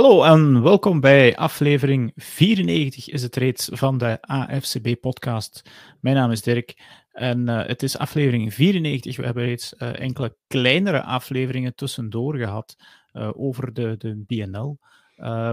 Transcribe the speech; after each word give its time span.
Hallo 0.00 0.22
en 0.22 0.62
welkom 0.62 1.00
bij 1.00 1.36
aflevering 1.36 2.12
94 2.16 3.08
is 3.08 3.22
het 3.22 3.36
reeds 3.36 3.68
van 3.72 3.98
de 3.98 4.18
AFCB-podcast. 4.20 5.62
Mijn 6.00 6.16
naam 6.16 6.30
is 6.30 6.42
Dirk 6.42 6.82
en 7.12 7.48
uh, 7.48 7.66
het 7.66 7.82
is 7.82 7.98
aflevering 7.98 8.54
94. 8.54 9.16
We 9.16 9.24
hebben 9.24 9.44
reeds 9.44 9.74
uh, 9.78 10.00
enkele 10.00 10.36
kleinere 10.46 11.02
afleveringen 11.02 11.74
tussendoor 11.74 12.36
gehad 12.36 12.76
uh, 13.12 13.30
over 13.36 13.72
de, 13.72 13.94
de 13.98 14.22
BNL. 14.26 14.78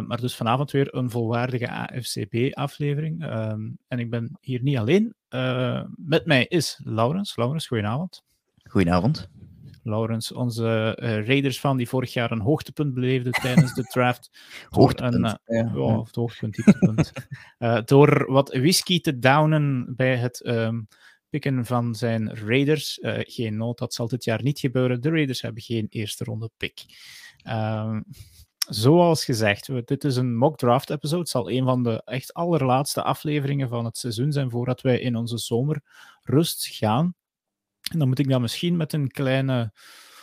maar 0.08 0.22
dus 0.22 0.36
vanavond 0.36 0.72
weer 0.72 0.96
een 0.96 1.10
volwaardige 1.10 1.70
AFCB-aflevering. 1.70 3.24
en 3.88 4.00
ik 4.00 4.10
ben 4.10 4.38
hier 4.42 4.62
niet 4.62 4.78
alleen. 4.78 5.16
met 5.96 6.26
mij 6.26 6.46
is 6.46 6.80
Laurens. 6.84 7.36
Laurens, 7.36 7.68
goedenavond. 7.68 8.24
Goedenavond. 8.64 9.30
Laurens, 9.90 10.32
onze 10.32 10.98
uh, 11.02 11.26
Raiders 11.26 11.60
van 11.60 11.78
die 11.78 11.90
vorig 11.90 12.14
jaar 12.14 12.32
een 12.32 12.40
hoogtepunt 12.40 12.94
beleefde 12.94 13.30
tijdens 13.42 13.74
de 13.74 13.84
draft. 13.84 14.30
hoogtepunt, 14.70 15.14
een, 15.14 15.40
uh, 15.56 15.74
ja. 15.74 15.76
Oh, 15.76 16.06
het 16.06 16.16
hoogtepunt, 16.16 16.56
dieptepunt. 16.56 17.12
uh, 17.60 17.82
door 17.92 18.32
wat 18.32 18.50
whisky 18.50 19.02
te 19.02 19.20
downen 19.20 19.94
bij 19.96 20.16
het 20.16 20.46
um, 20.48 20.88
pikken 21.30 21.66
van 21.66 21.96
zijn 21.96 22.36
Raiders. 22.36 23.00
geen 23.02 23.58
nood, 23.58 23.78
dat 23.78 23.94
zal 23.94 24.08
dit 24.08 24.24
jaar 24.24 24.44
niet 24.44 24.60
gebeuren. 24.60 25.02
De 25.02 25.10
Raiders 25.10 25.42
hebben 25.42 25.62
geen 25.62 25.88
eerste 25.90 26.24
ronde 26.24 26.50
pick. 26.58 26.86
Um, 27.50 28.06
zoals 28.68 29.26
gezegd, 29.26 29.88
dit 29.88 30.04
is 30.04 30.16
een 30.16 30.38
mock 30.38 30.58
draft 30.58 30.90
episode. 30.90 31.20
Het 31.20 31.30
zal 31.30 31.52
een 31.52 31.64
van 31.64 31.84
de 31.84 32.02
echt 32.06 32.34
allerlaatste 32.34 33.04
afleveringen 33.04 33.70
van 33.70 33.86
het 33.86 33.98
seizoen 33.98 34.32
zijn 34.32 34.50
voordat 34.50 34.82
wij 34.82 35.00
in 35.00 35.16
onze 35.16 35.38
zomerrust 35.38 36.68
gaan. 36.68 37.16
En 37.92 38.00
dan 38.00 38.08
moet 38.08 38.20
ik 38.20 38.30
dat 38.30 38.42
misschien 38.42 38.78
met 38.78 38.94
een 38.94 39.12
kleine 39.12 39.72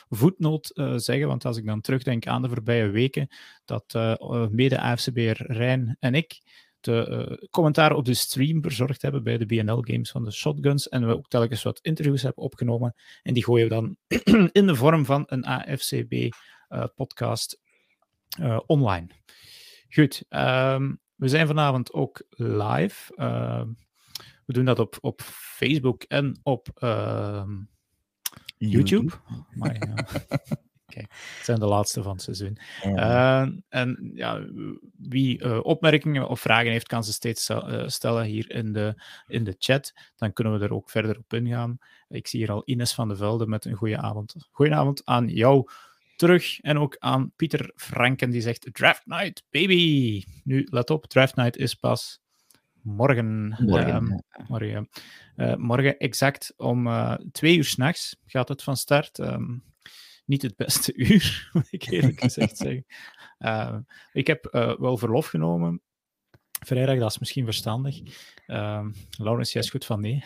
voetnoot 0.09 0.71
uh, 0.75 0.97
zeggen, 0.97 1.29
want 1.29 1.45
als 1.45 1.57
ik 1.57 1.67
dan 1.67 1.81
terugdenk 1.81 2.27
aan 2.27 2.43
de 2.43 2.49
voorbije 2.49 2.89
weken, 2.89 3.29
dat 3.65 3.95
uh, 3.97 4.49
mede 4.49 4.81
AFCB'er 4.81 5.53
Rijn 5.53 5.97
en 6.01 6.15
ik 6.15 6.41
de 6.81 7.27
uh, 7.31 7.37
commentaar 7.51 7.93
op 7.93 8.05
de 8.05 8.15
stream 8.15 8.63
verzorgd 8.63 9.03
hebben 9.03 9.23
bij 9.23 9.39
de 9.39 9.47
BNL-games 9.47 10.11
van 10.11 10.25
de 10.25 10.31
Shotguns 10.31 10.89
en 10.89 11.07
we 11.07 11.17
ook 11.17 11.29
telkens 11.29 11.63
wat 11.63 11.79
interviews 11.83 12.23
hebben 12.23 12.45
opgenomen 12.45 12.95
en 13.23 13.35
die 13.35 13.45
gooien 13.45 13.69
we 13.69 13.75
dan 13.75 13.97
in 14.59 14.67
de 14.67 14.75
vorm 14.75 15.05
van 15.05 15.25
een 15.27 15.45
AFCB-podcast 15.45 17.61
online. 18.67 19.07
Goed, 19.89 20.25
um, 20.29 21.01
we 21.15 21.29
zijn 21.29 21.47
vanavond 21.47 21.93
ook 21.93 22.23
live. 22.31 23.15
We 24.47 24.53
doen 24.53 24.65
dat 24.65 24.79
op, 24.79 24.97
op 25.01 25.23
Facebook 25.23 26.03
en 26.03 26.41
op 26.43 26.69
uh, 26.79 27.45
YouTube. 28.57 29.13
Maar, 29.55 29.75
ja. 29.75 29.95
Kijk, 30.95 31.07
het 31.11 31.45
zijn 31.45 31.59
de 31.59 31.67
laatste 31.67 32.03
van 32.03 32.13
het 32.13 32.23
seizoen. 32.23 32.59
Ja. 32.83 33.43
Uh, 33.43 33.53
en 33.69 34.11
ja, 34.15 34.45
wie 34.99 35.45
uh, 35.45 35.59
opmerkingen 35.63 36.29
of 36.29 36.41
vragen 36.41 36.71
heeft, 36.71 36.87
kan 36.87 37.05
ze 37.05 37.13
steeds 37.13 37.49
uh, 37.49 37.83
stellen 37.87 38.25
hier 38.25 38.51
in 38.51 38.73
de, 38.73 39.03
in 39.27 39.45
de 39.45 39.55
chat. 39.59 39.93
Dan 40.17 40.33
kunnen 40.33 40.59
we 40.59 40.65
er 40.65 40.73
ook 40.73 40.91
verder 40.91 41.19
op 41.19 41.33
ingaan. 41.33 41.79
Ik 42.09 42.27
zie 42.27 42.41
hier 42.41 42.51
al 42.51 42.63
Ines 42.65 42.95
van 42.95 43.09
de 43.09 43.17
Velde 43.17 43.47
met 43.47 43.65
een 43.65 43.75
goede 43.75 43.97
avond. 43.97 44.35
Goedenavond 44.51 45.03
aan 45.05 45.29
jou 45.29 45.69
terug. 46.17 46.61
En 46.61 46.79
ook 46.79 46.97
aan 46.99 47.33
Pieter 47.37 47.73
Franken, 47.77 48.31
die 48.31 48.41
zegt 48.41 48.69
Draft 48.73 49.07
Night, 49.07 49.45
baby! 49.51 50.25
Nu, 50.45 50.67
let 50.71 50.91
op, 50.91 51.07
Draft 51.07 51.37
Night 51.37 51.57
is 51.57 51.75
pas 51.75 52.21
morgen. 52.85 53.57
Morgen, 53.59 53.95
um, 53.95 54.21
morgen, 54.49 54.89
uh, 55.37 55.55
morgen 55.55 55.99
exact 55.99 56.53
om 56.57 56.87
uh, 56.87 57.15
twee 57.33 57.57
uur 57.57 57.65
s'nachts 57.65 58.17
gaat 58.27 58.49
het 58.49 58.63
van 58.63 58.77
start. 58.77 59.19
Um, 59.19 59.65
niet 60.25 60.43
het 60.43 60.57
beste 60.57 60.95
uur, 61.09 61.51
moet 61.53 61.73
ik 61.73 61.87
eerlijk 61.87 62.21
gezegd 62.21 62.57
zeggen. 62.57 62.87
Uh, 63.39 63.77
ik 64.13 64.27
heb 64.27 64.49
wel 64.79 64.97
verlof 64.97 65.27
genomen 65.27 65.83
Vrijdag, 66.65 66.99
dat 66.99 67.11
is 67.11 67.19
misschien 67.19 67.45
verstandig. 67.45 68.01
Uh, 68.47 68.87
Laurens, 69.19 69.53
jij 69.53 69.63
is 69.63 69.71
goed 69.71 69.85
van 69.85 70.01
nee. 70.01 70.25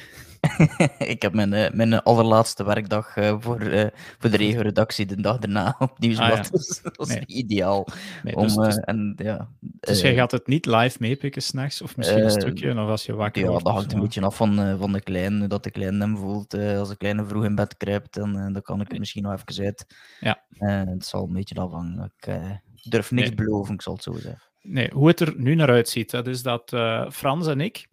ik 1.14 1.22
heb 1.22 1.32
mijn, 1.32 1.52
uh, 1.52 1.70
mijn 1.70 2.02
allerlaatste 2.02 2.64
werkdag 2.64 3.16
uh, 3.16 3.36
voor, 3.38 3.62
uh, 3.62 3.86
voor 4.18 4.30
de 4.30 4.36
regio-redactie 4.36 5.06
de 5.06 5.20
dag 5.20 5.38
daarna 5.38 5.76
op 5.78 5.98
Nieuwsblad. 5.98 6.30
Ah, 6.30 6.44
ja. 6.44 6.50
dus 6.50 6.80
dat 6.82 7.08
is 7.08 7.14
nee. 7.14 7.26
ideaal. 7.26 7.86
Nee, 8.22 8.36
om, 8.36 8.46
dus, 8.46 8.76
en, 8.76 9.14
ja, 9.16 9.48
dus 9.60 10.00
jij 10.00 10.14
gaat 10.14 10.30
het 10.30 10.46
niet 10.46 10.66
live 10.66 10.96
meepikken 11.00 11.42
s'nachts? 11.42 11.82
Of 11.82 11.96
misschien 11.96 12.24
een 12.24 12.30
stukje, 12.30 12.70
of 12.70 12.88
als 12.88 13.06
je 13.06 13.14
wakker 13.14 13.46
wordt? 13.46 13.58
Ja, 13.58 13.64
dat 13.64 13.74
hangt 13.74 13.92
een 13.92 14.00
beetje 14.00 14.20
af 14.20 14.36
van, 14.36 14.78
van 14.78 14.92
de 14.92 15.00
kleine, 15.00 15.46
dat 15.46 15.64
de 15.64 15.70
kleine 15.70 15.98
hem 15.98 16.16
voelt. 16.16 16.54
als 16.54 16.88
de 16.88 16.96
kleine 16.96 17.24
vroeg 17.24 17.44
in 17.44 17.54
bed 17.54 17.76
kruipt, 17.76 18.14
dan, 18.14 18.52
dan 18.52 18.62
kan 18.62 18.80
ik 18.80 18.92
er 18.92 18.98
misschien 18.98 19.22
nog 19.22 19.32
even 19.32 19.64
uit. 19.64 19.86
Ja. 20.20 20.42
het 20.84 21.06
zal 21.06 21.24
een 21.24 21.32
beetje 21.32 21.54
afhangen. 21.54 22.12
Ik 22.16 22.90
durf 22.90 23.10
niks 23.10 23.28
nee. 23.28 23.36
beloven, 23.36 23.74
ik 23.74 23.82
zal 23.82 23.92
het 23.92 24.02
zo 24.02 24.12
zeggen. 24.12 24.47
Nee, 24.70 24.90
hoe 24.92 25.08
het 25.08 25.20
er 25.20 25.34
nu 25.36 25.54
naar 25.54 25.68
uitziet, 25.68 26.10
dat 26.10 26.26
is 26.26 26.42
dat 26.42 26.72
uh, 26.72 27.10
Frans 27.10 27.46
en 27.46 27.60
ik, 27.60 27.88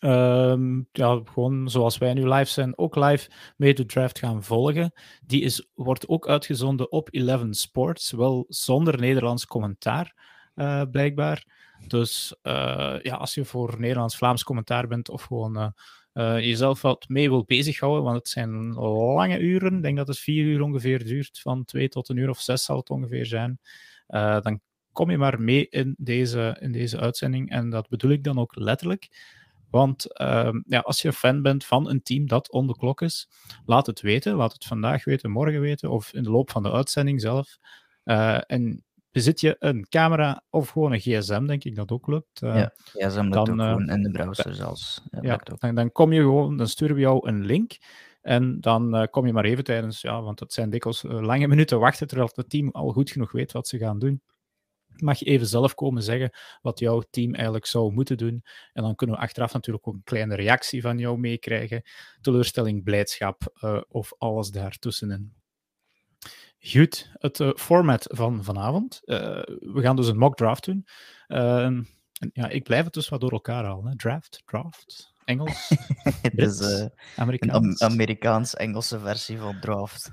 uh, 0.00 0.56
ja, 0.92 1.20
gewoon 1.24 1.70
zoals 1.70 1.98
wij 1.98 2.14
nu 2.14 2.28
live 2.28 2.50
zijn, 2.50 2.78
ook 2.78 2.96
live 2.96 3.30
mee 3.56 3.74
de 3.74 3.86
draft 3.86 4.18
gaan 4.18 4.42
volgen. 4.42 4.92
Die 5.26 5.42
is, 5.42 5.68
wordt 5.74 6.08
ook 6.08 6.28
uitgezonden 6.28 6.92
op 6.92 7.08
Eleven 7.10 7.54
Sports, 7.54 8.10
wel 8.10 8.44
zonder 8.48 9.00
Nederlands 9.00 9.46
commentaar, 9.46 10.14
uh, 10.54 10.82
blijkbaar. 10.90 11.44
Dus 11.86 12.36
uh, 12.42 12.96
ja, 13.02 13.14
als 13.14 13.34
je 13.34 13.44
voor 13.44 13.74
Nederlands-Vlaams 13.78 14.42
commentaar 14.44 14.86
bent 14.86 15.08
of 15.08 15.22
gewoon 15.22 15.74
jezelf 16.40 16.82
wat 16.82 17.08
mee 17.08 17.28
wilt 17.28 17.46
bezighouden, 17.46 18.04
want 18.04 18.16
het 18.16 18.28
zijn 18.28 18.72
lange 18.74 19.38
uren, 19.38 19.76
ik 19.76 19.82
denk 19.82 19.96
dat 19.96 20.08
het 20.08 20.18
vier 20.18 20.44
uur 20.44 20.62
ongeveer 20.62 21.04
duurt, 21.04 21.40
van 21.40 21.64
twee 21.64 21.88
tot 21.88 22.08
een 22.08 22.16
uur 22.16 22.28
of 22.28 22.40
zes 22.40 22.64
zal 22.64 22.76
het 22.76 22.90
ongeveer 22.90 23.26
zijn. 23.26 23.58
dan 24.42 24.60
kom 24.96 25.10
je 25.10 25.18
maar 25.18 25.40
mee 25.40 25.68
in 25.68 25.94
deze, 25.98 26.56
in 26.60 26.72
deze 26.72 26.98
uitzending. 26.98 27.50
En 27.50 27.70
dat 27.70 27.88
bedoel 27.88 28.10
ik 28.10 28.24
dan 28.24 28.38
ook 28.38 28.56
letterlijk. 28.56 29.08
Want 29.70 30.20
uh, 30.20 30.52
ja, 30.66 30.78
als 30.78 31.02
je 31.02 31.12
fan 31.12 31.42
bent 31.42 31.64
van 31.64 31.88
een 31.88 32.02
team 32.02 32.26
dat 32.26 32.50
on 32.50 32.66
the 32.66 32.76
klok 32.76 33.00
is, 33.00 33.28
laat 33.64 33.86
het 33.86 34.00
weten. 34.00 34.34
Laat 34.34 34.52
het 34.52 34.64
vandaag 34.64 35.04
weten, 35.04 35.30
morgen 35.30 35.60
weten 35.60 35.90
of 35.90 36.12
in 36.12 36.22
de 36.22 36.30
loop 36.30 36.50
van 36.50 36.62
de 36.62 36.72
uitzending 36.72 37.20
zelf. 37.20 37.58
Uh, 38.04 38.38
en 38.46 38.84
bezit 39.10 39.40
je 39.40 39.56
een 39.58 39.86
camera 39.88 40.42
of 40.50 40.68
gewoon 40.68 40.92
een 40.92 41.00
gsm, 41.00 41.46
denk 41.46 41.64
ik 41.64 41.76
dat 41.76 41.90
ook 41.90 42.06
lukt. 42.06 42.42
Uh, 42.42 42.56
ja, 42.56 42.72
gsm 42.74 43.30
dan, 43.30 43.38
ook 43.38 43.46
gewoon 43.46 43.90
in 43.90 44.02
de 44.02 44.10
browser 44.10 44.54
zelfs. 44.54 45.02
Ja, 45.10 45.18
ja 45.22 45.40
dan, 45.58 45.74
dan, 45.74 45.92
kom 45.92 46.12
je 46.12 46.20
gewoon, 46.20 46.56
dan 46.56 46.68
sturen 46.68 46.94
we 46.94 47.00
jou 47.00 47.28
een 47.28 47.44
link. 47.44 47.78
En 48.22 48.60
dan 48.60 49.08
kom 49.10 49.26
je 49.26 49.32
maar 49.32 49.44
even 49.44 49.64
tijdens, 49.64 50.00
ja, 50.00 50.22
want 50.22 50.40
het 50.40 50.52
zijn 50.52 50.70
dikwijls 50.70 51.02
lange 51.02 51.46
minuten 51.46 51.78
wachten 51.78 52.06
terwijl 52.06 52.30
het 52.34 52.50
team 52.50 52.70
al 52.70 52.92
goed 52.92 53.10
genoeg 53.10 53.32
weet 53.32 53.52
wat 53.52 53.68
ze 53.68 53.78
gaan 53.78 53.98
doen 53.98 54.22
mag 54.96 55.18
je 55.18 55.24
even 55.24 55.46
zelf 55.46 55.74
komen 55.74 56.02
zeggen 56.02 56.30
wat 56.62 56.78
jouw 56.78 57.02
team 57.10 57.34
eigenlijk 57.34 57.66
zou 57.66 57.92
moeten 57.92 58.16
doen. 58.16 58.44
En 58.72 58.82
dan 58.82 58.94
kunnen 58.94 59.16
we 59.16 59.22
achteraf 59.22 59.52
natuurlijk 59.52 59.88
ook 59.88 59.94
een 59.94 60.04
kleine 60.04 60.34
reactie 60.34 60.82
van 60.82 60.98
jou 60.98 61.18
meekrijgen. 61.18 61.82
Teleurstelling, 62.20 62.84
blijdschap 62.84 63.54
uh, 63.60 63.80
of 63.88 64.12
alles 64.18 64.50
daartussenin. 64.50 65.34
Goed, 66.58 67.10
het 67.12 67.38
uh, 67.38 67.50
format 67.54 68.04
van 68.08 68.44
vanavond. 68.44 69.00
Uh, 69.04 69.18
we 69.46 69.80
gaan 69.80 69.96
dus 69.96 70.08
een 70.08 70.18
mock 70.18 70.36
draft 70.36 70.64
doen. 70.64 70.86
Ehm, 71.26 71.82
ja, 72.32 72.48
ik 72.48 72.62
blijf 72.62 72.84
het 72.84 72.92
dus 72.92 73.08
wat 73.08 73.20
door 73.20 73.32
elkaar 73.32 73.64
halen. 73.64 73.96
Draft, 73.96 74.42
draft, 74.44 75.12
Engels, 75.24 75.72
Brits, 76.34 76.58
dus, 76.58 76.88
Amerikaans. 77.16 77.80
Een 77.80 77.90
Amerikaans-Engelse 77.90 78.98
versie 78.98 79.38
van 79.38 79.60
draft. 79.60 80.10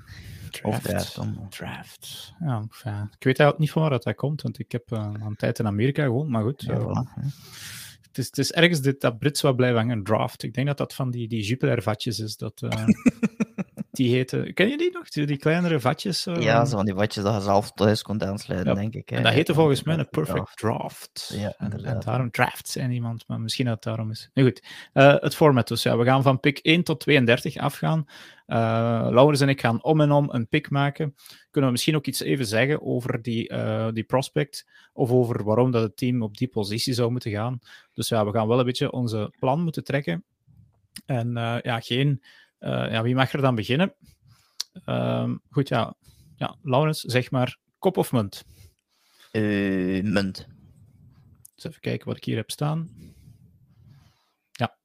Draft. 0.62 1.18
Of 1.18 1.26
draft. 1.48 2.32
Ja, 2.40 2.60
ik 3.18 3.24
weet 3.24 3.38
eigenlijk 3.38 3.58
niet 3.58 3.70
van 3.70 3.82
waar 3.82 3.90
dat 3.90 4.14
komt, 4.14 4.42
want 4.42 4.58
ik 4.58 4.72
heb 4.72 4.90
uh, 4.92 5.10
een 5.26 5.36
tijd 5.36 5.58
in 5.58 5.66
Amerika 5.66 6.02
gewoond, 6.02 6.28
maar 6.28 6.42
goed. 6.42 6.62
Ja, 6.62 6.74
uh, 6.74 7.00
het, 8.02 8.18
is, 8.18 8.26
het 8.26 8.38
is 8.38 8.52
ergens 8.52 8.80
dit, 8.80 9.00
dat 9.00 9.18
Brits 9.18 9.40
wat 9.40 9.56
blijven 9.56 9.78
hangen, 9.78 10.02
draft. 10.02 10.42
Ik 10.42 10.54
denk 10.54 10.66
dat 10.66 10.78
dat 10.78 10.94
van 10.94 11.10
die, 11.10 11.28
die 11.28 11.42
Jupiler-vatjes 11.42 12.18
is. 12.18 12.36
Dat, 12.36 12.62
uh, 12.62 12.70
die 13.96 14.14
heten... 14.14 14.54
Ken 14.54 14.68
je 14.68 14.76
die 14.76 14.90
nog? 14.92 15.08
Die, 15.08 15.26
die 15.26 15.36
kleinere 15.36 15.80
vatjes? 15.80 16.26
Uh, 16.26 16.40
ja, 16.40 16.64
zo 16.64 16.76
van 16.76 16.84
die 16.84 16.94
vatjes 16.94 17.24
dat 17.24 17.34
je 17.34 17.40
zelf 17.40 17.70
thuis 17.70 18.02
kon 18.02 18.22
aansluiten, 18.22 18.74
ja. 18.74 18.80
denk 18.80 18.94
ik. 18.94 19.08
Hè. 19.08 19.16
En 19.16 19.22
dat 19.22 19.32
heette 19.32 19.54
volgens 19.54 19.82
mij 19.82 19.98
een 19.98 20.08
perfect 20.08 20.56
draft. 20.56 21.32
Ja, 21.36 21.54
en, 21.58 21.84
en, 21.84 22.00
daarom 22.00 22.30
draft 22.30 22.68
zijn 22.68 22.90
iemand, 22.90 23.24
maar 23.26 23.40
misschien 23.40 23.64
dat 23.64 23.74
het 23.74 23.82
daarom 23.82 24.10
is. 24.10 24.30
Nu 24.34 24.44
goed, 24.44 24.62
uh, 24.94 25.14
het 25.18 25.34
format 25.34 25.68
dus. 25.68 25.82
Ja, 25.82 25.96
we 25.96 26.04
gaan 26.04 26.22
van 26.22 26.40
pick 26.40 26.58
1 26.58 26.82
tot 26.82 27.00
32 27.00 27.56
afgaan. 27.56 28.04
Uh, 28.46 28.56
Laurens 29.10 29.40
en 29.40 29.48
ik 29.48 29.60
gaan 29.60 29.82
om 29.82 30.00
en 30.00 30.10
om 30.10 30.30
een 30.30 30.48
pick 30.48 30.70
maken. 30.70 31.14
Kunnen 31.50 31.70
we 31.70 31.76
misschien 31.76 31.96
ook 31.96 32.06
iets 32.06 32.20
even 32.20 32.46
zeggen 32.46 32.82
over 32.82 33.22
die, 33.22 33.52
uh, 33.52 33.88
die 33.92 34.04
prospect 34.04 34.68
of 34.92 35.10
over 35.10 35.44
waarom 35.44 35.70
dat 35.70 35.82
het 35.82 35.96
team 35.96 36.22
op 36.22 36.36
die 36.36 36.48
positie 36.48 36.94
zou 36.94 37.10
moeten 37.10 37.30
gaan. 37.30 37.58
Dus 37.92 38.08
ja, 38.08 38.24
we 38.24 38.32
gaan 38.32 38.48
wel 38.48 38.58
een 38.58 38.64
beetje 38.64 38.92
onze 38.92 39.34
plan 39.38 39.62
moeten 39.62 39.84
trekken. 39.84 40.24
En 41.06 41.30
ja, 41.62 41.80
geen... 41.80 42.22
ja, 42.68 43.02
wie 43.02 43.14
mag 43.14 43.32
er 43.32 43.40
dan 43.40 43.54
beginnen? 43.54 43.94
Ehm, 44.84 45.36
goed, 45.50 45.68
ja. 45.68 45.96
ja. 46.36 46.56
Laurens, 46.62 47.00
zeg 47.00 47.30
maar 47.30 47.58
kop 47.78 47.96
of 47.96 48.12
munt? 48.12 48.44
munt. 50.02 50.48
Dus 51.54 51.64
even 51.64 51.80
kijken 51.80 52.06
wat 52.06 52.16
ik 52.16 52.24
hier 52.24 52.36
heb 52.36 52.50
staan. 52.50 52.90
Ja, 54.50 54.76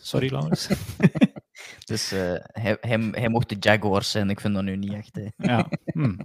sorry 0.00 0.30
Laurens. 0.32 0.68
Dus 1.84 2.12
uh, 2.12 2.34
hij, 2.36 2.76
hij, 2.80 3.08
hij 3.10 3.28
mocht 3.28 3.48
de 3.48 3.56
Jaguars 3.60 4.10
zijn. 4.10 4.30
Ik 4.30 4.40
vind 4.40 4.54
dat 4.54 4.62
nu 4.62 4.76
niet 4.76 4.92
echt. 4.92 5.14
Hè. 5.14 5.28
Ja. 5.36 5.68
Hm. 5.84 6.18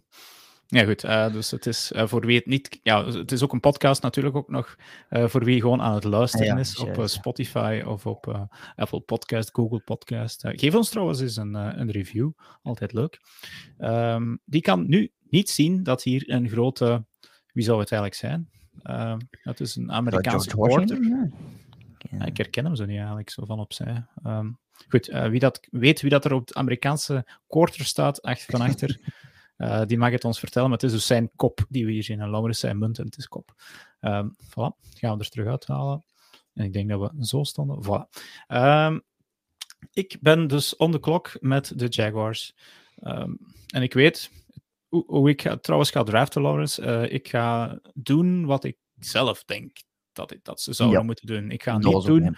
Ja, 0.67 0.83
goed. 0.83 1.03
Uh, 1.03 1.33
dus 1.33 1.51
het 1.51 1.65
is 1.65 1.91
uh, 1.95 2.07
voor 2.07 2.25
wie 2.25 2.37
het 2.37 2.45
niet. 2.45 2.79
Ja, 2.83 3.05
het 3.05 3.31
is 3.31 3.43
ook 3.43 3.53
een 3.53 3.59
podcast 3.59 4.01
natuurlijk 4.01 4.35
ook 4.35 4.49
nog. 4.49 4.75
Uh, 5.09 5.27
voor 5.27 5.43
wie 5.43 5.61
gewoon 5.61 5.81
aan 5.81 5.93
het 5.93 6.03
luisteren 6.03 6.45
ja, 6.45 6.57
is 6.57 6.77
op 6.77 7.01
Spotify 7.05 7.83
of 7.85 8.05
op 8.05 8.49
Apple 8.75 8.99
Podcast, 8.99 9.49
Google 9.53 9.79
Podcast. 9.79 10.41
geef 10.45 10.75
ons 10.75 10.89
trouwens 10.89 11.19
eens 11.19 11.35
een, 11.35 11.53
een 11.53 11.91
review. 11.91 12.31
Altijd 12.63 12.93
leuk. 12.93 13.19
Um, 13.79 14.39
die 14.45 14.61
kan 14.61 14.87
nu 14.87 15.11
niet 15.29 15.49
zien 15.49 15.83
dat 15.83 16.03
hier 16.03 16.23
een 16.25 16.49
grote. 16.49 17.05
Wie 17.51 17.63
zou 17.63 17.79
het 17.79 17.91
eigenlijk 17.91 18.21
zijn? 18.21 18.49
Uh, 18.83 19.15
dat 19.43 19.59
is 19.59 19.75
een 19.75 19.91
Amerikaanse 19.91 20.49
supporter. 20.49 21.03
Ja. 22.09 22.25
ik 22.25 22.37
herken 22.37 22.65
hem 22.65 22.75
zo 22.75 22.85
niet 22.85 22.97
eigenlijk, 22.97 23.29
zo 23.29 23.45
van 23.45 23.59
opzij. 23.59 24.05
Um, 24.25 24.59
goed, 24.89 25.05
wie 25.05 25.39
dat 25.39 25.67
weet 25.71 26.01
wie 26.01 26.09
dat 26.09 26.25
er 26.25 26.33
op 26.33 26.47
het 26.47 26.55
Amerikaanse 26.55 27.25
quarter 27.47 27.85
staat, 27.85 28.21
achter, 28.21 28.51
van 28.57 28.61
achter, 28.61 28.99
uh, 29.57 29.81
die 29.85 29.97
mag 29.97 30.11
het 30.11 30.25
ons 30.25 30.39
vertellen. 30.39 30.69
Maar 30.69 30.77
het 30.77 30.87
is 30.87 30.93
dus 30.93 31.05
zijn 31.05 31.31
kop 31.35 31.65
die 31.69 31.85
we 31.85 31.91
hier 31.91 32.03
zien. 32.03 32.21
En 32.21 32.29
Laurens 32.29 32.59
zijn 32.59 32.77
munt 32.77 32.99
en 32.99 33.05
het 33.05 33.17
is 33.17 33.27
kop. 33.27 33.53
Um, 34.01 34.35
voilà, 34.49 34.93
gaan 34.93 35.17
we 35.17 35.23
er 35.23 35.29
terug 35.29 35.47
uithalen. 35.47 36.05
En 36.53 36.65
ik 36.65 36.73
denk 36.73 36.89
dat 36.89 36.99
we 36.99 37.25
zo 37.25 37.43
stonden. 37.43 37.83
Voilà. 37.83 38.21
Um, 38.47 39.03
ik 39.91 40.17
ben 40.21 40.47
dus 40.47 40.75
on 40.75 40.91
the 40.91 40.99
clock 40.99 41.37
met 41.39 41.73
de 41.75 41.87
Jaguars. 41.87 42.55
en 43.67 43.81
ik 43.81 43.93
weet, 43.93 44.31
hoe 44.89 45.29
ik 45.29 45.41
ga, 45.41 45.57
trouwens 45.57 45.91
ga 45.91 46.03
draften, 46.03 46.41
Lawrence. 46.41 46.81
Uh, 46.81 47.13
ik 47.13 47.27
ga 47.27 47.79
doen 47.93 48.45
wat 48.45 48.63
ik 48.63 48.77
zelf 48.95 49.43
denk 49.43 49.77
dat, 50.11 50.31
ik, 50.31 50.43
dat 50.43 50.61
ze 50.61 50.73
zouden 50.73 51.05
moeten 51.05 51.27
doen. 51.27 51.51
Ik 51.51 51.63
ga 51.63 51.77
niet 51.77 52.05
doen 52.05 52.37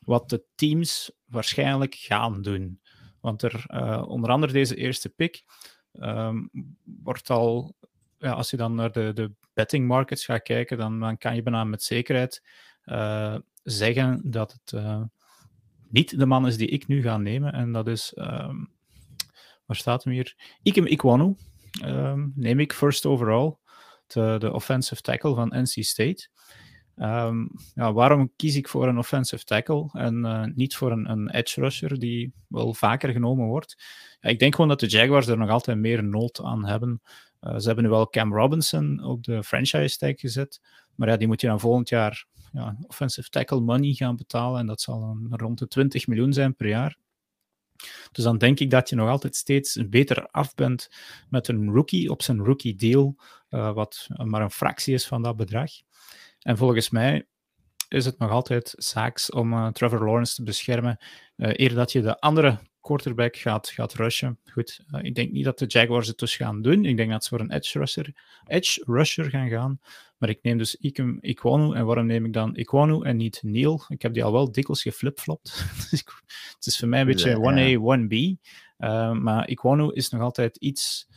wat 0.00 0.28
de 0.28 0.44
teams 0.54 1.12
waarschijnlijk 1.24 1.94
gaan 1.94 2.42
doen. 2.42 2.80
Want 3.20 3.42
er, 3.42 3.64
uh, 3.68 4.04
onder 4.08 4.30
andere 4.30 4.52
deze 4.52 4.76
eerste 4.76 5.08
pick, 5.08 5.44
um, 5.92 6.50
wordt 6.84 7.30
al, 7.30 7.74
ja, 8.18 8.32
als 8.32 8.50
je 8.50 8.56
dan 8.56 8.74
naar 8.74 8.92
de, 8.92 9.12
de 9.12 9.32
betting 9.52 9.86
markets 9.86 10.24
gaat 10.24 10.42
kijken, 10.42 10.78
dan, 10.78 11.00
dan 11.00 11.18
kan 11.18 11.34
je 11.34 11.42
bijna 11.42 11.64
met 11.64 11.82
zekerheid 11.82 12.42
uh, 12.84 13.36
zeggen 13.62 14.30
dat 14.30 14.52
het 14.52 14.72
niet 15.88 16.18
de 16.18 16.26
man 16.26 16.46
is 16.46 16.56
die 16.56 16.68
ik 16.68 16.86
nu 16.86 17.02
ga 17.02 17.16
nemen. 17.16 17.52
En 17.52 17.72
dat 17.72 17.86
is, 17.86 18.12
um, 18.16 18.70
waar 19.66 19.76
staat 19.76 20.04
hem 20.04 20.12
hier? 20.12 20.34
Ikem 20.62 20.86
Ikwanu 20.86 21.34
um, 21.84 22.32
neem 22.36 22.60
ik 22.60 22.72
first 22.72 23.06
overall, 23.06 23.56
de, 24.06 24.36
de 24.38 24.52
offensive 24.52 25.00
tackle 25.00 25.34
van 25.34 25.48
NC 25.48 25.84
State. 25.84 26.28
Um, 26.96 27.50
ja, 27.74 27.92
waarom 27.92 28.32
kies 28.36 28.56
ik 28.56 28.68
voor 28.68 28.88
een 28.88 28.98
offensive 28.98 29.44
tackle 29.44 29.88
en 29.92 30.16
uh, 30.16 30.44
niet 30.54 30.76
voor 30.76 30.92
een, 30.92 31.10
een, 31.10 31.30
edge 31.30 31.60
rusher 31.60 31.98
die 31.98 32.32
wel 32.46 32.74
vaker 32.74 33.12
genomen 33.12 33.46
wordt? 33.46 33.82
Ja, 34.20 34.28
ik 34.30 34.38
denk 34.38 34.54
gewoon 34.54 34.70
dat 34.70 34.80
de 34.80 34.86
Jaguars 34.86 35.26
er 35.26 35.38
nog 35.38 35.50
altijd 35.50 35.78
meer 35.78 36.04
nood 36.04 36.40
aan 36.42 36.66
hebben. 36.66 37.02
Uh, 37.40 37.58
ze 37.58 37.66
hebben 37.66 37.84
nu 37.84 37.90
wel 37.90 38.10
Cam 38.10 38.34
Robinson 38.34 39.04
op 39.04 39.24
de 39.24 39.44
franchise 39.44 39.98
tag 39.98 40.20
gezet, 40.20 40.60
maar 40.94 41.08
ja, 41.08 41.16
die 41.16 41.26
moet 41.26 41.40
je 41.40 41.46
dan 41.46 41.60
volgend 41.60 41.88
jaar 41.88 42.26
ja, 42.52 42.76
offensive 42.86 43.28
tackle 43.28 43.60
money 43.60 43.92
gaan 43.92 44.16
betalen 44.16 44.60
en 44.60 44.66
dat 44.66 44.80
zal 44.80 45.18
rond 45.30 45.58
de 45.58 45.68
20 45.68 46.06
miljoen 46.06 46.32
zijn 46.32 46.54
per 46.54 46.68
jaar. 46.68 46.96
Dus 48.12 48.24
dan 48.24 48.38
denk 48.38 48.60
ik 48.60 48.70
dat 48.70 48.88
je 48.88 48.96
nog 48.96 49.08
altijd 49.08 49.36
steeds 49.36 49.88
beter 49.88 50.26
af 50.26 50.54
bent 50.54 50.90
met 51.28 51.48
een 51.48 51.70
rookie 51.70 52.10
op 52.10 52.22
zijn 52.22 52.44
rookie 52.44 52.74
deal, 52.74 53.16
uh, 53.50 53.72
wat 53.72 54.08
maar 54.16 54.42
een 54.42 54.50
fractie 54.50 54.94
is 54.94 55.06
van 55.06 55.22
dat 55.22 55.36
bedrag. 55.36 55.70
En 56.40 56.56
volgens 56.56 56.90
mij 56.90 57.26
is 57.88 58.04
het 58.04 58.18
nog 58.18 58.30
altijd 58.30 58.74
zaaks 58.76 59.30
om 59.30 59.52
uh, 59.52 59.68
Trevor 59.68 60.04
Lawrence 60.04 60.34
te 60.34 60.42
beschermen, 60.42 60.98
uh, 61.36 61.50
eer 61.52 61.74
dat 61.74 61.92
je 61.92 62.02
de 62.02 62.20
andere 62.20 62.58
quarterback 62.80 63.36
gaat, 63.36 63.68
gaat 63.68 63.94
rushen. 63.94 64.38
Goed, 64.52 64.84
uh, 64.90 65.02
ik 65.02 65.14
denk 65.14 65.32
niet 65.32 65.44
dat 65.44 65.58
de 65.58 65.66
Jaguars 65.66 66.06
het 66.06 66.18
dus 66.18 66.36
gaan 66.36 66.62
doen. 66.62 66.84
Ik 66.84 66.96
denk 66.96 67.10
dat 67.10 67.24
ze 67.24 67.28
voor 67.28 67.40
een 67.40 67.52
edge 67.52 67.78
rusher, 67.78 68.14
edge 68.46 68.82
rusher 68.86 69.30
gaan 69.30 69.48
gaan. 69.48 69.80
Maar 70.18 70.28
ik 70.28 70.38
neem 70.42 70.58
dus 70.58 70.74
Ikem 70.74 71.18
Iquanu. 71.20 71.74
En 71.74 71.86
waarom 71.86 72.06
neem 72.06 72.24
ik 72.24 72.32
dan 72.32 72.56
Iquanu 72.56 73.02
en 73.02 73.16
niet 73.16 73.40
Neil? 73.42 73.84
Ik 73.88 74.02
heb 74.02 74.14
die 74.14 74.24
al 74.24 74.32
wel 74.32 74.52
dikwijls 74.52 74.82
geflipflopt. 74.82 75.64
Dus 75.90 76.04
het 76.54 76.66
is 76.66 76.78
voor 76.78 76.88
mij 76.88 77.00
een 77.00 77.06
beetje 77.06 77.34
1A, 77.36 78.00
1B. 78.00 78.14
Uh, 78.78 79.12
maar 79.12 79.48
Iquanu 79.48 79.92
is 79.92 80.08
nog 80.08 80.20
altijd 80.20 80.56
iets 80.56 81.08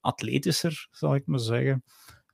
atletischer, 0.00 0.88
zal 0.90 1.14
ik 1.14 1.26
maar 1.26 1.40
zeggen. 1.40 1.84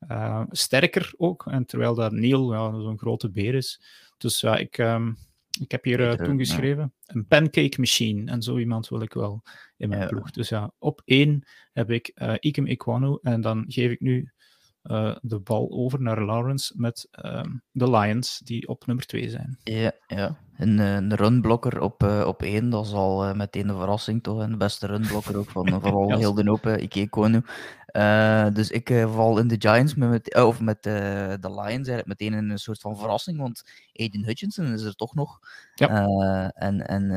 Uh, 0.09 0.43
sterker 0.51 1.13
ook. 1.17 1.47
En 1.47 1.67
terwijl 1.67 1.95
dat 1.95 2.13
Neil 2.13 2.53
ja, 2.53 2.81
zo'n 2.81 2.99
grote 2.99 3.31
beer 3.31 3.55
is. 3.55 3.81
Dus 4.19 4.41
ja, 4.41 4.57
ik, 4.57 4.79
um, 4.79 5.17
ik 5.61 5.71
heb 5.71 5.85
hier 5.85 6.01
uh, 6.01 6.13
toen 6.13 6.39
geschreven: 6.39 6.95
een 7.07 7.27
pancake 7.27 7.75
machine. 7.79 8.31
En 8.31 8.43
zo 8.43 8.59
iemand 8.59 8.89
wil 8.89 9.01
ik 9.01 9.13
wel 9.13 9.43
in 9.77 9.89
mijn 9.89 10.01
ja. 10.01 10.07
ploeg. 10.07 10.31
Dus 10.31 10.49
ja, 10.49 10.73
op 10.79 11.03
één 11.05 11.47
heb 11.73 11.91
ik 11.91 12.13
uh, 12.15 12.35
Ikem 12.39 12.67
Iquanu. 12.67 13.19
En 13.23 13.41
dan 13.41 13.65
geef 13.69 13.91
ik 13.91 14.01
nu 14.01 14.33
uh, 14.89 15.17
de 15.21 15.39
bal 15.39 15.71
over 15.71 16.03
naar 16.03 16.25
Lawrence 16.25 16.73
met 16.77 17.09
um, 17.25 17.63
de 17.73 17.91
Lions, 17.91 18.39
die 18.45 18.69
op 18.69 18.87
nummer 18.87 19.07
2 19.07 19.31
zijn. 19.31 19.59
Ja, 19.63 19.93
ja. 20.07 20.39
Een, 20.57 20.79
een 20.79 21.15
runblokker 21.15 21.81
op, 21.81 22.03
uh, 22.03 22.25
op 22.27 22.43
één, 22.43 22.71
dat 22.71 22.87
is 22.87 22.93
al 22.93 23.29
uh, 23.29 23.35
meteen 23.35 23.69
een 23.69 23.77
verrassing, 23.77 24.23
toch? 24.23 24.43
En 24.43 24.51
de 24.51 24.57
beste 24.57 24.87
runblokker 24.87 25.37
ook 25.37 25.51
van, 25.51 25.69
van 25.81 25.93
al 25.93 26.17
heel 26.17 26.35
de 26.35 26.51
open 26.51 26.83
Ikekonu. 26.83 27.43
dus 28.53 28.71
ik 28.71 28.89
val 28.89 29.39
in 29.39 29.49
de 29.49 29.57
Giants 29.59 29.95
met, 29.95 30.11
met, 30.11 30.35
of 30.35 30.61
met 30.61 30.83
de 30.83 31.39
Lions 31.41 31.89
eigenlijk 31.89 32.07
meteen 32.07 32.35
in 32.35 32.51
een 32.51 32.59
soort 32.59 32.81
van 32.81 32.97
verrassing, 32.97 33.39
want 33.39 33.63
Aiden 33.93 34.25
Hutchinson 34.25 34.73
is 34.73 34.83
er 34.83 34.95
toch 34.95 35.15
nog. 35.15 35.39
Ja. 35.75 35.89
en 36.55 36.87
en 36.87 37.09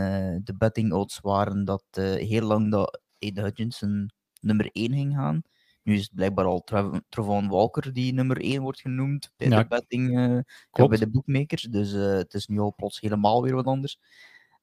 de 0.43 0.55
betting 0.57 0.93
odds 0.93 1.19
waren 1.19 1.65
dat 1.65 1.83
heel 1.91 2.47
lang 2.47 2.71
dat 2.71 3.01
Aiden 3.19 3.43
Hutchinson 3.43 4.11
nummer 4.41 4.69
1 4.71 4.93
ging 4.93 5.15
gaan. 5.15 5.41
Nu 5.89 5.95
is 5.95 6.01
het 6.01 6.15
blijkbaar 6.15 6.45
al 6.45 6.63
Travon 7.09 7.47
Walker 7.47 7.93
die 7.93 8.13
nummer 8.13 8.41
1 8.41 8.61
wordt 8.61 8.81
genoemd 8.81 9.31
bij 9.37 9.47
ja, 9.47 9.61
de 9.61 9.67
betting, 9.67 10.17
uh, 10.17 10.87
bij 10.87 10.97
de 10.97 11.09
bookmakers. 11.09 11.61
Dus 11.61 11.93
uh, 11.93 12.13
het 12.13 12.33
is 12.33 12.47
nu 12.47 12.59
al 12.59 12.73
plots 12.75 12.99
helemaal 12.99 13.43
weer 13.43 13.55
wat 13.55 13.65
anders. 13.65 13.99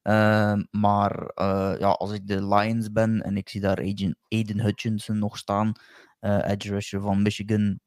Uh, 0.03 0.53
maar 0.71 1.21
uh, 1.21 1.75
ja, 1.79 1.89
als 1.89 2.11
ik 2.11 2.27
de 2.27 2.47
Lions 2.47 2.91
ben 2.91 3.21
en 3.21 3.37
ik 3.37 3.49
zie 3.49 3.61
daar 3.61 3.77
Aiden, 3.77 4.17
Aiden 4.29 4.59
Hutchinson 4.59 5.19
nog 5.19 5.37
staan, 5.37 5.71
edge 6.19 6.69
rusher 6.69 7.01
van 7.01 7.21
Michigan, 7.21 7.79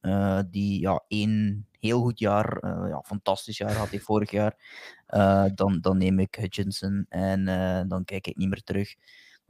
die 0.50 0.80
ja, 0.80 1.04
één 1.08 1.66
heel 1.78 2.00
goed 2.00 2.18
jaar, 2.18 2.66
ja, 2.88 3.02
fantastisch 3.06 3.58
jaar 3.58 3.72
had 3.72 3.90
hij 3.90 4.00
vorig 4.00 4.30
jaar, 4.30 4.54
dan, 5.54 5.78
dan 5.80 5.98
neem 5.98 6.18
ik 6.18 6.34
Hutchinson 6.34 7.06
en 7.08 7.44
dan 7.88 8.04
kijk 8.04 8.26
ik 8.26 8.36
niet 8.36 8.48
meer 8.48 8.62
terug. 8.62 8.94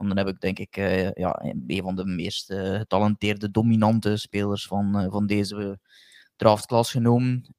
Want 0.01 0.15
dan 0.15 0.25
heb 0.25 0.35
ik 0.35 0.41
denk 0.41 0.59
ik 0.59 0.77
uh, 0.77 1.11
ja, 1.11 1.41
een 1.67 1.81
van 1.81 1.95
de 1.95 2.05
meest 2.05 2.51
uh, 2.51 2.77
getalenteerde, 2.77 3.51
dominante 3.51 4.17
spelers 4.17 4.67
van, 4.67 5.01
uh, 5.01 5.11
van 5.11 5.27
deze 5.27 5.79
draftklas 6.35 6.91
genomen. 6.91 7.55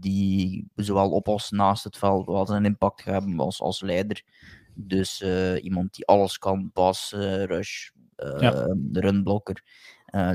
die 0.00 0.68
zowel 0.74 1.10
op 1.10 1.28
als 1.28 1.50
naast 1.50 1.84
het 1.84 1.96
veld 1.96 2.26
wel 2.26 2.50
een 2.50 2.64
impact 2.64 3.04
hebben 3.04 3.38
als, 3.40 3.60
als 3.60 3.80
leider. 3.80 4.22
Dus 4.74 5.24
iemand 5.60 5.94
die 5.94 6.06
alles 6.06 6.38
kan, 6.38 6.70
pas, 6.72 7.12
rush, 7.46 7.90
ja. 8.16 8.76
runblokker. 8.92 9.62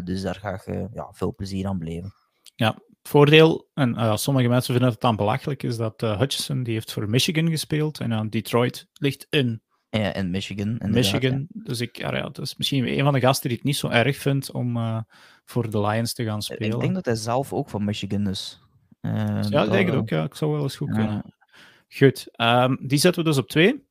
dus 0.03 0.21
daar 0.21 0.35
ga 0.35 0.53
ik 0.53 0.87
ja, 0.93 1.09
veel 1.11 1.35
plezier 1.35 1.67
aan 1.67 1.79
beleven. 1.79 2.13
Ja, 2.55 2.77
voordeel, 3.03 3.69
en 3.73 4.19
sommige 4.19 4.47
mensen 4.47 4.73
vinden 4.73 4.91
het 4.91 5.01
dan 5.01 5.15
belachelijk, 5.15 5.63
is 5.63 5.77
dat 5.77 6.01
Hutchison 6.01 6.63
die 6.63 6.73
heeft 6.73 6.93
voor 6.93 7.09
Michigan 7.09 7.49
gespeeld 7.49 7.99
en 7.99 8.13
aan 8.13 8.29
Detroit 8.29 8.87
ligt 8.93 9.27
in 9.29 9.61
ja, 9.89 10.13
in 10.13 10.29
Michigan. 10.29 10.81
Michigan. 10.85 11.47
Dus 11.49 11.79
ik, 11.81 11.97
ja, 11.97 12.11
dat 12.11 12.37
is 12.39 12.55
misschien 12.57 12.87
een 12.87 13.03
van 13.03 13.13
de 13.13 13.19
gasten 13.19 13.49
die 13.49 13.57
het 13.57 13.65
niet 13.65 13.75
zo 13.75 13.87
erg 13.87 14.17
vindt 14.17 14.51
om 14.51 14.77
uh, 14.77 14.99
voor 15.45 15.69
de 15.69 15.81
Lions 15.81 16.13
te 16.13 16.23
gaan 16.23 16.41
spelen. 16.41 16.73
Ik 16.73 16.79
denk 16.79 16.93
dat 16.93 17.05
hij 17.05 17.15
zelf 17.15 17.53
ook 17.53 17.69
van 17.69 17.83
Michigan 17.83 18.27
is. 18.27 18.61
Uh, 19.01 19.41
ja, 19.49 19.63
ik 19.63 19.71
denk 19.71 19.87
het 19.87 19.95
ook. 19.95 20.09
Ja. 20.09 20.23
Ik 20.23 20.35
zou 20.35 20.51
wel 20.51 20.61
eens 20.61 20.75
goed 20.75 20.91
kunnen. 20.91 21.33
Goed, 21.89 22.27
um, 22.35 22.77
die 22.81 22.97
zetten 22.97 23.23
we 23.23 23.29
dus 23.29 23.37
op 23.37 23.47
twee. 23.47 23.87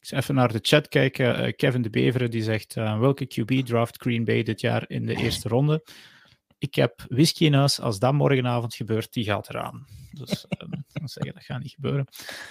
Ik 0.00 0.10
ga 0.10 0.16
even 0.16 0.34
naar 0.34 0.52
de 0.52 0.58
chat 0.62 0.88
kijken. 0.88 1.46
Uh, 1.46 1.52
Kevin 1.56 1.82
de 1.82 1.90
Beveren 1.90 2.30
die 2.30 2.42
zegt: 2.42 2.74
welke 2.74 3.26
QB 3.26 3.66
draft 3.66 4.00
Green 4.00 4.24
Bay 4.24 4.42
dit 4.42 4.60
jaar 4.60 4.84
in 4.86 5.06
de 5.06 5.14
eerste 5.14 5.48
ronde? 5.48 5.84
Ik 6.64 6.74
heb 6.74 7.04
whisky 7.08 7.44
in 7.44 7.54
huis. 7.54 7.80
Als 7.80 7.98
dat 7.98 8.12
morgenavond 8.12 8.74
gebeurt, 8.74 9.12
die 9.12 9.24
gaat 9.24 9.48
eraan. 9.48 9.86
Dus 10.12 10.46
um, 10.58 10.70
dan 10.92 11.08
zeggen, 11.08 11.34
dat 11.34 11.44
gaat 11.44 11.62
niet 11.62 11.72
gebeuren. 11.72 12.06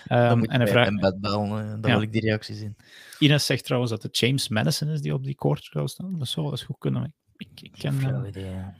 Um, 0.09 0.43
en 0.43 0.61
een 0.61 0.67
vraag... 0.67 0.99
bed 0.99 1.21
bellen, 1.21 1.81
dan 1.81 1.91
ja. 1.91 1.97
wil 1.97 2.01
ik 2.01 2.11
die 2.11 2.21
reacties 2.21 2.57
zien. 2.57 2.75
Ines 3.19 3.45
zegt 3.45 3.63
trouwens 3.63 3.91
dat 3.91 4.03
het 4.03 4.17
James 4.17 4.47
Madison 4.49 4.89
is 4.89 5.01
die 5.01 5.13
op 5.13 5.23
die 5.23 5.35
koord 5.35 5.63
zou 5.71 5.87
staan. 5.87 6.19
Dat 6.19 6.27
zou 6.27 6.45
wel 6.45 6.55
eens 6.55 6.63
goed 6.63 6.77
kunnen. 6.77 7.13
Ik, 7.37 7.61
ik 7.61 7.71
ken 7.71 7.99
hem 7.99 8.31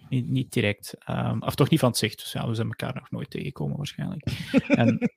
niet, 0.10 0.30
niet, 0.30 0.54
direct. 0.54 0.96
Um, 1.10 1.42
of 1.42 1.56
toch 1.56 1.70
niet 1.70 1.80
van 1.80 1.90
het 1.90 1.98
zicht. 1.98 2.20
Dus 2.20 2.32
ja, 2.32 2.48
we 2.48 2.56
zijn 2.56 2.68
elkaar 2.68 2.94
nog 2.94 3.12
nooit 3.12 3.30
tegengekomen 3.30 3.78
waarschijnlijk. 3.78 4.25
en 4.68 5.12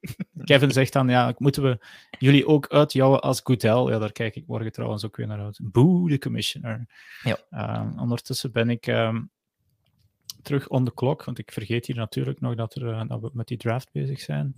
Kevin 0.45 0.71
zegt 0.71 0.93
dan, 0.93 1.09
ja, 1.09 1.35
moeten 1.39 1.63
we 1.63 1.79
jullie 2.19 2.47
ook 2.47 2.69
uitjouwen 2.69 3.21
als 3.21 3.41
Goodell? 3.45 3.93
Ja, 3.93 3.99
daar 3.99 4.13
kijk 4.13 4.37
ik 4.37 4.47
morgen 4.47 4.73
trouwens 4.73 5.05
ook 5.05 5.17
weer 5.17 5.27
naar 5.27 5.41
uit. 5.41 5.59
Boe, 5.63 6.09
de 6.09 6.19
commissioner. 6.19 6.87
Ja. 7.23 7.93
ondertussen 7.99 8.53
ben 8.53 8.71
ik 8.71 8.87
terug 10.47 10.69
on 10.69 10.85
the 10.85 10.95
clock, 10.95 11.25
want 11.25 11.39
ik 11.39 11.53
vergeet 11.53 11.87
hier 11.87 11.97
natuurlijk 11.97 12.41
nog 12.41 12.55
dat, 12.55 12.75
er, 12.75 12.89
eh, 12.89 13.03
dat 13.09 13.21
we 13.21 13.31
met 13.33 13.49
die 13.49 13.57
draft 13.57 13.93
bezig 13.93 14.21
zijn. 14.21 14.57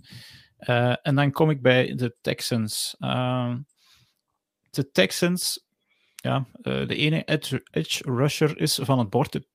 Uh, 0.59 0.95
en 1.01 1.15
dan 1.15 1.31
kom 1.31 1.49
ik 1.49 1.61
bij 1.61 1.95
de 1.95 2.15
Texans. 2.21 2.95
Uh, 2.99 3.55
de 4.69 4.91
Texans, 4.91 5.65
ja, 6.15 6.47
uh, 6.61 6.87
de 6.87 6.95
ene 6.95 7.23
edge, 7.25 7.63
rusher 8.03 8.59
is 8.59 8.79
van 8.81 8.99
het 8.99 9.09
bord. 9.09 9.31
De, 9.31 9.45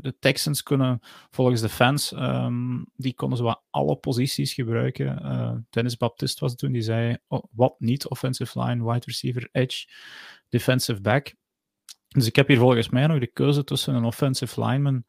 de 0.00 0.16
Texans 0.18 0.62
kunnen 0.62 0.98
volgens 1.30 1.60
de 1.60 1.68
fans, 1.68 2.12
um, 2.12 2.86
die 2.96 3.14
konden 3.14 3.38
zo 3.38 3.54
alle 3.70 3.96
posities 3.96 4.54
gebruiken. 4.54 5.66
Dennis 5.70 5.96
Baptist 5.96 6.38
was 6.40 6.54
toen, 6.54 6.72
die 6.72 6.82
zei, 6.82 7.16
oh, 7.26 7.44
wat 7.50 7.74
niet, 7.78 8.08
offensive 8.08 8.62
line, 8.62 8.84
wide 8.84 9.04
receiver, 9.06 9.48
edge, 9.52 9.88
defensive 10.48 11.00
back. 11.00 11.34
Dus 12.08 12.26
ik 12.26 12.36
heb 12.36 12.48
hier 12.48 12.58
volgens 12.58 12.88
mij 12.88 13.06
nog 13.06 13.18
de 13.18 13.32
keuze 13.32 13.64
tussen 13.64 13.94
een 13.94 14.04
offensive 14.04 14.64
lineman 14.64 15.04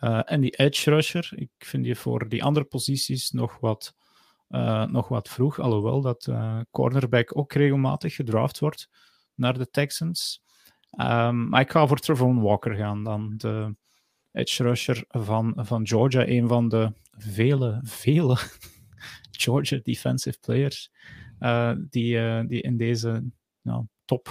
en 0.00 0.40
die 0.40 0.56
edge 0.56 0.90
rusher. 0.90 1.32
Ik 1.34 1.50
vind 1.58 1.84
die 1.84 1.96
voor 1.96 2.28
die 2.28 2.44
andere 2.44 2.66
posities 2.66 3.30
nog 3.30 3.58
wat, 3.60 3.94
nog 4.88 5.08
wat 5.08 5.28
vroeg, 5.28 5.60
alhoewel 5.60 6.00
dat 6.00 6.28
cornerback 6.70 7.38
ook 7.38 7.52
regelmatig 7.52 8.14
gedraft 8.14 8.58
wordt 8.58 8.88
naar 9.34 9.58
de 9.58 9.70
Texans. 9.70 10.42
Um, 11.00 11.48
maar 11.48 11.60
ik 11.60 11.70
ga 11.70 11.86
voor 11.86 11.98
Trevon 11.98 12.40
Walker 12.40 12.74
gaan 12.74 13.04
dan. 13.04 13.34
De 13.36 13.76
edge 14.32 14.62
rusher 14.62 15.04
van, 15.08 15.52
van 15.56 15.86
Georgia. 15.86 16.26
Een 16.28 16.48
van 16.48 16.68
de 16.68 16.92
vele, 17.10 17.80
vele 17.82 18.38
Georgia 19.42 19.80
defensive 19.82 20.38
players 20.40 20.90
die, 21.90 22.46
die 22.46 22.62
in 22.62 22.76
deze 22.76 23.24
nou, 23.62 23.86
top 24.04 24.28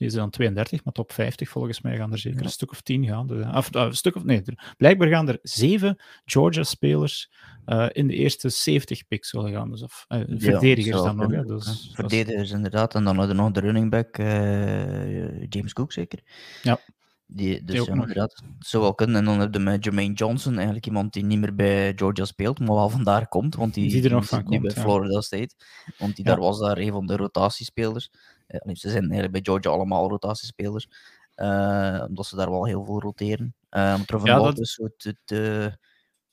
deze 0.00 0.16
dan 0.16 0.30
32, 0.30 0.84
maar 0.84 0.92
top 0.92 1.12
50 1.12 1.48
volgens 1.48 1.80
mij 1.80 1.96
gaan 1.96 2.12
er 2.12 2.18
zeker 2.18 2.42
een 2.42 2.50
stuk 2.50 2.70
of 2.70 2.80
10 2.80 3.06
gaan. 3.06 3.26
Dus, 3.26 3.46
of, 3.54 3.74
uh, 3.74 3.82
een 3.82 3.96
stuk 3.96 4.16
of 4.16 4.24
nee, 4.24 4.42
blijkbaar 4.76 5.08
gaan 5.08 5.28
er 5.28 5.38
zeven 5.42 5.96
Georgia-spelers 6.24 7.30
uh, 7.66 7.86
in 7.92 8.06
de 8.06 8.14
eerste 8.14 8.48
70 8.48 9.06
picks 9.06 9.28
zullen 9.28 9.52
gaan. 9.52 9.70
Dus, 9.70 9.82
of, 9.82 10.04
uh, 10.08 10.20
verdedigers 10.26 10.96
ja, 10.96 11.02
dan 11.02 11.16
nog. 11.16 11.30
Hè, 11.30 11.44
dus, 11.44 11.90
verdedigers 11.94 12.50
inderdaad. 12.50 12.94
En 12.94 13.04
dan 13.04 13.16
hadden 13.16 13.36
we 13.36 13.42
nog 13.42 13.52
de 13.52 13.60
running 13.60 13.90
back 13.90 14.16
James 15.48 15.72
Cook 15.72 15.92
zeker. 15.92 16.20
Ja. 16.62 16.78
Die, 17.26 17.64
dus 17.64 17.86
ja, 17.86 17.92
inderdaad, 17.92 18.42
dat 18.44 18.44
zou 18.58 18.82
wel 18.82 18.94
kunnen. 18.94 19.16
En 19.16 19.24
dan 19.24 19.40
heb 19.40 19.54
je 19.54 19.60
met 19.60 19.84
Jermaine 19.84 20.14
Johnson, 20.14 20.54
eigenlijk 20.54 20.86
iemand 20.86 21.12
die 21.12 21.24
niet 21.24 21.38
meer 21.38 21.54
bij 21.54 21.92
Georgia 21.96 22.24
speelt, 22.24 22.58
maar 22.58 22.74
wel 22.74 22.88
vandaar 22.88 23.28
komt, 23.28 23.54
want 23.54 23.74
die, 23.74 23.90
die 23.90 24.04
er 24.04 24.10
nog 24.10 24.26
van 24.26 24.44
komt, 24.44 24.62
bij 24.62 24.72
ja. 24.74 24.80
Florida 24.80 25.20
State. 25.20 25.54
Want 25.98 26.16
die 26.16 26.24
daar 26.24 26.40
was 26.40 26.58
daar 26.58 26.78
een 26.78 26.92
van 26.92 27.06
de 27.06 27.16
rotatiespelers. 27.16 28.10
Uh, 28.50 28.74
ze 28.74 28.90
zijn 28.90 29.02
eigenlijk 29.02 29.32
bij 29.32 29.40
Georgia 29.42 29.70
allemaal 29.70 30.08
rotatiespelers, 30.08 30.88
uh, 31.36 32.04
omdat 32.08 32.26
ze 32.26 32.36
daar 32.36 32.50
wel 32.50 32.64
heel 32.64 32.84
veel 32.84 33.00
roteren. 33.00 33.54
Uh, 33.70 34.00
ja, 34.24 34.38
dat 34.38 34.58
is 34.58 34.80
het, 34.82 35.04
het, 35.04 35.38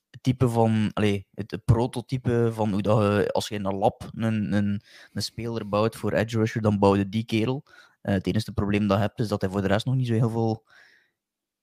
het, 0.10 0.24
type 0.24 0.50
van, 0.50 0.90
allez, 0.94 1.22
het, 1.34 1.60
prototype 1.66 2.50
van 2.54 2.72
hoe 2.72 2.82
dat 2.82 2.98
je, 2.98 3.32
als 3.32 3.48
je 3.48 3.56
in 3.56 3.66
een 3.66 3.78
lab 3.78 4.10
een, 4.14 4.54
een, 4.54 4.82
een 5.14 5.22
speler 5.22 5.70
bouwt 5.70 5.96
voor 5.96 6.14
edge 6.14 6.38
rusher, 6.38 6.62
dan 6.62 6.80
bouw 6.80 6.96
je 6.96 7.10
die 7.10 7.26
kerel. 7.26 7.64
het 8.02 8.28
enige 8.28 8.52
probleem 8.52 8.88
dat 8.88 8.98
je 8.98 9.04
hebt, 9.04 9.20
is 9.20 9.28
dat 9.28 9.42
hij 9.42 9.50
voor 9.50 9.62
de 9.62 9.68
rest 9.68 9.86
nog 9.86 9.96
niet 9.96 10.08
zo 10.08 10.14
heel 10.14 10.30
veel 10.30 10.64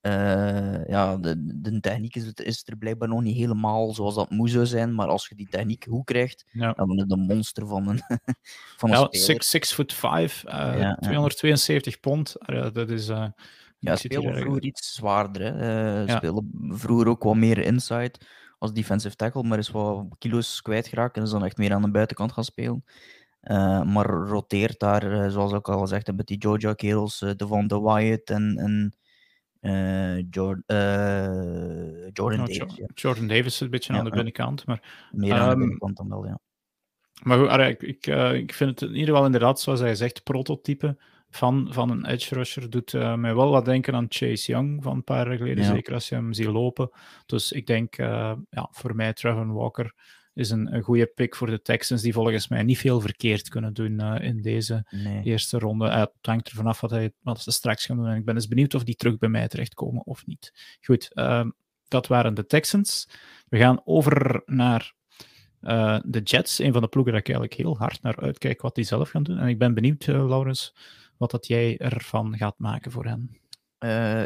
uh, 0.06 0.86
ja, 0.86 1.16
de, 1.16 1.60
de 1.60 1.80
techniek 1.80 2.16
is, 2.16 2.32
is, 2.32 2.62
er 2.66 2.76
blijkbaar 2.76 3.08
nog 3.08 3.22
niet 3.22 3.36
helemaal 3.36 3.94
zoals 3.94 4.14
dat 4.14 4.30
moest 4.30 4.68
zijn, 4.68 4.94
maar 4.94 5.08
als 5.08 5.28
je 5.28 5.34
die 5.34 5.48
techniek 5.48 5.86
goed 5.88 6.04
krijgt, 6.04 6.44
ja. 6.52 6.72
dan 6.72 6.92
is 6.92 7.00
het 7.00 7.10
een 7.10 7.20
monster 7.20 7.66
van 7.66 7.88
een, 7.88 8.02
van 8.80 8.90
een 8.90 8.98
ja, 8.98 9.08
6 9.10 9.48
six 9.48 9.72
foot 9.72 9.92
5, 9.92 10.44
uh, 10.46 10.52
ja, 10.52 10.94
272 10.94 12.00
pond. 12.00 12.34
Uh, 12.46 12.66
dat 12.72 12.90
is. 12.90 13.08
Uh, 13.08 13.26
ja, 13.78 13.96
spelen 13.96 14.36
vroeger 14.36 14.62
iets 14.62 14.94
zwaarder. 14.94 15.54
Hè. 15.54 16.08
Spelen 16.08 16.50
vroeger 16.68 17.08
ook 17.08 17.22
wat 17.22 17.36
meer 17.36 17.58
inside 17.58 18.12
als 18.58 18.72
defensive 18.72 19.16
tackle, 19.16 19.42
maar 19.42 19.58
is 19.58 19.70
wat 19.70 20.04
kilo's 20.18 20.62
kwijtgeraakt 20.62 21.16
en 21.16 21.22
is 21.22 21.30
dan 21.30 21.44
echt 21.44 21.56
meer 21.56 21.72
aan 21.72 21.82
de 21.82 21.90
buitenkant 21.90 22.32
gaan 22.32 22.44
spelen. 22.44 22.84
Maar 23.84 24.06
roteert 24.06 24.78
daar, 24.78 25.30
zoals 25.30 25.52
ik 25.52 25.68
al 25.68 25.80
gezegd 25.80 26.06
heb, 26.06 26.16
met 26.16 26.26
die 26.26 26.40
Georgia 26.40 26.72
kerels, 26.72 27.18
de 27.18 27.46
Van 27.46 27.66
de 27.66 27.80
Wyatt 27.80 28.30
en, 28.30 28.58
en 28.58 28.94
uh, 29.64 30.22
Jordan, 30.30 30.62
uh, 30.66 32.08
Jordan 32.12 32.38
Davis. 32.38 32.56
Ja. 32.56 32.86
Jordan 32.94 33.26
Davis 33.26 33.46
is 33.46 33.60
een 33.60 33.70
beetje 33.70 33.92
ja, 33.92 33.98
aan 33.98 34.04
de 34.04 34.10
binnenkant. 34.10 34.66
Maar, 34.66 35.08
meer 35.10 35.34
aan 35.34 35.50
de 35.50 35.56
binnenkant 35.56 35.96
dan 35.96 36.08
wel, 36.08 36.26
ja. 36.26 36.38
Maar 37.22 37.38
goed, 37.38 37.60
ik, 37.60 37.82
ik, 37.82 38.06
uh, 38.06 38.32
ik 38.32 38.54
vind 38.54 38.80
het 38.80 38.88
in 38.88 38.94
ieder 38.94 39.08
geval 39.08 39.24
inderdaad, 39.24 39.60
zoals 39.60 39.80
hij 39.80 39.94
zegt, 39.94 40.22
prototype 40.22 40.96
van, 41.30 41.68
van 41.70 41.90
een 41.90 42.06
edge 42.06 42.34
rusher. 42.34 42.70
Doet 42.70 42.92
mij 42.92 43.34
wel 43.34 43.50
wat 43.50 43.64
denken 43.64 43.94
aan 43.94 44.06
Chase 44.08 44.52
Young 44.52 44.82
van 44.82 44.94
een 44.94 45.04
paar 45.04 45.26
jaar 45.28 45.36
geleden, 45.36 45.64
ja. 45.64 45.70
zeker 45.70 45.94
als 45.94 46.08
je 46.08 46.14
hem 46.14 46.32
ziet 46.32 46.46
lopen. 46.46 46.90
Dus 47.26 47.52
ik 47.52 47.66
denk, 47.66 47.96
ja, 47.96 48.68
voor 48.70 48.94
mij 48.94 49.12
Trevor 49.12 49.52
Walker 49.52 49.94
is 50.34 50.50
een, 50.50 50.74
een 50.74 50.82
goede 50.82 51.06
pick 51.06 51.36
voor 51.36 51.46
de 51.46 51.62
Texans, 51.62 52.02
die 52.02 52.12
volgens 52.12 52.48
mij 52.48 52.62
niet 52.62 52.78
veel 52.78 53.00
verkeerd 53.00 53.48
kunnen 53.48 53.74
doen 53.74 54.00
uh, 54.00 54.14
in 54.20 54.42
deze 54.42 54.86
nee. 54.90 55.22
eerste 55.22 55.58
ronde. 55.58 55.86
Uh, 55.86 55.98
het 55.98 56.10
hangt 56.20 56.48
er 56.48 56.54
vanaf 56.54 56.80
wat, 56.80 56.90
hij, 56.90 57.12
wat 57.22 57.40
ze 57.40 57.50
straks 57.50 57.86
gaan 57.86 57.96
doen. 57.96 58.06
En 58.06 58.16
ik 58.16 58.24
ben 58.24 58.34
eens 58.34 58.48
benieuwd 58.48 58.74
of 58.74 58.84
die 58.84 58.96
terug 58.96 59.18
bij 59.18 59.28
mij 59.28 59.48
terechtkomen 59.48 60.06
of 60.06 60.26
niet. 60.26 60.76
Goed, 60.80 61.10
uh, 61.14 61.44
dat 61.88 62.06
waren 62.06 62.34
de 62.34 62.46
Texans. 62.46 63.08
We 63.48 63.58
gaan 63.58 63.80
over 63.84 64.42
naar 64.46 64.94
uh, 65.62 65.98
de 66.04 66.20
Jets, 66.20 66.58
een 66.58 66.72
van 66.72 66.82
de 66.82 66.88
ploegen 66.88 67.12
dat 67.12 67.20
ik 67.20 67.28
eigenlijk 67.28 67.58
heel 67.60 67.76
hard 67.76 68.02
naar 68.02 68.20
uitkijk 68.20 68.62
wat 68.62 68.74
die 68.74 68.84
zelf 68.84 69.10
gaan 69.10 69.22
doen. 69.22 69.38
En 69.38 69.48
ik 69.48 69.58
ben 69.58 69.74
benieuwd, 69.74 70.06
Laurens, 70.06 70.74
wat 71.16 71.30
dat 71.30 71.46
jij 71.46 71.78
ervan 71.78 72.36
gaat 72.36 72.58
maken 72.58 72.90
voor 72.90 73.04
hen. 73.04 73.38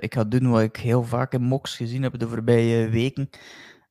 ik 0.01 0.15
ga 0.15 0.25
doen 0.25 0.51
wat 0.51 0.63
ik 0.63 0.77
heel 0.77 1.03
vaak 1.03 1.33
in 1.33 1.43
mocks 1.43 1.77
gezien 1.77 2.03
heb 2.03 2.19
de 2.19 2.29
voorbije 2.29 2.89
weken. 2.89 3.31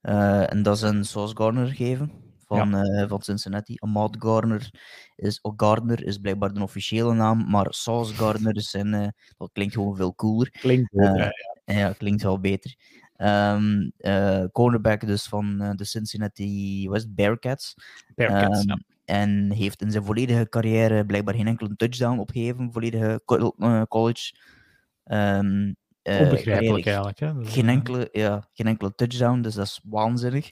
Uh, 0.07 0.51
en 0.51 0.63
dat 0.63 0.75
is 0.75 0.81
een 0.81 1.05
Sauce 1.05 1.35
Gardner 1.35 1.67
geven 1.67 2.11
van, 2.45 2.69
ja. 2.69 2.83
uh, 2.83 3.09
van 3.09 3.21
Cincinnati. 3.21 3.75
Ahmad 3.79 4.15
Gardner 4.19 4.69
is, 5.15 5.41
oh, 5.41 5.53
Gardner 5.55 6.05
is 6.05 6.17
blijkbaar 6.17 6.53
de 6.53 6.61
officiële 6.61 7.13
naam, 7.13 7.49
maar 7.49 7.67
Sauce 7.69 8.13
Gardner 8.13 8.55
is 8.55 8.69
zijn, 8.69 8.93
uh, 8.93 9.07
dat 9.37 9.49
klinkt 9.53 9.73
gewoon 9.73 9.95
veel 9.95 10.15
cooler. 10.15 10.49
Klinkt 10.51 10.91
beter, 10.91 11.17
ja, 11.65 11.77
ja. 11.77 11.93
klinkt 11.93 12.23
wel 12.23 12.39
beter. 12.39 12.75
Um, 13.17 13.91
cornerback 14.51 15.05
dus 15.05 15.27
van 15.27 15.73
de 15.75 15.85
Cincinnati 15.85 16.89
West 16.89 17.15
Bearcats. 17.15 17.75
Bearcats 18.15 18.59
um, 18.61 18.67
ja. 18.67 18.79
En 19.05 19.51
heeft 19.51 19.81
in 19.81 19.91
zijn 19.91 20.03
volledige 20.03 20.49
carrière 20.49 21.05
blijkbaar 21.05 21.35
geen 21.35 21.47
enkele 21.47 21.75
touchdown 21.75 22.19
opgegeven, 22.19 22.71
volledige 22.71 23.21
college. 23.87 24.35
Um, 25.05 25.65
uh, 25.65 25.71
Onbegrijpelijk 26.07 26.85
eigenlijk. 26.85 27.19
Hè? 27.19 27.31
Geen, 27.45 27.69
enkele, 27.69 28.09
ja, 28.11 28.47
geen 28.53 28.67
enkele 28.67 28.95
touchdown, 28.95 29.41
dus 29.41 29.53
dat 29.53 29.65
is 29.65 29.81
waanzinnig. 29.83 30.51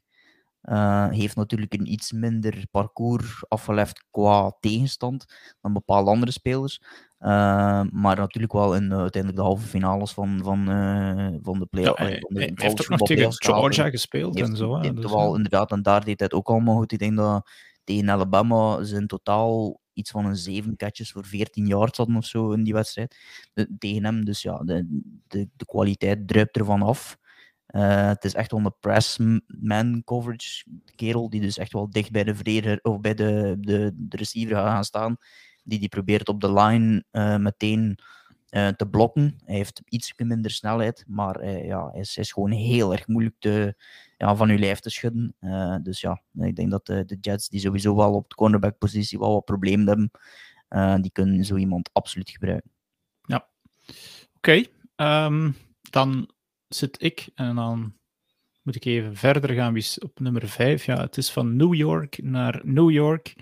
Uh, 0.70 1.10
heeft 1.10 1.36
natuurlijk 1.36 1.74
een 1.74 1.92
iets 1.92 2.12
minder 2.12 2.66
parcours 2.72 3.44
afgelegd 3.48 4.06
qua 4.12 4.56
tegenstand 4.60 5.26
dan 5.62 5.74
bepaalde 5.74 6.10
andere 6.10 6.32
spelers. 6.32 6.82
Uh, 7.20 7.82
maar 7.90 8.16
natuurlijk 8.16 8.54
wel 8.54 8.76
in 8.76 8.84
uh, 8.84 8.98
uiteindelijk 8.98 9.42
de 9.42 9.48
halve 9.48 9.68
finales 9.68 10.12
van, 10.12 10.40
van, 10.44 10.66
van 11.42 11.60
de 11.60 11.66
play 11.66 11.84
ja, 11.84 11.94
hij, 11.96 12.52
heeft 12.56 12.82
ook 12.82 12.90
nog 12.90 13.08
tegen 13.08 13.34
Georgia 13.34 13.90
gespeeld 13.90 14.40
en 14.40 14.56
zo. 14.58 14.80
Heeft 14.80 14.96
dus, 14.96 15.12
inderdaad, 15.12 15.72
en 15.72 15.82
daar 15.82 16.04
deed 16.04 16.20
hij 16.20 16.28
het 16.30 16.34
ook 16.34 16.50
allemaal 16.50 16.76
goed. 16.76 16.92
Ik 16.92 17.00
denk 17.00 17.18
dat 17.18 17.50
tegen 17.86 18.10
Alabama 18.10 18.84
ze 18.84 18.96
in 18.96 19.08
totaal 19.08 19.80
iets 19.94 20.12
van 20.12 20.26
een 20.26 20.36
zeven 20.36 20.76
catches 20.76 21.12
voor 21.12 21.26
14 21.26 21.68
yards 21.68 21.98
hadden 21.98 22.16
of 22.16 22.26
zo 22.26 22.52
in 22.52 22.64
die 22.64 22.74
wedstrijd. 22.74 23.18
De, 23.54 23.76
tegen 23.78 24.04
hem, 24.04 24.26
dus 24.26 24.42
ja, 24.42 24.58
de, 24.58 25.02
de, 25.28 25.50
de 25.56 25.66
kwaliteit 25.66 26.28
druipt 26.28 26.58
ervan 26.58 26.82
af. 26.82 27.18
Uh, 27.68 28.08
het 28.08 28.24
is 28.24 28.34
echt 28.34 28.52
wel 28.52 28.60
een 28.60 28.76
press-man 28.80 30.04
coverage 30.04 30.66
kerel, 30.96 31.30
die 31.30 31.42
dus 31.42 31.58
echt 31.58 31.74
wel 31.74 31.90
dicht 31.90 32.12
bij 32.12 32.24
de 32.24 32.36
verdediger 32.36 32.80
of 32.82 33.00
bij 33.00 33.14
de, 33.14 33.56
de, 33.60 33.92
de 33.96 34.18
receiver 34.18 34.56
gaat 34.56 34.86
staan. 34.86 35.18
Die 35.64 35.80
die 35.80 35.90
probeert 35.90 36.30
op 36.30 36.42
de 36.42 36.54
line 36.54 37.04
uh, 37.12 37.38
meteen 37.38 38.00
uh, 38.50 38.68
te 38.68 38.88
blokken. 38.88 39.36
Hij 39.46 39.56
heeft 39.56 39.82
iets 39.86 40.14
minder 40.18 40.52
snelheid, 40.52 41.04
maar 41.08 41.48
ja, 41.48 41.94
is, 41.94 42.16
hij 42.16 42.24
is 42.24 42.32
gewoon 42.32 42.52
heel 42.52 42.92
erg 42.92 43.08
moeilijk 43.08 43.36
te, 43.40 43.76
ja, 44.18 44.36
van 44.36 44.50
uw 44.50 44.58
lijf 44.58 44.80
te 44.80 44.90
schudden. 44.90 45.36
Uh, 45.40 45.76
dus 45.82 46.02
ja, 46.02 46.22
ik 46.34 46.56
denk 46.56 46.72
dat 46.72 46.86
de, 46.86 47.18
Jets, 47.22 47.50
die 47.50 47.60
sowieso 47.60 47.96
wel 47.96 48.14
op 48.14 48.30
de 48.30 48.36
cornerback-positie 48.36 49.20
wel 49.20 49.34
wat 49.34 49.46
problemen 49.46 49.88
hebben, 49.88 50.12
uh, 50.70 50.96
die 51.02 51.12
kunnen 51.12 51.46
zo 51.46 51.56
iemand 51.56 51.90
absoluut 51.94 52.30
gebruiken. 52.30 52.72
Ja, 53.22 53.48
oké. 54.36 54.64
Um, 54.96 55.56
dan 55.90 56.30
zit 56.68 57.04
ik 57.04 57.30
en 57.36 57.56
dan 57.56 57.98
moet 58.62 58.76
ik 58.76 58.86
even 58.86 59.16
verder 59.16 59.50
gaan. 59.56 59.78
Op 60.00 60.20
nummer 60.20 60.48
5? 60.48 60.86
Ja, 60.86 61.02
het 61.02 61.18
is 61.18 61.32
van 61.32 61.56
New 61.56 61.74
York 61.74 62.24
naar 62.24 62.62
New 62.64 62.92
York. 62.92 63.36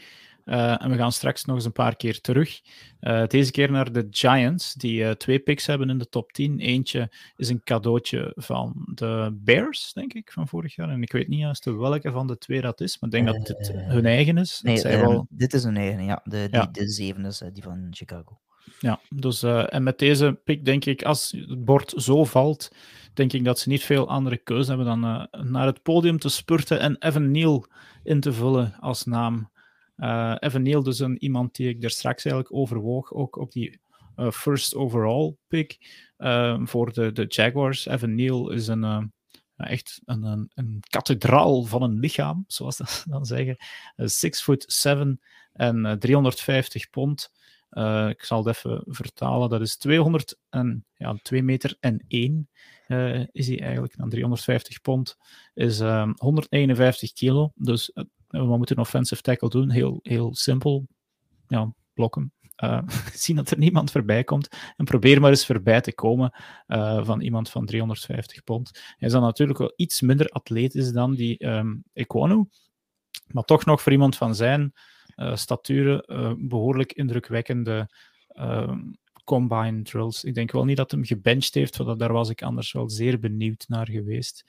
Uh, 0.45 0.83
en 0.83 0.89
we 0.89 0.97
gaan 0.97 1.11
straks 1.11 1.45
nog 1.45 1.55
eens 1.55 1.65
een 1.65 1.71
paar 1.71 1.95
keer 1.95 2.21
terug. 2.21 2.61
Uh, 3.01 3.27
deze 3.27 3.51
keer 3.51 3.71
naar 3.71 3.91
de 3.91 4.07
Giants, 4.09 4.73
die 4.73 5.01
uh, 5.01 5.11
twee 5.11 5.39
picks 5.39 5.65
hebben 5.65 5.89
in 5.89 5.97
de 5.97 6.09
top 6.09 6.31
10. 6.31 6.59
Eentje 6.59 7.11
is 7.35 7.49
een 7.49 7.63
cadeautje 7.63 8.31
van 8.35 8.91
de 8.93 9.37
Bears, 9.41 9.93
denk 9.93 10.13
ik, 10.13 10.31
van 10.31 10.47
vorig 10.47 10.75
jaar. 10.75 10.89
En 10.89 11.01
ik 11.01 11.11
weet 11.11 11.27
niet 11.27 11.39
juist 11.39 11.65
welke 11.65 12.11
van 12.11 12.27
de 12.27 12.37
twee 12.37 12.61
dat 12.61 12.81
is, 12.81 12.99
maar 12.99 13.09
ik 13.09 13.15
denk 13.15 13.37
dat 13.37 13.57
het 13.57 13.71
hun 13.73 14.05
eigen 14.05 14.37
is. 14.37 14.61
Nee, 14.61 14.81
wel... 14.81 15.25
dit 15.29 15.53
is 15.53 15.63
hun 15.63 15.77
eigen, 15.77 16.03
ja. 16.03 16.21
De, 16.23 16.47
die, 16.51 16.59
ja. 16.59 16.65
de 16.71 16.89
zeven 16.89 17.25
is 17.25 17.41
die 17.53 17.63
van 17.63 17.87
Chicago. 17.91 18.39
Ja, 18.79 18.99
dus, 19.09 19.43
en 19.43 19.83
met 19.83 19.99
deze 19.99 20.39
pick 20.43 20.65
denk 20.65 20.85
ik, 20.85 21.03
als 21.03 21.31
het 21.47 21.65
bord 21.65 21.93
zo 21.95 22.23
valt, 22.23 22.71
denk 23.13 23.33
ik 23.33 23.43
dat 23.43 23.59
ze 23.59 23.69
niet 23.69 23.83
veel 23.83 24.09
andere 24.09 24.37
keuze 24.37 24.69
hebben 24.69 24.85
dan 24.87 25.27
naar 25.51 25.65
het 25.65 25.81
podium 25.81 26.19
te 26.19 26.29
spurten 26.29 26.79
en 26.79 26.95
Evan 26.99 27.31
Neal 27.31 27.65
in 28.03 28.19
te 28.19 28.33
vullen 28.33 28.75
als 28.79 29.05
naam. 29.05 29.51
Uh, 29.97 30.35
Evan 30.39 30.61
Neal, 30.61 30.83
dus 30.83 30.99
een, 30.99 31.23
iemand 31.23 31.55
die 31.55 31.69
ik 31.69 31.83
er 31.83 31.89
straks 31.89 32.25
eigenlijk 32.25 32.55
overwoog, 32.55 33.13
ook 33.13 33.35
op 33.35 33.51
die 33.51 33.81
first 34.31 34.75
overall 34.75 35.35
pick 35.47 35.77
voor 36.63 36.93
de, 36.93 37.11
de 37.11 37.25
Jaguars. 37.27 37.85
Evan 37.85 38.15
Neal 38.15 38.49
is 38.49 38.67
een 38.67 39.11
echt 39.57 40.01
een, 40.05 40.49
een, 40.53 40.83
kathedraal 40.89 41.63
van 41.63 41.81
een 41.81 41.99
lichaam, 41.99 42.43
zoals 42.47 42.77
dat 42.77 43.05
dan 43.09 43.25
zeggen. 43.25 43.57
6 43.95 44.41
foot 44.41 44.65
7 44.67 45.21
en 45.53 45.99
350 45.99 46.89
pond. 46.89 47.31
Ik 48.09 48.23
zal 48.23 48.45
het 48.45 48.55
even 48.55 48.83
vertalen. 48.85 49.49
Dat 49.49 49.61
is 49.61 49.77
200 49.77 50.37
en, 50.49 50.85
ja, 50.95 51.15
2 51.21 51.43
meter 51.43 51.77
en 51.79 52.05
1 52.07 52.49
uh, 52.87 53.25
is 53.31 53.47
hij 53.47 53.61
eigenlijk. 53.61 53.97
Dan 53.97 54.09
350 54.09 54.81
pond 54.81 55.17
is 55.53 55.79
um, 55.79 55.87
ehm, 55.87 56.11
151 56.15 57.13
kilo. 57.13 57.51
Dus 57.55 57.91
we 58.41 58.57
moeten 58.57 58.75
een 58.75 58.81
offensive 58.81 59.21
tackle 59.21 59.49
doen. 59.49 59.69
Heel, 59.69 59.99
heel 60.01 60.35
simpel. 60.35 60.87
Ja, 61.47 61.73
blokken. 61.93 62.33
zien 63.13 63.35
dat 63.35 63.51
er 63.51 63.57
niemand 63.57 63.91
voorbij 63.91 64.23
komt. 64.23 64.47
En 64.77 64.85
probeer 64.85 65.21
maar 65.21 65.29
eens 65.29 65.45
voorbij 65.45 65.81
te 65.81 65.93
komen 65.93 66.33
van 67.01 67.21
iemand 67.21 67.49
van 67.49 67.65
350 67.65 68.43
pond. 68.43 68.71
Hij 68.73 69.07
is 69.07 69.13
dan 69.13 69.21
natuurlijk 69.21 69.59
wel 69.59 69.73
iets 69.75 70.01
minder 70.01 70.29
atletisch 70.29 70.91
dan 70.91 71.15
die 71.15 71.47
um. 71.47 71.83
Maar 73.27 73.43
toch 73.43 73.65
nog 73.65 73.81
voor 73.81 73.91
iemand 73.91 74.15
van 74.15 74.35
zijn 74.35 74.73
uh, 75.15 75.35
staturen 75.35 76.03
uh, 76.07 76.33
behoorlijk 76.37 76.93
indrukwekkende 76.93 77.89
uh, 78.33 78.77
combine 79.23 79.81
drills. 79.81 80.23
Ik 80.23 80.33
denk 80.33 80.51
wel 80.51 80.65
niet 80.65 80.77
dat 80.77 80.91
hem 80.91 81.05
gebenched 81.05 81.53
heeft, 81.53 81.77
want 81.77 81.99
daar 81.99 82.13
was 82.13 82.29
ik 82.29 82.41
anders 82.41 82.71
wel 82.71 82.89
zeer 82.89 83.19
benieuwd 83.19 83.65
naar 83.67 83.89
geweest. 83.89 84.45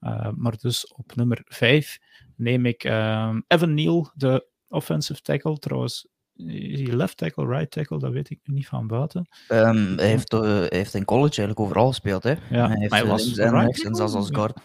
Uh, 0.00 0.28
maar 0.36 0.56
dus 0.60 0.92
op 0.94 1.16
nummer 1.16 1.42
5 1.44 1.98
neem 2.36 2.66
ik 2.66 2.84
ehm, 2.84 3.40
Evan 3.46 3.74
Neal, 3.74 4.10
de 4.14 4.46
offensive 4.68 5.20
tackle. 5.20 5.58
Trouwens, 5.58 6.08
is 6.36 6.80
hij 6.80 6.96
left 6.96 7.16
tackle, 7.16 7.46
right 7.46 7.70
tackle? 7.70 7.98
Dat 7.98 8.12
weet 8.12 8.30
ik 8.30 8.40
niet 8.44 8.66
van 8.66 8.86
buiten. 8.86 9.28
Um, 9.48 9.96
hij, 9.96 10.08
heeft, 10.08 10.32
uh, 10.32 10.64
heeft 10.68 10.94
in 10.94 11.04
college 11.04 11.36
eigenlijk 11.36 11.60
overal 11.60 11.88
gespeeld. 11.88 12.22
Hè? 12.22 12.34
Ja, 12.50 12.68
hij 12.68 12.78
heeft 12.78 12.90
maar 12.90 13.00
hij 13.00 13.08
was 13.08 13.24
links 13.24 13.38
en 13.38 13.60
rechts 13.60 13.82
en 13.82 13.94
zelfs 13.94 14.14
als 14.14 14.28
guard. 14.30 14.58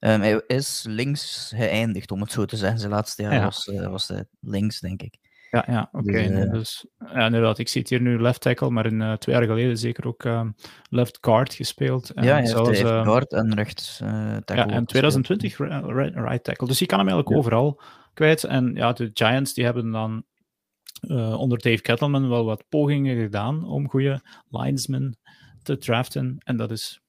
Um, 0.00 0.20
hij 0.20 0.42
is 0.46 0.84
links 0.88 1.52
geëindigd, 1.56 2.10
om 2.10 2.20
het 2.20 2.32
zo 2.32 2.44
te 2.44 2.56
zeggen. 2.56 2.78
Zijn 2.78 2.92
laatste 2.92 3.22
jaar 3.22 3.32
Ja. 3.32 3.44
was, 3.44 3.66
uh, 3.66 3.88
was 3.90 4.08
hij 4.08 4.24
links, 4.40 4.80
denk 4.80 5.02
ik. 5.02 5.16
Ja, 5.50 5.64
ja 5.66 5.88
oké. 5.92 6.12
Dus, 6.12 6.30
eh, 6.30 6.50
dus, 6.52 6.86
ja, 6.98 7.24
inderdaad, 7.26 7.58
ik 7.58 7.68
zie 7.68 7.80
het 7.80 7.90
hier 7.90 8.00
nu 8.00 8.20
left 8.20 8.40
tackle, 8.40 8.70
maar 8.70 8.86
in, 8.86 9.02
eh, 9.02 9.12
twee 9.12 9.34
jaar 9.34 9.44
geleden 9.44 9.78
zeker 9.78 10.06
ook 10.06 10.24
ehm, 10.24 10.50
left 10.90 11.18
guard 11.20 11.54
gespeeld. 11.54 12.10
En 12.10 12.24
ja, 12.24 12.32
hij 12.32 12.46
zelfs, 12.46 12.68
heeft 12.68 12.82
ehm, 12.90 13.04
guard 13.04 13.32
en 13.32 13.54
rechts 13.54 14.00
eh 14.00 14.08
tackle. 14.08 14.54
Ja, 14.56 14.62
en 14.62 14.68
gespeeld. 14.68 14.88
2020 14.88 15.58
ri- 15.58 15.92
right, 15.92 16.14
right 16.14 16.44
tackle. 16.44 16.66
Dus 16.66 16.78
je 16.78 16.86
kan 16.86 16.98
hem 16.98 17.08
eigenlijk 17.08 17.36
Ja. 17.36 17.42
overal 17.42 17.80
kwijt. 18.14 18.44
En 18.44 18.74
ja, 18.74 18.92
de 18.92 19.10
Giants 19.12 19.54
die 19.54 19.64
hebben 19.64 19.90
dan 19.90 20.24
onder 21.36 21.58
Dave 21.58 21.80
Kettleman 21.82 22.28
wel 22.28 22.44
wat 22.44 22.64
pogingen 22.68 23.20
gedaan 23.20 23.64
om 23.64 23.88
goede 23.88 24.20
linesmen 24.48 25.18
te 25.62 25.78
draften. 25.78 26.36
En 26.44 26.56
dat 26.56 26.70
is 26.70 27.00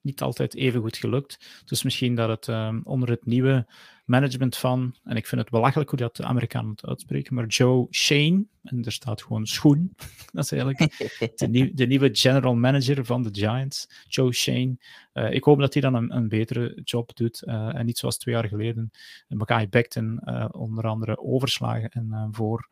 niet 0.00 0.20
altijd 0.22 0.54
even 0.54 0.80
goed 0.80 0.96
gelukt. 0.96 1.62
Dus 1.64 1.82
misschien 1.82 2.14
dat 2.14 2.28
het 2.28 2.48
ehm, 2.48 2.80
onder 2.82 3.08
het 3.08 3.26
nieuwe 3.26 3.66
management 4.04 4.56
van, 4.56 4.94
en 5.04 5.16
ik 5.16 5.26
vind 5.26 5.40
het 5.40 5.50
belachelijk 5.50 5.90
hoe 5.90 5.98
dat 5.98 6.16
de 6.16 6.24
Amerikanen 6.24 6.70
het 6.70 6.86
uitspreken, 6.86 7.34
maar 7.34 7.46
Joe 7.46 7.86
Shane, 7.90 8.44
en 8.62 8.84
er 8.84 8.92
staat 8.92 9.22
gewoon 9.22 9.46
schoen, 9.46 9.94
dat 10.32 10.44
is 10.44 10.52
eigenlijk 10.52 10.98
de, 11.38 11.48
nieuw- 11.48 11.70
de 11.74 11.86
nieuwe 11.86 12.08
general 12.12 12.54
manager 12.54 13.04
van 13.04 13.22
de 13.22 13.28
Giants, 13.32 14.04
Joe 14.08 14.32
Shane. 14.32 14.76
Eh, 15.12 15.32
ik 15.32 15.44
hoop 15.44 15.58
dat 15.58 15.72
hij 15.72 15.82
dan 15.82 15.94
een, 15.94 16.16
een 16.16 16.28
betere 16.28 16.80
job 16.84 17.16
doet 17.16 17.42
eh, 17.42 17.74
en 17.74 17.86
niet 17.86 17.98
zoals 17.98 18.18
twee 18.18 18.34
jaar 18.34 18.48
geleden. 18.48 18.90
Mackay 19.28 19.68
Becton 19.68 20.18
eh, 20.18 20.48
onder 20.50 20.86
andere 20.86 21.18
overslagen 21.18 21.88
en 21.88 22.28
voor 22.30 22.68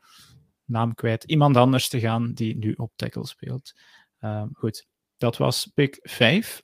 naam 0.65 0.95
kwijt 0.95 1.25
iemand 1.25 1.57
anders 1.57 1.89
te 1.89 2.01
gaan 2.01 2.33
die 2.33 2.57
nu 2.57 2.73
op 2.73 2.93
tackle 2.97 3.27
speelt. 3.27 3.73
Goed, 4.53 4.87
dat 5.17 5.37
was 5.37 5.71
pick 5.75 5.99
5. 6.03 6.63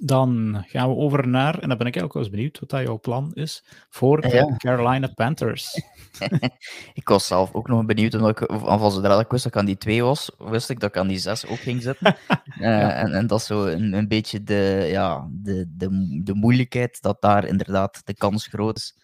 Dan 0.00 0.62
gaan 0.66 0.88
we 0.88 0.94
over 0.96 1.28
naar, 1.28 1.58
en 1.58 1.68
dan 1.68 1.78
ben 1.78 1.86
ik 1.86 2.02
ook 2.02 2.12
wel 2.12 2.22
eens 2.22 2.32
benieuwd 2.32 2.58
wat 2.60 2.68
dat 2.70 2.80
jouw 2.82 2.98
plan 3.00 3.30
is 3.34 3.64
voor 3.90 4.20
de 4.20 4.28
Ja. 4.28 4.56
Carolina 4.56 5.06
Panthers. 5.14 5.82
Ik 6.94 7.08
was 7.08 7.26
zelf 7.26 7.52
ook 7.54 7.68
nog 7.68 7.84
benieuwd, 7.84 8.14
omdat 8.14 8.40
ik, 8.40 8.50
of, 8.50 8.62
of 8.62 8.92
zodra 8.92 9.18
ik 9.20 9.30
wist 9.30 9.42
dat 9.42 9.52
ik 9.52 9.58
aan 9.58 9.66
die 9.66 9.76
2 9.78 10.02
was, 10.02 10.30
wist 10.38 10.70
ik 10.70 10.80
dat 10.80 10.88
ik 10.88 10.96
aan 10.96 11.08
die 11.08 11.18
6 11.18 11.46
ook 11.46 11.58
ging 11.58 11.82
zitten. 11.82 12.16
Eh, 12.60 13.00
en, 13.00 13.12
en 13.12 13.26
dat 13.26 13.40
is 13.40 13.46
zo 13.46 13.66
een, 13.66 13.92
een 13.92 14.08
beetje 14.08 14.42
de, 14.42 14.86
ja, 14.90 15.28
de, 15.30 15.64
de, 15.76 16.20
de 16.24 16.34
moeilijkheid, 16.34 17.02
dat 17.02 17.20
daar 17.20 17.44
inderdaad 17.44 18.00
de 18.06 18.14
kans 18.14 18.46
groot 18.46 18.76
is. 18.76 18.96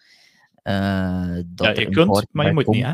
eh, 0.63 1.35
dat 1.45 1.75
Ja, 1.75 1.81
je 1.81 1.89
kunt, 1.89 2.27
maar 2.31 2.45
je 2.45 2.53
moet 2.53 2.67
niet. 2.67 2.85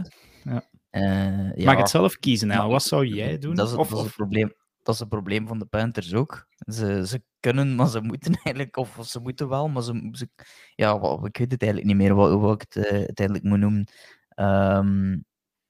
Hè? 0.44 0.58
Eh, 0.90 1.56
Je 1.56 1.66
mag 1.66 1.74
ja, 1.74 1.80
het 1.80 1.90
zelf 1.90 2.16
kiezen. 2.16 2.52
Hè? 2.52 2.68
Wat 2.68 2.84
zou 2.84 3.06
jij 3.06 3.38
doen? 3.38 3.56
Dat 3.56 3.68
is, 3.70 3.76
of, 3.76 3.90
dat, 3.90 3.98
is 4.00 4.06
het 4.06 4.16
probleem, 4.16 4.54
dat 4.84 4.94
is 4.94 5.00
het 5.00 5.10
probleem 5.10 5.48
van 5.48 5.60
de 5.60 5.65
Panthers 5.65 6.13
ook. 6.13 6.48
Ze, 6.58 7.08
ze 7.08 7.24
kunnen, 7.39 7.76
maar 7.76 7.88
ze 7.89 8.02
moeten 8.02 8.34
eigenlijk, 8.44 8.78
of 8.78 8.98
ze 9.04 9.20
moeten 9.20 9.50
wel, 9.50 9.70
maar 9.70 9.84
ze, 9.84 10.10
ze 10.12 10.30
ja, 10.76 11.00
wel, 11.00 11.26
ik 11.26 11.38
weet 11.38 11.52
het 11.52 11.62
eigenlijk 11.62 11.91
niet 11.91 12.02
meer 12.02 12.15
wat, 12.15 12.32
hoe 12.32 12.54
ik 12.54 12.65
het 12.70 12.86
eh, 12.86 12.98
uiteindelijk 12.98 13.46
moet 13.48 13.60
noemen. 13.60 13.88
Ehm, 14.30 15.20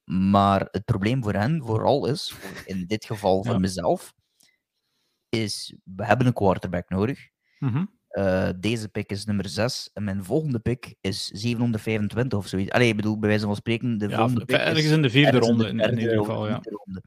maar 0.04 0.68
het 0.72 0.86
probleem 0.86 1.24
voor 1.24 1.34
hen 1.34 1.62
vooral 1.66 2.08
is, 2.08 2.34
in 2.66 2.86
dit 2.86 3.06
geval 3.06 3.44
voor 3.44 3.54
Ja. 3.54 3.60
mezelf, 3.60 4.14
is 5.30 5.76
we 5.84 6.06
hebben 6.06 6.28
een 6.28 6.34
quarterback 6.34 6.90
nodig. 6.90 7.30
Mhm. 7.60 7.86
Eh, 8.08 8.50
deze 8.60 8.90
pick 8.90 9.10
is 9.12 9.26
nummer 9.26 9.50
6 9.50 9.90
en 9.94 10.04
mijn 10.04 10.24
volgende 10.24 10.60
pick 10.60 10.96
is 11.02 11.26
725 11.28 12.40
of 12.40 12.48
zoiets. 12.48 12.72
Allee, 12.72 12.88
ik 12.90 12.96
bedoel, 12.96 13.20
bij 13.20 13.30
wijze 13.30 13.46
van 13.46 13.56
spreken, 13.56 13.98
de 13.98 14.08
Ja, 14.08 14.18
volgende 14.18 14.46
pick 14.46 14.56
ergens 14.58 14.86
is 14.86 14.92
in 14.92 15.02
de 15.02 15.10
vierde 15.10 15.38
ronde 15.40 15.64
de 15.64 15.70
in, 15.70 15.80
in 15.80 16.00
ieder 16.00 16.18
geval. 16.18 16.48
Ja. 16.48 16.60
ronde. 16.64 17.04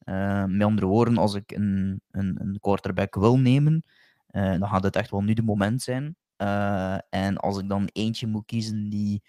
Eh, 0.00 0.44
met 0.44 0.66
andere 0.66 0.86
woorden, 0.86 1.16
als 1.16 1.34
ik 1.34 1.52
een, 1.52 2.00
een, 2.10 2.36
een 2.40 2.58
quarterback 2.60 3.14
wil 3.14 3.38
nemen, 3.38 3.84
eh, 4.26 4.58
dan 4.58 4.68
gaat 4.68 4.82
het 4.82 4.96
echt 4.96 5.10
wel 5.10 5.22
nu 5.22 5.32
de 5.32 5.42
moment 5.42 5.82
zijn. 5.82 6.16
Eh, 6.36 6.98
en 7.10 7.36
als 7.36 7.58
ik 7.58 7.68
dan 7.68 7.88
eentje 7.92 8.26
moet 8.26 8.46
kiezen 8.46 8.88
die 8.88 9.22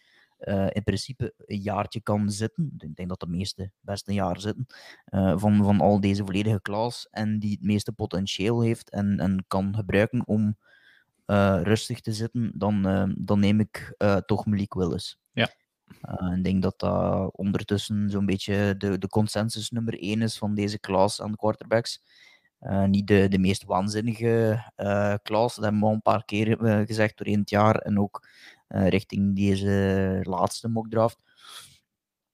in 0.69 0.83
principe 0.83 1.33
een 1.37 1.61
jaartje 1.61 2.01
kan 2.01 2.29
zitten, 2.29 2.73
ik 2.77 2.95
denk 2.95 3.09
dat 3.09 3.19
de 3.19 3.27
meeste 3.27 3.71
best 3.79 4.07
een 4.07 4.13
jaar 4.13 4.39
zitten, 4.39 4.65
van, 5.35 5.63
van 5.63 5.81
al 5.81 5.99
deze 5.99 6.25
volledige 6.25 6.61
klas 6.61 7.07
en 7.11 7.39
die 7.39 7.51
het 7.51 7.63
meeste 7.63 7.91
potentieel 7.91 8.61
heeft 8.61 8.89
en, 8.89 9.19
en 9.19 9.45
kan 9.47 9.75
gebruiken 9.75 10.27
om 10.27 10.57
rustig 11.63 11.99
te 11.99 12.13
zitten, 12.13 12.51
dan, 12.55 12.81
dan 13.17 13.39
neem 13.39 13.59
ik 13.59 13.95
toch 14.25 14.45
Malik 14.45 14.73
Willis. 14.73 15.19
Ja. 15.31 15.49
Eh, 16.01 16.37
ik 16.37 16.43
denk 16.43 16.61
dat 16.61 16.79
dat 16.79 17.31
ondertussen 17.35 18.09
zo'n 18.09 18.25
beetje 18.25 18.75
de, 18.77 18.97
de 18.97 19.07
consensus 19.07 19.69
nummer 19.69 19.99
één 19.99 20.21
is 20.21 20.37
van 20.37 20.55
deze 20.55 20.79
klas 20.79 21.21
aan 21.21 21.35
quarterbacks. 21.35 22.01
Eh, 22.59 22.83
niet 22.83 23.07
de, 23.07 23.27
de 23.27 23.37
meest 23.39 23.63
waanzinnige 23.63 24.63
eh 24.75 25.13
klas, 25.23 25.55
dat 25.55 25.63
hebben 25.63 25.81
we 25.81 25.87
al 25.87 25.93
een 25.93 26.01
paar 26.01 26.25
keer 26.25 26.63
eh, 26.65 26.85
gezegd 26.85 27.17
door 27.17 27.35
het 27.35 27.49
jaar 27.49 27.75
en 27.75 27.99
ook 27.99 28.27
eh, 28.67 28.87
richting 28.87 29.35
deze 29.35 30.19
laatste 30.23 30.67
mockdraft. 30.67 31.17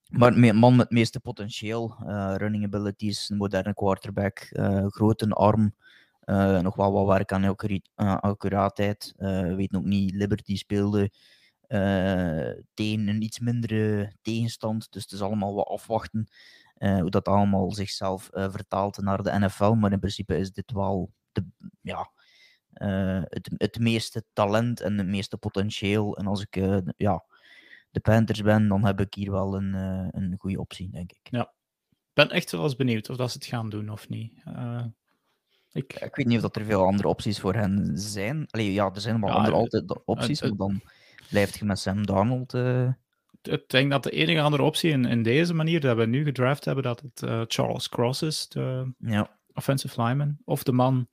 Maar 0.08 0.40
me- 0.40 0.54
man 0.54 0.72
met 0.76 0.86
het 0.86 0.98
meeste 0.98 1.20
potentieel, 1.20 1.96
eh, 2.08 2.34
running 2.38 2.64
abilities, 2.66 3.30
een 3.30 3.38
moderne 3.38 3.74
quarterback, 3.74 4.40
eh, 4.40 4.86
grote 4.88 5.30
arm, 5.30 5.76
eh, 6.20 6.60
nog 6.60 6.76
wel 6.76 6.92
wat 6.92 7.08
werk 7.08 7.32
aan 7.32 7.44
accura- 7.44 7.80
eh, 7.96 8.18
accuraatheid. 8.18 9.14
Eh 9.18 9.56
weet 9.56 9.72
nog 9.72 9.84
niet, 9.84 10.14
Liberty 10.16 10.56
speelde 10.58 11.02
eh, 11.02 11.10
tegen 12.74 13.08
een 13.08 13.22
iets 13.22 13.40
mindere 13.40 14.14
tegenstand, 14.22 14.92
dus 14.92 15.04
het 15.04 15.12
is 15.12 15.22
allemaal 15.22 15.56
wat 15.56 15.68
afwachten 15.68 16.28
eh, 16.74 17.00
hoe 17.00 17.10
dat 17.10 17.28
allemaal 17.28 17.72
zichzelf 17.72 18.30
eh, 18.30 18.52
vertaalt 18.52 18.98
naar 18.98 19.24
de 19.24 19.40
NFL. 19.40 19.72
Maar 19.72 19.92
in 19.92 20.00
principe 20.00 20.38
is 20.38 20.52
dit 20.52 20.72
wel 20.72 21.12
de, 21.32 21.46
ja, 21.82 22.12
eh, 22.74 23.22
het, 23.24 23.50
het 23.58 23.80
meeste 23.80 24.24
talent 24.34 24.82
en 24.82 24.98
het 24.98 25.08
meeste 25.08 25.38
potentieel. 25.38 26.18
En 26.18 26.28
als 26.28 26.42
ik 26.42 26.56
eh, 26.56 26.78
ja, 26.98 27.24
de 27.92 28.00
Panthers 28.00 28.42
ben, 28.42 28.68
dan 28.68 28.86
heb 28.86 29.00
ik 29.00 29.14
hier 29.14 29.32
wel 29.32 29.56
een, 29.56 29.74
eh, 29.76 30.08
een 30.22 30.36
goede 30.40 30.60
optie, 30.60 30.90
denk 30.90 31.12
ik. 31.12 31.28
Ik 32.10 32.14
ben 32.14 32.30
echt 32.30 32.52
wel 32.52 32.64
eens 32.64 32.76
benieuwd 32.76 33.10
of 33.10 33.18
dat 33.18 33.32
ze 33.32 33.38
het 33.38 33.48
gaan 33.48 33.70
doen 33.70 33.90
of 33.90 34.10
niet. 34.10 34.42
Eh, 34.46 34.86
ik, 35.72 35.94
Ik 35.94 36.16
weet 36.16 36.26
niet 36.26 36.36
of 36.36 36.42
dat 36.42 36.56
er 36.56 36.66
veel 36.66 36.86
andere 36.86 37.08
opties 37.08 37.40
voor 37.40 37.54
hen 37.54 37.98
zijn. 37.98 38.46
Allee, 38.50 38.74
ja, 38.74 38.92
er 38.94 39.02
zijn 39.02 39.20
wel 39.22 39.30
Ja, 39.30 39.36
andere 39.36 39.56
eh, 39.56 39.60
altijd 39.62 40.06
opties, 40.06 40.42
maar 40.42 40.56
dan 40.56 40.82
blijft 41.30 41.58
je 41.58 41.66
met 41.66 41.80
Sam 41.80 42.06
Darnold. 42.06 42.54
eh, 42.54 42.88
ik 43.42 43.64
denk 43.70 43.92
dat 43.92 44.04
de 44.04 44.10
enige 44.10 44.42
andere 44.42 44.64
optie 44.64 44.92
in, 44.92 45.06
in 45.06 45.24
deze 45.24 45.54
manier 45.54 45.80
dat 45.80 45.98
we 45.98 46.06
nu 46.06 46.24
gedraft 46.24 46.66
hebben, 46.66 46.84
dat 46.84 47.02
het 47.02 47.24
eh, 47.24 47.42
Charles 47.48 47.90
Cross 47.90 48.22
is, 48.22 48.48
de 48.48 48.94
ja. 49.00 49.38
offensive 49.54 50.02
lineman. 50.02 50.38
Of 50.46 50.64
de 50.64 50.72
man 50.72 51.08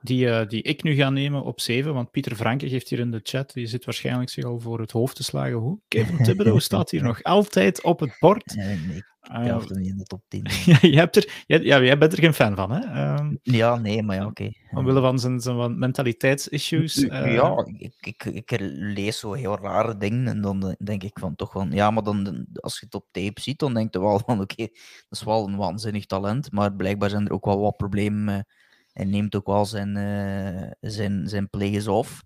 die, 0.00 0.30
eh, 0.30 0.48
die 0.48 0.62
ik 0.62 0.82
nu 0.82 0.94
ga 0.94 1.10
nemen 1.10 1.42
op 1.42 1.60
7, 1.60 1.94
want 1.94 2.10
Pieter 2.10 2.36
Franke 2.36 2.68
geeft 2.68 2.88
hier 2.88 2.98
in 2.98 3.10
de 3.10 3.20
chat, 3.22 3.52
die 3.52 3.66
zit 3.66 3.84
waarschijnlijk 3.84 4.30
zich 4.30 4.44
al 4.44 4.60
voor 4.60 4.80
het 4.80 4.90
hoofd 4.90 5.16
te 5.16 5.22
slagen. 5.22 5.56
Hoe? 5.56 5.78
Kevin 5.88 6.24
Thibodeau 6.24 6.60
staat 6.70 6.90
hier 6.90 7.02
nog 7.02 7.22
altijd 7.22 7.82
op 7.82 8.00
het 8.00 8.16
bord. 8.18 8.52
Ik 8.52 8.58
Ik 8.94 9.04
draft 9.26 9.68
hem 9.68 9.78
niet 9.78 9.90
in 9.90 9.96
de 9.96 10.04
top 10.04 10.22
10. 10.28 10.46
ja, 10.64 10.78
je 10.80 10.96
hebt 10.96 11.16
er, 11.16 11.44
ja, 11.46 11.80
jij 11.82 11.98
bent 11.98 12.12
er 12.12 12.18
geen 12.18 12.34
fan 12.34 12.56
van, 12.56 12.70
hè? 12.70 13.14
Um, 13.18 13.38
ja, 13.42 13.76
nee, 13.76 14.02
maar 14.02 14.16
ja, 14.16 14.26
oké. 14.26 14.42
Okay. 14.42 14.56
Omwille 14.70 15.00
van 15.00 15.18
zijn, 15.18 15.40
zijn 15.40 15.78
mentaliteitsissues. 15.78 16.96
Uh... 16.96 17.34
Ja, 17.34 17.66
ik, 17.78 17.94
ik, 18.00 18.24
ik 18.24 18.56
lees 18.74 19.18
zo 19.18 19.32
heel 19.32 19.58
rare 19.58 19.96
dingen 19.96 20.26
en 20.26 20.40
dan 20.40 20.76
denk 20.84 21.02
ik 21.02 21.18
van 21.18 21.34
toch 21.36 21.52
van... 21.52 21.70
Ja, 21.70 21.90
maar 21.90 22.02
dan, 22.02 22.46
als 22.54 22.78
je 22.78 22.84
het 22.84 22.94
op 22.94 23.06
tape 23.10 23.40
ziet, 23.40 23.58
dan 23.58 23.74
denk 23.74 23.94
je 23.94 24.00
wel 24.00 24.20
van 24.26 24.40
oké, 24.40 24.52
okay, 24.52 24.70
dat 25.08 25.18
is 25.18 25.22
wel 25.22 25.48
een 25.48 25.56
waanzinnig 25.56 26.06
talent, 26.06 26.52
maar 26.52 26.74
blijkbaar 26.74 27.10
zijn 27.10 27.26
er 27.26 27.32
ook 27.32 27.44
wel 27.44 27.60
wat 27.60 27.76
problemen. 27.76 28.46
Hij 28.92 29.04
neemt 29.04 29.36
ook 29.36 29.46
wel 29.46 29.64
zijn, 29.64 29.96
uh, 29.96 30.70
zijn, 30.80 31.28
zijn 31.28 31.50
plays 31.50 31.86
off. 31.86 32.22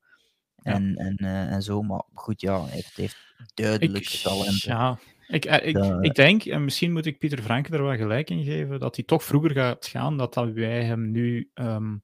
En, 0.63 0.95
ja. 0.97 1.05
en, 1.05 1.17
uh, 1.25 1.53
en 1.53 1.63
zo, 1.63 1.83
maar 1.83 2.03
goed, 2.15 2.41
ja, 2.41 2.63
hij 2.63 2.71
heeft, 2.71 2.97
heeft 2.97 3.17
duidelijk 3.55 4.05
talent. 4.05 4.63
Ja, 4.63 4.99
ik, 5.31 5.45
ik, 5.45 5.63
ik, 5.63 5.97
ik, 6.01 6.15
denk, 6.15 6.45
en 6.45 6.65
misschien 6.65 6.93
moet 6.93 7.07
ik 7.07 7.19
Pieter 7.19 7.43
Franke 7.43 7.73
er 7.73 7.83
wel 7.83 7.97
gelijk 7.97 8.31
in 8.31 8.45
geven, 8.45 8.81
dat 8.81 8.97
hij 8.97 9.05
toch 9.05 9.25
vroeger 9.25 9.51
gaat 9.51 9.87
gaan 9.87 10.17
dat, 10.17 10.35
dat 10.35 10.53
wij 10.53 10.85
hem 10.85 11.11
nu 11.11 11.51
um, 11.55 12.03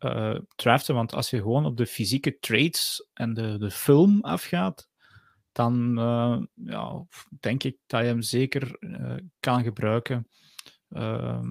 uh, 0.00 0.38
draften. 0.56 0.94
Want 0.94 1.14
als 1.14 1.30
je 1.30 1.36
gewoon 1.36 1.66
op 1.66 1.76
de 1.76 1.86
fysieke 1.86 2.38
traits 2.38 3.10
en 3.12 3.34
de, 3.34 3.58
de 3.58 3.70
film 3.70 4.20
afgaat, 4.20 4.88
dan 5.52 5.98
uh, 5.98 6.42
ja, 6.54 7.06
denk 7.40 7.62
ik 7.62 7.76
dat 7.86 8.00
je 8.00 8.06
hem 8.06 8.22
zeker 8.22 8.76
uh, 8.80 9.14
kan 9.40 9.62
gebruiken. 9.62 10.28
Uh, 10.90 11.42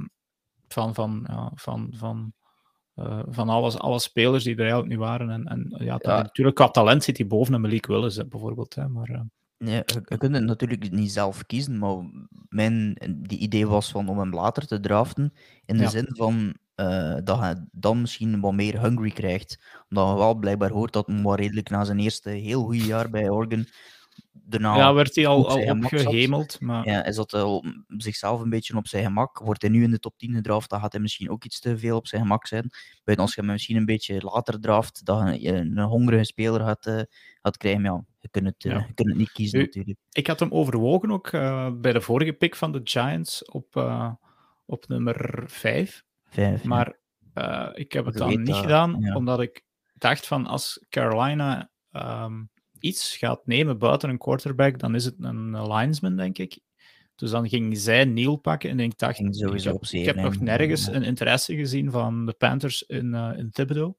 van, 0.67 0.93
van, 0.93 1.25
ja, 1.27 1.51
van, 1.55 1.93
van, 1.95 2.33
van 3.29 3.49
alles, 3.49 3.77
alle 3.77 3.99
spelers 3.99 4.43
die 4.43 4.53
er 4.53 4.59
eigenlijk 4.59 4.89
nu 4.89 4.97
waren. 4.97 5.29
En, 5.29 5.45
en 5.45 5.75
ja, 5.77 5.99
ja. 6.01 6.21
natuurlijk 6.21 6.55
qua 6.55 6.69
talent 6.69 7.03
zit 7.03 7.17
hij 7.17 7.27
boven 7.27 7.53
een 7.53 7.61
Malik 7.61 7.85
Willis 7.85 8.27
bijvoorbeeld. 8.27 8.75
Hè, 8.75 8.87
maar, 8.87 9.25
Nee, 9.57 9.75
je, 9.85 10.01
je 10.05 10.17
kunt 10.17 10.35
het 10.35 10.43
natuurlijk 10.43 10.91
niet 10.91 11.11
zelf 11.11 11.45
kiezen, 11.45 11.77
maar 11.77 11.97
mijn 12.49 12.97
die 13.17 13.37
idee 13.39 13.67
was 13.67 13.91
van 13.91 14.09
om 14.09 14.19
hem 14.19 14.33
later 14.33 14.67
te 14.67 14.79
draften, 14.79 15.33
in 15.65 15.77
de 15.77 15.83
Ja. 15.83 15.87
zin 15.87 16.07
van 16.15 16.55
eh, 16.75 17.15
dat 17.23 17.39
hij 17.39 17.65
dan 17.71 18.01
misschien 18.01 18.39
wat 18.39 18.53
meer 18.53 18.81
hungry 18.81 19.09
krijgt. 19.11 19.59
Omdat 19.89 20.07
je 20.09 20.15
wel 20.15 20.35
blijkbaar 20.35 20.69
hoort 20.69 20.93
dat 20.93 21.07
hij 21.07 21.21
wel 21.23 21.35
redelijk 21.35 21.69
na 21.69 21.83
zijn 21.83 21.99
eerste 21.99 22.29
heel 22.29 22.63
goede 22.63 22.85
jaar 22.85 23.09
bij 23.09 23.29
Oregon 23.29 23.67
daarna 24.49 24.75
ja, 24.75 24.93
werd 24.93 25.15
hij 25.15 25.27
al, 25.27 25.49
al 25.49 25.61
zat. 25.61 25.75
opgehemeld. 25.75 26.61
Maar 26.61 26.85
Ja, 26.87 27.01
hij 27.01 27.11
zat 27.11 27.33
al 27.33 27.65
zichzelf 27.87 28.41
een 28.41 28.49
beetje 28.49 28.75
op 28.75 28.87
zijn 28.87 29.03
gemak. 29.03 29.39
Wordt 29.39 29.61
hij 29.61 29.71
nu 29.71 29.83
in 29.83 29.91
de 29.91 29.99
top 29.99 30.17
10 30.17 30.33
gedraft, 30.33 30.69
dan 30.69 30.79
gaat 30.79 30.91
hij 30.91 31.01
misschien 31.01 31.29
ook 31.29 31.43
iets 31.43 31.59
te 31.59 31.77
veel 31.77 31.97
op 31.97 32.07
zijn 32.07 32.21
gemak 32.21 32.47
zijn. 32.47 32.69
Buiten 33.03 33.25
als 33.25 33.35
je 33.35 33.41
hem 33.41 33.51
misschien 33.51 33.75
een 33.75 33.85
beetje 33.85 34.21
later 34.21 34.59
draft, 34.59 35.05
dat 35.05 35.41
je 35.41 35.51
een 35.53 35.79
hongerige 35.79 36.23
speler 36.23 36.59
gaat, 36.61 36.85
eh, 36.85 37.01
gaat 37.41 37.57
krijgen. 37.57 37.83
Ja, 37.83 38.05
je 38.19 38.29
kunt 38.29 38.45
het, 38.45 38.65
eh, 38.65 38.71
Ja. 38.71 38.77
je 38.87 38.93
kunt 38.93 39.07
het 39.09 39.17
niet 39.17 39.31
kiezen 39.31 39.59
natuurlijk. 39.59 39.99
ik 40.11 40.27
had 40.27 40.39
hem 40.39 40.51
overwogen 40.51 41.11
ook 41.11 41.27
eh, 41.27 41.71
bij 41.73 41.93
de 41.93 42.01
vorige 42.01 42.33
pick 42.33 42.55
van 42.55 42.71
de 42.71 42.81
Giants 42.83 43.45
op, 43.45 43.75
op 44.65 44.87
nummer 44.87 45.43
5. 45.47 46.03
Vijf, 46.29 46.61
ja. 46.61 46.67
Maar 46.67 46.95
ik 47.73 47.91
heb 47.91 48.05
het 48.05 48.17
dan 48.17 48.29
niet 48.29 48.45
dat, 48.47 48.55
gedaan, 48.55 49.15
omdat 49.15 49.41
ik 49.41 49.65
dacht 49.93 50.27
van 50.27 50.45
als 50.45 50.85
Carolina 50.89 51.69
ehm, 51.91 52.43
iets 52.79 53.17
gaat 53.17 53.45
nemen 53.45 53.77
buiten 53.77 54.09
een 54.09 54.17
quarterback, 54.17 54.79
dan 54.79 54.95
is 54.95 55.05
het 55.05 55.15
een 55.19 55.67
linesman, 55.73 56.15
denk 56.15 56.37
ik. 56.37 56.59
Dus 57.15 57.31
dan 57.31 57.49
ging 57.49 57.77
zij 57.77 58.05
Neil 58.05 58.35
pakken 58.35 58.69
en 58.69 58.79
ik 58.79 58.97
dacht, 58.97 59.19
ik 59.19 59.39
heb, 59.63 59.83
ik 59.91 60.05
heb 60.05 60.15
nog 60.15 60.39
nergens 60.39 60.87
een 60.87 61.03
interesse 61.03 61.55
gezien 61.55 61.91
van 61.91 62.25
de 62.25 62.33
Panthers 62.33 62.83
in, 62.83 63.13
eh 63.13 63.37
in 63.37 63.51
Thibodeau. 63.51 63.95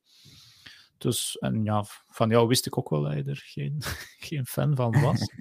Dus, 0.99 1.39
en 1.39 1.65
ja, 1.65 1.85
van 2.07 2.29
jou 2.29 2.49
wist 2.49 2.67
ik 2.67 2.79
ook 2.79 2.91
wel 2.91 3.03
dat 3.03 3.13
je 3.13 3.25
er 3.25 3.43
geen, 3.45 3.83
geen 4.29 4.47
fan 4.47 4.77
van 4.77 5.01
was. 5.01 5.21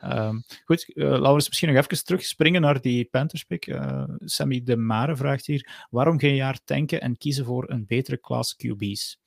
Ehm, 0.00 0.40
goed, 0.64 0.92
eh 0.94 1.04
Laurens, 1.04 1.48
misschien 1.48 1.72
nog 1.72 1.84
even 1.84 2.04
terugspringen 2.04 2.60
naar 2.60 2.80
die 2.80 3.04
Panthers 3.04 3.44
pick. 3.44 3.66
Eh, 3.66 4.04
Sammy 4.18 4.62
de 4.62 4.76
Mare 4.76 5.16
vraagt 5.16 5.46
hier, 5.46 5.86
waarom 5.90 6.18
geen 6.18 6.34
jaar 6.34 6.58
tanken 6.64 7.00
en 7.00 7.16
kiezen 7.16 7.44
voor 7.44 7.70
een 7.70 7.86
betere 7.86 8.16
klas 8.16 8.56
QB's? 8.56 9.20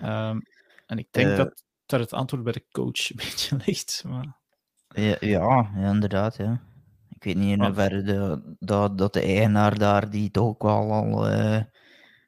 Ehm, 0.00 0.38
en 0.86 0.98
ik 0.98 1.08
denk 1.10 1.36
dat 1.36 1.64
daar 1.88 2.00
het 2.00 2.12
antwoord 2.12 2.42
bij 2.42 2.52
de 2.52 2.64
coach 2.70 3.10
een 3.10 3.16
beetje 3.24 3.56
ligt. 3.66 4.04
Maar... 4.06 4.36
Ja, 4.88 5.16
ja, 5.20 5.70
inderdaad. 5.76 6.36
Ja. 6.36 6.60
Ik 7.18 7.24
weet 7.24 7.36
niet 7.36 7.58
in 7.58 7.64
hoeverre 7.64 8.02
de, 8.02 8.42
dat, 8.58 8.98
dat 8.98 9.12
de 9.12 9.20
eigenaar 9.20 9.78
daar, 9.78 10.10
die 10.10 10.30
toch 10.30 10.46
ook 10.46 10.62
wel 10.62 10.92
al 10.92 11.28
eh, 11.28 11.62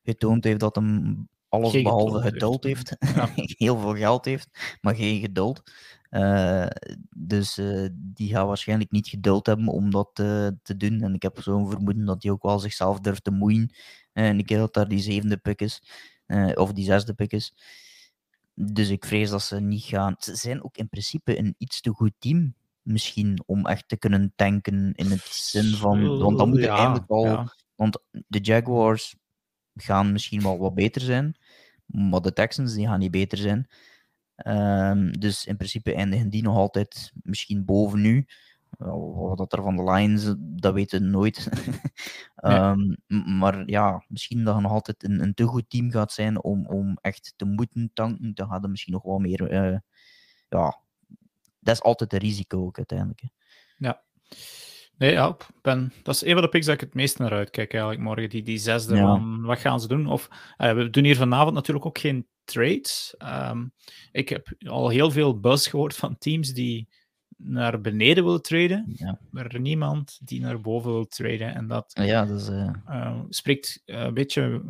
getoond 0.03 0.45
heeft 0.45 0.61
dat 0.61 0.75
hem 0.75 1.29
alles 1.49 1.71
Geen 1.71 1.83
behalve 1.83 2.21
geduld 2.21 2.65
heeft, 2.65 2.97
heeft. 2.99 3.17
Ja. 3.17 3.31
Heel 3.67 3.79
veel 3.79 3.95
geld 3.95 4.25
heeft, 4.25 4.79
maar 4.81 4.95
geen 4.95 5.21
geduld. 5.21 5.63
Eh, 6.09 6.67
dus 7.11 7.59
eh, 7.59 7.89
die 7.93 8.29
gaat 8.29 8.47
waarschijnlijk 8.47 8.91
niet 8.91 9.09
geduld 9.09 9.47
hebben 9.47 9.67
om 9.67 9.91
dat 9.91 10.15
te 10.63 10.77
doen. 10.77 11.01
En 11.01 11.15
ik 11.15 11.23
heb 11.23 11.39
zo'n 11.41 11.71
vermoeden 11.71 12.05
dat 12.05 12.23
hij 12.23 12.33
ook 12.33 12.43
wel 12.43 12.59
zichzelf 12.59 13.01
durft 13.01 13.25
te 13.25 13.31
moeien. 13.31 13.75
En 14.13 14.39
ik 14.39 14.47
keer 14.47 14.59
dat 14.59 14.75
daar 14.75 14.89
die 14.89 15.01
zevende 15.01 15.37
pick 15.37 15.61
is, 15.61 15.83
of 16.55 16.73
die 16.73 16.85
zesde 16.85 17.15
pick 17.15 17.33
is. 17.33 17.55
Dus 18.63 18.89
ik 18.89 19.05
vrees 19.05 19.31
dat 19.31 19.43
ze 19.43 19.61
niet 19.61 19.83
gaan. 19.83 20.15
Ze 20.19 20.37
zijn 20.37 20.65
ook 20.65 20.77
in 20.77 20.89
principe 20.89 21.39
een 21.39 21.55
iets 21.59 21.81
te 21.81 21.91
goed 21.91 22.13
team, 22.19 22.55
misschien, 22.83 23.43
om 23.47 23.67
echt 23.67 23.89
te 23.89 23.97
kunnen 23.97 24.33
tanken 24.37 24.93
in 24.95 25.11
het 25.11 25.23
zin 25.25 25.65
van. 25.75 26.19
Want 26.19 26.39
dan 26.39 26.49
moet 26.49 26.59
er 26.59 26.65
Ja, 26.65 26.77
eigenlijk 26.77 27.11
al. 27.11 27.25
ja. 27.25 27.55
Want 27.75 27.99
de 28.27 28.39
Jaguars 28.39 29.17
gaan 29.75 30.13
misschien 30.13 30.43
wel 30.43 30.59
wat 30.59 30.75
beter 30.75 31.01
zijn, 31.01 31.37
maar 31.87 32.21
de 32.21 32.33
Texans 32.33 32.75
die 32.75 32.87
gaan 32.87 32.99
niet 32.99 33.11
beter 33.11 33.39
zijn. 33.39 33.69
Ehm, 34.35 35.11
dus 35.13 35.47
in 35.47 35.57
principe 35.57 35.95
eindigen 35.95 36.31
die 36.31 36.43
nog 36.43 36.57
altijd 36.57 37.13
misschien 37.23 37.65
boven 37.65 38.01
nu. 38.01 38.27
Wat 39.15 39.39
dat 39.39 39.53
er 39.53 39.63
van 39.63 39.77
de 39.77 39.85
Lions, 39.85 40.35
dat 40.39 40.75
weten 40.75 41.01
we 41.03 41.07
nooit. 41.09 41.49
Ehm, 42.37 42.95
maar 43.39 43.69
ja, 43.69 44.05
misschien 44.09 44.45
dat 44.45 44.55
je 44.55 44.61
nog 44.61 44.73
altijd 44.73 45.05
een, 45.05 45.23
een 45.23 45.35
te 45.35 45.45
goed 45.45 45.65
team 45.71 45.91
gaat 45.91 46.13
zijn 46.13 46.43
om, 46.43 46.67
om 46.67 46.99
echt 47.01 47.33
te 47.37 47.45
moeten 47.45 47.91
tanken. 47.95 48.35
Dan 48.35 48.49
gaat 48.49 48.65
er 48.65 48.71
misschien 48.71 48.93
nog 48.93 49.03
wel 49.03 49.19
meer. 49.19 49.51
eh, 49.51 49.79
ja, 50.49 50.81
dat 51.61 51.75
is 51.75 51.83
altijd 51.83 52.13
een 52.13 52.19
risico 52.19 52.65
ook 52.65 52.77
uiteindelijk. 52.77 53.21
hè. 53.21 53.29
Nee, 54.99 55.13
ja, 55.13 55.37
ben, 55.63 55.93
dat 56.03 56.15
is 56.15 56.25
een 56.25 56.33
van 56.33 56.43
de 56.43 56.49
picks 56.49 56.67
dat 56.67 56.75
ik 56.75 56.81
het 56.81 56.95
meest 56.95 57.19
naar 57.19 57.33
uitkijk 57.33 57.73
eigenlijk 57.73 58.03
morgen. 58.03 58.29
Die, 58.29 58.43
die 58.43 58.59
zesde 58.59 58.95
Ja. 58.95 59.01
van 59.03 59.43
wat 59.43 59.59
gaan 59.59 59.81
ze 59.81 59.89
doen? 59.89 60.07
Of, 60.07 60.29
eh, 60.57 60.73
we 60.73 60.91
doen 60.91 61.05
hier 61.05 61.17
vanavond 61.17 61.55
natuurlijk 61.55 61.87
ook 61.87 61.99
geen 61.99 62.27
trades. 62.45 63.15
Ehm, 63.19 63.67
ik 64.13 64.29
heb 64.29 64.53
al 64.67 64.89
heel 64.89 65.11
veel 65.11 65.41
buzz 65.41 65.71
gehoord 65.71 65.97
van 65.97 66.19
teams 66.19 66.53
die 66.53 66.89
naar 67.43 67.81
beneden 67.81 68.25
willen 68.25 68.43
traden, 68.43 68.93
Ja, 68.97 69.19
maar 69.31 69.61
niemand 69.61 70.19
die 70.25 70.41
naar 70.41 70.61
boven 70.61 70.91
wil 70.93 71.07
traden. 71.07 71.55
En 71.55 71.67
dat 71.67 71.91
ja 72.03 72.25
dat 72.27 72.41
is. 72.41 72.49
eh, 72.49 72.71
eh, 72.87 73.21
spreekt 73.29 73.83
eh, 73.85 74.01
een 74.03 74.15
beetje 74.15 74.63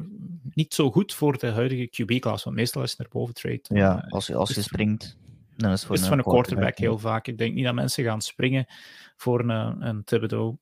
niet 0.42 0.74
zo 0.74 0.90
goed 0.90 1.14
voor 1.14 1.38
de 1.38 1.46
huidige 1.50 1.86
QB-klas, 2.02 2.44
want 2.44 2.56
meestal 2.56 2.80
als 2.80 2.90
je 2.90 2.96
naar 2.98 3.08
boven 3.10 3.34
trade, 3.34 3.60
ja, 3.62 4.06
als 4.08 4.26
je, 4.26 4.34
als 4.34 4.50
je 4.50 4.58
is- 4.58 4.64
springt, 4.64 5.18
dan 5.56 5.70
is 5.72 5.76
het 5.78 5.86
voor 5.86 5.94
is 5.96 6.02
een, 6.02 6.08
van 6.08 6.18
een 6.18 6.24
quarterback 6.24 6.78
heel 6.78 6.98
vaak. 6.98 7.26
Ik 7.26 7.38
denk 7.38 7.54
niet 7.54 7.64
dat 7.64 7.74
mensen 7.74 8.04
gaan 8.04 8.20
springen 8.22 8.66
voor 9.16 9.40
een, 9.40 9.86
een 9.86 10.04
Thibodeau 10.04 10.56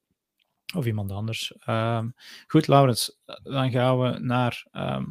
of 0.77 0.87
iemand 0.87 1.11
anders. 1.11 1.53
Ehm, 1.59 2.09
goed, 2.47 2.67
Laurens, 2.67 3.19
dan 3.43 3.71
gaan 3.71 3.99
we 4.01 4.19
naar 4.19 4.67
ehm, 4.71 5.05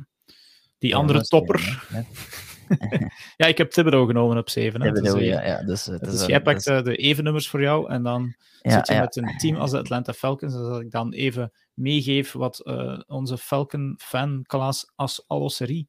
die 0.78 0.90
Ja, 0.90 0.98
andere 0.98 1.20
is- 1.20 1.28
topper. 1.28 1.88
Ja, 3.38 3.46
ik 3.46 3.58
heb 3.58 3.72
Thibodeau 3.72 4.08
genomen 4.08 4.38
op 4.38 4.50
7. 4.50 4.84
ja, 4.84 4.92
bedoel, 4.92 5.20
ja, 5.20 5.46
ja, 5.46 5.64
dus, 5.64 5.84
Dus 5.84 6.14
is 6.14 6.26
jij 6.26 6.42
pakt 6.42 6.68
eh, 6.68 6.84
de 6.84 6.96
even 6.96 7.24
nummers 7.24 7.50
voor 7.50 7.62
jou 7.62 7.90
en 7.90 8.04
dan 8.04 8.36
ja, 8.62 8.72
zit 8.72 8.88
je 8.88 8.94
ja, 8.94 9.00
met 9.00 9.16
een 9.16 9.38
team 9.38 9.56
als 9.56 9.72
de 9.72 9.78
Atlanta 9.78 10.14
Falcons. 10.14 10.54
Dus 10.54 10.68
dat 10.68 10.82
ik 10.82 10.92
dan 10.92 11.14
even 11.14 11.52
meegeef 11.74 12.32
wat 12.32 12.64
onze 13.08 13.38
Falcon-fan-klas 13.38 14.92
als 14.96 15.24
allosserie 15.28 15.88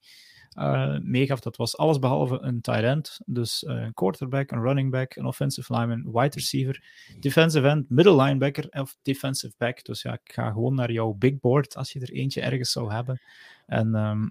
eh 0.58 0.98
meegaf. 1.02 1.40
Dat 1.40 1.56
was 1.56 1.76
alles 1.76 1.98
behalve 1.98 2.38
een 2.40 2.60
tight 2.60 2.82
end. 2.82 3.20
Dus 3.26 3.66
een 3.66 3.94
quarterback, 3.94 4.50
een 4.50 4.62
running 4.62 4.90
back, 4.90 5.16
een 5.16 5.26
offensive 5.26 5.74
lineman, 5.74 6.12
wide 6.12 6.34
receiver, 6.34 6.84
defensive 7.20 7.68
end, 7.68 7.90
middle 7.90 8.22
linebacker 8.22 8.66
of 8.70 8.96
defensive 9.02 9.54
back. 9.56 9.84
Dus 9.84 10.02
ja, 10.02 10.12
ik 10.12 10.32
ga 10.32 10.50
gewoon 10.50 10.74
naar 10.74 10.92
jouw 10.92 11.12
big 11.12 11.40
board 11.40 11.76
als 11.76 11.92
je 11.92 12.00
er 12.00 12.12
eentje 12.12 12.40
ergens 12.40 12.72
zou 12.72 12.92
hebben. 12.92 13.20
En 13.66 13.94
ehm, 13.94 14.28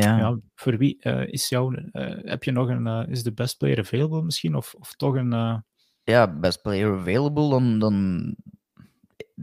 ja. 0.00 0.18
ja, 0.18 0.38
voor 0.54 0.76
wie 0.78 0.96
eh, 1.00 1.26
is 1.26 1.48
jouw, 1.48 1.72
eh, 1.72 2.16
heb 2.22 2.44
je 2.44 2.52
nog 2.52 2.68
een, 2.68 2.86
eh, 2.86 3.02
is 3.08 3.22
de 3.22 3.32
best 3.32 3.58
player 3.58 3.78
available 3.78 4.22
misschien? 4.22 4.54
Of, 4.54 4.74
of 4.78 4.94
toch 4.94 5.14
een, 5.14 5.62
Ja, 6.02 6.38
best 6.38 6.62
player 6.62 6.98
available, 6.98 7.48
dan, 7.48 7.78
dan... 7.78 8.36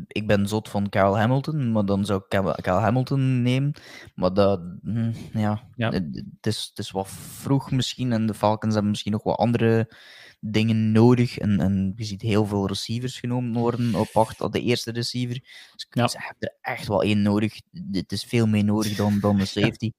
Ik 0.07 0.27
ben 0.27 0.47
zot 0.47 0.69
van 0.69 0.89
Kyle 0.89 1.17
Hamilton, 1.17 1.71
maar 1.71 1.85
dan 1.85 2.05
zou 2.05 2.21
ik 2.27 2.41
Kyle 2.62 2.79
Hamilton 2.79 3.41
nemen. 3.41 3.73
Maar 4.15 4.33
dat... 4.33 4.62
hm, 4.83 5.12
Ja, 5.33 5.62
Ja. 5.75 5.89
Het, 5.89 6.23
het 6.35 6.45
is, 6.45 6.67
het 6.69 6.79
is 6.85 6.91
wat 6.91 7.07
vroeg 7.09 7.71
misschien 7.71 8.12
en 8.12 8.25
de 8.25 8.33
Falcons 8.33 8.73
hebben 8.73 8.91
misschien 8.91 9.12
nog 9.12 9.23
wat 9.23 9.38
andere 9.38 9.93
dingen 10.39 10.91
nodig. 10.91 11.38
En, 11.38 11.60
en 11.60 11.93
je 11.95 12.04
ziet 12.04 12.21
heel 12.21 12.45
veel 12.45 12.67
receivers 12.67 13.19
genomen 13.19 13.54
worden 13.60 13.95
op 13.95 14.10
acht, 14.13 14.52
de 14.54 14.62
eerste 14.62 14.91
receiver. 14.91 15.39
Dus 15.73 15.88
Ja. 15.89 16.08
ze 16.08 16.17
hebben 16.19 16.47
er 16.47 16.58
echt 16.73 16.88
wel 16.88 17.04
één 17.04 17.21
nodig. 17.21 17.60
Het 17.91 18.12
is 18.12 18.23
veel 18.23 18.47
meer 18.47 18.63
nodig 18.63 18.95
dan, 18.95 19.19
dan 19.19 19.38
de 19.38 19.45
safety. 19.60 19.91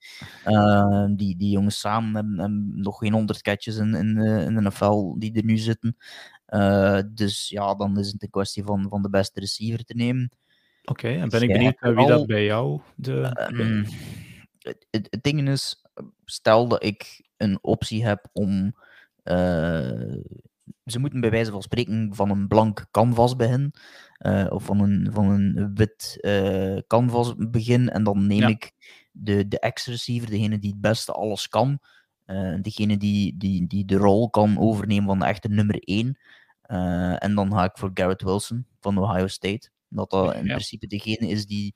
Eh, 0.44 1.04
die, 1.10 1.36
die 1.36 1.50
jongens 1.50 1.80
samen 1.80 2.14
hebben, 2.14 2.38
hebben 2.38 2.80
nog 2.80 2.98
geen 2.98 3.12
honderd 3.12 3.42
catches 3.42 3.76
in, 3.76 3.94
in, 3.94 4.14
de, 4.14 4.44
in 4.46 4.54
de 4.54 4.60
NFL 4.60 5.18
die 5.18 5.32
er 5.34 5.44
nu 5.44 5.56
zitten. 5.56 5.96
dus 7.14 7.48
ja, 7.48 7.74
dan 7.74 7.98
is 7.98 8.12
het 8.12 8.22
een 8.22 8.30
kwestie 8.30 8.64
van, 8.64 8.86
van 8.88 9.02
de 9.02 9.10
beste 9.10 9.40
receiver 9.40 9.84
te 9.84 9.94
nemen. 9.94 10.30
Oké, 10.84 11.08
en 11.08 11.28
ben 11.28 11.42
ik 11.42 11.52
benieuwd 11.52 11.80
naar 11.80 11.94
wie 11.94 12.06
dat 12.06 12.26
bij 12.26 12.44
jou 12.44 12.80
de... 12.96 13.48
Um, 13.52 13.86
het, 14.58 14.86
het, 14.90 15.06
het 15.10 15.22
ding 15.22 15.48
is, 15.48 15.84
stel 16.24 16.68
dat 16.68 16.84
ik 16.84 17.28
een 17.36 17.58
optie 17.62 18.04
heb 18.04 18.28
om 18.32 18.74
ze 20.84 20.98
moeten 20.98 21.20
bij 21.20 21.30
wijze 21.30 21.50
van 21.50 21.62
spreken 21.62 22.14
van 22.14 22.30
een 22.30 22.48
blank 22.48 22.86
canvas 22.90 23.36
beginnen. 23.36 23.70
Uh, 24.26 24.46
of 24.48 24.64
van 24.64 24.80
een, 24.80 25.08
van 25.12 25.28
een 25.28 25.70
wit 25.74 26.18
uh, 26.20 26.78
canvas 26.86 27.34
beginnen. 27.36 27.92
En 27.92 28.04
dan 28.04 28.26
neem 28.26 28.48
ik 28.48 28.72
de, 29.12 29.48
de 29.48 29.58
ex-receiver, 29.58 30.30
degene 30.30 30.58
die 30.58 30.70
het 30.70 30.80
beste 30.80 31.12
alles 31.12 31.48
kan. 31.48 31.78
Uh, 32.26 32.58
degene 32.60 32.96
die, 32.96 33.36
die, 33.36 33.66
die 33.66 33.84
de 33.84 33.96
rol 33.96 34.30
kan 34.30 34.58
overnemen 34.58 35.06
van 35.06 35.18
de 35.18 35.24
echte 35.24 35.48
nummer 35.48 35.78
1. 35.78 36.18
en 37.18 37.34
dan 37.34 37.52
ga 37.52 37.64
ik 37.64 37.78
voor 37.78 37.90
Garrett 37.94 38.22
Wilson 38.22 38.66
van 38.80 38.98
Ohio 38.98 39.26
State. 39.26 39.70
Dat 39.88 40.10
dat 40.10 40.34
in 40.34 40.44
principe 40.44 40.86
degene 40.86 41.28
is 41.28 41.46
die 41.46 41.74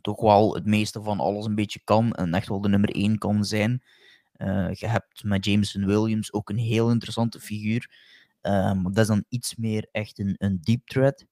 toch 0.00 0.20
wel 0.20 0.54
het 0.54 0.66
meeste 0.66 1.02
van 1.02 1.20
alles 1.20 1.46
een 1.46 1.54
beetje 1.54 1.80
kan. 1.84 2.12
En 2.12 2.34
echt 2.34 2.48
wel 2.48 2.60
de 2.60 2.68
nummer 2.68 2.90
1 2.90 3.18
kan 3.18 3.44
zijn. 3.44 3.82
Uh, 4.42 4.72
je 4.72 4.86
hebt 4.86 5.24
met 5.24 5.44
Jameson 5.44 5.86
Williams 5.86 6.32
ook 6.32 6.50
een 6.50 6.58
heel 6.58 6.90
interessante 6.90 7.40
figuur. 7.40 7.90
Um, 8.40 8.82
dat 8.82 8.98
is 8.98 9.06
dan 9.06 9.24
iets 9.28 9.56
meer 9.56 9.88
echt 9.92 10.18
een, 10.18 10.34
een 10.38 10.58
deep 10.60 10.86
threat. 10.86 11.24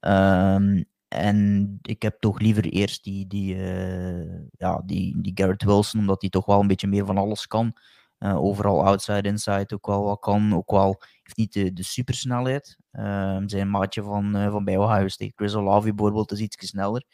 Um, 0.00 0.84
en 1.08 1.78
ik 1.82 2.02
heb 2.02 2.16
toch 2.20 2.40
liever 2.40 2.64
eerst 2.64 3.04
die, 3.04 3.26
die, 3.26 3.54
uh, 3.54 4.40
ja, 4.58 4.82
die, 4.86 5.20
die 5.20 5.32
Garrett 5.34 5.64
Wilson, 5.64 6.00
omdat 6.00 6.20
hij 6.20 6.30
toch 6.30 6.46
wel 6.46 6.60
een 6.60 6.66
beetje 6.66 6.86
meer 6.86 7.06
van 7.06 7.18
alles 7.18 7.46
kan. 7.46 7.76
Uh, 8.18 8.36
overal 8.36 8.84
outside, 8.84 9.28
inside 9.28 9.74
ook 9.74 9.86
wel 9.86 10.04
wat 10.04 10.20
kan. 10.20 10.54
Ook 10.54 10.70
wel 10.70 11.02
heeft 11.22 11.36
niet 11.36 11.52
de, 11.52 11.72
de 11.72 11.82
supersnelheid. 11.82 12.76
Uh, 12.92 13.42
zijn 13.46 13.70
maatje 13.70 14.02
van, 14.02 14.50
van 14.50 14.64
bij 14.64 14.76
Ohio 14.76 15.08
State, 15.08 15.32
Chris 15.36 15.54
Olave 15.54 15.94
bijvoorbeeld, 15.94 16.32
is 16.32 16.40
iets 16.40 16.68
sneller. 16.68 17.04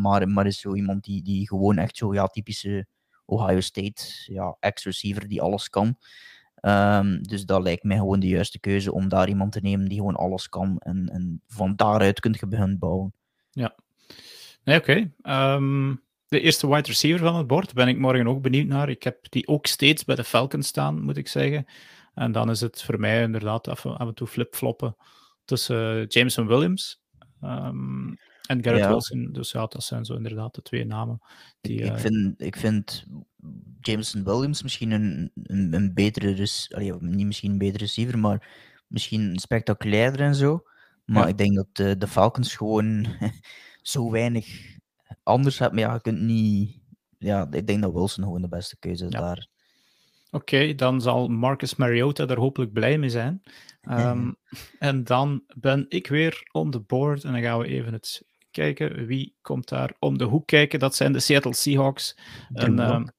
maar, 0.00 0.28
maar 0.28 0.46
is 0.46 0.60
zo 0.60 0.74
iemand 0.74 1.04
die, 1.04 1.22
die 1.22 1.48
gewoon 1.48 1.78
echt 1.78 1.96
zo 1.96 2.14
ja, 2.14 2.26
typische 2.26 2.86
Ohio 3.30 3.60
State 3.60 4.02
ja, 4.24 4.56
ex-receiver 4.60 5.28
die 5.28 5.42
alles 5.42 5.68
kan. 5.68 5.96
Um, 6.62 7.22
dus 7.22 7.44
dat 7.44 7.62
lijkt 7.62 7.82
mij 7.82 7.96
gewoon 7.96 8.20
de 8.20 8.28
juiste 8.28 8.60
keuze 8.60 8.92
om 8.92 9.08
daar 9.08 9.28
iemand 9.28 9.52
te 9.52 9.60
nemen 9.60 9.88
die 9.88 9.98
gewoon 9.98 10.16
alles 10.16 10.48
kan. 10.48 10.78
En, 10.78 11.08
en 11.08 11.42
van 11.46 11.76
daaruit 11.76 12.20
kun 12.20 12.36
je 12.40 12.46
beginnen 12.46 12.78
bouwen. 12.78 13.12
Ja, 13.50 13.74
nee, 14.64 14.78
oké. 14.78 15.12
Ehm, 15.22 15.94
de 16.26 16.40
eerste 16.40 16.68
wide 16.68 16.88
receiver 16.88 17.26
van 17.26 17.36
het 17.36 17.46
bord 17.46 17.72
ben 17.72 17.88
ik 17.88 17.98
morgen 17.98 18.26
ook 18.26 18.42
benieuwd 18.42 18.66
naar. 18.66 18.88
Ik 18.88 19.02
heb 19.02 19.30
die 19.30 19.48
ook 19.48 19.66
steeds 19.66 20.04
bij 20.04 20.14
de 20.14 20.24
Falcons 20.24 20.66
staan, 20.66 21.02
moet 21.02 21.16
ik 21.16 21.28
zeggen. 21.28 21.64
En 22.14 22.32
dan 22.32 22.50
is 22.50 22.60
het 22.60 22.82
voor 22.82 23.00
mij 23.00 23.22
inderdaad 23.22 23.68
af, 23.68 23.84
en 23.84 24.14
toe 24.14 24.26
flip-floppen 24.26 24.96
tussen 25.44 26.06
Jameson 26.06 26.46
Williams 26.46 27.02
um, 27.42 28.16
en 28.50 28.64
Garrett 28.64 28.86
Wilson. 28.86 29.28
Dus 29.32 29.52
ja, 29.52 29.66
dat 29.66 29.84
zijn 29.84 30.04
zo 30.04 30.14
inderdaad 30.14 30.54
de 30.54 30.62
twee 30.62 30.84
namen. 30.84 31.20
Die, 31.60 31.78
ik, 31.78 31.84
ik, 31.84 31.92
uh... 31.92 31.98
vind, 31.98 32.42
ik 32.42 32.56
vind 32.56 33.06
Jameson 33.80 34.24
Williams 34.24 34.62
misschien 34.62 34.90
een, 34.90 35.30
een, 35.42 35.74
een 35.74 35.94
betere, 35.94 36.48
allee, 36.68 36.94
niet 37.00 37.26
misschien 37.26 37.50
een 37.50 37.58
betere 37.58 37.84
receiver, 37.84 38.18
maar 38.18 38.48
misschien 38.86 39.38
spectaculairder 39.38 40.20
en 40.20 40.34
zo. 40.34 40.62
Maar 41.04 41.28
ik 41.28 41.38
denk 41.38 41.54
dat 41.54 41.66
de, 41.72 41.96
de, 41.96 42.06
Falcons 42.06 42.56
gewoon 42.56 43.06
zo 43.82 44.10
weinig 44.10 44.76
anders 45.22 45.58
hebben. 45.58 45.78
Maar 45.78 45.88
ja, 45.88 45.94
je 45.94 46.00
kunt 46.00 46.20
niet. 46.20 46.78
Ja, 47.18 47.46
ik 47.50 47.66
denk 47.66 47.82
dat 47.82 47.92
Wilson 47.92 48.24
gewoon 48.24 48.42
de 48.42 48.48
beste 48.48 48.78
keuze 48.78 49.04
is 49.04 49.10
daar. 49.10 49.46
Oké, 50.30 50.74
dan 50.74 51.00
zal 51.00 51.28
Marcus 51.28 51.76
Mariota 51.76 52.26
er 52.26 52.38
hopelijk 52.38 52.72
blij 52.72 52.98
mee 52.98 53.10
zijn. 53.10 53.42
Um, 53.90 54.36
en 54.78 55.04
dan 55.04 55.42
ben 55.56 55.86
ik 55.88 56.06
weer 56.06 56.48
on 56.52 56.70
the 56.70 56.80
board 56.80 57.24
en 57.24 57.32
dan 57.32 57.42
gaan 57.42 57.58
we 57.58 57.66
even 57.66 57.92
het 57.92 58.22
kijken. 58.50 59.06
Wie 59.06 59.34
komt 59.40 59.68
daar 59.68 59.92
om 59.98 60.18
de 60.18 60.24
hoek 60.24 60.46
kijken? 60.46 60.78
Dat 60.78 60.94
zijn 60.94 61.12
de 61.12 61.20
Seattle 61.20 61.54
Seahawks. 61.54 62.16
En, 62.52 62.76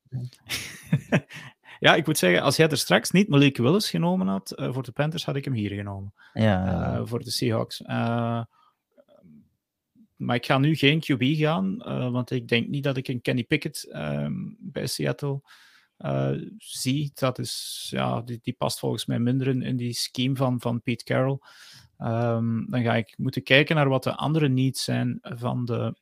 ja, 1.80 1.96
ik 1.96 2.06
moet 2.06 2.18
zeggen, 2.18 2.42
als 2.42 2.56
jij 2.56 2.70
er 2.70 2.78
straks 2.78 3.12
niet 3.12 3.30
Malik 3.30 3.58
Willis 3.58 3.90
genomen 3.90 4.28
had 4.28 4.54
uh, 4.56 4.74
voor 4.74 4.84
de 4.84 4.92
Panthers, 4.92 5.26
had 5.26 5.36
ik 5.36 5.46
hem 5.46 5.54
hier 5.54 5.72
genomen. 5.72 6.14
Ja. 6.34 6.98
Uh, 6.98 7.02
voor 7.06 7.24
de 7.24 7.32
Seahawks. 7.32 7.82
Uh, 7.82 8.44
maar 10.16 10.36
ik 10.36 10.46
ga 10.46 10.58
nu 10.58 10.76
geen 10.76 11.00
QB 11.00 11.38
gaan, 11.38 11.78
want 12.12 12.32
ik 12.32 12.48
denk 12.48 12.68
niet 12.68 12.84
dat 12.84 12.98
ik 12.98 13.08
een 13.08 13.22
Kenny 13.22 13.44
Pickett 13.44 13.90
um, 13.94 14.58
bij 14.60 14.88
Seattle 14.88 15.42
zie. 16.58 17.12
Dat 17.14 17.40
is, 17.40 17.88
ja, 17.90 18.22
die, 18.22 18.40
die, 18.42 18.54
past 18.54 18.80
volgens 18.80 19.06
mij 19.06 19.20
minder 19.20 19.48
in, 19.48 19.62
in 19.62 19.78
die 19.78 19.94
scheme 19.94 20.36
van, 20.36 20.62
van 20.62 20.82
Pete 20.82 21.04
Carroll. 21.04 21.40
Um, 22.04 22.66
dan 22.70 22.84
ga 22.84 22.96
ik 22.96 23.14
moeten 23.18 23.44
kijken 23.44 23.76
naar 23.76 23.90
wat 23.90 24.04
de 24.04 24.16
andere 24.16 24.50
needs 24.50 24.84
zijn 24.84 25.20
van 25.22 25.66
de, 25.66 25.96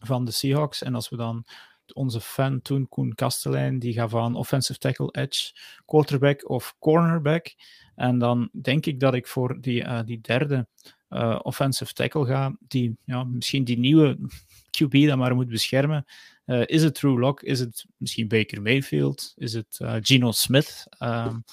van 0.00 0.24
de 0.24 0.30
Seahawks. 0.30 0.82
En 0.82 0.94
als 0.94 1.08
we 1.08 1.16
dan 1.16 1.44
onze 1.92 2.20
fan 2.20 2.62
toen, 2.62 2.88
Koen 2.88 3.14
Kastelein, 3.14 3.78
die 3.78 3.92
gaat 3.92 4.10
van 4.10 4.34
offensive 4.34 4.78
tackle, 4.78 5.08
edge, 5.10 5.52
quarterback 5.84 6.48
of 6.48 6.76
cornerback. 6.78 7.54
En 7.94 8.18
dan 8.18 8.48
denk 8.62 8.86
ik 8.86 9.00
dat 9.00 9.14
ik 9.14 9.26
voor 9.26 9.60
die, 9.60 9.82
uh, 9.82 10.00
die 10.04 10.20
derde 10.20 10.68
uh, 11.10 11.38
offensive 11.42 11.92
tackle 11.92 12.26
ga, 12.26 12.56
die 12.60 12.96
ja, 13.04 13.24
misschien 13.24 13.64
die 13.64 13.78
nieuwe 13.78 14.18
QB 14.82 15.06
dan 15.06 15.18
maar 15.18 15.34
moet 15.34 15.48
beschermen. 15.48 16.04
Uh, 16.46 16.62
is 16.66 16.82
het 16.82 16.94
True 16.94 17.18
Lock? 17.18 17.42
Is 17.42 17.60
het 17.60 17.86
misschien 17.96 18.28
Baker 18.28 18.62
Mayfield? 18.62 19.32
Is 19.36 19.52
het 19.52 19.76
Geno 19.80 20.32
Smith? 20.32 20.86
Um, 20.98 21.44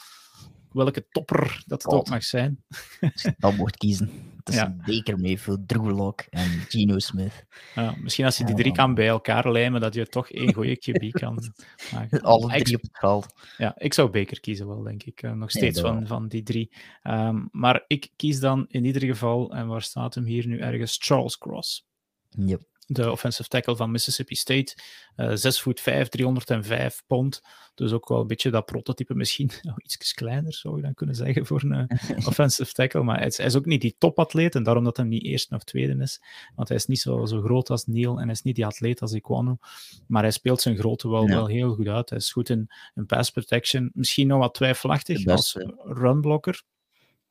welke 0.75 1.07
topper 1.09 1.63
dat 1.65 1.83
het 1.83 1.91
ook 1.91 2.09
mag 2.09 2.23
zijn. 2.23 2.63
Als 3.13 3.21
je 3.21 3.35
dat 3.37 3.55
mocht 3.55 3.77
kiezen. 3.77 4.09
Tussen 4.43 4.83
ja. 4.85 4.93
Baker 4.93 5.19
Mayfield, 5.19 5.67
Drew 5.67 5.97
Lock 5.97 6.21
en 6.29 6.49
Geno 6.49 6.99
Smith. 6.99 7.45
Ja, 7.75 7.95
misschien 8.01 8.25
als 8.25 8.37
je 8.37 8.43
die 8.43 8.55
drie 8.55 8.71
kan 8.71 8.93
bij 8.93 9.07
elkaar 9.07 9.51
lijmen, 9.51 9.81
dat 9.81 9.93
je 9.93 10.07
toch 10.07 10.29
één 10.29 10.53
goede 10.53 10.77
QB 10.77 11.09
kan 11.11 11.53
maken. 11.93 12.21
Alle 12.21 12.47
drie 12.47 12.67
ik, 12.67 12.75
op 12.75 12.81
het 12.81 12.97
veld. 12.99 13.33
Ja, 13.57 13.75
ik 13.77 13.93
zou 13.93 14.09
Baker 14.09 14.39
kiezen 14.39 14.67
wel, 14.67 14.83
denk 14.83 15.03
ik. 15.03 15.23
Uh, 15.23 15.31
nog 15.31 15.49
steeds 15.49 15.81
nee, 15.81 15.91
van, 15.91 16.07
van 16.07 16.27
die 16.27 16.43
drie. 16.43 16.71
Um, 17.03 17.49
maar 17.51 17.83
ik 17.87 18.11
kies 18.15 18.39
dan 18.39 18.65
in 18.67 18.85
ieder 18.85 19.01
geval, 19.01 19.53
en 19.53 19.67
waar 19.67 19.81
staat 19.81 20.15
hem 20.15 20.25
hier 20.25 20.47
nu 20.47 20.59
ergens, 20.59 20.97
Charles 20.99 21.37
Cross. 21.37 21.85
Yep 22.29 22.74
de 22.85 23.11
offensive 23.11 23.49
tackle 23.49 23.75
van 23.75 23.91
Mississippi 23.91 24.35
State. 24.35 24.77
Uh, 25.17 25.31
6 25.33 25.61
voet 25.61 25.79
5, 25.79 26.07
305 26.07 27.03
pond. 27.07 27.41
Dus 27.75 27.91
ook 27.91 28.07
wel 28.07 28.21
een 28.21 28.27
beetje 28.27 28.49
dat 28.49 28.65
prototype 28.65 29.15
misschien. 29.15 29.51
Nou, 29.61 29.77
iets 29.83 30.13
kleiner 30.13 30.53
zou 30.53 30.75
je 30.75 30.81
dan 30.81 30.93
kunnen 30.93 31.15
zeggen 31.15 31.45
voor 31.45 31.63
een 31.63 31.87
uh, 32.09 32.27
offensive 32.27 32.73
tackle. 32.73 33.03
Maar 33.03 33.17
hij 33.17 33.27
is, 33.27 33.37
hij 33.37 33.45
is, 33.45 33.55
ook 33.55 33.65
niet 33.65 33.81
die 33.81 33.95
topatleet. 33.97 34.55
En 34.55 34.63
daarom 34.63 34.83
dat 34.83 34.97
hij 34.97 35.05
niet 35.05 35.23
eerste 35.23 35.55
of 35.55 35.63
tweede 35.63 36.01
is. 36.01 36.21
Want 36.55 36.67
hij 36.67 36.77
is 36.77 36.85
niet 36.85 36.99
zo, 36.99 37.25
zo 37.25 37.41
groot 37.41 37.69
als 37.69 37.85
Neil. 37.85 38.17
En 38.17 38.23
hij 38.23 38.31
is 38.31 38.41
niet 38.41 38.55
die 38.55 38.65
atleet 38.65 39.01
als 39.01 39.13
Iquano. 39.13 39.57
Maar 40.07 40.21
hij 40.21 40.31
speelt 40.31 40.61
zijn 40.61 40.77
grootte 40.77 41.09
wel, 41.09 41.27
ja. 41.27 41.35
wel 41.35 41.47
heel 41.47 41.73
goed 41.73 41.87
uit. 41.87 42.09
Hij 42.09 42.19
is 42.19 42.31
goed 42.31 42.49
in, 42.49 42.71
in 42.95 43.05
pass 43.05 43.29
protection. 43.29 43.91
Misschien 43.93 44.27
nog 44.27 44.39
wat 44.39 44.53
twijfelachtig 44.53 45.25
als 45.25 45.57
runblocker. 45.83 46.63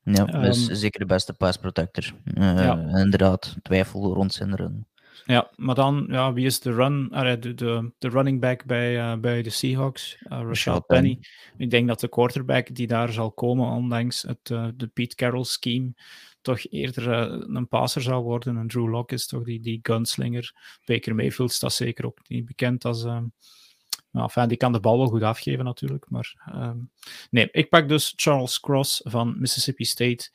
Ja, 0.03 0.33
um, 0.33 0.43
is 0.43 0.65
zeker 0.65 0.99
de 0.99 1.05
beste 1.05 1.33
pass 1.33 1.57
protector. 1.57 2.13
Uh, 2.23 2.43
ja. 2.43 2.77
Inderdaad, 2.77 3.55
twijfel 3.61 4.13
rond 4.13 4.33
zijn 4.33 4.55
run. 4.55 4.87
Ja, 5.25 5.51
maar 5.55 5.75
dan, 5.75 6.05
ja, 6.09 6.33
wie 6.33 6.45
is 6.45 6.59
de, 6.59 6.73
run, 6.73 7.09
de, 7.39 7.53
de, 7.53 7.91
de 7.97 8.09
running 8.09 8.41
back 8.41 8.65
bij, 8.65 8.95
uh, 8.97 9.19
bij 9.19 9.41
de 9.41 9.49
Seahawks? 9.49 10.17
Uh, 10.19 10.29
Rashad 10.29 10.85
Penny. 10.85 11.09
Penny. 11.09 11.27
Ik 11.57 11.69
denk 11.69 11.87
dat 11.87 11.99
de 11.99 12.09
quarterback 12.09 12.75
die 12.75 12.87
daar 12.87 13.11
zal 13.11 13.31
komen, 13.31 13.67
ondanks 13.67 14.21
het, 14.21 14.49
uh, 14.49 14.67
de 14.75 14.87
Pete 14.87 15.15
Carroll 15.15 15.43
scheme, 15.43 15.93
toch 16.41 16.65
eerder 16.69 17.07
een 17.55 17.67
passer 17.67 18.01
zal 18.01 18.23
worden. 18.23 18.57
En 18.57 18.67
Drew 18.67 18.89
Lock 18.89 19.11
is 19.11 19.27
toch 19.27 19.43
die, 19.43 19.59
die 19.59 19.79
gunslinger. 19.81 20.53
Baker 20.85 21.15
Mayfield 21.15 21.51
staat 21.51 21.73
zeker 21.73 22.05
ook 22.05 22.19
niet 22.27 22.45
bekend 22.45 22.85
als... 22.85 23.03
nou, 23.03 24.27
enfin, 24.27 24.47
die 24.47 24.57
kan 24.57 24.71
de 24.71 24.79
bal 24.79 24.97
wel 24.97 25.07
goed 25.07 25.23
afgeven 25.23 25.65
natuurlijk, 25.65 26.05
maar 26.09 26.51
um, 26.53 26.91
nee, 27.29 27.49
ik 27.51 27.69
pak 27.69 27.87
dus 27.87 28.13
Charles 28.15 28.59
Cross 28.59 29.01
van 29.03 29.39
Mississippi 29.39 29.85
State 29.85 30.29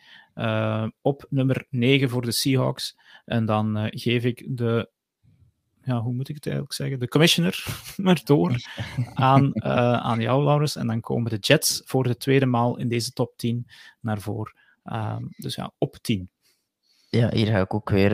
op 1.00 1.26
nummer 1.28 1.66
9 1.70 2.08
voor 2.08 2.22
de 2.22 2.32
Seahawks. 2.32 2.96
En 3.24 3.46
dan 3.46 3.78
uh, 3.78 3.86
geef 3.90 4.24
ik 4.24 4.46
de, 4.48 4.90
ja, 5.82 6.00
hoe 6.00 6.12
moet 6.12 6.28
ik 6.28 6.34
het 6.34 6.44
eigenlijk 6.44 6.74
zeggen, 6.74 7.00
de 7.00 7.08
commissioner 7.08 7.64
maar 7.96 8.20
door 8.24 8.54
aan, 9.14 9.50
uh, 9.54 9.92
aan 9.92 10.20
jou, 10.20 10.44
Laurens. 10.44 10.76
En 10.76 10.86
dan 10.86 11.00
komen 11.00 11.30
de 11.30 11.38
Jets 11.38 11.82
voor 11.84 12.02
de 12.02 12.16
tweede 12.16 12.46
maal 12.46 12.78
in 12.78 12.88
deze 12.88 13.12
top 13.12 13.32
10 13.36 13.66
naar 14.00 14.20
voren. 14.20 14.54
Um, 14.84 15.28
dus 15.36 15.54
ja, 15.54 15.72
op 15.78 15.96
10. 15.96 16.30
Ja, 17.08 17.30
hier 17.32 17.46
ga 17.46 17.60
ik 17.60 17.74
ook 17.74 17.90
weer 17.90 18.12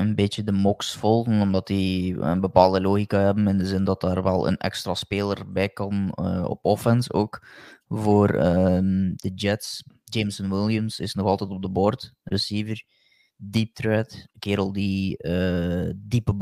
een 0.00 0.14
beetje 0.14 0.44
de 0.44 0.52
mocks 0.52 0.94
volgen, 0.94 1.40
omdat 1.40 1.66
die 1.66 2.20
een 2.20 2.40
bepaalde 2.40 2.80
logica 2.80 3.18
hebben, 3.18 3.48
in 3.48 3.58
de 3.58 3.66
zin 3.66 3.84
dat 3.84 4.00
daar 4.00 4.22
wel 4.22 4.48
een 4.48 4.56
extra 4.56 4.94
speler 4.94 5.52
bij 5.52 5.68
kan 5.68 6.16
op 6.46 6.64
offense 6.64 7.12
ook 7.12 7.46
voor 7.88 8.34
um, 8.34 9.12
de 9.16 9.32
Jets. 9.34 9.84
Jameson 10.14 10.50
Williams 10.50 11.00
is 11.00 11.14
nog 11.14 11.26
altijd 11.26 11.50
op 11.50 11.62
de 11.62 11.70
board, 11.70 12.12
receiver. 12.22 12.84
Deep 13.36 13.74
threat, 13.74 14.28
kerel 14.38 14.72
die 14.72 15.16
uh, 15.18 15.90
diepe 15.96 16.34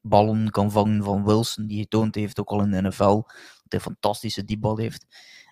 ballen 0.00 0.50
kan 0.50 0.70
vangen 0.70 1.04
van 1.04 1.24
Wilson, 1.24 1.66
die 1.66 1.80
getoond 1.80 2.14
heeft 2.14 2.40
ook 2.40 2.50
al 2.50 2.62
in 2.62 2.70
de 2.70 2.82
NFL, 2.82 3.14
dat 3.14 3.26
hij 3.68 3.80
fantastische 3.80 4.44
diepbal 4.44 4.76
heeft. 4.76 5.06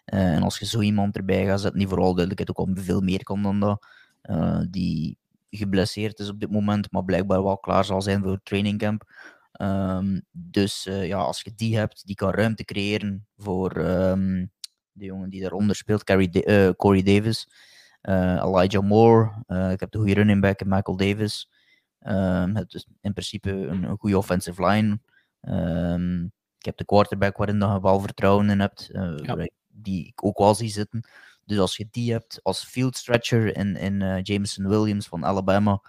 en 0.05 0.43
als 0.43 0.59
je 0.59 0.67
zo 0.67 0.81
iemand 0.81 1.17
erbij 1.17 1.47
gaat 1.47 1.61
zetten, 1.61 1.79
die 1.79 1.89
vooral 1.89 2.15
duidelijkheid 2.15 2.51
ook 2.51 2.69
al 2.69 2.83
veel 2.83 3.01
meer 3.01 3.23
kan 3.23 3.43
dan 3.43 3.61
dat, 3.61 3.87
die 4.71 5.19
geblesseerd 5.51 6.19
is 6.19 6.29
op 6.29 6.41
dit 6.41 6.51
moment, 6.51 6.93
maar 6.93 7.05
blijkbaar 7.05 7.43
wel 7.43 7.59
klaar 7.59 7.85
zal 7.85 8.03
zijn 8.03 8.23
voor 8.23 8.33
het 8.33 8.45
trainingcamp. 8.45 9.05
Um, 9.61 10.23
dus 10.31 10.85
ja, 10.85 11.19
als 11.19 11.43
je 11.43 11.53
die 11.55 11.77
hebt, 11.77 12.07
die 12.07 12.15
kan 12.15 12.31
ruimte 12.31 12.65
creëren 12.65 13.27
voor 13.37 13.77
um, 13.77 14.51
de 14.97 15.05
jongen 15.05 15.31
die 15.31 15.41
daaronder 15.41 15.77
speelt, 15.77 16.05
Carrie 16.05 16.75
Corey 16.77 17.03
Davis. 17.03 17.49
Uh, 18.03 18.43
Elijah 18.43 18.83
Moore. 18.83 19.45
Uh, 19.47 19.71
ik 19.71 19.81
heb 19.81 19.91
de 19.91 19.99
goede 19.99 20.15
running 20.15 20.41
back 20.41 20.65
Michael 20.65 20.97
Davis. 20.97 21.51
Um, 22.01 22.57
het 22.57 22.75
is 22.75 22.87
in 23.01 23.13
principe 23.13 23.51
een, 23.51 23.83
een 23.83 23.99
goede 23.99 24.19
offensive 24.19 24.67
line. 24.67 25.01
Um, 25.41 26.25
ik 26.59 26.65
heb 26.65 26.77
de 26.77 26.85
quarterback 26.85 27.37
waarin 27.37 27.59
je 27.59 27.81
wel 27.81 28.01
vertrouwen 28.01 28.51
in 28.51 28.61
hebt. 28.61 28.89
Ja. 29.23 29.49
Die 29.69 30.07
ik 30.07 30.25
ook 30.25 30.39
wel 30.39 30.55
zie 30.55 30.69
zitten. 30.69 31.09
Dus 31.45 31.59
als 31.59 31.77
je 31.77 31.89
die 31.91 32.13
hebt 32.13 32.41
als 32.43 32.65
field 32.65 32.97
stretcher 32.97 33.57
in, 33.57 33.77
in 33.77 34.21
Jameson 34.23 34.69
Williams 34.69 35.07
van 35.07 35.25
Alabama. 35.25 35.83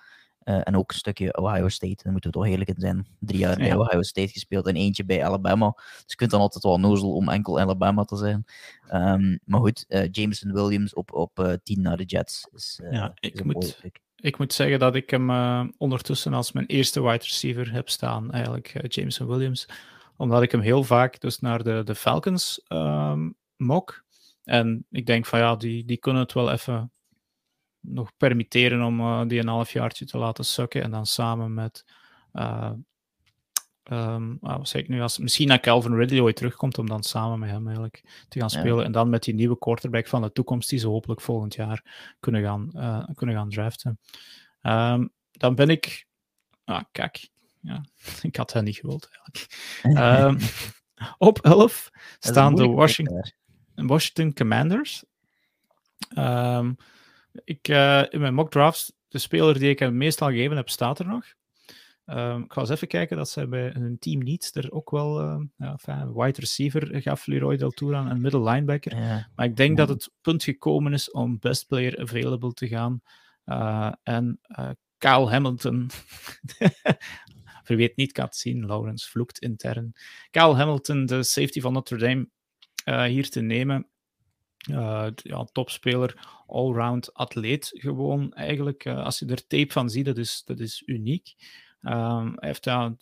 Uh, 0.48 0.62
en 0.64 0.78
ook 0.78 0.92
een 0.92 0.98
stukje 0.98 1.38
Ohio 1.38 1.68
State. 1.68 2.04
Daar 2.04 2.12
moeten 2.12 2.32
we 2.32 2.38
toch 2.38 2.46
heerlijk 2.46 2.70
in 2.70 2.80
zijn. 2.80 3.08
Drie 3.20 3.40
jaar 3.40 3.58
bij 3.58 3.76
Ohio 3.76 4.02
State 4.02 4.28
gespeeld 4.28 4.68
en 4.68 4.76
eentje 4.76 5.06
bij 5.06 5.26
Alabama. 5.26 5.72
Dus 5.76 6.04
je 6.06 6.16
kunt 6.16 6.32
dan 6.32 6.40
altijd 6.40 6.64
wel 6.64 6.80
nozel 6.80 7.14
om 7.14 7.30
enkel 7.30 7.60
Alabama 7.60 8.04
te 8.04 8.16
zijn. 8.16 8.46
Um, 8.94 9.40
maar 9.44 9.60
goed, 9.60 9.86
uh, 9.88 10.08
Jameson 10.12 10.54
Williams 10.54 10.94
op, 10.94 11.14
op 11.14 11.40
uh, 11.40 11.54
10 11.64 11.82
naar 11.82 11.98
de 11.98 12.04
Jets. 12.04 12.48
Is, 12.54 12.80
ja, 12.90 13.12
ik 13.20 13.44
moet, 13.44 13.82
ik 14.16 14.38
moet 14.38 14.54
zeggen 14.54 14.80
dat 14.80 14.96
ik 14.96 15.10
hem 15.10 15.30
ondertussen 15.78 16.34
als 16.34 16.52
mijn 16.52 16.66
eerste 16.66 17.02
wide 17.02 17.24
receiver 17.24 17.72
heb 17.72 17.90
staan. 17.90 18.32
Eigenlijk 18.32 18.94
Jameson 18.94 19.28
Williams. 19.28 19.70
Omdat 20.18 20.42
ik 20.42 20.52
hem 20.52 20.62
heel 20.62 20.84
vaak 20.84 21.20
dus 21.20 21.40
naar 21.40 21.64
de, 21.64 21.82
de 21.84 21.96
Falcons 21.96 22.62
um, 22.68 23.36
mok. 23.56 24.04
En 24.44 24.86
ik 24.92 25.06
denk 25.06 25.26
van 25.26 25.40
ja, 25.40 25.56
die, 25.56 25.86
die 25.86 25.98
kunnen 25.98 26.22
het 26.22 26.34
wel 26.34 26.52
even 26.52 26.92
nog 27.88 28.12
permitteren 28.18 28.82
om 28.82 29.00
uh, 29.00 29.22
die 29.28 29.40
een 29.40 29.48
halfjaartje 29.48 30.06
te 30.06 30.18
laten 30.18 30.46
sukken. 30.46 30.82
En 30.82 30.92
dan 30.92 31.06
samen 31.06 31.54
met. 31.54 31.86
Uh, 32.34 32.72
um, 33.92 34.38
wat 34.42 34.70
zeg 34.70 34.82
ik 34.82 34.88
nu? 34.88 35.02
Als, 35.02 35.18
misschien 35.18 35.48
naar 35.48 35.60
Calvin 35.60 35.96
Ridley 35.96 36.20
ooit 36.20 36.36
terugkomt, 36.36 36.78
om 36.78 36.88
dan 36.88 37.04
samen 37.04 37.40
met 37.40 37.50
hem 37.50 37.66
eigenlijk 37.66 38.26
te 38.28 38.40
gaan 38.40 38.50
spelen. 38.50 38.86
En 38.86 38.92
dan 38.92 39.10
met 39.10 39.24
die 39.24 39.34
nieuwe 39.34 39.58
quarterback 39.58 40.08
van 40.08 40.22
de 40.22 40.32
toekomst, 40.32 40.70
die 40.70 40.80
ze 40.80 40.88
hopelijk 40.88 41.22
volgend 41.22 41.56
jaar 41.56 42.14
kunnen 42.20 42.44
gaan, 42.44 42.70
uh, 42.76 43.08
kunnen 43.16 43.36
gaan 43.36 43.50
draften. 43.50 44.00
Um, 44.62 45.10
dan 45.32 45.56
ben 45.56 45.70
ik. 45.70 46.06
Ah, 46.64 46.84
kijk. 46.92 47.30
Ja, 47.62 47.86
ik 48.22 48.36
had 48.36 48.54
hen 48.54 48.64
niet 48.64 48.76
gewild 48.76 49.10
eigenlijk. 49.12 50.22
um, 50.24 50.38
op 51.28 51.40
11 51.40 51.90
staan 52.20 52.56
de 52.56 52.68
Washington, 52.68 53.32
Washington 53.76 54.34
Commanders. 54.34 55.04
Um, 56.18 56.78
ik, 57.44 57.68
uh, 57.68 58.04
in 58.10 58.20
mijn 58.20 58.34
mock 58.34 58.52
drafts, 58.52 58.94
de 59.08 59.18
speler 59.18 59.60
die 59.60 59.70
ik 59.70 59.80
hem 59.80 59.98
meestal 59.98 60.30
gegeven 60.30 60.58
heb, 60.58 60.70
staat 60.70 61.00
er 61.00 61.06
nog. 61.06 61.26
Um, 62.10 62.44
ik 62.44 62.54
ga 62.54 62.62
eens 62.62 62.70
even 62.70 62.88
kijken 62.88 63.18
dat 63.18 63.30
zij 63.30 63.48
bij 63.48 63.70
hun 63.74 64.00
team 64.00 64.24
niet 64.24 64.52
er 64.54 64.72
ook 64.72 64.90
wel 64.90 65.22
uh, 65.22 65.44
ja, 65.58 65.72
enfin, 65.72 66.14
wide 66.14 66.40
receiver 66.40 67.02
gaf 67.02 67.26
Leroy 67.26 67.58
Del 67.58 67.70
Tour 67.70 67.96
aan 67.96 68.10
en 68.10 68.22
middle 68.22 68.50
linebacker. 68.50 68.98
Ja. 68.98 69.30
Maar 69.36 69.46
ik 69.46 69.56
denk 69.56 69.78
dat 69.78 69.90
het 69.90 70.12
punt 70.22 70.44
gekomen 70.44 70.94
is 70.94 71.12
om 71.12 71.40
best 71.40 71.68
player 71.68 72.00
available 72.00 72.54
te 72.54 72.68
gaan. 72.68 73.02
Uh, 73.46 73.92
en 74.04 74.40
uh, 74.48 74.70
Kyle 74.98 75.30
Hamilton. 75.30 75.90
Verweet 77.64 77.96
niet, 77.96 78.12
kan 78.12 78.28
zien. 78.30 78.66
Lawrence 78.66 79.10
vloekt 79.10 79.40
intern. 79.40 79.94
Kyle 80.32 80.56
Hamilton, 80.56 81.06
de 81.06 81.24
safety 81.24 81.62
van 81.62 81.74
Notre 81.74 81.98
Dame, 81.98 82.28
hier 83.08 83.30
te 83.30 83.42
nemen. 83.42 83.88
Uh, 84.70 85.08
ja, 85.16 85.48
topspeler, 85.52 86.28
allround 86.48 87.14
atleet 87.14 87.70
gewoon 87.74 88.34
eigenlijk. 88.34 88.86
Uh, 88.86 89.04
als 89.04 89.20
je 89.20 89.26
er 89.26 89.48
tape 89.48 89.72
van 89.72 89.90
ziet, 89.90 90.06
dat 90.06 90.18
is, 90.18 90.42
dat 90.46 90.60
is 90.60 90.84
uniek. 90.86 91.36
Um, 91.82 92.36
hij 92.36 92.48
heeft 92.48 92.66
ja, 92.66 92.96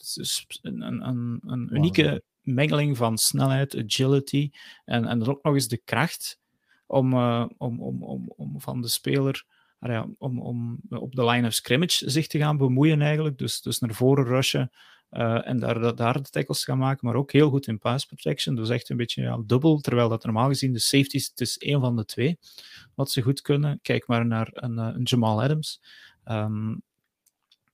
een, 0.61 0.81
een, 0.81 1.41
een 1.45 1.69
unieke 1.75 2.23
mengeling 2.41 2.97
van 2.97 3.17
snelheid, 3.17 3.75
agility 3.75 4.51
en, 4.85 5.05
en 5.05 5.19
dan 5.19 5.27
ook 5.27 5.43
nog 5.43 5.53
eens 5.53 5.67
de 5.67 5.81
kracht 5.85 6.39
om, 6.85 7.13
uh, 7.13 7.45
om, 7.57 7.81
om, 7.81 8.03
om, 8.03 8.33
om 8.35 8.61
van 8.61 8.81
de 8.81 8.87
speler 8.87 9.45
ja, 9.91 10.07
om, 10.17 10.41
om 10.41 10.79
op 10.89 11.15
de 11.15 11.25
line 11.25 11.47
of 11.47 11.53
scrimmage 11.53 12.09
zich 12.09 12.27
te 12.27 12.37
gaan 12.37 12.57
bemoeien 12.57 13.01
eigenlijk. 13.01 13.37
Dus, 13.37 13.61
dus 13.61 13.79
naar 13.79 13.93
voren 13.93 14.25
rushen, 14.25 14.71
uh, 15.11 15.47
en 15.47 15.59
daar, 15.59 15.95
daar 15.95 16.21
de 16.21 16.29
tackles 16.29 16.63
gaan 16.63 16.77
maken, 16.77 17.07
maar 17.07 17.15
ook 17.15 17.31
heel 17.31 17.49
goed 17.49 17.67
in 17.67 17.79
pass 17.79 18.05
protection. 18.05 18.55
Dus 18.55 18.69
echt 18.69 18.89
een 18.89 18.97
beetje 18.97 19.21
ja, 19.21 19.41
dubbel, 19.45 19.79
terwijl 19.79 20.09
dat 20.09 20.23
normaal 20.23 20.47
gezien 20.47 20.73
de 20.73 20.79
safeties, 20.79 21.27
het 21.27 21.41
is 21.41 21.57
één 21.57 21.81
van 21.81 21.95
de 21.95 22.05
twee 22.05 22.37
wat 22.95 23.11
ze 23.11 23.21
goed 23.21 23.41
kunnen. 23.41 23.79
Kijk 23.81 24.07
maar 24.07 24.25
naar 24.25 24.49
een, 24.51 24.79
eh, 24.79 24.89
een 24.93 25.03
Jamal 25.03 25.41
Adams. 25.41 25.81
Um, 26.25 26.81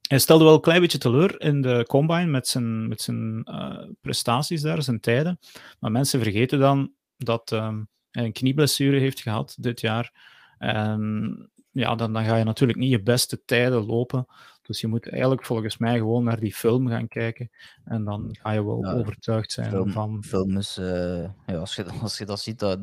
hij 0.08 0.20
stelde 0.20 0.44
wel 0.44 0.54
een 0.54 0.62
klein 0.62 0.82
beetje 0.82 0.98
teleur 0.98 1.42
in 1.42 1.62
de 1.62 1.86
combine 1.88 2.26
met 2.26 2.48
zijn, 2.48 2.88
met 2.88 3.02
zijn 3.02 3.42
uh, 3.46 3.84
prestaties 4.02 4.62
daar, 4.62 4.84
zijn 4.84 5.00
tijden. 5.00 5.40
Maar 5.80 5.92
mensen 5.92 6.22
vergeten 6.22 6.60
dan 6.60 6.92
dat 7.18 7.52
um, 7.52 7.88
hij 8.12 8.26
een 8.26 8.32
knieblessure 8.32 9.00
heeft 9.00 9.22
gehad 9.22 9.56
dit 9.60 9.82
jaar. 9.82 10.14
En 10.58 11.52
ja, 11.72 11.96
dan, 11.96 12.14
dan 12.14 12.26
ga 12.26 12.36
je 12.36 12.44
natuurlijk 12.44 12.80
niet 12.80 12.92
je 12.92 13.02
beste 13.02 13.42
tijden 13.46 13.86
lopen. 13.86 14.26
Dus 14.62 14.82
je 14.82 14.88
moet 14.88 15.10
eigenlijk 15.10 15.46
volgens 15.46 15.78
mij 15.78 15.98
gewoon 15.98 16.24
naar 16.24 16.40
die 16.40 16.54
film 16.54 16.88
gaan 16.88 17.08
kijken. 17.08 17.52
En 17.86 18.04
dan 18.04 18.36
ga 18.42 18.52
je 18.52 18.66
wel 18.66 18.86
overtuigd 18.86 19.52
zijn 19.52 19.70
film, 19.70 19.92
van. 19.92 20.24
Film 20.24 20.58
is, 20.58 20.78
uh, 20.78 21.24
ja, 21.46 21.56
als, 21.56 21.76
je, 21.76 21.86
als 22.02 22.18
je 22.18 22.26
dat 22.26 22.40
ziet, 22.40 22.60
dat, 22.60 22.80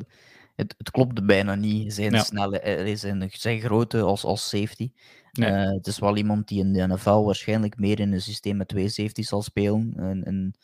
het, 0.56 0.74
het 0.78 0.90
klopt 0.90 1.26
bijna 1.26 1.54
niet. 1.54 1.94
Zijn 1.94 2.12
ja. 2.12 2.22
snelle, 2.22 2.60
eh, 2.60 2.96
zijn, 2.96 3.30
zijn 3.30 3.60
grote 3.60 4.00
als, 4.00 4.24
als 4.24 4.48
safety. 4.48 4.92
Nee. 5.32 5.50
Uh, 5.50 5.70
het 5.70 5.86
is 5.86 5.98
wel 5.98 6.16
iemand 6.16 6.48
die 6.48 6.58
in 6.60 6.72
de 6.72 6.86
NFL 6.86 7.22
waarschijnlijk 7.24 7.78
meer 7.78 8.00
in 8.00 8.12
een 8.12 8.22
systeem 8.22 8.56
met 8.56 8.68
twee 8.68 8.88
safeties 8.88 9.28
zal 9.28 9.42
spelen. 9.42 9.92
En, 9.96 10.24
en 10.24 10.54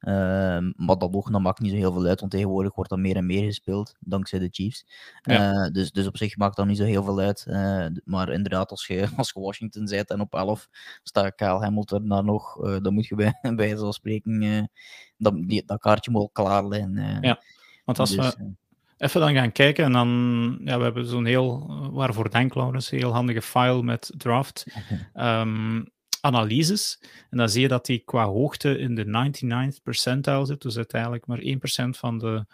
Uh, 0.00 0.58
maar 0.76 0.98
dat 0.98 1.14
ook, 1.14 1.32
dat 1.32 1.40
maakt 1.40 1.60
niet 1.60 1.70
zo 1.70 1.76
heel 1.76 1.92
veel 1.92 2.06
uit, 2.06 2.20
want 2.20 2.32
tegenwoordig 2.32 2.74
wordt 2.74 2.90
dat 2.90 2.98
meer 2.98 3.16
en 3.16 3.26
meer 3.26 3.44
gespeeld, 3.44 3.94
dankzij 3.98 4.38
de 4.38 4.48
Chiefs. 4.50 4.86
Ja. 5.22 5.54
Uh, 5.54 5.70
dus, 5.70 5.90
dus 5.90 6.06
op 6.06 6.16
zich 6.16 6.36
maakt 6.36 6.56
dat 6.56 6.66
niet 6.66 6.76
zo 6.76 6.84
heel 6.84 7.04
veel 7.04 7.18
uit. 7.18 7.44
Uh, 7.48 7.86
maar 8.04 8.32
inderdaad, 8.32 8.70
als 8.70 8.86
je, 8.86 9.08
als 9.16 9.30
je 9.34 9.40
Washington 9.40 9.84
bent 9.84 10.10
en 10.10 10.20
op 10.20 10.34
11 10.34 10.68
staat 11.02 11.34
Kyle 11.34 11.60
Hamilton 11.60 12.08
daar 12.08 12.24
nog, 12.24 12.64
eh, 12.64 12.76
dan 12.82 12.94
moet 12.94 13.06
je 13.06 13.14
bij, 13.14 13.38
bij 13.56 13.76
zo'n 13.76 13.92
spreken 13.92 14.70
dat, 15.16 15.34
die, 15.46 15.62
dat 15.66 15.80
kaartje 15.80 16.10
moet 16.10 16.32
klaar 16.32 16.66
liggen. 16.66 17.18
ja, 17.20 17.42
want 17.84 17.98
als 17.98 18.10
dus, 18.10 18.36
we 18.36 18.54
even 18.96 19.20
dan 19.20 19.34
gaan 19.34 19.52
kijken 19.52 19.84
en 19.84 19.92
dan, 19.92 20.60
ja, 20.64 20.76
we 20.76 20.82
hebben 20.82 21.06
zo'n 21.06 21.24
heel, 21.24 21.66
waarvoor 21.92 22.30
denk 22.30 22.54
Laurens, 22.54 22.90
een 22.90 22.98
heel 22.98 23.12
handige 23.12 23.42
file 23.42 23.82
met 23.82 24.12
draft. 24.16 24.66
Um, 25.14 25.86
analyses. 26.20 27.02
En 27.30 27.36
dan 27.36 27.48
zie 27.48 27.62
je 27.62 27.68
dat 27.68 27.86
hij 27.86 28.02
qua 28.04 28.24
hoogte 28.24 28.78
in 28.78 28.94
de 28.94 29.04
99th 29.04 29.82
percentile 29.82 30.46
zit. 30.46 30.62
Dus 30.62 30.76
uiteindelijk 30.76 31.26
maar 31.26 31.40
1% 31.40 31.42
van 31.90 32.18
de 32.18 32.46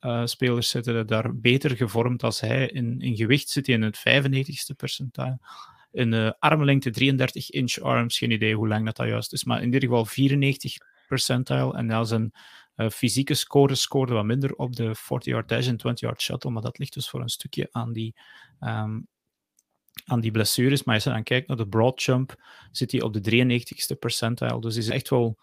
uh, 0.00 0.26
spelers 0.26 0.68
zitten 0.68 1.06
daar 1.06 1.36
beter 1.36 1.76
gevormd 1.76 2.22
als 2.22 2.40
hij. 2.40 2.68
In, 2.68 3.16
gewicht 3.16 3.48
zit 3.48 3.66
hij 3.66 3.74
in 3.74 3.82
het 3.82 3.98
95ste 3.98 4.76
percentile. 4.76 5.38
In 5.92 6.10
de 6.10 6.36
armlengte 6.38 6.90
33 6.90 7.50
inch 7.50 7.78
arms, 7.78 8.18
geen 8.18 8.30
idee 8.30 8.54
hoe 8.54 8.68
lang 8.68 8.84
dat, 8.84 8.96
dat 8.96 9.06
juist 9.06 9.32
is, 9.32 9.44
maar 9.44 9.58
in 9.58 9.64
ieder 9.64 9.80
geval 9.88 10.04
94 10.04 10.76
percentile. 11.08 11.74
En 11.74 11.88
ja, 11.88 12.04
zijn 12.04 12.32
uh, 12.76 12.88
fysieke 12.88 13.34
score 13.34 13.74
scoorde 13.74 14.12
wat 14.12 14.24
minder 14.24 14.54
op 14.54 14.76
de 14.76 14.96
40-yard 14.96 15.48
dash 15.48 15.68
en 15.68 15.78
20-yard 15.78 16.20
shuttle, 16.20 16.50
maar 16.50 16.62
dat 16.62 16.78
ligt 16.78 16.94
dus 16.94 17.08
voor 17.08 17.20
een 17.20 17.28
stukje 17.28 17.68
aan 17.70 17.92
die 17.92 18.14
um, 18.60 19.08
aan 20.04 20.20
die 20.20 20.30
blessures. 20.30 20.84
Maar 20.84 20.94
als 20.94 21.04
je 21.04 21.10
dan 21.10 21.22
kijkt 21.22 21.48
naar 21.48 21.56
de 21.56 21.68
broad 21.68 22.02
jump, 22.02 22.36
zit 22.70 22.92
hij 22.92 23.02
op 23.02 23.12
de 23.12 23.46
93ste 23.46 23.98
percentile. 23.98 24.60
Dus 24.60 24.74
hij 24.74 24.82
is 24.82 24.90
echt 24.90 25.08
wel 25.08 25.38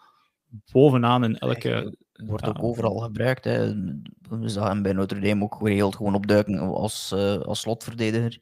bovenaan 0.72 1.24
in 1.24 1.38
elke... 1.38 1.96
Wordt 2.12 2.46
ook 2.46 2.62
overal 2.62 2.96
gebruikt. 2.96 3.44
Hè. 3.44 3.74
We 4.28 4.48
zagen 4.48 4.70
hem 4.70 4.82
bij 4.82 4.92
Notre 4.92 5.20
Dame 5.20 5.42
ook 5.42 5.54
geregeld 5.54 5.96
gewoon 5.96 6.14
opduiken 6.14 6.58
als, 6.58 7.12
uh, 7.14 7.38
als 7.38 7.60
slotverdediger. 7.60 8.40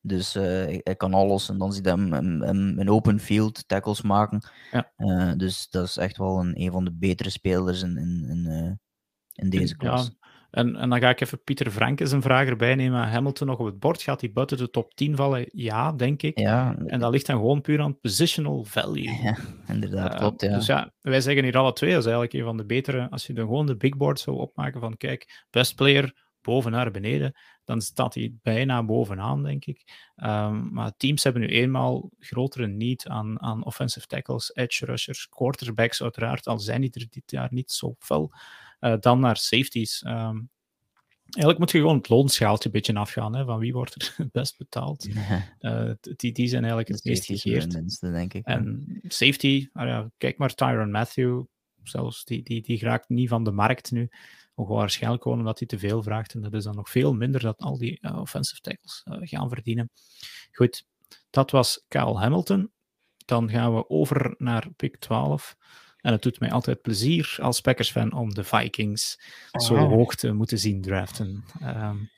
Dus 0.00 0.36
uh, 0.36 0.42
hij, 0.42 0.94
kan 0.96 1.14
alles 1.14 1.48
en 1.48 1.58
dan 1.58 1.72
ziet 1.72 1.84
hij 1.84 1.94
hem, 1.94 2.12
hem, 2.42 2.78
een 2.78 2.90
open 2.90 3.20
field 3.20 3.68
tackles 3.68 4.02
maken. 4.02 4.48
Ja. 4.70 4.92
Uh, 4.96 5.32
dus 5.36 5.68
dat 5.70 5.84
is 5.84 5.96
echt 5.96 6.16
wel 6.16 6.38
een, 6.38 6.60
een 6.60 6.70
van 6.70 6.84
de 6.84 6.92
betere 6.92 7.30
spelers 7.30 7.82
in, 7.82 7.96
in, 7.96 8.24
in, 8.28 8.80
in 9.32 9.50
deze 9.50 9.76
klas. 9.76 10.04
Ja, 10.20 10.25
en, 10.56 10.76
en 10.76 10.88
dan 10.88 11.00
ga 11.00 11.08
ik 11.08 11.20
even 11.20 11.42
Pieter 11.42 11.70
Franke 11.70 12.06
zijn 12.06 12.22
vraag 12.22 12.48
erbij 12.48 12.74
nemen. 12.74 13.08
Hamilton 13.08 13.46
nog 13.46 13.58
op 13.58 13.66
het 13.66 13.78
bord. 13.78 14.02
Gaat 14.02 14.20
hij 14.20 14.32
buiten 14.32 14.56
de 14.56 14.70
top 14.70 14.94
10 14.94 15.16
vallen? 15.16 15.48
Ja, 15.52 15.92
denk 15.92 16.22
ik. 16.22 16.38
Ja. 16.38 16.76
En 16.86 17.00
dat 17.00 17.10
ligt 17.10 17.26
dan 17.26 17.36
gewoon 17.36 17.60
puur 17.60 17.80
aan 17.80 18.00
positional 18.00 18.64
value. 18.64 19.22
Ja, 19.22 19.36
inderdaad, 19.66 20.12
uh, 20.12 20.18
klopt. 20.18 20.40
Ja. 20.40 20.54
Dus 20.54 20.66
ja, 20.66 20.92
wij 21.00 21.20
zeggen 21.20 21.44
hier 21.44 21.56
alle 21.56 21.72
twee, 21.72 21.90
dat 21.90 21.98
is 21.98 22.04
eigenlijk 22.04 22.34
een 22.34 22.44
van 22.44 22.56
de 22.56 22.64
betere. 22.64 23.10
Als 23.10 23.26
je 23.26 23.32
dan 23.32 23.44
gewoon 23.44 23.66
de 23.66 23.76
big 23.76 23.96
board 23.96 24.20
zou 24.20 24.36
opmaken 24.36 24.80
van, 24.80 24.96
kijk, 24.96 25.44
best 25.50 25.74
player 25.74 26.24
boven 26.40 26.70
naar 26.70 26.90
beneden, 26.90 27.36
dan 27.64 27.80
staat 27.80 28.14
hij 28.14 28.34
bijna 28.42 28.84
bovenaan, 28.84 29.42
denk 29.42 29.64
ik. 29.64 30.10
Um, 30.16 30.72
maar 30.72 30.92
teams 30.96 31.24
hebben 31.24 31.42
nu 31.42 31.48
eenmaal 31.48 32.10
grotere 32.18 32.66
need 32.66 33.08
aan, 33.08 33.42
aan 33.42 33.64
offensive 33.64 34.06
tackles, 34.06 34.54
edge 34.54 34.84
rushers, 34.84 35.28
quarterbacks 35.28 36.02
uiteraard, 36.02 36.46
al 36.46 36.58
zijn 36.58 36.80
die 36.80 36.90
er 36.92 37.06
dit 37.10 37.30
jaar 37.30 37.48
niet 37.50 37.70
zo 37.70 37.94
fel. 37.98 38.32
Uh, 38.80 38.94
dan 39.00 39.20
naar 39.20 39.36
safeties. 39.36 40.04
Um, 40.06 40.50
Eigenlijk 41.26 41.58
moet 41.58 41.70
je 41.70 41.78
gewoon 41.78 41.96
het 41.96 42.08
loonschaaltje 42.08 42.66
een 42.66 42.74
beetje 42.74 42.94
afgaan. 42.94 43.36
Hè, 43.36 43.44
van 43.44 43.58
wie 43.58 43.72
wordt 43.72 43.94
er 43.94 44.14
het 44.16 44.32
best 44.32 44.58
betaald. 44.58 45.06
Uh, 45.60 45.90
die, 46.00 46.32
die 46.32 46.48
zijn 46.48 46.64
eigenlijk 46.64 46.88
het 46.88 47.04
meest 47.04 47.24
gegeerd. 47.24 48.00
denk 48.00 48.34
ik. 48.34 48.44
En 48.44 48.86
safety, 49.02 49.68
ah 49.72 49.86
ja, 49.86 50.10
kijk 50.18 50.38
maar, 50.38 50.54
Tyron 50.54 50.90
Matthew, 50.90 51.44
zelfs, 51.82 52.24
die, 52.24 52.42
die, 52.42 52.62
die 52.62 52.80
raakt 52.80 53.08
niet 53.08 53.28
van 53.28 53.44
de 53.44 53.50
markt 53.50 53.90
nu. 53.90 54.08
Ook 54.54 54.68
waarschijnlijk 54.68 55.22
gewoon 55.22 55.38
omdat 55.38 55.58
hij 55.58 55.68
te 55.68 55.78
veel 55.78 56.02
vraagt. 56.02 56.34
En 56.34 56.40
dat 56.40 56.52
is 56.52 56.64
dan 56.64 56.74
nog 56.74 56.90
veel 56.90 57.14
minder 57.14 57.40
dat 57.40 57.58
al 57.58 57.78
die 57.78 57.98
uh, 58.00 58.18
offensive 58.20 58.60
tackles 58.60 59.02
uh, 59.04 59.16
gaan 59.20 59.48
verdienen. 59.48 59.90
Goed, 60.52 60.86
dat 61.30 61.50
was 61.50 61.84
Kyle 61.88 62.18
Hamilton. 62.18 62.70
Dan 63.24 63.50
gaan 63.50 63.74
we 63.74 63.88
over 63.88 64.34
naar 64.38 64.70
pick 64.76 64.96
12. 64.96 65.56
En 66.06 66.12
het 66.12 66.22
doet 66.22 66.40
mij 66.40 66.50
altijd 66.50 66.82
plezier 66.82 67.36
als 67.40 67.60
Packers-fan 67.60 68.12
om 68.12 68.34
de 68.34 68.44
Vikings 68.44 69.20
zo 69.52 69.74
oh. 69.74 69.88
hoog 69.88 70.14
te 70.14 70.32
moeten 70.32 70.58
zien 70.58 70.82
draften. 70.82 71.44
Um, 71.62 72.10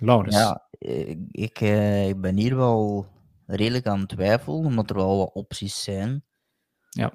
Laurens. 0.00 0.36
Ja, 0.36 0.68
ik, 1.30 1.60
uh, 1.60 2.08
ik 2.08 2.20
ben 2.20 2.36
hier 2.36 2.56
wel 2.56 3.06
redelijk 3.46 3.86
aan 3.86 4.00
het 4.00 4.08
twijfelen, 4.08 4.64
omdat 4.64 4.90
er 4.90 4.96
wel 4.96 5.18
wat 5.18 5.32
opties 5.32 5.82
zijn. 5.82 6.24
Ja. 6.88 7.12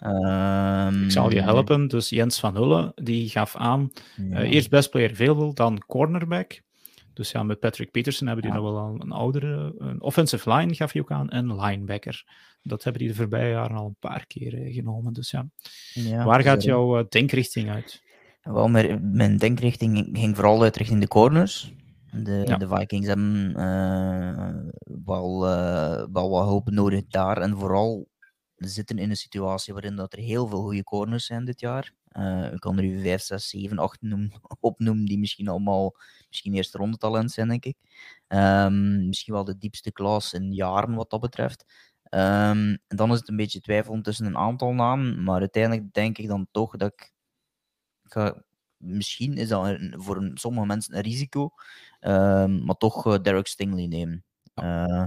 Um, 0.87 1.03
ik 1.03 1.11
zal 1.11 1.31
je 1.31 1.41
helpen. 1.41 1.87
Dus 1.87 2.09
Jens 2.09 2.39
van 2.39 2.55
Hulle 2.55 2.91
die 2.95 3.29
gaf 3.29 3.55
aan: 3.55 3.91
ja. 4.15 4.41
uh, 4.41 4.51
eerst 4.51 4.69
best 4.69 4.89
player 4.89 5.11
available, 5.11 5.53
dan 5.53 5.83
cornerback. 5.87 6.61
Dus 7.17 7.31
ja, 7.31 7.43
met 7.43 7.59
Patrick 7.59 7.91
Peterson 7.91 8.27
hebben 8.27 8.45
die 8.45 8.53
nog 8.53 8.71
wel 8.71 8.95
een 8.99 9.11
oudere. 9.11 9.75
Een 9.77 10.01
offensive 10.01 10.53
line 10.53 10.75
gaf 10.75 10.91
hij 10.91 11.01
ook 11.01 11.11
aan 11.11 11.29
en 11.29 11.55
linebacker. 11.61 12.23
Dat 12.61 12.83
hebben 12.83 13.01
die 13.01 13.11
de 13.11 13.17
voorbije 13.17 13.51
jaren 13.51 13.77
al 13.77 13.85
een 13.85 13.95
paar 13.99 14.25
keer 14.27 14.63
eh, 14.63 14.73
genomen. 14.73 15.13
Dus 15.13 15.31
ja, 15.31 15.47
ja 15.93 16.25
waar 16.25 16.41
gaat 16.41 16.63
jouw 16.63 16.99
uh, 16.99 17.05
denkrichting 17.09 17.69
uit? 17.69 18.01
Wel, 18.41 18.67
mijn 19.01 19.37
denkrichting 19.37 20.09
ging 20.13 20.35
vooral 20.35 20.63
uit 20.63 20.77
richting 20.77 21.01
de 21.01 21.07
corners. 21.07 21.73
De, 22.11 22.43
ja. 22.45 22.57
de 22.57 22.67
Vikings 22.67 23.07
hebben 23.07 23.53
uh, 23.57 24.71
wel, 25.05 25.39
wel 26.11 26.29
wat 26.29 26.45
hulp 26.45 26.69
nodig 26.69 27.07
daar. 27.07 27.37
En 27.37 27.57
vooral 27.57 28.07
zitten 28.57 28.97
in 28.97 29.09
een 29.09 29.17
situatie 29.17 29.73
waarin 29.73 29.95
dat 29.95 30.13
er 30.13 30.19
heel 30.19 30.47
veel 30.47 30.61
goede 30.61 30.83
corners 30.83 31.25
zijn 31.25 31.45
dit 31.45 31.59
jaar. 31.59 31.93
Uh, 32.11 32.53
ik 32.53 32.59
kan 32.59 32.77
er 32.77 32.83
u 32.83 33.01
5, 33.01 33.21
6, 33.21 33.49
7, 33.49 33.77
8 33.79 34.01
noem, 34.01 34.31
opnoemen 34.59 35.05
die 35.05 35.19
misschien 35.19 35.47
allemaal 35.47 35.95
misschien 36.29 36.53
eerste 36.53 36.77
ronde 36.77 36.97
talent 36.97 37.31
zijn, 37.31 37.47
denk 37.47 37.65
ik. 37.65 37.77
Um, 38.27 39.07
misschien 39.07 39.33
wel 39.33 39.43
de 39.43 39.57
diepste 39.57 39.91
klas 39.91 40.33
in 40.33 40.53
jaren 40.53 40.95
wat 40.95 41.09
dat 41.09 41.19
betreft. 41.19 41.65
En 42.03 42.81
dan 42.87 43.11
is 43.11 43.19
het 43.19 43.29
een 43.29 43.35
beetje 43.35 43.61
twijfel 43.61 44.01
tussen 44.01 44.25
een 44.25 44.37
aantal 44.37 44.73
namen, 44.73 45.23
maar 45.23 45.39
uiteindelijk 45.39 45.93
denk 45.93 46.17
ik 46.17 46.27
dan 46.27 46.47
toch 46.51 46.75
dat 46.75 46.91
ik, 46.93 47.13
ga, 48.03 48.43
misschien 48.77 49.37
is 49.37 49.47
dat 49.47 49.65
een, 49.65 49.93
voor 49.97 50.31
sommige 50.33 50.65
mensen 50.65 50.95
een 50.95 51.01
risico, 51.01 51.49
um, 51.99 52.65
maar 52.65 52.77
toch 52.77 53.05
uh, 53.05 53.17
Derek 53.21 53.47
Stingley 53.47 53.87
nemen. 53.87 54.25
Uh, 54.55 55.03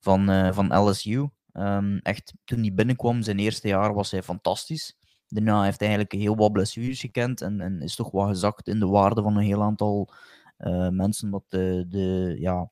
van, 0.00 0.54
van 0.54 0.78
LSU. 0.78 1.28
Um, 1.52 1.98
echt, 1.98 2.32
toen 2.44 2.60
hij 2.60 2.74
binnenkwam, 2.74 3.22
zijn 3.22 3.38
eerste 3.38 3.68
jaar 3.68 3.94
was 3.94 4.10
hij 4.10 4.22
fantastisch. 4.22 4.96
Daarna 5.28 5.62
heeft 5.62 5.80
hij 5.80 5.88
eigenlijk 5.88 6.22
heel 6.22 6.36
wat 6.36 6.52
blessures 6.52 7.00
gekend 7.00 7.40
en, 7.40 7.60
en 7.60 7.80
is 7.80 7.94
toch 7.94 8.10
wat 8.10 8.28
gezakt 8.28 8.68
in 8.68 8.78
de 8.78 8.86
waarde 8.86 9.22
van 9.22 9.36
een 9.36 9.44
heel 9.44 9.62
aantal 9.62 10.12
uh, 10.58 10.88
mensen. 10.88 11.30
Dat 11.30 11.44
de, 11.48 11.84
de, 11.88 12.36
ja, 12.38 12.70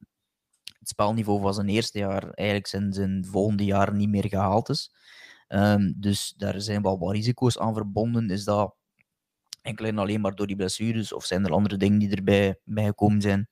het 0.79 0.89
spelniveau 0.89 1.41
van 1.41 1.55
zijn 1.55 1.69
eerste 1.69 1.99
jaar 1.99 2.31
eigenlijk 2.31 2.69
zijn, 2.69 2.93
zijn 2.93 3.25
volgende 3.25 3.65
jaar 3.65 3.95
niet 3.95 4.09
meer 4.09 4.29
gehaald 4.29 4.69
is. 4.69 4.95
Um, 5.49 5.95
dus 5.97 6.35
daar 6.37 6.61
zijn 6.61 6.83
wel 6.83 6.99
wat 6.99 7.13
risico's 7.13 7.59
aan 7.59 7.75
verbonden. 7.75 8.31
Is 8.31 8.45
dat 8.45 8.75
enkel 9.63 9.85
en 9.87 9.99
alleen 9.99 10.21
maar 10.21 10.35
door 10.35 10.47
die 10.47 10.57
blessures 10.57 11.13
of 11.13 11.25
zijn 11.25 11.45
er 11.45 11.53
andere 11.53 11.77
dingen 11.77 11.99
die 11.99 12.17
erbij 12.17 12.59
bij 12.65 12.85
gekomen 12.85 13.21
zijn? 13.21 13.49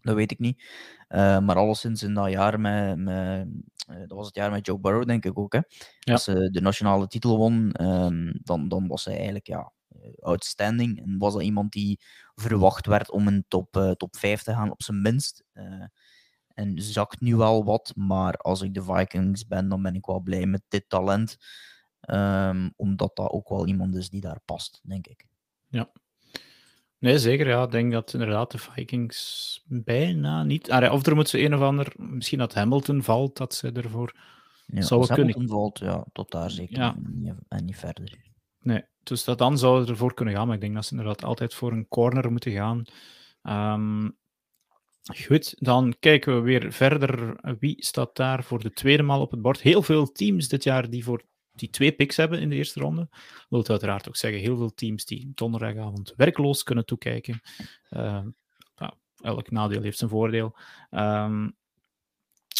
Dat 0.00 0.14
weet 0.14 0.30
ik 0.30 0.38
niet. 0.38 0.62
Uh, 1.08 1.38
maar 1.38 1.56
alleszins 1.56 2.02
in 2.02 2.14
dat 2.14 2.30
jaar 2.30 2.60
met, 2.60 2.98
met 2.98 3.48
dat 3.98 4.18
was 4.18 4.26
het 4.26 4.34
jaar 4.34 4.50
met 4.50 4.66
Joe 4.66 4.78
Burrow, 4.78 5.06
denk 5.06 5.24
ik 5.24 5.38
ook. 5.38 5.52
Hè? 5.52 5.60
Ja. 5.98 6.12
Als 6.12 6.24
ze 6.24 6.50
de 6.50 6.60
nationale 6.60 7.06
titel 7.06 7.36
won, 7.36 7.84
um, 7.84 8.32
dan, 8.42 8.68
dan 8.68 8.86
was 8.86 9.04
hij 9.04 9.14
eigenlijk 9.14 9.46
ja, 9.46 9.72
outstanding. 10.20 11.02
En 11.02 11.18
was 11.18 11.32
dat 11.32 11.42
iemand 11.42 11.72
die 11.72 12.00
verwacht 12.34 12.86
werd 12.86 13.10
om 13.10 13.26
een 13.26 13.44
top, 13.48 13.76
uh, 13.76 13.90
top 13.90 14.16
5 14.16 14.42
te 14.42 14.52
gaan, 14.52 14.70
op 14.70 14.82
zijn 14.82 15.02
minst. 15.02 15.44
en 16.48 16.82
zakt 16.82 17.20
nu 17.20 17.36
wel 17.36 17.64
wat, 17.64 17.92
maar 17.96 18.36
als 18.36 18.62
ik 18.62 18.74
de 18.74 18.82
Vikings 18.82 19.46
ben, 19.46 19.68
dan 19.68 19.82
ben 19.82 19.94
ik 19.94 20.06
wel 20.06 20.20
blij 20.20 20.46
met 20.46 20.62
dit 20.68 20.88
talent. 20.88 21.36
Um, 22.00 22.72
omdat 22.76 23.16
dat 23.16 23.30
ook 23.30 23.48
wel 23.48 23.66
iemand 23.66 23.94
is 23.94 24.10
die 24.10 24.20
daar 24.20 24.40
past, 24.44 24.80
denk 24.82 25.06
ik. 25.06 25.26
Ja, 25.68 25.90
Nee, 27.00 27.18
zeker. 27.18 27.48
Ja. 27.48 27.62
Ik 27.62 27.70
denk 27.70 27.92
dat 27.92 28.12
inderdaad 28.12 28.50
de 28.50 28.58
Vikings 28.58 29.62
bijna 29.66 30.42
niet... 30.42 30.70
Ah, 30.70 30.92
of 30.92 31.06
er 31.06 31.14
moet 31.14 31.28
ze 31.28 31.44
een 31.44 31.54
of 31.54 31.60
ander... 31.60 31.92
Misschien 31.96 32.38
dat 32.38 32.54
Hamilton 32.54 33.02
valt, 33.02 33.36
dat 33.36 33.54
ze 33.54 33.72
ervoor 33.72 34.16
ja, 34.66 34.82
zou 34.82 35.06
kunnen... 35.06 35.32
Hamilton 35.32 35.48
valt, 35.48 35.78
ja, 35.78 36.04
tot 36.12 36.30
daar 36.30 36.50
zeker. 36.50 36.78
Ja. 36.78 36.96
En 37.48 37.64
niet 37.64 37.76
verder. 37.76 38.18
Nee, 38.60 38.84
dus 39.02 39.24
dat 39.24 39.38
dan 39.38 39.58
zou 39.58 39.84
ze 39.84 39.90
ervoor 39.90 40.14
kunnen 40.14 40.34
gaan. 40.34 40.46
Maar 40.46 40.54
ik 40.54 40.60
denk 40.60 40.74
dat 40.74 40.84
ze 40.84 40.90
inderdaad 40.90 41.24
altijd 41.24 41.54
voor 41.54 41.72
een 41.72 41.88
corner 41.88 42.30
moeten 42.30 42.52
gaan. 42.52 42.84
Um, 43.42 44.16
goed, 45.24 45.54
dan 45.58 45.96
kijken 46.00 46.34
we 46.34 46.40
weer 46.40 46.72
verder. 46.72 47.36
Wie 47.58 47.84
staat 47.84 48.16
daar 48.16 48.44
voor 48.44 48.62
de 48.62 48.72
tweede 48.72 49.02
maal 49.02 49.20
op 49.20 49.30
het 49.30 49.42
bord? 49.42 49.60
Heel 49.60 49.82
veel 49.82 50.12
teams 50.12 50.48
dit 50.48 50.64
jaar 50.64 50.90
die 50.90 51.04
voor 51.04 51.22
die 51.52 51.70
twee 51.70 51.92
picks 51.92 52.16
hebben 52.16 52.40
in 52.40 52.48
de 52.48 52.56
eerste 52.56 52.80
ronde. 52.80 53.08
Dat 53.10 53.48
wil 53.48 53.68
uiteraard 53.68 54.08
ook 54.08 54.16
zeggen, 54.16 54.40
heel 54.40 54.56
veel 54.56 54.74
teams 54.74 55.04
die 55.04 55.32
donderdagavond 55.34 56.12
werkloos 56.16 56.62
kunnen 56.62 56.86
toekijken. 56.86 57.40
Uh, 57.90 58.22
nou, 58.76 58.92
elk 59.16 59.50
nadeel 59.50 59.82
heeft 59.82 59.98
zijn 59.98 60.10
voordeel. 60.10 60.56
Um, 60.90 61.58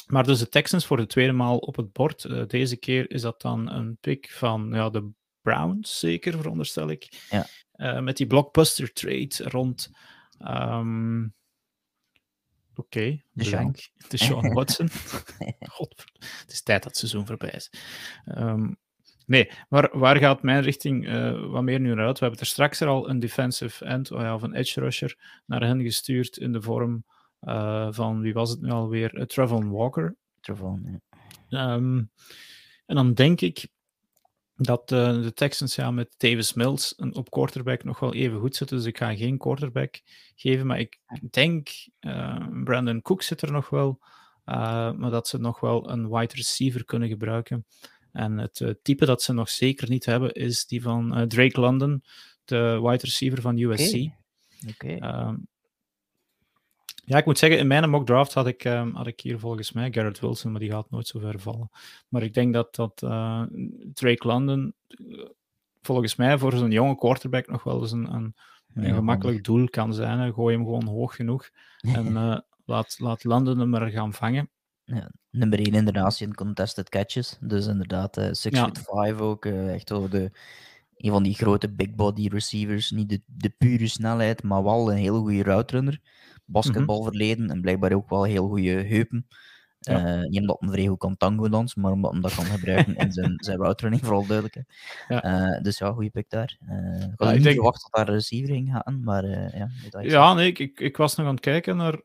maar 0.07 0.25
dus 0.25 0.39
de 0.39 0.49
Texans 0.49 0.87
voor 0.87 0.97
de 0.97 1.07
tweede 1.07 1.33
maal 1.33 1.59
op 1.59 1.77
het 1.77 1.93
bord. 1.93 2.25
Uh, 2.25 2.47
deze 2.47 2.77
keer 2.77 3.11
is 3.11 3.23
dat 3.23 3.41
dan 3.41 3.71
een 3.71 3.97
pick 4.01 4.31
van 4.31 4.71
ja, 4.73 4.91
de 4.91 5.11
Browns, 5.43 5.99
zeker 5.99 6.37
veronderstel 6.37 6.89
ik. 6.89 7.27
Ja. 7.31 7.47
Uh, 7.77 8.01
met 8.01 8.17
die 8.17 8.27
blockbuster 8.27 8.93
trade 8.93 9.35
rond. 9.37 9.91
Um, 10.49 11.35
Oké, 12.81 12.99
okay. 12.99 13.25
De 14.09 14.17
Sean 14.17 14.53
Watson. 14.59 14.89
God, 15.77 16.05
het 16.19 16.53
is 16.53 16.63
tijd 16.63 16.83
dat 16.83 16.91
het 16.91 16.97
seizoen 16.97 17.27
voorbij 17.27 17.51
is. 17.51 17.73
Um, 18.25 18.79
Nee, 19.27 19.51
maar 19.69 19.99
waar 19.99 20.17
gaat 20.17 20.43
mijn 20.43 20.63
richting 20.63 21.09
uh, 21.09 21.47
wat 21.47 21.63
meer 21.63 21.81
nu 21.81 21.95
naar 21.95 22.07
uit? 22.07 22.19
We 22.19 22.25
hebben 22.25 22.41
er 22.41 22.47
straks 22.47 22.81
er 22.81 22.89
al 22.89 23.09
een 23.09 23.21
defensive 23.21 23.85
end, 23.85 24.11
oh 24.11 24.21
ja, 24.21 24.35
of 24.35 24.43
een 24.43 24.55
edge 24.55 24.81
rusher, 24.81 25.43
naar 25.47 25.63
hen 25.63 25.83
gestuurd 25.83 26.37
in 26.37 26.53
de 26.53 26.63
vorm 26.63 27.05
uh, 27.43 27.89
van, 27.91 28.21
wie 28.21 28.33
was 28.33 28.51
het 28.51 28.61
nu 28.61 28.71
alweer? 28.71 29.15
Uh, 29.15 29.25
Trevon 29.25 29.71
Walker. 29.71 30.17
Trevon, 30.41 31.01
ja. 31.49 31.75
Um, 31.75 32.11
en 32.87 32.95
dan 32.95 33.15
denk 33.15 33.41
ik 33.41 33.69
dat 34.63 34.89
de 34.89 35.33
Texans 35.35 35.75
ja, 35.75 35.91
met 35.91 36.15
Davis 36.17 36.53
Mills 36.53 36.95
een, 36.97 37.15
op 37.15 37.31
quarterback 37.31 37.85
nog 37.85 38.01
wel 38.01 38.15
even 38.15 38.41
goed 38.41 38.57
zitten. 38.57 38.77
Dus 38.77 38.87
ik 38.87 38.99
ga 38.99 39.17
geen 39.17 39.39
quarterback 39.39 40.01
geven. 40.35 40.67
Maar 40.67 40.81
ik 40.81 40.99
denk, 41.31 41.69
Brandon 42.65 43.03
Cook 43.03 43.23
zit 43.23 43.43
er 43.43 43.53
nog 43.53 43.69
wel. 43.69 43.99
maar 44.45 45.11
dat 45.11 45.29
ze 45.29 45.39
nog 45.39 45.61
wel 45.61 45.91
een 45.91 46.09
wide 46.09 46.35
receiver 46.35 46.85
kunnen 46.85 47.09
gebruiken. 47.09 47.67
En 48.13 48.39
het 48.39 48.61
uh, 48.61 48.71
type 48.83 49.07
dat 49.07 49.23
ze 49.23 49.33
nog 49.33 49.49
zeker 49.49 49.89
niet 49.89 50.05
hebben 50.05 50.33
is 50.33 50.67
die 50.67 50.83
van 50.83 51.19
uh, 51.19 51.27
Drake 51.27 51.61
London, 51.61 52.03
de 52.45 52.81
wide 52.83 53.05
receiver 53.05 53.41
van 53.41 53.59
USC. 53.59 53.95
Okay. 53.95 54.99
Okay. 54.99 55.35
Ja, 57.11 57.19
ik 57.19 57.25
moet 57.25 57.39
zeggen, 57.39 57.59
in 57.59 57.67
mijn 57.67 57.91
mock 57.91 58.07
draft 58.07 58.35
had 58.35 58.47
ik, 58.47 58.65
um, 58.65 58.95
had 58.95 59.07
ik 59.07 59.21
hier 59.21 59.39
volgens 59.39 59.73
mij 59.73 59.93
Garrett 59.93 60.21
Wilson, 60.21 60.51
maar 60.51 60.61
die 60.61 60.71
gaat 60.71 60.91
nooit 60.91 61.07
zo 61.07 61.19
ver 61.19 61.41
vallen. 61.41 61.71
Maar 62.09 62.23
ik 62.23 62.35
denk 62.35 62.55
dat, 62.55 62.75
dat 62.75 63.03
uh, 63.05 63.43
Drake 63.93 64.27
London 64.27 64.75
volgens 65.83 66.17
mij 66.17 66.39
voor 66.39 66.53
zo'n 66.53 66.71
jonge 66.71 66.97
quarterback 66.97 67.47
nog 67.47 67.63
wel 67.63 67.81
eens 67.81 67.93
een, 67.93 68.15
een, 68.15 68.35
een 68.75 68.87
ja, 68.87 68.95
gemakkelijk 68.95 69.45
doel 69.45 69.69
kan 69.69 69.95
zijn. 69.95 70.33
Gooi 70.33 70.55
hem 70.55 70.65
gewoon 70.65 70.87
hoog 70.87 71.17
genoeg 71.17 71.51
en 71.81 72.13
laat, 72.65 72.97
laat 72.99 73.25
London 73.25 73.59
hem 73.59 73.75
er 73.75 73.91
gaan 73.91 74.13
vangen. 74.13 74.51
Ja, 74.85 75.11
nummer 75.31 75.59
1 75.59 75.75
in 75.75 75.85
de 75.85 75.93
natie 75.93 76.27
in 76.27 76.35
contested 76.35 76.89
catches. 76.89 77.37
Dus 77.41 77.67
inderdaad, 77.67 78.19
uh, 78.19 78.29
6 78.31 78.53
ja. 78.53 78.71
5 78.73 79.21
ook. 79.21 79.45
Uh, 79.45 79.75
echt 79.75 79.89
wel 79.89 80.09
de, 80.09 80.31
een 80.97 81.11
van 81.11 81.23
die 81.23 81.35
grote 81.35 81.73
big 81.73 81.95
body 81.95 82.29
receivers. 82.29 82.91
Niet 82.91 83.09
de, 83.09 83.23
de 83.27 83.51
pure 83.59 83.89
snelheid, 83.89 84.43
maar 84.43 84.65
wel 84.65 84.93
een 84.93 84.99
heel 84.99 85.21
goede 85.21 85.43
route 85.43 85.77
runner. 85.77 86.01
Basketbalverleden 86.51 87.45
mm 87.45 87.51
en 87.51 87.61
blijkbaar 87.61 87.93
ook 87.93 88.09
wel 88.09 88.25
heel 88.25 88.49
goede 88.49 88.71
heupen. 88.71 89.27
Ja. 89.81 90.19
Uh, 90.19 90.29
niet 90.29 90.41
omdat 90.41 90.57
hij 90.61 90.69
vrij 90.71 90.87
goed 90.87 90.99
kan 90.99 91.17
tango 91.17 91.49
dansen, 91.49 91.81
maar 91.81 91.93
omdat 91.93 92.13
hij 92.13 92.21
dat 92.21 92.35
kan 92.35 92.45
gebruiken 92.45 92.97
in 92.97 93.13
zijn, 93.13 93.35
zijn 93.45 93.59
route 93.59 93.83
running, 93.83 94.05
vooral 94.05 94.27
duidelijk. 94.27 94.65
Ja. 95.09 95.51
Uh, 95.53 95.63
dus 95.63 95.79
ja, 95.79 95.93
goede 95.93 96.11
pick 96.11 96.31
daar. 96.31 96.59
Uh, 96.69 97.01
ik 97.01 97.13
had 97.17 97.29
ja, 97.29 97.35
niet 97.35 97.43
denk... 97.43 97.55
verwacht 97.55 97.83
dat 97.83 97.93
daar 97.93 98.09
een 98.09 98.15
receiver 98.15 98.55
ging 98.55 98.71
gaan, 98.73 99.01
maar 99.05 99.27
ja. 99.57 99.69
Ja, 100.01 100.35
nee, 100.35 100.47
ik, 100.47 100.59
ik, 100.59 100.81
ik 100.81 100.97
was 100.97 101.17
nog 101.17 101.27
aan 101.27 101.35
het 101.35 101.43
kijken 101.43 101.77
naar 101.77 102.01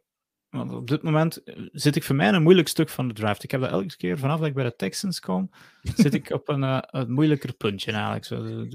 Want 0.55 0.71
op 0.71 0.87
dit 0.87 1.01
moment 1.01 1.43
eh, 1.43 1.55
zit 1.71 1.95
ik 1.95 2.03
voor 2.03 2.15
mij 2.15 2.27
in 2.27 2.33
een 2.33 2.43
moeilijk 2.43 2.67
stuk 2.67 2.89
van 2.89 3.07
de 3.07 3.13
draft. 3.13 3.43
Ik 3.43 3.51
heb 3.51 3.61
dat 3.61 3.69
elke 3.69 3.97
keer, 3.97 4.17
vanaf 4.17 4.39
dat 4.39 4.47
ik 4.47 4.53
bij 4.53 4.63
de 4.63 4.75
Texans 4.75 5.19
kom, 5.19 5.49
zit 5.95 6.13
ik 6.13 6.29
op 6.29 6.49
een, 6.49 6.61
uh, 6.61 6.79
een 6.81 7.11
moeilijker 7.11 7.53
puntje 7.53 7.91
eigenlijk. 7.91 8.25
Zo, 8.25 8.43
de, 8.43 8.67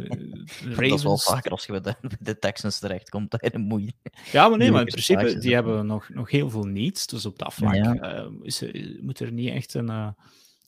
Dat 0.88 0.98
is 0.98 1.02
wel 1.02 1.18
vaker 1.18 1.50
als 1.50 1.66
je 1.66 1.80
bij 1.80 1.80
de, 1.80 2.16
de 2.20 2.38
Texans 2.38 2.78
terechtkomt, 2.78 3.30
dat 3.30 3.40
je 3.40 3.54
een 3.54 3.60
moeilijk... 3.60 3.96
Ja, 4.32 4.48
maar 4.48 4.58
nee, 4.58 4.70
maar 4.70 4.80
in 4.80 4.86
principe, 4.86 5.38
die 5.38 5.54
hebben 5.54 5.86
nog, 5.86 6.08
nog 6.08 6.30
heel 6.30 6.50
veel 6.50 6.64
needs. 6.64 7.06
Dus 7.06 7.26
op 7.26 7.38
dat 7.38 7.54
vlak 7.54 7.74
ja. 7.74 8.24
uh, 8.24 8.26
is, 8.42 8.64
moet 9.00 9.20
er 9.20 9.32
niet 9.32 9.50
echt 9.50 9.74
een 9.74 10.14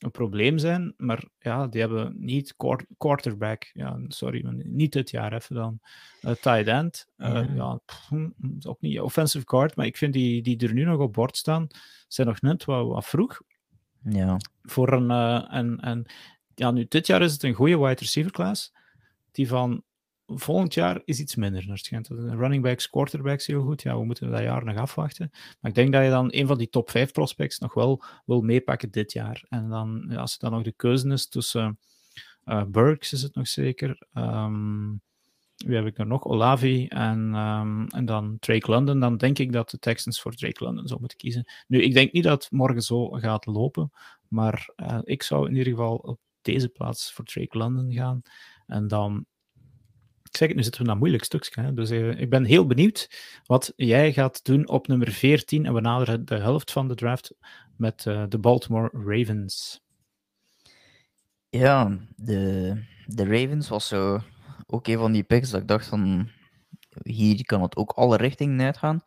een 0.03 0.11
probleem 0.11 0.57
zijn. 0.57 0.93
Maar 0.97 1.23
ja, 1.39 1.67
die 1.67 1.81
hebben 1.81 2.15
niet 2.17 2.55
quarterback. 2.97 3.69
Ja, 3.73 3.99
sorry, 4.07 4.45
niet 4.63 4.91
dit 4.91 5.09
jaar 5.09 5.33
even 5.33 5.55
dan. 5.55 5.79
Uh, 6.21 6.31
tight 6.31 6.67
end. 6.67 7.07
Uh, 7.17 7.55
ja, 7.55 7.79
hm, 8.09 8.29
ook 8.67 8.81
niet 8.81 8.99
offensive 8.99 9.45
guard. 9.47 9.75
Maar 9.75 9.85
ik 9.85 9.97
vind 9.97 10.13
die, 10.13 10.41
die 10.41 10.67
er 10.67 10.73
nu 10.73 10.83
nog 10.83 10.99
op 10.99 11.13
bord 11.13 11.37
staan, 11.37 11.67
zijn 12.07 12.27
nog 12.27 12.41
net 12.41 12.65
wat, 12.65 12.87
wat 12.87 13.05
vroeg. 13.05 13.41
Ja. 14.03 14.37
Voor 14.61 14.93
een, 14.93 15.09
uh, 15.09 15.53
en, 15.53 15.79
en 15.79 16.05
ja, 16.55 16.71
nu 16.71 16.85
dit 16.87 17.07
jaar 17.07 17.21
is 17.21 17.33
het 17.33 17.43
een 17.43 17.53
goede 17.53 17.77
wide 17.77 17.99
receiver 17.99 18.31
class. 18.31 18.73
Die 19.31 19.47
van 19.47 19.83
volgend 20.25 20.73
jaar 20.73 21.01
is 21.05 21.19
iets 21.19 21.35
minder. 21.35 21.69
Er 21.69 22.37
running 22.37 22.63
backs, 22.63 22.89
quarterbacks 22.89 23.45
heel 23.45 23.63
goed. 23.63 23.81
Ja, 23.81 23.97
we 23.97 24.05
moeten 24.05 24.31
dat 24.31 24.41
jaar 24.41 24.65
nog 24.65 24.77
afwachten. 24.77 25.29
Maar 25.31 25.71
ik 25.71 25.75
denk 25.75 25.93
dat 25.93 26.03
je 26.03 26.09
dan 26.09 26.27
een 26.31 26.47
van 26.47 26.57
die 26.57 26.69
top 26.69 26.89
5 26.89 27.11
prospects 27.11 27.59
nog 27.59 27.73
wel 27.73 28.03
wil 28.25 28.41
meepakken 28.41 28.91
dit 28.91 29.11
jaar. 29.11 29.45
En 29.49 29.69
dan, 29.69 30.15
als 30.15 30.31
het 30.31 30.41
dan 30.41 30.51
nog 30.51 30.63
de 30.63 30.73
keuze 30.75 31.09
is 31.09 31.27
tussen 31.27 31.79
uh, 32.45 32.63
Burks, 32.63 33.13
is 33.13 33.21
het 33.21 33.35
nog 33.35 33.47
zeker. 33.47 34.07
Um, 34.13 35.01
wie 35.57 35.75
heb 35.75 35.85
ik 35.85 35.97
er 35.97 36.07
nog? 36.07 36.23
Olavi 36.23 36.87
en, 36.87 37.35
um, 37.35 37.87
en 37.87 38.05
dan 38.05 38.37
Drake 38.39 38.71
London. 38.71 38.99
Dan 38.99 39.17
denk 39.17 39.39
ik 39.39 39.51
dat 39.51 39.69
de 39.69 39.79
Texans 39.79 40.21
voor 40.21 40.35
Drake 40.35 40.63
London 40.63 40.87
zou 40.87 40.99
moeten 40.99 41.17
kiezen. 41.17 41.51
Nu, 41.67 41.81
ik 41.81 41.93
denk 41.93 42.11
niet 42.11 42.23
dat 42.23 42.43
het 42.43 42.51
morgen 42.51 42.81
zo 42.81 43.09
gaat 43.09 43.45
lopen. 43.45 43.91
Maar 44.27 44.69
uh, 44.75 44.99
ik 45.03 45.23
zou 45.23 45.47
in 45.47 45.55
ieder 45.55 45.73
geval 45.73 45.95
op 45.95 46.19
deze 46.41 46.69
plaats 46.69 47.13
voor 47.13 47.25
Drake 47.25 47.57
London 47.57 47.93
gaan. 47.93 48.21
En 48.65 48.87
dan 48.87 49.25
ik 50.33 50.39
zeg 50.39 50.47
het, 50.47 50.57
nu 50.57 50.63
zitten 50.63 50.81
we 50.81 50.87
naar 50.87 50.97
moeilijk 50.97 51.23
stukje. 51.23 51.73
Dus 51.73 51.91
uh, 51.91 52.19
ik 52.19 52.29
ben 52.29 52.43
heel 52.43 52.65
benieuwd 52.65 53.09
wat 53.45 53.73
jij 53.75 54.13
gaat 54.13 54.45
doen 54.45 54.67
op 54.67 54.87
nummer 54.87 55.11
14. 55.11 55.65
En 55.65 55.73
we 55.73 55.81
naderen 55.81 56.25
de 56.25 56.35
helft 56.35 56.71
van 56.71 56.87
de 56.87 56.95
draft 56.95 57.33
met 57.77 58.05
uh, 58.05 58.23
de 58.29 58.37
Baltimore 58.37 58.89
Ravens. 59.05 59.81
Ja, 61.49 61.99
de, 62.15 62.73
de 63.05 63.23
Ravens 63.23 63.69
was 63.69 63.87
zo 63.87 64.19
ook 64.65 64.87
een 64.87 64.97
van 64.97 65.11
die 65.11 65.23
picks 65.23 65.49
dat 65.49 65.61
ik 65.61 65.67
dacht 65.67 65.87
van 65.87 66.29
hier 67.03 67.45
kan 67.45 67.61
het 67.61 67.75
ook 67.75 67.91
alle 67.91 68.17
richtingen 68.17 68.65
uitgaan. 68.65 69.01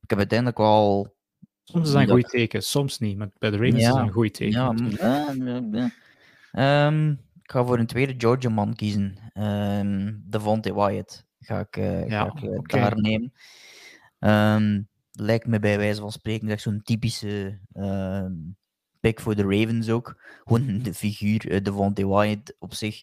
Ik 0.00 0.10
heb 0.10 0.18
uiteindelijk 0.18 0.58
wel. 0.58 1.16
Soms 1.64 1.86
is 1.86 1.92
dat 1.92 2.02
een 2.02 2.08
goed 2.08 2.28
teken, 2.28 2.62
soms 2.62 2.98
niet. 2.98 3.16
Maar 3.16 3.28
bij 3.38 3.50
de 3.50 3.56
Ravens 3.56 3.82
ja, 3.82 3.88
is 3.88 3.94
dat 3.94 4.02
een 4.02 4.12
goed 4.12 4.34
teken. 4.34 4.76
Ja, 4.98 5.32
ja, 6.52 6.86
um, 6.86 7.20
ik 7.48 7.54
ga 7.54 7.64
voor 7.64 7.78
een 7.78 7.86
tweede 7.86 8.14
Georgia 8.16 8.50
man 8.50 8.74
kiezen. 8.74 9.32
Um, 9.34 10.22
Devontae 10.26 10.74
Wyatt 10.74 11.26
ga 11.38 11.58
ik, 11.58 11.76
uh, 11.76 12.08
ja, 12.08 12.24
ga 12.24 12.32
ik 12.36 12.42
uh, 12.42 12.58
okay. 12.58 12.80
daar 12.80 13.00
nemen. 13.00 13.32
Um, 14.18 14.88
lijkt 15.12 15.46
me 15.46 15.58
bij 15.58 15.78
wijze 15.78 16.00
van 16.00 16.12
spreken 16.12 16.48
echt 16.48 16.62
zo'n 16.62 16.82
typische 16.82 17.58
uh, 17.72 18.26
pick 19.00 19.20
voor 19.20 19.34
de 19.34 19.42
Ravens 19.42 19.90
ook. 19.90 20.20
Gewoon 20.44 20.78
de 20.82 20.94
figuur, 20.94 21.50
uh, 21.50 21.62
Devontae 21.62 22.08
Wyatt 22.08 22.56
op 22.58 22.74
zich. 22.74 23.02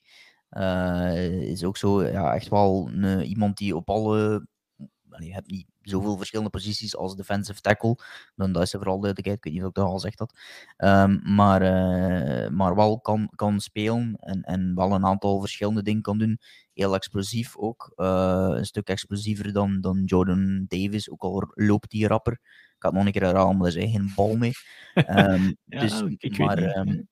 Is 1.40 1.64
ook 1.64 1.78
zo 1.78 2.04
ja, 2.04 2.34
echt 2.34 2.50
wel 2.50 2.90
een, 2.94 3.24
iemand 3.24 3.58
die 3.58 3.76
op 3.76 3.90
alle 3.90 4.48
je 5.24 5.34
hebt 5.34 5.52
niet 5.52 5.66
zoveel 5.82 6.18
verschillende 6.18 6.52
posities 6.52 6.96
als 6.96 7.16
defensive 7.16 7.62
tackle. 7.62 7.98
Dan 8.36 8.52
dat 8.52 8.64
is 8.64 8.74
er 8.74 8.80
vooral 8.80 9.00
duidelijkheid. 9.00 9.38
Ik 9.38 9.44
weet 9.44 9.54
niet 9.54 9.62
of 9.62 9.70
ik 9.70 9.76
dat 9.76 9.86
al 9.86 9.94
gezegd 9.94 10.20
had. 10.20 10.40
Um, 10.78 11.22
maar, 11.36 11.62
uh, 11.62 12.50
maar 12.50 12.76
wel 12.76 13.00
kan, 13.00 13.30
kan 13.36 13.60
spelen 13.60 14.16
en, 14.20 14.42
en 14.42 14.76
wel 14.76 14.92
een 14.92 15.06
aantal 15.06 15.40
verschillende 15.40 15.84
dingen 15.84 16.02
kan 16.02 16.18
doen. 16.18 16.40
Heel 16.74 16.96
explosief 16.96 17.58
ook. 17.58 17.94
Uh, 17.96 18.48
een 18.50 18.66
stuk 18.66 18.88
explosiever 18.88 19.54
dan, 19.54 19.82
dan 19.82 20.04
Jordan 20.04 20.66
Davis. 20.68 21.10
Ook 21.10 21.22
al 21.22 21.52
loopt 21.54 21.90
die 21.90 22.08
rapper. 22.08 22.40
Ik 22.76 22.84
had 22.84 22.94
nog 22.94 23.06
een 23.06 23.12
keer 23.12 23.24
herhalen, 23.24 23.58
maar 23.58 23.68
er 23.68 23.78
is 23.78 23.92
geen 23.92 24.12
bal 24.16 24.36
mee. 24.36 24.52
Um, 24.96 25.56
ja, 25.66 25.80
dus, 25.80 26.04
maar 26.38 26.78
um, 26.78 27.08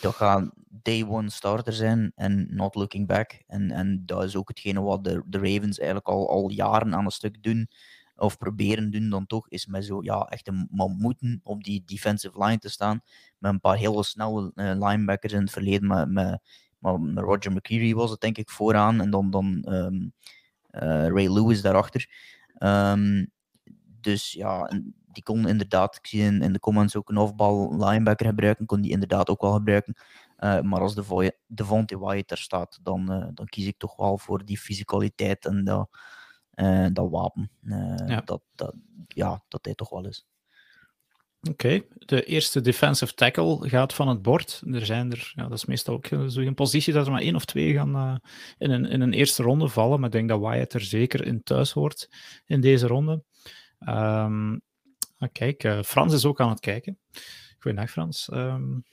dat 0.00 0.14
gaat 0.14 0.50
day 0.82 1.04
one 1.04 1.30
starter 1.30 1.72
zijn 1.72 2.12
en 2.14 2.46
not 2.50 2.74
looking 2.74 3.06
back. 3.06 3.42
En, 3.46 3.70
en 3.70 4.02
dat 4.06 4.24
is 4.24 4.36
ook 4.36 4.48
hetgene 4.48 4.80
wat 4.80 5.04
de, 5.04 5.22
de 5.26 5.38
Ravens 5.38 5.78
eigenlijk 5.78 6.08
al, 6.08 6.28
al 6.28 6.50
jaren 6.50 6.94
aan 6.94 7.04
een 7.04 7.10
stuk 7.10 7.42
doen 7.42 7.68
of 8.16 8.38
proberen 8.38 8.90
doen 8.90 9.08
dan 9.08 9.26
toch, 9.26 9.48
is 9.48 9.66
met 9.66 9.84
zo 9.84 10.02
ja, 10.02 10.20
echt 10.20 10.48
een 10.48 10.68
mammoeten 10.70 11.40
op 11.42 11.64
die 11.64 11.82
defensive 11.86 12.44
line 12.44 12.58
te 12.58 12.68
staan. 12.68 13.00
Met 13.38 13.52
een 13.52 13.60
paar 13.60 13.76
hele 13.76 14.04
snelle 14.04 14.52
uh, 14.54 14.72
linebackers 14.88 15.32
in 15.32 15.40
het 15.40 15.50
verleden. 15.50 15.86
Met, 15.86 16.10
met, 16.10 16.40
met, 16.78 17.24
Roger 17.24 17.52
McCreary 17.52 17.94
was 17.94 18.10
het 18.10 18.20
denk 18.20 18.38
ik 18.38 18.50
vooraan. 18.50 19.00
En 19.00 19.10
dan, 19.10 19.30
dan 19.30 19.66
um, 19.68 20.12
uh, 20.70 21.06
Ray 21.06 21.28
Lewis 21.28 21.62
daarachter. 21.62 22.08
Um, 22.58 23.30
dus 24.00 24.32
ja, 24.32 24.70
die 25.12 25.22
kon 25.22 25.48
inderdaad, 25.48 25.96
ik 25.96 26.06
zie 26.06 26.22
in, 26.22 26.42
in 26.42 26.52
de 26.52 26.58
comments 26.58 26.96
ook 26.96 27.08
een 27.08 27.16
offbal 27.16 27.76
linebacker 27.84 28.26
gebruiken, 28.26 28.66
kon 28.66 28.80
die 28.80 28.90
inderdaad 28.90 29.28
ook 29.28 29.40
wel 29.40 29.52
gebruiken. 29.52 29.94
Uh, 30.38 30.60
maar 30.60 30.80
als 30.80 30.94
de 30.94 31.36
Devontae 31.46 31.98
Wyatt 31.98 32.30
er 32.30 32.38
staat, 32.38 32.78
dan, 32.82 33.12
uh, 33.12 33.26
dan 33.34 33.46
kies 33.46 33.66
ik 33.66 33.78
toch 33.78 33.96
wel 33.96 34.18
voor 34.18 34.44
die 34.44 34.58
fysicaliteit 34.58 35.46
en 35.46 35.64
dat, 35.64 35.88
uh, 36.54 36.86
dat 36.92 37.10
wapen. 37.10 37.50
Ja. 38.06 38.20
Dat, 38.24 38.42
dat, 38.54 38.74
ja, 39.06 39.42
dat 39.48 39.64
hij 39.64 39.74
toch 39.74 39.90
wel 39.90 40.06
is. 40.06 40.26
Oké, 41.48 41.50
okay. 41.50 41.86
de 41.98 42.24
eerste 42.24 42.60
defensive 42.60 43.14
tackle 43.14 43.68
gaat 43.68 43.94
van 43.94 44.08
het 44.08 44.22
bord. 44.22 44.62
Er 44.66 44.86
zijn 44.86 45.10
er, 45.10 45.32
ja, 45.34 45.42
dat 45.42 45.58
is 45.58 45.64
meestal 45.64 45.94
ook 45.94 46.08
zo'n 46.26 46.54
positie 46.54 46.92
dat 46.92 47.06
er 47.06 47.12
maar 47.12 47.20
één 47.20 47.34
of 47.34 47.44
twee 47.44 47.72
gaan 47.72 48.20
in, 48.58 48.70
een, 48.70 48.84
in 48.84 49.00
een 49.00 49.12
eerste 49.12 49.42
ronde 49.42 49.68
vallen. 49.68 49.98
Maar 49.98 50.08
ik 50.08 50.14
denk 50.14 50.28
dat 50.28 50.40
Wyatt 50.40 50.72
er 50.72 50.80
zeker 50.80 51.26
in 51.26 51.42
thuis 51.42 51.72
hoort 51.72 52.08
in 52.46 52.60
deze 52.60 52.86
ronde. 52.86 53.22
Um, 53.88 54.62
kijk, 55.32 55.64
uh, 55.64 55.82
Frans 55.82 56.12
is 56.12 56.24
ook 56.24 56.40
aan 56.40 56.48
het 56.48 56.60
kijken. 56.60 56.98
Goedendag, 57.58 57.90
Frans. 57.90 58.28
Um, 58.32 58.84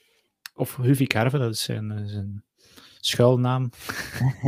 of 0.54 0.76
Huvi 0.76 1.06
Carve, 1.06 1.38
dat 1.38 1.52
is 1.52 1.62
zijn, 1.62 1.90
eh, 1.90 2.04
zijn 2.04 2.44
schuilnaam. 3.00 3.70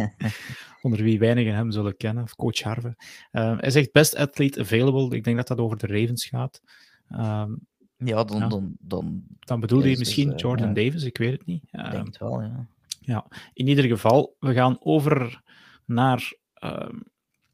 Onder 0.83 1.03
wie 1.03 1.19
weinigen 1.19 1.55
hem 1.55 1.71
zullen 1.71 1.97
kennen, 1.97 2.23
of 2.23 2.37
coach 2.37 2.61
Harve. 2.61 2.97
Uh, 3.33 3.59
hij 3.59 3.71
zegt 3.71 3.93
best 3.93 4.15
athlete 4.15 4.61
available. 4.61 5.17
Ik 5.17 5.25
denk 5.25 5.37
dat 5.37 5.49
dat 5.49 5.59
over 5.59 5.79
de 5.79 5.87
Ravens 5.87 6.27
gaat. 6.27 6.61
Um, 7.11 7.67
ja, 7.97 8.25
dan, 8.25 8.39
ja. 8.39 8.49
dan, 8.49 8.77
dan, 8.81 9.23
dan 9.39 9.61
bedoelde 9.61 9.89
hij 9.89 9.97
misschien 9.99 10.31
dus, 10.31 10.35
uh, 10.35 10.41
Jordan 10.41 10.69
ja. 10.69 10.75
Davis, 10.75 11.05
ik 11.05 11.19
weet 11.19 11.33
het 11.33 11.47
niet. 11.47 11.63
Ik 11.71 11.91
denk 11.91 12.07
het 12.07 12.19
wel, 12.19 12.41
ja. 12.41 12.67
ja. 13.01 13.27
In 13.53 13.69
ieder 13.69 13.85
geval, 13.85 14.37
we 14.39 14.53
gaan 14.53 14.77
over 14.81 15.43
naar 15.85 16.33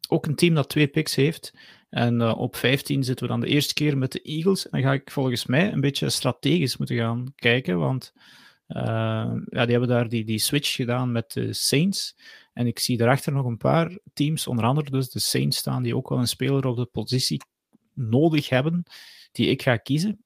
ook 0.08 0.26
een 0.26 0.34
team 0.34 0.54
dat 0.54 0.68
twee 0.68 0.88
picks 0.88 1.14
heeft. 1.14 1.54
En 1.90 2.20
uh, 2.20 2.38
op 2.38 2.56
15 2.56 3.04
zitten 3.04 3.26
we 3.26 3.32
dan 3.32 3.40
de 3.40 3.46
eerste 3.46 3.74
keer 3.74 3.98
met 3.98 4.12
de 4.12 4.22
Eagles. 4.22 4.64
En 4.64 4.70
dan 4.70 4.90
ga 4.90 4.92
ik 4.92 5.10
volgens 5.10 5.46
mij 5.46 5.72
een 5.72 5.80
beetje 5.80 6.10
strategisch 6.10 6.76
moeten 6.76 6.96
gaan 6.96 7.32
kijken, 7.34 7.78
want 7.78 8.12
uh, 8.68 8.82
ja, 9.44 9.62
die 9.62 9.70
hebben 9.70 9.88
daar 9.88 10.08
die, 10.08 10.24
die 10.24 10.38
switch 10.38 10.74
gedaan 10.74 11.12
met 11.12 11.32
de 11.32 11.52
Saints. 11.52 12.16
En 12.52 12.66
ik 12.66 12.78
zie 12.78 12.96
daarachter 12.96 13.32
nog 13.32 13.46
een 13.46 13.56
paar 13.56 13.98
teams, 14.12 14.46
onder 14.46 14.64
andere 14.64 14.90
dus 14.90 15.10
de 15.10 15.18
Saints 15.18 15.56
staan, 15.56 15.82
die 15.82 15.96
ook 15.96 16.08
wel 16.08 16.18
een 16.18 16.28
speler 16.28 16.66
op 16.66 16.76
de 16.76 16.86
positie 16.86 17.40
nodig 17.94 18.48
hebben, 18.48 18.82
die 19.32 19.46
ik 19.46 19.62
ga 19.62 19.76
kiezen. 19.76 20.24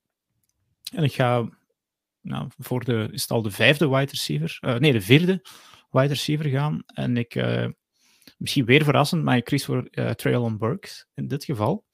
En 0.94 1.04
ik 1.04 1.12
ga 1.12 1.48
nou, 2.20 2.48
voor 2.58 2.84
de, 2.84 3.08
is 3.12 3.22
het 3.22 3.30
al 3.30 3.42
de 3.42 3.50
vijfde 3.50 3.88
wide 3.88 4.10
receiver, 4.10 4.58
uh, 4.60 4.76
nee, 4.76 4.92
de 4.92 5.00
vierde 5.00 5.42
wide 5.90 6.06
receiver 6.06 6.48
gaan. 6.48 6.82
En 6.86 7.16
ik 7.16 7.34
misschien 8.43 8.64
weer 8.64 8.84
verrassend, 8.84 9.22
maar 9.22 9.36
ik 9.36 9.45
kies 9.45 9.64
voor 9.64 9.88
uh, 9.90 10.11
Traylon 10.11 10.59
Burks 10.59 11.07
in 11.14 11.28
dit 11.28 11.45
geval. 11.45 11.84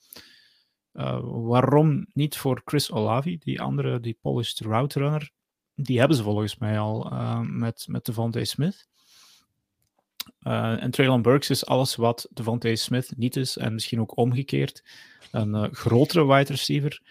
Uh, 0.93 1.21
waarom 1.23 2.07
niet 2.13 2.37
voor 2.37 2.63
Chris 2.65 2.91
Olavi, 2.91 3.39
die 3.39 3.61
andere, 3.61 4.01
die 4.01 4.19
polished 4.21 4.61
route 4.61 4.99
runner? 4.99 5.31
Die 5.75 5.99
hebben 5.99 6.17
ze 6.17 6.23
volgens 6.23 6.59
mij 6.59 6.79
al 6.79 7.13
uh, 7.13 7.41
met, 7.41 7.85
met 7.89 8.05
Devontae 8.05 8.45
Smith. 8.45 8.89
en 10.43 10.91
Traylon 10.91 11.23
Burks 11.23 11.51
is 11.51 11.67
alles 11.67 11.97
wat 11.97 12.29
Devontae 12.31 12.77
Smith 12.77 13.13
niet 13.17 13.37
is, 13.37 13.57
en 13.57 13.75
misschien 13.75 14.01
ook 14.01 14.17
omgekeerd. 14.17 14.85
Een 15.31 15.75
grotere 15.75 16.27
wide 16.27 16.53
receiver 16.53 17.03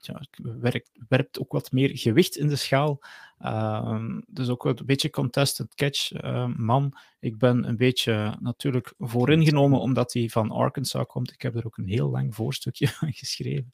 ja, 0.00 0.20
werkt, 0.60 0.90
werpt 1.08 1.40
ook 1.40 1.52
wat 1.52 1.72
meer 1.72 1.98
gewicht 1.98 2.36
in 2.36 2.48
de 2.48 2.56
schaal. 2.56 3.00
Uh, 3.40 4.16
dus 4.26 4.48
ook 4.48 4.64
een 4.64 4.76
beetje 4.84 5.10
contested 5.10 5.74
catch 5.74 6.22
uh, 6.24 6.46
man. 6.56 6.92
Ik 7.20 7.38
ben 7.38 7.68
een 7.68 7.76
beetje 7.76 8.36
natuurlijk 8.40 8.94
vooringenomen 8.98 9.80
omdat 9.80 10.12
hij 10.12 10.28
van 10.28 10.50
Arkansas 10.50 11.06
komt. 11.06 11.32
Ik 11.32 11.42
heb 11.42 11.56
er 11.56 11.66
ook 11.66 11.76
een 11.76 11.88
heel 11.88 12.10
lang 12.10 12.34
voorstukje 12.34 12.88
van 12.98 13.12
geschreven. 13.12 13.72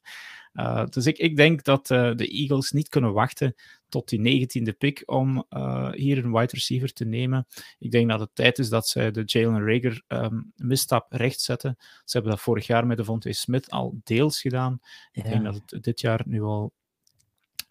Uh, 0.53 0.85
dus 0.85 1.05
ik, 1.05 1.17
ik 1.17 1.35
denk 1.35 1.63
dat 1.63 1.89
uh, 1.89 2.15
de 2.15 2.27
Eagles 2.27 2.71
niet 2.71 2.89
kunnen 2.89 3.13
wachten 3.13 3.55
tot 3.89 4.09
die 4.09 4.19
negentiende 4.19 4.73
pick 4.73 5.03
om 5.05 5.45
uh, 5.49 5.91
hier 5.91 6.17
een 6.17 6.31
wide 6.31 6.53
receiver 6.53 6.93
te 6.93 7.05
nemen. 7.05 7.47
Ik 7.79 7.91
denk 7.91 8.09
dat 8.09 8.19
het 8.19 8.29
tijd 8.33 8.59
is 8.59 8.69
dat 8.69 8.87
zij 8.87 9.11
de 9.11 9.23
Jalen 9.25 9.65
Rager 9.65 10.03
um, 10.07 10.51
misstap 10.55 11.13
rechtzetten. 11.13 11.75
Ze 11.79 12.17
hebben 12.17 12.31
dat 12.31 12.41
vorig 12.41 12.67
jaar 12.67 12.87
met 12.87 12.97
de 12.97 13.03
Vontae 13.03 13.33
Smith 13.33 13.69
al 13.69 13.99
deels 14.03 14.41
gedaan. 14.41 14.79
Ja. 14.81 15.23
Ik 15.23 15.29
denk 15.29 15.43
dat 15.43 15.61
het 15.65 15.83
dit 15.83 15.99
jaar 15.99 16.21
nu 16.25 16.41
al 16.41 16.73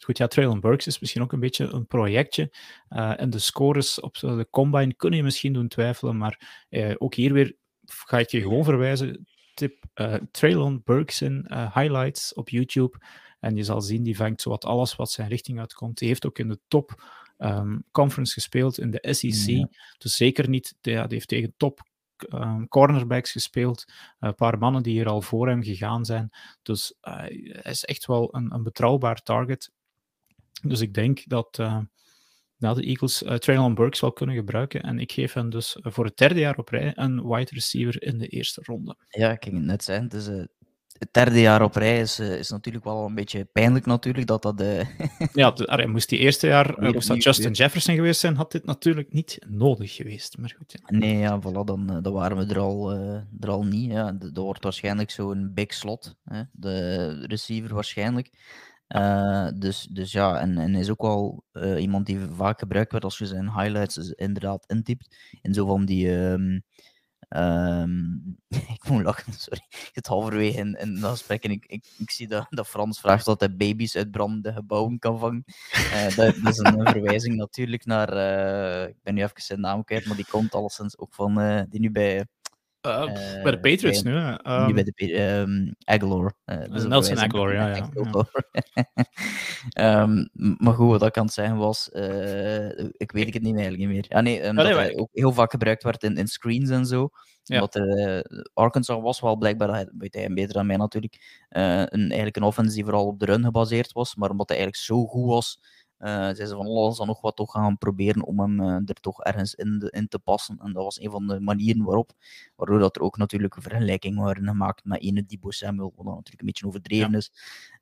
Goed, 0.07 0.19
ja, 0.19 0.27
Traylon 0.27 0.61
Burks 0.61 0.87
is 0.87 0.99
misschien 0.99 1.23
ook 1.23 1.33
een 1.33 1.41
beetje 1.41 1.65
een 1.65 1.87
projectje. 1.87 2.53
Uh, 2.91 3.21
en 3.21 3.31
de 3.31 3.39
scores 3.39 4.01
op 4.01 4.19
de 4.19 4.47
combine 4.51 4.95
kun 4.95 5.13
je 5.13 5.23
misschien 5.23 5.53
doen 5.53 5.69
twijfelen, 5.69 6.17
maar 6.17 6.65
uh, 6.71 6.95
ook 6.99 7.15
hier 7.15 7.33
weer 7.33 7.57
ga 7.85 8.19
ik 8.19 8.31
je 8.31 8.41
gewoon 8.41 8.65
verwijzen. 8.65 9.27
Tip 9.55 9.85
uh, 9.95 10.15
Traylon 10.31 10.81
Burks 10.85 11.23
in 11.23 11.47
highlights 11.75 12.35
op 12.35 12.49
YouTube. 12.49 12.99
En 13.41 13.57
je 13.57 13.63
zal 13.63 13.81
zien, 13.81 14.03
die 14.03 14.17
vangt 14.17 14.41
zowat 14.41 14.65
alles 14.65 14.97
wat 14.97 15.11
zijn 15.11 15.29
richting 15.29 15.59
uitkomt. 15.59 15.99
Die 15.99 16.09
heeft 16.09 16.27
ook 16.27 16.39
in 16.39 16.49
de 16.49 16.61
top 16.69 17.03
um, 17.39 17.85
conference 17.91 18.33
gespeeld 18.33 18.79
in 18.79 18.91
de 18.91 19.15
SEC. 19.15 19.57
Ja. 19.57 19.69
Dus 19.99 20.17
zeker 20.17 20.49
niet, 20.49 20.75
ja, 20.81 21.03
die 21.03 21.15
heeft 21.15 21.29
tegen 21.29 21.55
top 21.57 21.89
um, 22.35 22.69
cornerbacks 22.69 23.33
gespeeld. 23.33 23.85
Een 24.19 24.35
paar 24.35 24.59
mannen 24.59 24.83
die 24.83 24.93
hier 24.93 25.09
al 25.09 25.23
voor 25.23 25.49
hem 25.49 25.63
gegaan 25.63 26.05
zijn. 26.05 26.31
Dus 26.63 26.95
uh, 27.03 27.15
hij 27.17 27.73
is 27.73 27.85
echt 27.85 28.07
wel 28.07 28.35
een, 28.35 28.55
een 28.55 28.63
betrouwbaar 28.63 29.23
target. 29.23 29.71
Dus 30.69 30.81
ik 30.81 30.95
denk 30.95 31.29
dat 31.29 31.59
uh, 31.61 31.79
de 32.59 32.83
Eagles 32.83 33.23
uh, 33.23 33.35
Traylon 33.35 33.75
Burks 33.75 34.01
wel 34.01 34.13
kunnen 34.13 34.37
gebruiken. 34.37 34.83
En 34.83 34.99
ik 34.99 35.13
geef 35.13 35.33
hen 35.33 35.51
dus 35.51 35.77
voor 35.81 36.05
het 36.05 36.17
derde 36.17 36.41
jaar 36.41 36.57
op 36.57 36.69
rij 36.69 36.93
een 36.95 37.29
wide 37.29 37.51
receiver 37.55 38.03
in 38.03 38.19
de 38.19 38.27
eerste 38.27 38.61
ronde. 38.65 38.97
Ja, 39.09 39.31
ik 39.31 39.45
ging 39.45 39.57
het 39.57 39.65
net 39.65 39.85
zijn. 39.85 40.09
Dus, 40.09 40.29
uh, 40.29 40.45
het 40.99 41.13
derde 41.13 41.41
jaar 41.41 41.63
op 41.63 41.75
rij 41.75 42.01
is, 42.01 42.19
is 42.21 42.51
natuurlijk 42.51 42.85
wel 42.85 43.07
een 43.07 43.15
beetje 43.15 43.45
pijnlijk 43.45 43.87
natuurlijk 43.87 44.27
dat 44.27 44.43
dat... 44.43 44.63
ja, 45.33 45.51
de, 45.51 45.87
moest 45.87 46.09
die 46.09 46.19
eerste 46.19 46.47
jaar 46.47 46.75
moest 46.79 47.09
dat 47.09 47.23
Justin 47.23 47.53
Jefferson 47.53 47.95
geweest 47.95 48.21
zijn, 48.21 48.37
had 48.37 48.53
dit 48.53 48.65
natuurlijk 48.65 49.13
niet 49.13 49.39
nodig 49.49 49.95
geweest. 49.95 50.39
Maar 50.39 50.55
goed, 50.59 50.73
ja. 50.73 50.99
Nee, 50.99 51.19
ja, 51.19 51.41
voilà, 51.41 51.65
dan, 51.65 51.99
dan 52.03 52.13
waren 52.13 52.37
we 52.37 52.55
er 52.55 52.59
al, 52.59 52.93
er 53.41 53.51
al 53.51 53.65
niet. 53.65 53.91
Ja. 53.91 54.17
Er 54.35 54.41
wordt 54.41 54.65
waarschijnlijk 54.65 55.11
zo'n 55.11 55.51
big 55.55 55.75
slot, 55.75 56.17
hè. 56.25 56.43
de 56.53 57.27
receiver 57.27 57.75
waarschijnlijk. 57.75 58.31
Uh, 58.89 59.49
dus, 59.55 59.89
dus 59.91 60.13
ja, 60.13 60.41
en, 60.41 60.59
en 60.59 60.75
is 60.75 60.91
ook 60.91 61.03
wel 61.03 61.45
uh, 61.53 61.81
iemand 61.81 62.07
die 62.07 62.19
vaak 62.19 62.59
gebruikt 62.59 62.91
wordt 62.91 63.05
als 63.05 63.19
je 63.19 63.27
zijn 63.27 63.53
highlights 63.53 63.97
inderdaad 63.97 64.65
intypt. 64.67 65.17
In 65.43 65.55
zo 65.55 65.67
van 65.67 65.85
die. 65.85 66.11
Um, 66.11 66.63
um, 67.29 68.37
ik 68.77 68.89
moet 68.89 69.03
lachen, 69.03 69.33
sorry. 69.47 69.67
Ik 69.69 69.91
zit 69.93 70.07
halverwege 70.07 70.59
in, 70.59 70.75
in 70.75 71.01
dat 71.01 71.11
gesprek 71.11 71.45
en 71.45 71.51
ik, 71.51 71.67
ik, 71.67 71.87
ik 71.99 72.11
zie 72.11 72.29
dat, 72.29 72.47
dat 72.49 72.69
Frans 72.69 73.01
vraagt 73.01 73.25
dat 73.25 73.41
hij 73.41 73.57
baby's 73.57 73.97
uit 73.97 74.11
brandende 74.11 74.53
gebouwen 74.53 74.99
kan 74.99 75.19
vangen. 75.19 75.45
Uh, 75.73 76.05
dat, 76.17 76.35
dat, 76.43 76.53
is 76.53 76.59
een 76.59 76.89
verwijzing 76.97 77.37
natuurlijk 77.37 77.85
naar. 77.85 78.09
ik 78.89 79.03
ben 79.03 79.15
nu 79.15 79.23
even 79.23 79.43
zijn 79.43 79.61
naam 79.61 79.85
kwijt, 79.85 80.07
maar 80.07 80.17
die 80.17 80.27
komt 80.31 80.55
alleszins 80.55 80.99
ook 80.99 81.15
van. 81.15 81.67
die 81.69 81.81
nu 81.81 81.91
bij 81.91 82.27
bij 83.43 83.51
de 83.51 83.61
Patriots 83.61 84.03
bij, 84.03 84.13
nu, 84.13 84.19
hè? 84.19 84.65
Um, 84.67 84.75
bij 84.75 84.85
de 84.85 85.21
um, 85.23 85.75
Aguilar. 85.85 86.33
Uh, 86.47 86.85
Nelson 86.87 87.19
Aguilar, 87.19 87.55
ja. 87.55 87.67
ja, 87.69 87.91
ja. 89.69 90.03
um, 90.03 90.29
maar 90.65 90.75
goed, 90.75 90.91
wat 90.91 91.01
dat 91.01 91.11
kan 91.11 91.29
zijn 91.29 91.57
was, 91.57 91.91
uh, 91.93 92.69
ik 92.79 93.13
weet 93.13 93.35
het 93.35 93.43
niet 93.43 93.55
meer, 93.55 93.65
eigenlijk 93.65 93.79
niet 93.79 93.89
meer. 93.89 94.19
Ah, 94.19 94.23
nee, 94.23 94.53
dat 94.53 94.67
hij 94.67 94.97
ook 94.97 95.11
heel 95.13 95.33
vaak 95.33 95.51
gebruikt 95.51 95.83
werd 95.83 96.03
in, 96.03 96.17
in 96.17 96.29
screens 96.29 96.71
en 96.71 96.87
zo. 96.87 97.09
Ja. 97.43 97.55
Omdat 97.55 97.77
uh, 97.77 98.21
Arkansas 98.55 99.03
was 99.03 99.21
wel 99.21 99.37
blijkbaar, 99.37 99.69
dat 99.69 99.91
weet 99.99 100.15
hij 100.15 100.29
beter 100.29 100.55
dan 100.55 100.67
mij 100.67 100.77
natuurlijk, 100.77 101.45
een, 101.49 101.89
eigenlijk 101.91 102.37
een 102.37 102.43
offense 102.43 102.75
die 102.75 102.85
vooral 102.85 103.07
op 103.07 103.19
de 103.19 103.27
run 103.27 103.45
gebaseerd 103.45 103.93
was, 103.93 104.15
maar 104.15 104.31
omdat 104.31 104.49
hij 104.49 104.59
eigenlijk 104.59 104.87
zo 104.87 105.07
goed 105.07 105.27
was 105.27 105.59
uh, 105.99 106.09
zei 106.09 106.47
ze 106.47 106.55
van, 106.55 106.67
oh, 106.67 106.97
dan 106.97 107.07
nog 107.07 107.21
wat 107.21 107.37
toch 107.37 107.53
gaan 107.53 107.79
proberen 107.79 108.23
om 108.23 108.41
hem 108.41 108.61
uh, 108.61 108.75
er 108.75 109.01
toch 109.01 109.23
ergens 109.23 109.55
in, 109.55 109.79
de, 109.79 109.91
in, 109.91 110.09
te 110.09 110.19
passen. 110.19 110.59
En 110.63 110.73
dat 110.73 110.83
was 110.85 111.01
een 111.01 111.11
van 111.11 111.27
de 111.27 111.41
manieren 111.41 111.85
waarop, 111.85 112.13
waardoor 112.57 112.79
dat 112.79 112.97
er 112.97 113.03
ook 113.03 113.17
natuurlijk 113.17 113.57
vergelijkingen 113.59 114.23
waren 114.23 114.47
gemaakt 114.47 114.85
met 114.85 115.01
ene 115.03 115.27
Dibo 115.27 115.51
Samuel, 115.51 115.93
wat 115.97 116.05
dan 116.05 116.15
natuurlijk 116.15 116.41
een 116.41 116.47
beetje 116.47 116.67
overdreven 116.67 117.11
ja. 117.11 117.17
is. 117.17 117.31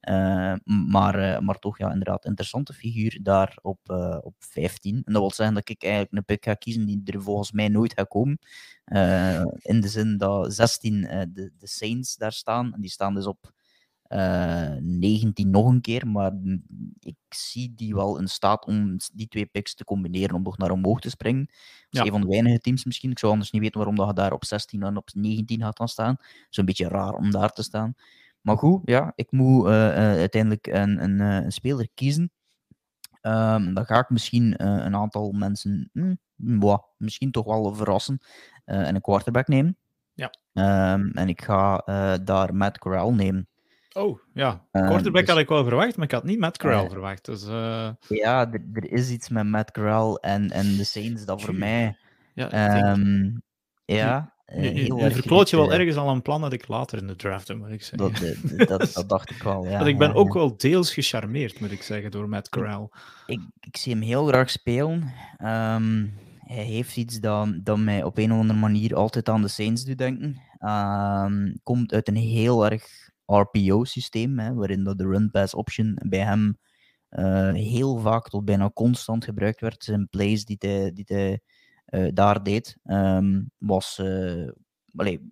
Uh, 0.08 0.54
maar, 0.88 1.42
maar 1.42 1.58
toch, 1.58 1.78
ja, 1.78 1.90
inderdaad, 1.90 2.24
interessante 2.24 2.72
figuur 2.72 3.18
daar 3.22 3.58
op, 3.62 3.78
op 4.22 4.34
15. 4.38 5.02
En 5.04 5.12
dat 5.12 5.22
wil 5.22 5.30
zeggen 5.30 5.54
dat 5.54 5.68
ik 5.68 5.82
eigenlijk 5.82 6.12
een 6.12 6.24
pick 6.24 6.44
ga 6.44 6.54
kiezen 6.54 6.86
die 6.86 7.02
er 7.04 7.22
volgens 7.22 7.52
mij 7.52 7.68
nooit 7.68 7.92
gaat 7.92 8.08
komen. 8.08 8.38
in 9.62 9.80
de 9.80 9.88
zin 9.88 10.16
dat 10.18 10.54
16 10.54 11.00
de, 11.00 11.52
de 11.58 11.66
Saints 11.66 12.16
daar 12.16 12.32
staan, 12.32 12.74
en 12.74 12.80
die 12.80 12.90
staan 12.90 13.14
dus 13.14 13.26
op 13.26 13.38
eh, 13.44 13.50
19 14.14 15.50
nog 15.50 15.66
een 15.66 15.80
keer, 15.80 16.08
maar 16.08 16.32
ik 17.00 17.16
zie 17.28 17.72
die 17.74 17.94
wel 17.94 18.18
in 18.18 18.28
staat 18.28 18.66
om 18.66 18.96
die 19.12 19.28
twee 19.28 19.46
picks 19.46 19.74
te 19.74 19.84
combineren 19.84 20.34
om 20.36 20.42
nog 20.42 20.58
naar 20.58 20.70
omhoog 20.70 21.00
te 21.00 21.10
springen. 21.10 21.46
Dat 21.46 21.56
is 21.90 21.98
ja. 21.98 22.04
een 22.04 22.10
van 22.10 22.20
de 22.20 22.26
weinige 22.26 22.58
teams 22.58 22.84
misschien. 22.84 23.10
Ik 23.10 23.18
zou 23.18 23.32
anders 23.32 23.50
niet 23.50 23.62
weten 23.62 23.76
waarom 23.76 23.96
dat 23.96 24.06
je 24.06 24.12
daar 24.12 24.32
op 24.32 24.44
16 24.44 24.82
en 24.82 24.96
op 24.96 25.08
19 25.14 25.60
gaat 25.60 25.76
dan 25.76 25.88
staan. 25.88 26.16
Zo'n 26.50 26.64
beetje 26.64 26.88
raar 26.88 27.12
om 27.12 27.30
daar 27.30 27.50
te 27.50 27.62
staan. 27.62 27.94
Maar 28.40 28.56
goed, 28.56 28.80
ja, 28.84 29.12
ik 29.14 29.32
moet 29.32 29.66
uh, 29.66 29.72
uh, 29.72 29.96
uiteindelijk 29.96 30.66
een, 30.66 31.02
een, 31.02 31.20
een, 31.20 31.52
speler 31.52 31.88
kiezen. 31.94 32.32
Um, 33.22 33.74
dan 33.74 33.84
ga 33.84 33.98
ik 33.98 34.10
misschien 34.10 34.64
een 34.64 34.96
aantal 34.96 35.32
mensen 35.32 35.90
hm, 35.92 36.14
boah, 36.36 36.82
misschien 36.96 37.30
toch 37.30 37.44
wel 37.44 37.74
verrassen 37.74 38.18
en 38.64 38.94
een 38.94 39.00
quarterback 39.00 39.48
nemen. 39.48 39.76
Ja. 40.14 40.32
Um, 40.92 41.10
en 41.10 41.28
ik 41.28 41.42
ga 41.42 41.76
daar 42.16 42.54
Matt 42.54 42.78
Corral 42.78 43.14
nemen. 43.14 43.48
Oh, 43.94 44.18
ja. 44.32 44.66
Uh, 44.72 44.86
Quarterback 44.86 45.20
dus, 45.20 45.30
had 45.30 45.38
ik 45.38 45.48
wel 45.48 45.64
verwacht, 45.64 45.96
maar 45.96 46.06
ik 46.06 46.12
had 46.12 46.24
niet 46.24 46.38
Matt 46.38 46.58
Corral 46.58 46.84
uh, 46.84 46.90
verwacht. 46.90 47.24
Dus, 47.24 47.46
uh... 47.48 47.88
Ja, 48.08 48.52
er, 48.52 48.92
is 48.92 49.10
iets 49.10 49.28
met 49.28 49.46
Matt 49.46 49.70
Corral 49.70 50.18
en, 50.18 50.50
en 50.50 50.76
de 50.76 50.84
Saints 50.84 51.24
dat 51.24 51.42
voor 51.42 51.54
mij... 51.54 51.96
Ja, 52.34 52.92
um, 52.92 53.42
ja 53.84 54.34
je, 54.46 54.74
je, 54.74 54.94
je 54.94 55.10
verkloot 55.10 55.50
je 55.50 55.56
wel 55.56 55.72
ergens 55.72 55.96
al 55.96 56.10
een 56.10 56.22
plan 56.22 56.40
dat 56.40 56.52
ik 56.52 56.68
later 56.68 56.98
in 56.98 57.06
de 57.06 57.16
draft 57.16 57.54
moet 57.54 57.70
ik 57.70 57.82
zeggen. 57.82 57.98
Dat, 58.58 58.68
dat, 58.68 58.92
dat 58.92 59.08
dacht 59.08 59.30
ik 59.30 59.42
wel, 59.42 59.64
ja. 59.68 59.70
Want 59.70 59.86
ik 59.86 59.98
ben 59.98 60.08
ja, 60.08 60.14
ook 60.14 60.32
wel 60.32 60.56
deels 60.56 60.92
gecharmeerd, 60.92 61.60
moet 61.60 61.70
ik 61.70 61.82
zeggen, 61.82 62.10
door 62.10 62.28
Matt 62.28 62.48
Corral. 62.48 62.90
Ik, 63.26 63.40
ik 63.60 63.76
zie 63.76 63.92
hem 63.92 64.02
heel 64.02 64.26
graag 64.26 64.50
spelen. 64.50 65.12
Um, 65.38 66.18
hij 66.38 66.64
heeft 66.64 66.96
iets 66.96 67.20
dat, 67.20 67.48
dat 67.64 67.78
mij 67.78 68.02
op 68.02 68.18
een 68.18 68.32
of 68.32 68.38
andere 68.38 68.58
manier 68.58 68.94
altijd 68.94 69.28
aan 69.28 69.42
de 69.42 69.48
Saints 69.48 69.84
doet 69.84 69.98
denken. 69.98 70.40
Um, 70.60 71.60
komt 71.62 71.92
uit 71.92 72.08
een 72.08 72.16
heel 72.16 72.70
erg 72.70 73.12
RPO-systeem, 73.26 74.54
waarin 74.54 74.84
dat 74.84 74.98
de 74.98 75.04
run-pass 75.04 75.54
option 75.54 75.98
bij 76.06 76.18
hem 76.18 76.58
uh, 77.10 77.52
heel 77.52 77.98
vaak 77.98 78.28
tot 78.28 78.44
bijna 78.44 78.70
constant 78.74 79.24
gebruikt 79.24 79.60
werd. 79.60 79.84
Zijn 79.84 80.08
plays 80.08 80.44
die 80.44 80.56
hij, 80.58 80.92
die 80.92 81.04
hij 81.06 81.40
uh, 81.86 82.10
daar 82.14 82.42
deed, 82.42 82.76
um, 82.84 83.50
was 83.58 83.98
uh, 84.02 84.50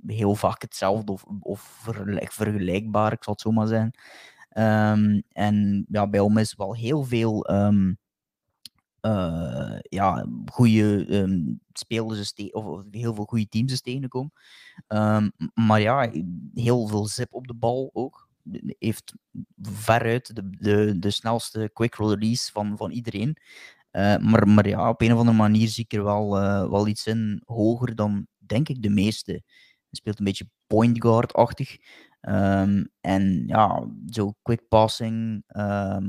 heel 0.07 0.35
vaak 0.35 0.63
hetzelfde 0.63 1.13
of, 1.13 1.25
of 1.41 1.61
vergelijk, 1.61 2.33
vergelijkbaar, 2.33 3.13
ik 3.13 3.25
zal 3.25 3.33
het 3.33 3.43
zo 3.43 3.51
maar 3.51 3.67
zeggen. 3.67 3.91
Um, 4.57 5.23
en 5.29 5.87
ja, 5.89 6.09
bij 6.09 6.21
hem 6.21 6.39
is 6.39 6.55
wel 6.55 6.75
heel 6.75 7.03
veel 7.03 7.51
um, 7.51 7.99
uh, 9.03 9.79
ja, 9.83 10.27
goede 10.47 11.07
um, 11.17 11.61
spelers 11.73 12.35
of, 12.51 12.65
of 12.65 12.83
heel 12.91 13.15
veel 13.15 13.25
goede 13.25 13.49
teams 13.49 13.73
is 13.73 13.81
tegengekomen. 13.81 14.33
Um, 14.89 15.33
maar 15.55 15.81
ja, 15.81 16.11
heel 16.55 16.87
veel 16.87 17.07
zip 17.07 17.35
op 17.35 17.47
de 17.47 17.55
bal 17.55 17.91
ook. 17.93 18.29
Heeft 18.79 19.15
veruit 19.61 20.35
de, 20.35 20.51
de, 20.51 20.99
de 20.99 21.11
snelste 21.11 21.71
quick 21.73 21.95
release 21.95 22.53
van, 22.53 22.77
van 22.77 22.91
iedereen. 22.91 23.37
Uh, 23.93 24.17
maar, 24.17 24.49
maar 24.49 24.69
ja, 24.69 24.89
op 24.89 25.01
een 25.01 25.13
of 25.13 25.19
andere 25.19 25.37
manier 25.37 25.69
zie 25.69 25.85
ik 25.85 25.93
er 25.93 26.05
wel, 26.05 26.43
uh, 26.43 26.71
wel 26.71 26.87
iets 26.87 27.07
in 27.07 27.43
hoger 27.45 27.95
dan, 27.95 28.27
denk 28.39 28.69
ik, 28.69 28.83
de 28.83 28.91
meeste. 28.91 29.33
Hij 29.33 29.43
speelt 29.91 30.19
een 30.19 30.25
beetje 30.25 30.49
point 30.67 31.03
guard-achtig. 31.03 31.77
Um, 32.21 32.89
en 33.01 33.45
ja, 33.47 33.89
zo 34.07 34.35
quick 34.43 34.69
passing, 34.69 35.45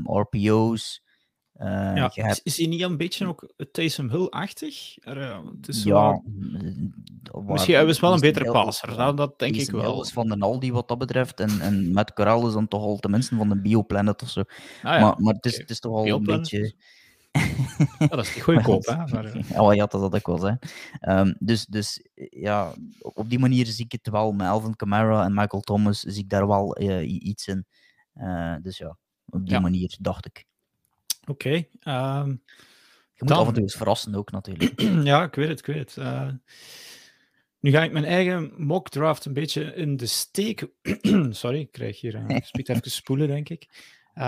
RPO's. 0.04 1.03
Uh, 1.64 1.96
ja, 1.96 2.10
hebt... 2.14 2.42
Is 2.44 2.58
hij 2.58 2.68
niet 2.68 2.82
een 2.82 2.98
beetje 2.98 3.28
ook 3.28 3.54
Taysom 3.72 4.10
Hill-achtig? 4.10 5.06
Uh, 5.08 5.38
ja, 5.62 6.22
wel... 7.24 7.44
misschien 7.46 7.76
hij 7.76 7.86
was 7.86 8.00
wel 8.00 8.14
een 8.14 8.20
betere 8.20 8.52
passer, 8.52 8.98
dat, 8.98 9.18
dat 9.18 9.40
denk 9.40 9.56
ik 9.56 9.72
wel. 9.72 10.02
is 10.02 10.12
van 10.12 10.28
de 10.28 10.40
Aldi 10.40 10.72
wat 10.72 10.88
dat 10.88 10.98
betreft, 10.98 11.40
en, 11.40 11.62
en 11.62 11.94
met 11.94 12.14
Corral 12.14 12.48
is 12.48 12.54
dan 12.54 12.68
toch 12.68 12.82
al 12.82 12.98
tenminste 12.98 13.36
van 13.36 13.50
de 13.50 13.62
Bioplanet 13.62 14.22
of 14.22 14.30
zo. 14.30 14.40
Ah, 14.40 14.48
ja. 14.82 15.00
maar, 15.00 15.22
maar 15.22 15.34
het, 15.34 15.46
is, 15.46 15.58
het 15.58 15.70
is 15.70 15.80
toch 15.80 15.92
wel 15.92 16.16
een 16.16 16.24
beetje... 16.24 16.74
ja, 18.00 18.08
dat 18.08 18.20
is 18.20 18.30
goedkoop, 18.30 18.86
hè? 18.96 18.96
Maar, 18.96 19.36
oh, 19.62 19.74
ja, 19.74 19.86
dat 19.86 20.02
had 20.02 20.16
ik 20.16 20.26
wel 20.26 20.40
zijn. 20.40 20.60
Um, 21.02 21.36
dus, 21.40 21.66
dus 21.66 22.08
ja, 22.30 22.74
op 23.00 23.30
die 23.30 23.40
manier 23.40 23.66
zie 23.66 23.86
ik 23.86 23.92
het 23.92 24.10
wel 24.10 24.32
met 24.32 24.48
Alvin 24.48 24.76
Kamara 24.76 25.24
en 25.24 25.34
Michael 25.34 25.62
Thomas 25.62 26.00
zie 26.00 26.24
ik 26.24 26.30
daar 26.30 26.48
wel 26.48 26.82
uh, 26.82 27.26
iets 27.26 27.48
in. 27.48 27.66
Uh, 28.16 28.56
dus 28.62 28.78
ja, 28.78 28.98
op 29.26 29.46
die 29.46 29.54
ja. 29.54 29.60
manier 29.60 29.98
dacht 30.00 30.26
ik. 30.26 30.46
Oké. 31.26 31.32
Okay, 31.32 32.20
um, 32.22 32.42
je 33.14 33.20
moet 33.20 33.28
dan... 33.28 33.38
af 33.38 33.48
en 33.48 33.54
toe 33.54 33.64
eens 33.64 33.76
verrassen 33.76 34.16
ook 34.16 34.32
natuurlijk. 34.32 34.82
ja, 35.04 35.24
ik 35.24 35.36
weet 35.36 35.48
het, 35.48 35.60
ik 35.60 35.66
weet 35.66 35.96
het. 35.96 35.96
Uh, 36.06 36.30
Nu 37.60 37.72
ga 37.72 37.84
ik 37.84 37.92
mijn 37.92 38.06
eigen 38.06 38.54
mock 38.58 38.90
draft 38.90 39.26
een 39.26 39.34
beetje 39.34 39.64
in 39.64 39.98
de 39.98 40.06
steek. 40.06 40.68
Sorry, 41.30 41.60
ik 41.60 41.72
krijg 41.72 42.02
hier 42.02 42.16
een 42.16 42.32
uh, 42.32 42.40
even 42.54 42.92
spoelen, 42.92 43.28
denk 43.28 43.50
ik. 43.50 43.68
Uh, 44.16 44.24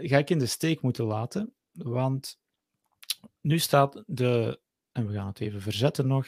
ga 0.00 0.18
ik 0.18 0.30
in 0.30 0.38
de 0.38 0.46
steek 0.46 0.80
moeten 0.80 1.04
laten. 1.04 1.52
Want 1.72 2.38
nu 3.40 3.58
staat 3.58 4.02
de. 4.06 4.60
En 4.92 5.06
we 5.06 5.14
gaan 5.14 5.26
het 5.26 5.40
even 5.40 5.62
verzetten 5.62 6.06
nog. 6.06 6.26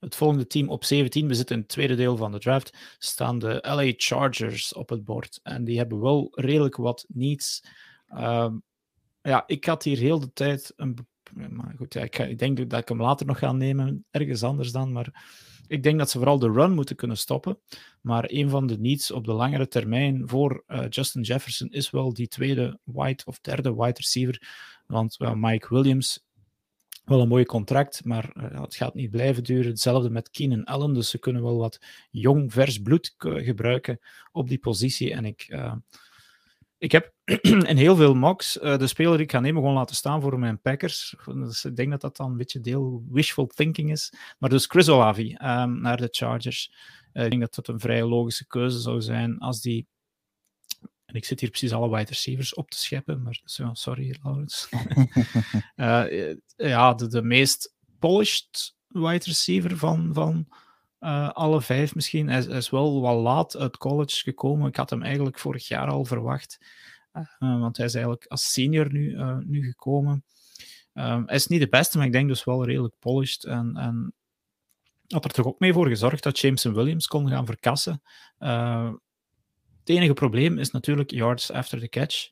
Het 0.00 0.16
volgende 0.16 0.46
team 0.46 0.68
op 0.68 0.84
17, 0.84 1.28
we 1.28 1.34
zitten 1.34 1.54
in 1.54 1.60
het 1.62 1.70
tweede 1.70 1.94
deel 1.94 2.16
van 2.16 2.32
de 2.32 2.38
draft, 2.38 2.76
staan 2.98 3.38
de 3.38 3.58
LA 3.62 3.92
Chargers 3.96 4.74
op 4.74 4.88
het 4.88 5.04
bord. 5.04 5.40
En 5.42 5.64
die 5.64 5.78
hebben 5.78 6.00
wel 6.00 6.28
redelijk 6.30 6.76
wat 6.76 7.04
needs. 7.08 7.64
Uh, 8.08 8.52
ja, 9.26 9.44
ik 9.46 9.64
had 9.64 9.82
hier 9.82 9.98
heel 9.98 10.20
de 10.20 10.32
tijd 10.32 10.72
een. 10.76 10.96
Maar 11.48 11.74
goed, 11.76 11.94
ja, 11.94 12.02
ik, 12.02 12.38
denk 12.38 12.70
dat 12.70 12.80
ik 12.80 12.88
hem 12.88 13.00
later 13.00 13.26
nog 13.26 13.38
ga 13.38 13.52
nemen, 13.52 14.04
ergens 14.10 14.42
anders 14.42 14.72
dan. 14.72 14.92
Maar 14.92 15.24
ik 15.66 15.82
denk 15.82 15.98
dat 15.98 16.10
ze 16.10 16.18
vooral 16.18 16.38
de 16.38 16.50
run 16.50 16.72
moeten 16.72 16.96
kunnen 16.96 17.16
stoppen. 17.16 17.58
Maar 18.00 18.24
een 18.26 18.50
van 18.50 18.66
de 18.66 18.78
needs 18.78 19.10
op 19.10 19.24
de 19.24 19.32
langere 19.32 19.68
termijn 19.68 20.28
voor 20.28 20.64
uh, 20.68 20.84
Justin 20.88 21.22
Jefferson 21.22 21.68
is 21.70 21.90
wel 21.90 22.12
die 22.12 22.28
tweede 22.28 22.78
wide 22.84 23.22
of 23.24 23.40
derde 23.40 23.74
wide 23.74 23.92
receiver. 23.96 24.48
Want 24.86 25.18
Mike 25.34 25.74
Williams 25.74 26.24
wel 27.04 27.20
een 27.20 27.28
mooi 27.28 27.44
contract, 27.44 28.04
maar 28.04 28.32
uh, 28.36 28.60
het 28.60 28.74
gaat 28.74 28.94
niet 28.94 29.10
blijven 29.10 29.44
duren. 29.44 29.70
Hetzelfde 29.70 30.10
met 30.10 30.30
Keenan 30.30 30.64
Allen, 30.64 30.94
dus 30.94 31.10
ze 31.10 31.18
kunnen 31.18 31.42
wel 31.42 31.56
wat 31.56 31.80
jong, 32.10 32.52
vers 32.52 32.78
bloed 32.78 33.14
gebruiken 33.18 33.98
op 34.32 34.48
die 34.48 34.58
positie. 34.58 35.12
En 35.12 35.24
ik, 35.24 35.48
ik 36.78 36.92
heb 36.92 37.12
in 37.70 37.76
heel 37.76 37.96
veel 37.96 38.14
mocks 38.14 38.56
uh, 38.56 38.78
de 38.78 38.86
speler 38.86 39.16
die 39.16 39.24
ik 39.24 39.30
ga 39.30 39.40
nemen 39.40 39.60
gewoon 39.60 39.76
laten 39.76 39.96
staan 39.96 40.20
voor 40.20 40.38
mijn 40.38 40.60
Packers. 40.60 41.14
Dus 41.24 41.64
ik 41.64 41.76
denk 41.76 41.90
dat 41.90 42.00
dat 42.00 42.16
dan 42.16 42.30
een 42.30 42.36
beetje 42.36 42.60
deel 42.60 43.04
wishful 43.10 43.46
thinking 43.46 43.90
is. 43.90 44.12
Maar 44.38 44.50
dus 44.50 44.66
Chris 44.66 44.88
Olavi 44.88 45.36
um, 45.42 45.80
naar 45.80 45.96
de 45.96 46.08
Chargers. 46.10 46.72
ik 47.12 47.30
denk 47.30 47.40
dat 47.40 47.54
dat 47.54 47.68
een 47.68 47.80
vrij 47.80 48.04
logische 48.04 48.46
keuze 48.46 48.78
zou 48.78 49.00
zijn 49.00 49.38
als 49.38 49.60
die 49.60 49.86
en 51.06 51.14
ik 51.14 51.24
zit 51.24 51.40
hier 51.40 51.50
precies 51.50 51.72
alle 51.72 51.90
wide 51.90 52.08
receivers 52.08 52.54
op 52.54 52.70
te 52.70 52.78
scheppen, 52.78 53.22
maar 53.22 53.40
sorry, 53.72 54.16
Laurens. 54.22 54.68
uh, 55.76 56.34
ja, 56.72 56.94
de, 56.94 57.08
de 57.08 57.22
meest 57.22 57.74
polished 57.98 58.76
wide 58.88 59.24
receiver 59.24 59.76
van, 59.76 60.10
van 60.14 60.48
uh, 61.06 61.30
alle 61.30 61.62
vijf 61.62 61.94
misschien. 61.94 62.28
Hij, 62.28 62.40
hij, 62.40 62.56
is 62.56 62.70
wel 62.70 63.00
wat 63.00 63.22
laat 63.22 63.56
uit 63.56 63.76
college 63.76 64.22
gekomen. 64.22 64.68
Ik 64.68 64.76
had 64.76 64.90
hem 64.90 65.02
eigenlijk 65.02 65.38
vorig 65.38 65.68
jaar 65.68 65.88
al 65.88 66.04
verwacht, 66.04 66.58
uh, 67.12 67.60
want 67.60 67.76
hij 67.76 67.86
is 67.86 67.94
eigenlijk 67.94 68.26
als 68.26 68.52
senior 68.52 68.92
nu, 68.92 69.16
nu 69.44 69.64
gekomen. 69.64 70.24
Um, 70.94 71.22
hij 71.26 71.36
is 71.36 71.46
niet 71.46 71.60
de 71.60 71.68
beste, 71.68 71.96
maar 71.96 72.06
ik 72.06 72.12
denk 72.12 72.28
dus 72.28 72.44
wel 72.44 72.64
redelijk 72.64 72.94
polished. 72.98 73.44
En, 73.44 73.76
en 73.76 74.14
had 75.08 75.24
er 75.24 75.30
toch 75.30 75.46
ook 75.46 75.58
mee 75.58 75.72
voor 75.72 75.88
gezorgd 75.88 76.22
dat 76.22 76.38
Jameson 76.38 76.74
Williams 76.74 77.06
kon 77.06 77.28
gaan 77.28 77.46
verkassen. 77.46 78.02
Het 79.78 79.88
enige 79.88 80.12
probleem 80.12 80.58
is 80.58 80.70
natuurlijk 80.70 81.10
yards 81.10 81.50
after 81.50 81.80
the 81.80 81.88
catch. 81.88 82.28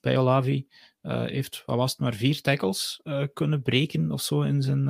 Bij 0.00 0.18
Olavi 0.18 0.68
heeft, 1.02 1.62
wat 1.66 1.76
was 1.76 1.90
het, 1.90 2.00
maar 2.00 2.14
vier 2.14 2.40
tackles 2.40 3.00
kunnen 3.32 3.62
breken 3.62 4.10
of 4.10 4.22
zo 4.22 4.42
in 4.42 4.62
zijn, 4.62 4.88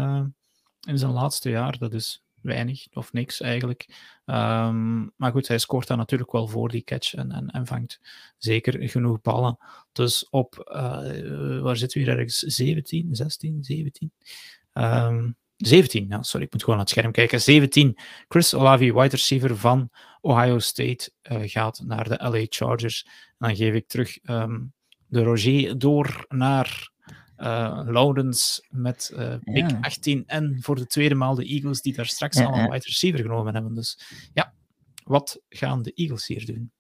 in 0.81 0.99
zijn 0.99 1.13
laatste 1.13 1.51
jaar. 1.51 1.79
Dat 1.79 1.93
is 1.93 2.26
weinig 2.47 2.87
of 2.93 3.13
niks 3.13 3.41
eigenlijk. 3.41 3.87
Um, 4.25 5.13
maar 5.17 5.31
goed, 5.31 5.49
hij 5.49 5.59
scoort 5.59 5.87
dan 5.87 5.99
natuurlijk 5.99 6.33
wel 6.33 6.49
voor 6.49 6.69
die 6.69 6.83
catch 6.83 7.15
en, 7.15 7.33
en, 7.33 7.51
en 7.51 7.67
vangt 7.67 8.01
zeker 8.39 8.89
genoeg 8.89 9.21
ballen. 9.21 9.59
Dus 9.93 10.29
op, 10.29 10.55
waar 11.63 11.77
zitten 11.77 12.01
we 12.01 12.07
hier 12.07 12.19
ergens? 12.19 12.39
17, 12.39 13.15
16, 13.15 13.65
17? 13.65 14.13
Um, 14.73 15.37
17, 15.57 16.07
ja, 16.09 16.23
sorry, 16.23 16.47
ik 16.47 16.53
moet 16.53 16.61
gewoon 16.61 16.77
naar 16.77 16.87
het 16.87 16.95
scherm 16.95 17.13
kijken. 17.13 17.41
17, 17.41 17.99
Chris 18.29 18.55
Olavi, 18.55 18.93
wide 18.93 19.09
receiver 19.09 19.57
van 19.57 19.91
Ohio 20.21 20.59
State, 20.59 21.11
uh, 21.23 21.39
gaat 21.43 21.83
naar 21.85 22.09
de 22.09 22.29
LA 22.31 22.47
Chargers. 22.49 23.07
En 23.39 23.47
dan 23.47 23.57
geef 23.57 23.75
ik 23.75 23.89
terug 23.89 24.19
um, 24.25 24.73
de 25.07 25.23
Roger 25.23 25.79
door 25.79 26.25
naar 26.29 26.91
uh, 27.39 27.81
Lawrence 27.85 28.65
met 28.71 29.13
uh, 29.15 29.35
pick 29.45 29.71
ja. 29.71 29.79
18 29.81 30.25
en 30.27 30.57
voor 30.61 30.77
de 30.77 30.87
tweede 30.87 31.15
maal 31.15 31.35
de 31.35 31.45
Eagles, 31.45 31.81
die 31.81 31.95
daar 31.95 32.07
straks 32.07 32.39
ja, 32.39 32.45
al 32.45 32.55
een 32.55 32.71
wide 32.71 32.85
receiver 32.85 33.21
genomen 33.21 33.55
hebben. 33.55 33.75
Dus 33.75 34.01
ja, 34.33 34.53
wat 35.05 35.41
gaan 35.49 35.83
de 35.83 35.93
Eagles 35.93 36.27
hier 36.27 36.47
doen? 36.47 36.71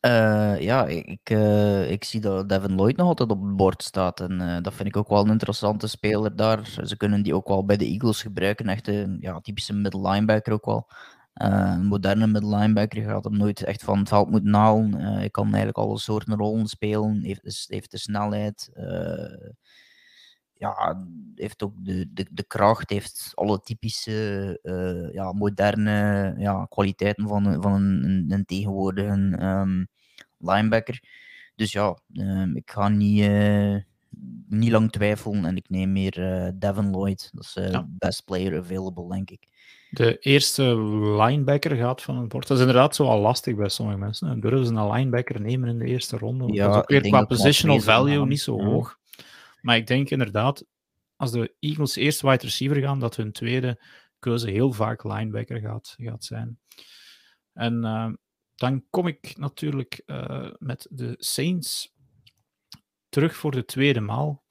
Uh, 0.00 0.60
ja, 0.60 0.86
ik, 0.86 1.30
uh, 1.30 1.90
ik 1.90 2.04
zie 2.04 2.20
dat 2.20 2.48
Devin 2.48 2.74
Lloyd 2.74 2.96
nog 2.96 3.06
altijd 3.06 3.30
op 3.30 3.42
het 3.42 3.56
bord 3.56 3.82
staat. 3.82 4.20
En 4.20 4.40
uh, 4.40 4.56
dat 4.62 4.74
vind 4.74 4.88
ik 4.88 4.96
ook 4.96 5.08
wel 5.08 5.24
een 5.24 5.30
interessante 5.30 5.86
speler 5.86 6.36
daar. 6.36 6.66
Ze 6.84 6.96
kunnen 6.96 7.22
die 7.22 7.34
ook 7.34 7.48
wel 7.48 7.64
bij 7.64 7.76
de 7.76 7.86
Eagles 7.86 8.22
gebruiken. 8.22 8.68
Echt 8.68 8.88
een 8.88 9.16
ja, 9.20 9.40
typische 9.40 9.72
middle 9.72 10.08
linebacker 10.08 10.52
ook 10.52 10.64
wel. 10.64 10.86
Een 11.36 11.86
moderne 11.86 12.26
middle 12.26 12.56
linebacker. 12.56 13.00
Je 13.00 13.04
gaat 13.04 13.24
hem 13.24 13.36
nooit 13.36 13.62
echt 13.62 13.84
van 13.84 13.98
het 13.98 14.08
veld 14.08 14.30
moeten 14.30 14.54
halen. 14.54 14.94
hij 14.94 15.30
kan 15.30 15.46
eigenlijk 15.46 15.76
alle 15.76 15.98
soorten 15.98 16.36
rollen 16.36 16.66
spelen. 16.66 17.22
Heeft, 17.22 17.64
heeft 17.68 17.90
de 17.90 17.98
snelheid. 17.98 18.70
ja, 20.52 21.06
heeft 21.34 21.62
ook 21.62 21.74
de, 21.76 22.06
de, 22.12 22.26
de 22.30 22.44
kracht. 22.44 22.90
Heeft 22.90 23.32
alle 23.34 23.60
typische 23.60 24.58
ja, 25.12 25.32
moderne 25.32 26.34
ja, 26.38 26.66
kwaliteiten 26.68 27.28
van, 27.28 27.62
van 27.62 27.72
een, 27.72 28.04
een, 28.04 28.26
een 28.28 28.44
tegenwoordige... 28.44 29.38
Um, 29.40 29.88
linebacker. 30.38 31.02
Dus 31.54 31.72
ja, 31.72 31.98
uh, 32.12 32.54
ik 32.54 32.70
ga 32.70 32.88
niet, 32.88 33.22
uh, 33.22 33.76
niet 34.48 34.70
lang 34.70 34.92
twijfelen 34.92 35.44
en 35.44 35.56
ik 35.56 35.68
neem 35.68 35.92
meer 35.92 36.18
uh, 36.18 36.52
Devin 36.54 36.90
Lloyd. 36.90 37.30
Dat 37.32 37.44
is 37.44 37.52
de 37.52 37.70
ja. 37.70 37.86
best 37.88 38.24
player 38.24 38.58
available, 38.58 39.08
denk 39.08 39.30
ik. 39.30 39.48
De 39.96 40.18
eerste 40.18 40.80
linebacker 41.16 41.76
gaat 41.76 42.02
van 42.02 42.18
het 42.18 42.28
bord. 42.28 42.46
Dat 42.46 42.56
is 42.56 42.64
inderdaad 42.66 42.94
zo 42.94 43.04
al 43.04 43.20
lastig 43.20 43.54
bij 43.54 43.68
sommige 43.68 43.98
mensen. 43.98 44.40
Durven 44.40 44.66
ze 44.66 44.72
een 44.72 44.90
linebacker 44.90 45.40
nemen 45.40 45.68
in 45.68 45.78
de 45.78 45.84
eerste 45.84 46.18
ronde. 46.18 46.52
Ja, 46.52 46.66
dat 46.66 46.74
is 46.74 46.80
ook 46.80 46.88
weer 46.88 47.00
qua 47.00 47.24
positional 47.24 47.80
value 47.80 48.26
niet 48.26 48.40
zo 48.40 48.56
ja. 48.56 48.64
hoog. 48.64 48.98
Maar 49.60 49.76
ik 49.76 49.86
denk 49.86 50.10
inderdaad, 50.10 50.64
als 51.16 51.30
de 51.30 51.54
Eagles 51.60 51.96
eerst 51.96 52.20
wide 52.20 52.44
receiver 52.44 52.80
gaan, 52.80 53.00
dat 53.00 53.16
hun 53.16 53.32
tweede 53.32 53.82
keuze 54.18 54.50
heel 54.50 54.72
vaak 54.72 55.04
linebacker 55.04 55.60
gaat, 55.60 55.94
gaat 55.98 56.24
zijn. 56.24 56.58
En 57.52 57.84
uh, 57.84 58.12
dan 58.54 58.84
kom 58.90 59.06
ik 59.06 59.36
natuurlijk 59.36 60.02
uh, 60.06 60.50
met 60.58 60.86
de 60.90 61.14
Saints 61.18 61.94
terug 63.08 63.36
voor 63.36 63.50
de 63.50 63.64
tweede 63.64 64.00
maal. 64.00 64.44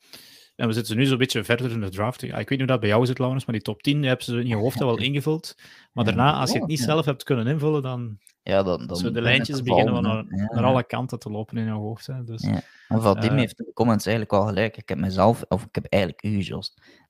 En 0.56 0.68
we 0.68 0.74
zitten 0.74 0.98
nu 0.98 1.06
zo'n 1.06 1.18
beetje 1.18 1.44
verder 1.44 1.72
in 1.72 1.82
de 1.82 1.90
draft. 1.90 2.24
Ik 2.24 2.32
weet 2.32 2.50
niet 2.50 2.60
hoe 2.60 2.68
dat 2.68 2.80
bij 2.80 2.90
jou 2.90 3.06
zit, 3.06 3.20
Laurens, 3.20 3.46
maar 3.46 3.56
die 3.56 3.64
top 3.64 3.82
10 3.82 4.04
hebben 4.04 4.26
ze 4.26 4.40
in 4.40 4.48
je 4.48 4.56
hoofd 4.56 4.80
wel 4.80 4.98
ingevuld. 5.10 5.56
Maar 5.92 6.06
daarna, 6.06 6.34
als 6.34 6.52
je 6.52 6.60
het 6.60 6.68
niet 6.68 6.80
zelf 6.80 7.06
hebt 7.06 7.24
kunnen 7.24 7.48
invullen, 7.48 7.82
dan, 7.82 8.18
ja, 8.44 8.64
dan, 8.64 8.88
dan 8.88 8.98
zo 8.98 9.12
de 9.12 9.22
lijntjes 9.22 9.62
beginnen 9.62 10.04
naar, 10.04 10.26
ja, 10.30 10.54
naar, 10.54 10.64
alle 10.64 10.84
kanten 10.84 11.20
te 11.20 11.30
lopen 11.30 11.58
in 11.58 11.66
je 11.66 11.72
hoofd. 11.72 12.08
Hè. 12.08 12.24
Dus, 12.24 12.42
ja. 12.42 12.62
En 12.88 13.02
Vadim 13.02 13.32
uh, 13.32 13.40
heeft 13.40 13.60
in 13.60 13.66
de 13.66 13.74
comments 13.74 14.06
eigenlijk 14.06 14.36
al 14.36 14.48
gelijk. 14.48 14.78
Ik 14.78 14.90
heb 14.90 14.98
mezelf, 14.98 15.44
of 15.48 15.64
ik 15.64 15.76
heb 15.76 15.86
eigenlijk 15.86 16.24
u 16.24 16.46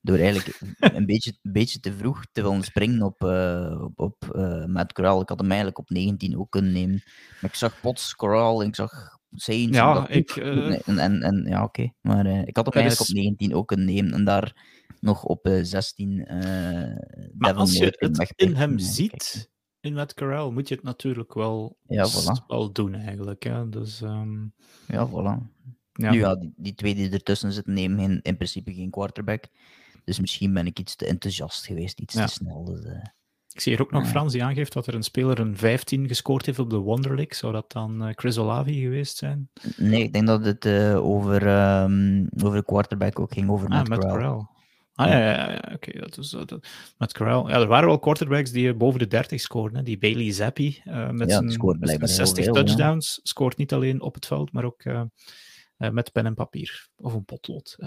door 0.01 0.17
eigenlijk 0.17 0.59
een, 0.79 1.05
beetje, 1.05 1.33
een 1.43 1.51
beetje 1.51 1.79
te 1.79 1.93
vroeg 1.93 2.25
te 2.31 2.41
willen 2.41 2.63
springen 2.63 3.01
op, 3.01 3.23
uh, 3.23 3.81
op, 3.81 3.99
op 3.99 4.35
uh, 4.35 4.65
Matt 4.65 4.93
Corral. 4.93 5.21
Ik 5.21 5.29
had 5.29 5.39
hem 5.39 5.47
eigenlijk 5.47 5.79
op 5.79 5.89
19 5.89 6.39
ook 6.39 6.51
kunnen 6.51 6.71
nemen. 6.71 7.03
Maar 7.41 7.49
ik 7.49 7.55
zag 7.55 7.81
Potts, 7.81 8.15
Corral 8.15 8.61
en 8.61 8.67
ik 8.67 8.75
zag 8.75 9.17
Ja, 9.35 10.07
ik... 10.09 10.29
En, 10.29 10.97
en, 10.97 11.21
en, 11.21 11.45
ja, 11.47 11.63
oké. 11.63 11.81
Okay. 11.81 11.93
Maar 12.01 12.25
ik 12.25 12.55
had 12.55 12.65
hem 12.65 12.73
eigenlijk 12.73 13.09
is... 13.09 13.09
op 13.09 13.15
19 13.15 13.55
ook 13.55 13.67
kunnen 13.67 13.85
nemen. 13.85 14.13
En 14.13 14.23
daar 14.23 14.65
nog 14.99 15.23
op 15.23 15.49
16 15.61 16.25
Maar 17.37 17.53
als 17.53 17.77
je 17.77 17.95
het 17.99 18.33
in 18.35 18.55
hem 18.55 18.79
ziet 18.79 19.53
in 19.85 19.93
Matt 19.93 20.13
Corral 20.13 20.51
moet 20.51 20.67
je 20.67 20.75
het 20.75 20.83
natuurlijk 20.83 21.33
wel, 21.33 21.77
ja, 21.87 22.05
voilà. 22.09 22.45
wel 22.47 22.71
doen 22.71 22.93
eigenlijk. 22.93 23.43
Hè? 23.43 23.69
Dus, 23.69 24.01
um... 24.01 24.53
Ja, 24.87 25.09
voilà. 25.09 25.53
Ja. 25.91 26.11
Nu 26.11 26.17
ja, 26.17 26.35
die, 26.35 26.53
die 26.57 26.73
twee 26.73 26.95
die 26.95 27.09
ertussen 27.09 27.51
zitten 27.51 27.73
nemen 27.73 27.99
in, 27.99 28.19
in 28.21 28.35
principe 28.35 28.73
geen 28.73 28.89
quarterback. 28.89 29.47
Dus 30.03 30.19
misschien 30.19 30.53
ben 30.53 30.65
ik 30.65 30.79
iets 30.79 30.95
te 30.95 31.05
enthousiast 31.05 31.65
geweest, 31.65 31.99
iets 31.99 32.13
ja. 32.13 32.25
te 32.25 32.31
snel. 32.31 32.63
Dus. 32.63 32.85
Ik 33.55 33.61
zie 33.61 33.71
hier 33.71 33.81
ook 33.81 33.91
nog 33.91 34.07
Frans 34.07 34.33
die 34.33 34.43
aangeeft 34.43 34.73
dat 34.73 34.87
er 34.87 34.95
een 34.95 35.03
speler 35.03 35.39
een 35.39 35.57
15 35.57 36.07
gescoord 36.07 36.45
heeft 36.45 36.59
op 36.59 36.69
de 36.69 36.77
Wonder 36.77 37.15
League. 37.15 37.35
Zou 37.35 37.53
dat 37.53 37.71
dan 37.71 38.07
uh, 38.07 38.13
Chris 38.15 38.37
Olavi 38.37 38.81
geweest 38.81 39.17
zijn? 39.17 39.49
Nee, 39.77 40.03
ik 40.03 40.13
denk 40.13 40.27
dat 40.27 40.45
het 40.45 40.65
uh, 40.65 41.05
over, 41.05 41.47
um, 41.81 42.29
over 42.43 42.57
de 42.57 42.65
quarterback 42.65 43.19
ook 43.19 43.33
ging, 43.33 43.49
over 43.49 43.67
ah, 43.67 43.73
Matt, 43.73 43.89
Matt 43.89 44.01
Corral. 44.01 44.17
Corral. 44.19 44.49
Ah 44.93 45.07
ja, 45.07 45.19
ja, 45.19 45.51
ja 45.51 45.61
oké. 45.73 45.73
Okay. 45.73 46.01
Dat 46.01 46.17
is 46.17 46.29
dat, 46.29 46.67
met 46.97 47.13
Corral. 47.13 47.49
Ja, 47.49 47.59
er 47.59 47.67
waren 47.67 47.87
wel 47.87 47.99
quarterbacks 47.99 48.51
die 48.51 48.73
boven 48.73 48.99
de 48.99 49.07
30 49.07 49.41
scoorden. 49.41 49.77
Hè. 49.77 49.83
Die 49.83 49.97
Bailey 49.97 50.31
Zappi 50.31 50.81
uh, 50.85 51.09
met 51.09 51.31
zijn 51.31 51.77
met 51.79 52.09
60 52.09 52.43
veel, 52.43 52.53
touchdowns 52.53 53.19
scoort 53.23 53.57
niet 53.57 53.73
alleen 53.73 54.01
op 54.01 54.13
het 54.13 54.25
veld, 54.25 54.51
maar 54.51 54.63
ook 54.63 54.83
uh, 54.83 55.01
met 55.77 56.11
pen 56.11 56.25
en 56.25 56.33
papier 56.33 56.87
of 56.95 57.13
een 57.13 57.25
potlood. 57.25 57.77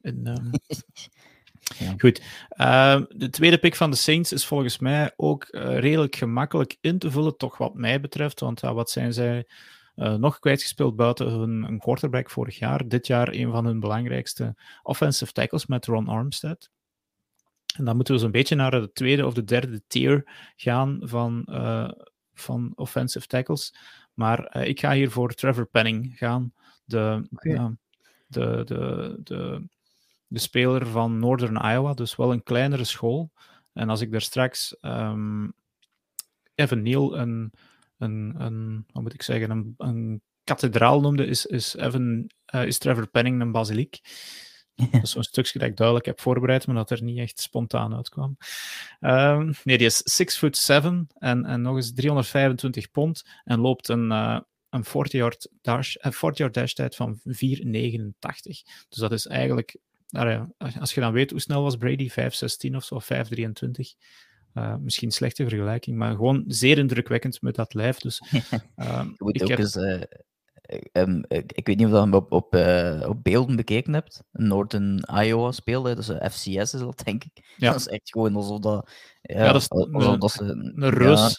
In, 0.00 0.26
um... 0.26 0.50
ja. 1.78 1.94
Goed. 1.98 2.22
Ehm, 2.48 3.04
de 3.08 3.30
tweede 3.30 3.58
pick 3.58 3.76
van 3.76 3.90
de 3.90 3.96
Saints 3.96 4.32
is 4.32 4.46
volgens 4.46 4.78
mij 4.78 5.12
ook 5.16 5.46
redelijk 5.50 6.16
gemakkelijk 6.16 6.76
in 6.80 6.98
te 6.98 7.10
vullen, 7.10 7.36
toch 7.36 7.58
wat 7.58 7.74
mij 7.74 8.00
betreft. 8.00 8.40
Want 8.40 8.60
wat 8.60 8.90
zijn 8.90 9.12
zij? 9.12 9.46
Uh, 9.96 10.14
nog 10.14 10.38
kwijtgespeeld 10.38 10.96
buiten 10.96 11.30
hun 11.30 11.62
een 11.62 11.78
quarterback 11.78 12.30
vorig 12.30 12.58
jaar. 12.58 12.88
Dit 12.88 13.06
jaar 13.06 13.28
een 13.32 13.50
van 13.50 13.64
hun 13.64 13.80
belangrijkste 13.80 14.54
offensive 14.82 15.32
tackles 15.32 15.66
met 15.66 15.86
Ron 15.86 16.08
Armstead. 16.08 16.70
En 17.76 17.84
dan 17.84 17.96
moeten 17.96 18.14
we 18.14 18.20
zo'n 18.20 18.30
beetje 18.30 18.54
naar 18.54 18.70
de 18.70 18.92
tweede 18.92 19.26
of 19.26 19.34
de 19.34 19.44
derde 19.44 19.82
tier 19.86 20.28
gaan 20.56 20.98
van, 21.00 21.46
uh, 21.50 21.90
van 22.34 22.72
offensive 22.74 23.26
tackles. 23.26 23.74
Maar 24.14 24.66
ik 24.66 24.80
ga 24.80 24.92
hier 24.92 25.10
voor 25.10 25.32
Trevor 25.32 25.66
Penning 25.66 26.12
gaan. 26.16 26.52
De, 26.84 27.28
okay. 27.32 27.76
de, 28.26 28.62
de, 28.64 29.16
de, 29.22 29.68
de 30.26 30.38
speler 30.38 30.86
van 30.86 31.18
Northern 31.18 31.72
Iowa, 31.72 31.94
dus 31.94 32.16
wel 32.16 32.32
een 32.32 32.42
kleinere 32.42 32.84
school. 32.84 33.30
En 33.72 33.88
als 33.88 34.00
ik 34.00 34.12
daar 34.12 34.20
straks 34.20 34.76
um, 34.80 35.54
Evan 36.54 36.82
Neal 36.82 37.18
een, 37.18 37.52
een, 37.98 38.34
een, 38.38 38.84
wat 38.92 39.02
moet 39.02 39.14
ik 39.14 39.22
zeggen, 39.22 39.50
een, 39.50 39.74
een 39.76 40.22
kathedraal 40.44 41.00
noemde, 41.00 41.26
is, 41.26 41.46
is, 41.46 41.74
Evan, 41.74 42.30
uh, 42.54 42.66
is 42.66 42.78
Trevor 42.78 43.06
Penning 43.08 43.40
een 43.40 43.52
basiliek. 43.52 44.00
Dat 44.90 45.02
is 45.02 45.10
zo'n 45.10 45.22
stukje 45.22 45.58
dat 45.58 45.68
ik 45.68 45.76
duidelijk 45.76 46.06
heb 46.06 46.20
voorbereid, 46.20 46.66
maar 46.66 46.76
dat 46.76 46.90
er 46.90 47.02
niet 47.02 47.18
echt 47.18 47.40
spontaan 47.40 47.94
uitkwam. 47.94 48.36
Um, 49.00 49.52
nee, 49.64 49.78
die 49.78 49.86
is 49.86 49.96
6 49.96 50.36
foot 50.36 50.56
7 50.56 51.06
en, 51.18 51.44
en 51.44 51.62
nog 51.62 51.76
eens 51.76 51.92
325 51.92 52.90
pond 52.90 53.24
en 53.44 53.60
loopt 53.60 53.88
een, 53.88 54.10
uh, 54.10 54.40
een 54.70 54.84
40-yard 54.84 55.48
dash, 55.60 55.96
40 56.00 56.50
dash 56.50 56.72
tijd 56.72 56.96
van 56.96 57.20
4,89. 57.24 57.24
Dus 58.88 58.98
dat 58.98 59.12
is 59.12 59.26
eigenlijk, 59.26 59.76
nou 60.16 60.28
ja, 60.28 60.48
als 60.80 60.94
je 60.94 61.00
dan 61.00 61.12
weet 61.12 61.30
hoe 61.30 61.40
snel 61.40 61.62
was 61.62 61.76
Brady, 61.76 62.10
5,16 62.10 62.74
of 62.74 62.84
zo, 62.84 63.00
5,23. 63.00 63.10
Uh, 64.54 64.76
misschien 64.76 65.10
slechte 65.10 65.48
vergelijking, 65.48 65.96
maar 65.96 66.14
gewoon 66.14 66.44
zeer 66.46 66.78
indrukwekkend 66.78 67.42
met 67.42 67.54
dat 67.54 67.74
lijf. 67.74 67.98
Dus, 67.98 68.20
uh, 68.32 68.40
je 69.04 69.14
moet 69.16 69.42
ook 69.42 69.48
heb... 69.48 69.58
eens 69.58 69.76
uh, 69.76 70.02
Um, 70.92 71.24
ik, 71.28 71.52
ik, 71.52 71.66
weet 71.66 71.76
niet 71.76 71.86
of 71.86 71.92
je 71.92 71.98
hem 71.98 72.14
op, 72.14 72.32
op, 72.32 72.54
uh, 72.54 73.04
op 73.08 73.24
beelden 73.24 73.56
bekeken 73.56 73.92
hebt. 73.92 74.22
Northern 74.32 75.08
Iowa 75.22 75.52
speelde, 75.52 75.94
dus 75.94 76.06
FCS 76.06 76.46
is 76.46 76.70
dat, 76.70 77.02
denk 77.04 77.24
ik. 77.24 77.54
Ja. 77.56 77.70
Dat 77.70 77.80
is 77.80 77.88
echt 77.88 78.10
gewoon 78.10 78.36
alsof 78.36 78.60
dat... 78.60 78.90
Ja, 79.22 79.44
ja 79.44 79.52
dat 79.52 79.60
is 79.60 79.70
alsof 79.70 80.04
een, 80.04 80.18
dat 80.18 80.30
ze, 80.30 80.44
een 80.44 80.90
reus. 80.90 81.38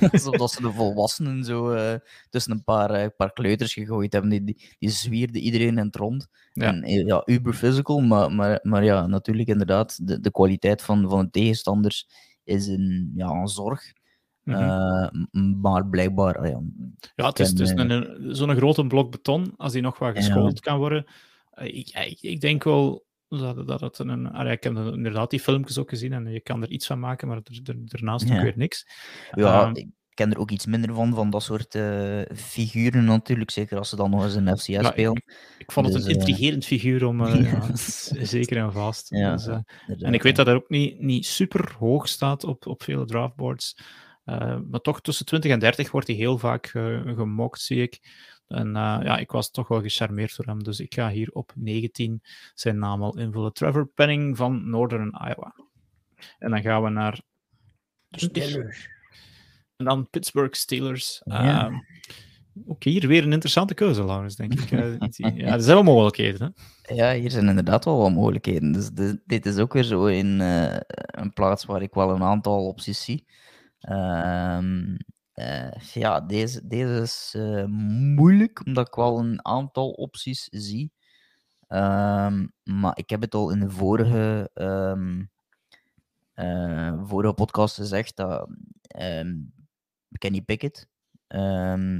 Ja, 0.00 0.08
alsof 0.12 0.36
dat 0.36 0.50
ze 0.50 0.62
de 0.62 0.72
volwassenen 0.72 1.44
zo 1.44 1.74
uh, 1.74 1.94
tussen 2.30 2.52
een 2.52 2.64
paar, 2.64 3.02
uh, 3.02 3.06
paar 3.16 3.32
kleuters 3.32 3.72
gegooid 3.72 4.12
hebben. 4.12 4.30
Die, 4.30 4.44
die, 4.44 4.74
die 4.78 4.90
zwierden 4.90 5.42
iedereen 5.42 5.78
in 5.78 5.86
het 5.86 5.96
rond. 5.96 6.28
Ja. 6.52 6.80
En, 6.80 7.06
ja, 7.06 7.22
uber 7.24 7.54
physical, 7.54 8.00
maar, 8.00 8.32
maar, 8.32 8.58
maar 8.62 8.84
ja, 8.84 9.06
natuurlijk 9.06 9.48
inderdaad, 9.48 10.06
de, 10.06 10.20
de 10.20 10.30
kwaliteit 10.30 10.82
van, 10.82 11.08
van 11.08 11.24
de 11.24 11.30
tegenstanders 11.30 12.08
is 12.44 12.66
een, 12.66 13.12
ja, 13.16 13.28
een 13.28 13.48
zorg. 13.48 13.92
Mm 14.44 14.54
-hmm. 14.54 15.60
maar 15.60 15.86
blijkbaar. 15.86 16.44
Uh, 16.44 16.50
ja, 16.50 16.60
ja, 17.14 17.26
het 17.26 17.38
is, 17.38 17.70
een, 17.70 17.90
een, 17.90 18.36
zo'n 18.36 18.56
grote 18.56 18.86
blok 18.86 19.10
beton, 19.10 19.54
als 19.56 19.72
die 19.72 19.82
nog 19.82 19.98
wat 19.98 20.16
geschoold 20.16 20.60
kan 20.60 20.78
worden. 20.78 21.04
Ik, 21.54 21.88
ik, 21.88 22.18
ik, 22.20 22.40
denk 22.40 22.64
wel 22.64 23.04
dat, 23.28 23.66
dat 23.66 23.80
het 23.80 23.98
een. 23.98 24.26
Ik 24.26 24.62
heb 24.62 24.76
inderdaad 24.76 25.30
die 25.30 25.40
filmpjes 25.40 25.78
ook 25.78 25.88
gezien 25.88 26.12
en 26.12 26.26
je 26.32 26.40
kan 26.40 26.62
er 26.62 26.70
iets 26.70 26.86
van 26.86 26.98
maken, 26.98 27.28
maar 27.28 27.36
er, 27.36 27.60
er, 27.64 27.76
daarnaast 27.84 28.28
ja. 28.28 28.36
ook 28.36 28.42
weer 28.42 28.52
niks. 28.56 28.86
Ja, 29.30 29.66
um, 29.66 29.76
ik 29.76 29.88
ken 30.14 30.32
er 30.32 30.38
ook 30.38 30.50
iets 30.50 30.66
minder 30.66 30.94
van, 30.94 31.14
van 31.14 31.30
dat 31.30 31.42
soort 31.42 31.74
uh, 31.74 32.20
figuren 32.34 33.04
natuurlijk. 33.04 33.50
Zeker 33.50 33.78
als 33.78 33.88
ze 33.88 33.96
dan 33.96 34.10
nog 34.10 34.24
eens 34.24 34.34
een 34.34 34.56
FCS 34.56 34.66
ja, 34.66 34.82
spelen. 34.82 35.16
Ik, 35.16 35.56
ik, 35.58 35.72
vond 35.72 35.86
het 35.86 35.94
dus, 35.94 36.04
een 36.04 36.10
intrigerend 36.10 36.64
figuur 36.64 37.04
om. 37.04 37.26
ja, 37.26 37.68
zeker 38.36 38.56
en 38.56 38.72
vast. 38.72 39.10
Dus, 39.10 39.46
en 39.98 40.14
ik 40.14 40.22
weet 40.22 40.36
dat 40.36 40.46
hij 40.46 40.54
ook 40.54 40.68
niet, 40.68 41.00
niet 41.00 41.26
super 41.26 41.74
hoog 41.78 42.08
staat 42.08 42.44
op, 42.44 42.66
op 42.66 42.82
vele 42.82 43.04
draftboards. 43.04 43.76
Uh, 44.26 44.56
maar 44.70 44.80
toch 44.80 45.00
tussen 45.00 45.26
20 45.26 45.50
en 45.50 45.58
30 45.58 45.90
wordt 45.90 46.06
hij 46.06 46.16
heel 46.16 46.38
vaak 46.38 46.72
uh, 46.74 47.00
gemokt, 47.16 47.60
zie 47.60 47.82
ik. 47.82 48.00
En 48.48 48.66
uh, 48.66 48.98
ja, 49.02 49.16
ik 49.16 49.30
was 49.30 49.50
toch 49.50 49.68
wel 49.68 49.80
gecharmeerd 49.80 50.36
door 50.36 50.46
hem. 50.46 50.62
Dus 50.62 50.80
ik 50.80 50.94
ga 50.94 51.10
hier 51.10 51.30
op 51.32 51.52
19 51.54 52.22
zijn 52.54 52.78
naam 52.78 53.02
al 53.02 53.18
invullen. 53.18 53.52
Trevor 53.52 53.86
Penning 53.86 54.36
van 54.36 54.70
Northern 54.70 55.16
Iowa. 55.24 55.54
En 56.38 56.50
dan 56.50 56.62
gaan 56.62 56.82
we 56.82 56.90
naar 56.90 57.20
Steelers. 58.10 58.88
En 59.76 59.84
dan 59.84 60.10
Pittsburgh 60.10 60.54
Steelers. 60.54 61.20
Ja. 61.24 61.64
Ehm, 61.64 61.74
ook 62.66 62.84
hier 62.84 63.08
weer 63.08 63.22
een 63.22 63.32
interessante 63.32 63.74
keuze, 63.74 64.04
Laurens, 64.04 64.36
denk 64.36 64.52
ik. 64.60 64.70
ja, 65.36 65.52
er 65.52 65.62
zijn 65.62 65.74
wel 65.74 65.82
mogelijkheden. 65.82 66.54
Hè? 66.82 66.94
Ja, 66.94 67.12
hier 67.12 67.30
zijn 67.30 67.48
inderdaad 67.48 67.84
wel 67.84 67.98
wat 67.98 68.12
mogelijkheden. 68.12 68.72
Dus 68.72 68.90
dit 69.26 69.46
is 69.46 69.58
ook 69.58 69.72
weer 69.72 69.82
zo 69.82 70.06
in 70.06 70.40
een 70.40 71.32
plaats 71.34 71.64
waar 71.64 71.82
ik 71.82 71.94
wel 71.94 72.10
een 72.10 72.22
aantal 72.22 72.66
opties 72.66 73.04
zie. 73.04 73.24
Um, 73.88 74.96
uh, 75.34 75.70
ja, 75.92 76.20
deze, 76.20 76.66
deze 76.66 77.00
is 77.00 77.34
uh, 77.36 77.64
moeilijk, 78.14 78.66
omdat 78.66 78.86
ik 78.86 78.94
wel 78.94 79.18
een 79.18 79.46
aantal 79.46 79.90
opties 79.90 80.48
zie. 80.50 80.92
Um, 81.68 82.52
maar 82.62 82.98
ik 82.98 83.10
heb 83.10 83.20
het 83.20 83.34
al 83.34 83.50
in 83.50 83.60
de 83.60 83.70
vorige, 83.70 84.50
um, 84.54 85.30
uh, 86.34 87.02
vorige 87.04 87.34
podcast 87.34 87.74
gezegd 87.74 88.16
dat 88.16 88.48
Kenny 90.18 90.42
Pickett 90.42 90.88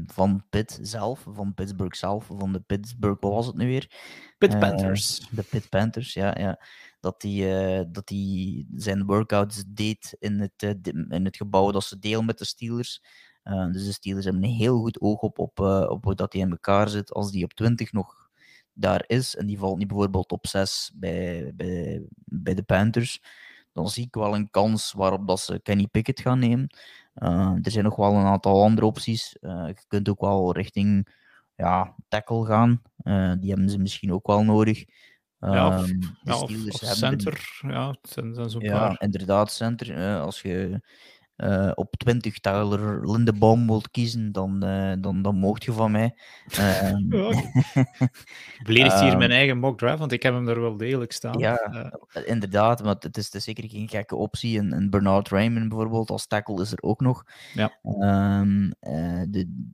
van 0.06 0.44
Pitt 0.50 0.78
zelf, 0.82 1.26
van 1.28 1.54
Pittsburgh 1.54 1.96
zelf, 1.96 2.26
van 2.26 2.52
de 2.52 2.60
Pittsburgh, 2.60 3.20
wat 3.20 3.32
was 3.32 3.46
het 3.46 3.56
nu 3.56 3.66
weer? 3.66 3.90
Pitt 4.38 4.58
Panthers. 4.58 5.28
de 5.30 5.42
Pitt 5.42 5.68
Panthers, 5.68 6.14
ja. 6.14 6.38
ja 6.38 6.58
dat 7.04 7.22
hij, 7.22 7.78
uh, 7.78 7.84
dat 7.88 8.08
hij 8.08 8.66
zijn 8.74 9.04
workouts 9.04 9.64
deed 9.68 10.16
in 10.18 10.40
het, 10.40 10.62
uh, 10.62 10.94
in 11.08 11.24
het 11.24 11.36
gebouw 11.36 11.70
dat 11.70 11.84
ze 11.84 11.98
deel 11.98 12.22
met 12.22 12.38
de 12.38 12.44
Steelers. 12.44 13.02
Uh, 13.44 13.72
dus 13.72 13.84
de 13.84 13.92
Steelers 13.92 14.24
hebben 14.24 14.42
een 14.42 14.50
heel 14.50 14.78
goed 14.78 15.00
oog 15.00 15.20
op, 15.20 15.38
op, 15.38 15.60
op 15.88 16.04
hoe 16.04 16.14
dat 16.14 16.32
hij 16.32 16.42
in 16.42 16.50
elkaar 16.50 16.88
zit. 16.88 17.12
Als 17.12 17.30
die 17.30 17.44
op 17.44 17.52
20 17.52 17.92
nog 17.92 18.28
daar 18.72 19.04
is 19.06 19.36
en 19.36 19.46
die 19.46 19.58
valt 19.58 19.78
niet 19.78 19.88
bijvoorbeeld 19.88 20.32
op 20.32 20.46
6 20.46 20.92
bij, 20.94 21.52
bij, 21.54 22.02
bij 22.24 22.54
de 22.54 22.62
Panthers, 22.62 23.22
dan 23.72 23.88
zie 23.88 24.06
ik 24.06 24.14
wel 24.14 24.34
een 24.34 24.50
kans 24.50 24.92
waarop 24.92 25.26
dat 25.26 25.40
ze 25.40 25.60
Kenny 25.60 25.86
Pickett 25.86 26.20
gaan 26.20 26.38
nemen. 26.38 26.76
er 27.62 27.70
zijn 27.70 27.84
nog 27.84 27.96
wel 27.96 28.14
een 28.14 28.26
aantal 28.26 28.62
andere 28.62 28.86
opties. 28.86 29.36
je 29.40 29.84
kunt 29.88 30.08
ook 30.08 30.20
wel 30.20 30.52
richting 30.52 31.14
ja, 31.56 31.94
tackle 32.08 32.44
gaan. 32.44 32.82
die 33.40 33.50
hebben 33.50 33.70
ze 33.70 33.78
misschien 33.78 34.12
ook 34.12 34.26
wel 34.26 34.44
nodig. 34.44 34.84
Ja, 35.52 35.78
of, 35.78 35.88
um, 35.88 35.98
ja, 36.22 36.34
of, 36.34 36.50
of 36.68 36.96
center, 36.96 37.60
ja, 37.60 37.94
zijn, 38.02 38.34
zijn 38.34 38.50
zo'n 38.50 38.62
ja, 38.62 38.78
paar. 38.78 39.02
inderdaad, 39.02 39.52
center. 39.52 39.98
Uh, 39.98 40.20
als 40.20 40.42
je 40.42 40.80
uh, 41.36 41.70
op 41.74 41.96
20 41.96 42.38
Tyler 42.38 43.10
Lindebaum 43.10 43.66
wilt 43.66 43.90
kiezen, 43.90 44.32
dan, 44.32 44.64
uh, 44.64 44.92
dan, 44.98 45.22
dan 45.22 45.36
mocht 45.36 45.64
je 45.64 45.72
van 45.72 45.90
mij. 45.90 46.14
Uh, 46.58 46.92
Beledigt 48.62 49.00
hier 49.00 49.18
mijn 49.18 49.30
eigen 49.30 49.58
mock 49.58 49.78
draft, 49.78 49.98
want 49.98 50.12
ik 50.12 50.22
heb 50.22 50.34
hem 50.34 50.48
er 50.48 50.60
wel 50.60 50.76
degelijk 50.76 51.12
staan. 51.12 51.38
Ja, 51.38 51.92
inderdaad, 52.24 52.82
maar 52.82 52.96
het 52.98 53.16
is, 53.16 53.24
het 53.24 53.34
is 53.34 53.44
zeker 53.44 53.68
geen 53.68 53.88
gekke 53.88 54.16
optie. 54.16 54.58
En, 54.58 54.72
en 54.72 54.90
Bernard 54.90 55.28
Raymond 55.28 55.68
bijvoorbeeld 55.68 56.10
als 56.10 56.26
tackle 56.26 56.60
is 56.60 56.72
er 56.72 56.82
ook 56.82 57.00
nog. 57.00 57.24
Ja. 57.54 57.72
Um, 58.40 58.72
de, 59.30 59.66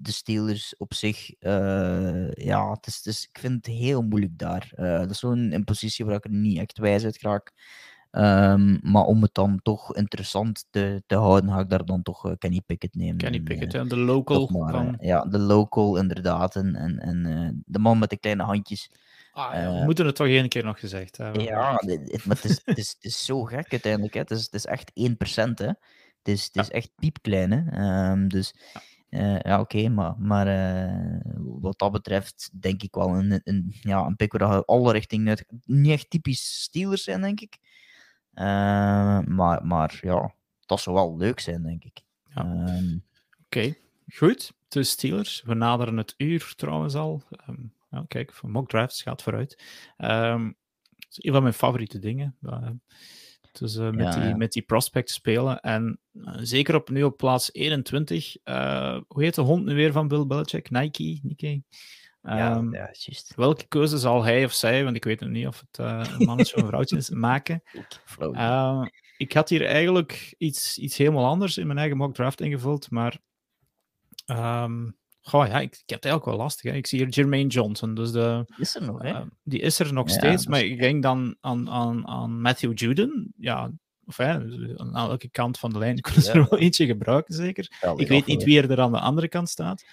de 0.00 0.12
Steelers 0.12 0.76
op 0.76 0.94
zich, 0.94 1.34
uh, 1.40 2.30
ja, 2.32 2.70
het 2.70 2.86
is, 2.86 3.06
is, 3.06 3.28
ik 3.32 3.38
vind 3.38 3.54
het 3.54 3.74
heel 3.74 4.02
moeilijk 4.02 4.38
daar. 4.38 4.72
Uh, 4.76 4.98
dat 4.98 5.10
is 5.10 5.18
zo'n 5.18 5.52
een 5.52 5.64
positie 5.64 6.04
waar 6.04 6.14
ik 6.14 6.24
er 6.24 6.30
niet 6.30 6.58
echt 6.58 6.78
wijs 6.78 7.04
uit 7.04 7.20
raak. 7.20 7.52
Um, 8.10 8.78
maar 8.82 9.04
om 9.04 9.22
het 9.22 9.34
dan 9.34 9.60
toch 9.62 9.94
interessant 9.94 10.66
te, 10.70 11.02
te 11.06 11.14
houden, 11.14 11.50
ga 11.50 11.60
ik 11.60 11.68
daar 11.68 11.84
dan 11.84 12.02
toch 12.02 12.26
uh, 12.26 12.32
Kenny 12.38 12.60
Pickett 12.66 12.94
nemen. 12.94 13.16
Kenny 13.16 13.40
Pickett, 13.40 13.74
en, 13.74 13.88
de 13.88 13.96
local. 13.96 14.48
Maar, 14.48 14.72
van... 14.72 14.96
ja, 15.00 15.20
de 15.20 15.38
local 15.38 15.96
inderdaad. 15.96 16.56
En, 16.56 16.74
en, 16.74 16.98
en 16.98 17.62
de 17.66 17.78
man 17.78 17.98
met 17.98 18.10
de 18.10 18.16
kleine 18.16 18.42
handjes. 18.42 18.90
Ah, 19.32 19.54
ja, 19.54 19.78
we 19.78 19.84
moeten 19.84 20.06
het 20.06 20.14
toch 20.14 20.26
één 20.26 20.48
keer 20.48 20.64
nog 20.64 20.80
gezegd 20.80 21.16
hebben. 21.16 21.42
Ja, 21.42 21.82
het, 21.86 22.24
maar 22.24 22.36
het 22.36 22.44
is, 22.44 22.60
het, 22.64 22.78
is, 22.78 22.88
het 22.88 23.04
is 23.04 23.24
zo 23.24 23.44
gek 23.44 23.70
uiteindelijk. 23.70 24.14
Hè. 24.14 24.20
Het, 24.20 24.30
is, 24.30 24.44
het 24.44 24.54
is 24.54 24.66
echt 24.66 24.90
1%. 24.90 24.94
Hè. 25.54 25.66
Het 25.66 25.76
is, 26.22 26.44
het 26.44 26.56
is 26.56 26.66
ja. 26.66 26.72
echt 26.72 26.90
piepklein. 26.96 27.50
Hè. 27.50 28.10
Um, 28.10 28.28
dus 28.28 28.54
ja. 28.74 28.80
Uh, 29.10 29.40
ja, 29.40 29.60
oké, 29.60 29.76
okay, 29.76 29.88
maar, 29.88 30.14
maar 30.18 30.46
uh, 30.46 31.20
wat 31.36 31.78
dat 31.78 31.92
betreft 31.92 32.50
denk 32.60 32.82
ik 32.82 32.94
wel 32.94 33.14
een, 33.14 33.40
een, 33.44 33.74
ja, 33.80 34.06
een 34.06 34.16
pick 34.16 34.32
waar 34.32 34.64
alle 34.64 34.92
richtingen 34.92 35.28
uit... 35.28 35.44
Niet 35.64 35.92
echt 35.92 36.10
typisch 36.10 36.62
Steelers 36.62 37.04
zijn, 37.04 37.20
denk 37.20 37.40
ik. 37.40 37.58
Uh, 38.34 39.20
maar, 39.20 39.66
maar 39.66 39.98
ja, 40.02 40.34
dat 40.66 40.80
zou 40.80 40.96
wel 40.96 41.16
leuk 41.16 41.40
zijn, 41.40 41.62
denk 41.62 41.84
ik. 41.84 42.00
Ja. 42.34 42.42
Um, 42.42 43.04
oké, 43.32 43.58
okay. 43.58 43.78
goed. 44.08 44.52
De 44.68 44.82
Steelers. 44.82 45.42
We 45.42 45.54
naderen 45.54 45.96
het 45.96 46.14
uur 46.16 46.52
trouwens 46.56 46.94
al. 46.94 47.22
Um, 47.48 47.72
nou, 47.90 48.06
kijk, 48.06 48.32
van 48.34 48.50
mock 48.50 48.68
drafts 48.68 49.02
gaat 49.02 49.22
vooruit. 49.22 49.62
Um, 49.98 50.56
dat 50.98 51.08
is 51.10 51.24
een 51.24 51.32
van 51.32 51.42
mijn 51.42 51.54
favoriete 51.54 51.98
dingen. 51.98 52.36
Dus 53.58 53.76
uh, 53.76 53.90
met, 53.90 54.14
ja, 54.14 54.20
die, 54.20 54.28
ja. 54.28 54.36
met 54.36 54.52
die 54.52 54.62
prospect 54.62 55.10
spelen. 55.10 55.60
En 55.60 56.00
uh, 56.12 56.34
zeker 56.38 56.74
op, 56.74 56.90
nu 56.90 57.02
op 57.02 57.16
plaats 57.16 57.52
21. 57.52 58.36
Uh, 58.44 59.00
hoe 59.08 59.22
heet 59.22 59.34
de 59.34 59.40
hond 59.40 59.64
nu 59.64 59.74
weer 59.74 59.92
van 59.92 60.08
Bill 60.08 60.26
Belichick? 60.26 60.70
Nike? 60.70 61.20
Nike? 61.22 61.62
Ja, 62.22 62.56
um, 62.56 62.74
ja, 62.74 62.90
juist. 62.92 63.32
Welke 63.36 63.66
keuze 63.68 63.98
zal 63.98 64.24
hij 64.24 64.44
of 64.44 64.52
zij, 64.52 64.84
want 64.84 64.96
ik 64.96 65.04
weet 65.04 65.20
nog 65.20 65.30
niet 65.30 65.46
of 65.46 65.64
het 65.70 65.78
een 65.78 66.26
mannetje 66.26 66.56
of 66.56 66.62
een 66.62 66.68
vrouwtje 66.72 66.96
is, 66.96 67.10
maken? 67.10 67.62
ik 69.16 69.32
had 69.32 69.48
hier 69.48 69.66
eigenlijk 69.66 70.34
iets, 70.38 70.78
iets 70.78 70.96
helemaal 70.96 71.26
anders 71.26 71.56
in 71.58 71.66
mijn 71.66 71.78
eigen 71.78 71.96
mock 71.96 72.14
draft 72.14 72.40
ingevuld, 72.40 72.90
maar 72.90 73.18
um, 74.26 74.96
Goh, 75.28 75.46
ja, 75.46 75.60
ik, 75.60 75.72
ik 75.72 75.78
heb 75.90 76.02
het 76.02 76.04
eigenlijk 76.04 76.24
wel 76.24 76.36
lastig. 76.36 76.70
Hè. 76.70 76.76
Ik 76.76 76.86
zie 76.86 76.98
hier 76.98 77.08
Jermaine 77.08 77.48
Johnson. 77.48 77.94
Dus 77.94 78.12
de, 78.12 78.44
Is 78.56 78.74
er 78.74 78.82
nog, 78.84 79.02
hè? 79.02 79.08
eh, 79.08 79.20
die 79.42 79.60
is 79.60 79.78
er 79.78 79.92
nog 79.92 80.08
Ja, 80.08 80.14
steeds. 80.14 80.46
Maar 80.46 80.60
ik 80.60 80.78
denk 80.78 81.02
dan 81.02 81.36
aan, 81.40 81.70
aan, 81.70 82.06
aan 82.06 82.40
Matthew 82.40 82.78
Juden. 82.78 83.32
Ja, 83.36 83.70
of 84.04 84.16
hè, 84.16 84.32
aan 84.76 84.96
elke 84.96 85.28
kant 85.30 85.58
van 85.58 85.70
de 85.72 85.78
lijn 85.78 86.00
kunnen 86.00 86.22
ze 86.22 86.32
Ja. 86.32 86.38
er 86.38 86.46
wel 86.50 86.58
eentje 86.58 86.86
gebruiken, 86.86 87.34
zeker. 87.34 87.70
Ik 87.96 88.08
weet 88.08 88.26
niet 88.26 88.44
wie 88.44 88.62
er 88.62 88.80
aan 88.80 88.92
de 88.92 89.00
andere 89.00 89.28
kant 89.28 89.48
staat. 89.48 89.84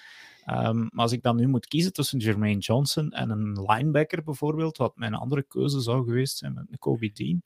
Ehm, 0.44 0.78
maar 0.78 0.90
als 1.04 1.12
ik 1.12 1.22
dan 1.22 1.36
nu 1.36 1.46
moet 1.48 1.66
kiezen 1.66 1.92
tussen 1.92 2.18
Jermaine 2.18 2.60
Johnson 2.60 3.12
en 3.12 3.30
een 3.30 3.62
linebacker 3.66 4.22
bijvoorbeeld, 4.22 4.76
wat 4.76 4.96
mijn 4.96 5.14
andere 5.14 5.42
keuze 5.42 5.80
zou 5.80 6.04
geweest 6.04 6.38
zijn 6.38 6.54
met 6.54 6.78
Kobe 6.78 7.12
Dean, 7.12 7.42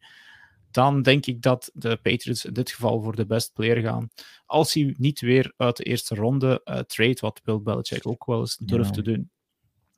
dan 0.71 1.03
denk 1.03 1.27
ik 1.27 1.43
dat 1.43 1.71
de 1.75 1.97
Patriots 1.97 2.45
in 2.45 2.53
dit 2.53 2.71
geval 2.71 3.03
voor 3.03 3.17
de 3.17 3.27
best 3.27 3.53
player 3.53 3.83
gaan. 3.83 4.09
Als 4.47 4.75
hij 4.75 4.95
niet 4.99 5.21
weer 5.21 5.53
uit 5.57 5.77
de 5.77 5.85
eerste 5.85 6.15
ronde 6.15 6.61
eh, 6.65 6.79
trade, 6.79 7.17
wat 7.21 7.41
Bill 7.45 7.61
Belichick 7.61 8.07
ook 8.07 8.27
wel 8.27 8.41
eens 8.41 8.57
durft 8.57 8.95
te 8.95 9.03
doen, 9.03 9.31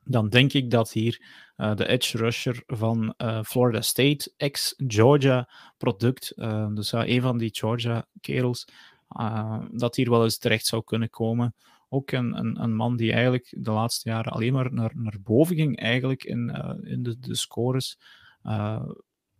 dan 0.04 0.28
denk 0.28 0.52
ik 0.52 0.70
dat 0.70 0.92
hier 0.92 1.22
eh, 1.56 1.74
de 1.74 1.86
edge 1.86 2.16
rusher 2.16 2.62
van 2.66 3.14
eh, 3.16 3.42
Florida 3.42 3.80
State, 3.80 4.32
ex-Georgia 4.36 5.48
product, 5.76 6.32
dus 6.74 6.90
ja, 6.90 7.06
een 7.06 7.20
van 7.20 7.38
die 7.38 7.50
Georgia 7.52 8.06
kerels, 8.20 8.66
eh, 9.08 9.60
dat 9.70 9.96
hier 9.96 10.10
wel 10.10 10.24
eens 10.24 10.38
terecht 10.38 10.66
zou 10.66 10.84
kunnen 10.84 11.10
komen. 11.10 11.54
Ook 11.88 12.10
een, 12.10 12.38
een, 12.38 12.62
een 12.62 12.74
man 12.74 12.96
die 12.96 13.12
eigenlijk 13.12 13.54
de 13.56 13.70
laatste 13.70 14.08
jaren 14.08 14.32
alleen 14.32 14.52
maar 14.52 14.72
naar, 14.72 14.92
naar 14.94 15.16
boven 15.22 15.56
ging 15.56 15.78
eigenlijk 15.78 16.24
in, 16.24 16.48
in 16.82 17.02
de, 17.02 17.18
de 17.18 17.36
scores. 17.36 17.98
Eh, 18.42 18.82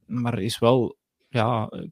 maar 0.07 0.39
is 0.39 0.59
wel, 0.59 0.97
ja, 1.33 1.68
eh, 1.68 1.89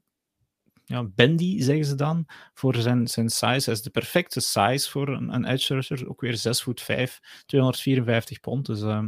ja, 0.85 1.03
bendy, 1.03 1.61
zeggen 1.61 1.85
ze 1.85 1.95
dan, 1.95 2.25
voor 2.53 2.75
zijn, 2.75 3.07
zijn 3.07 3.29
size. 3.29 3.63
Hij 3.63 3.73
is 3.73 3.81
de 3.81 3.89
perfecte 3.89 4.39
size 4.39 4.89
voor 4.89 5.07
een, 5.07 5.33
een 5.33 5.45
edge 5.45 5.73
rusher. 5.73 6.09
Ook 6.09 6.21
weer 6.21 6.37
6 6.37 6.61
voet 6.61 6.81
5, 6.81 7.19
254 7.45 8.39
pond, 8.39 8.65
dus 8.65 8.81
eh, 8.81 9.03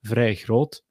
vrij 0.00 0.34
groot. 0.34 0.84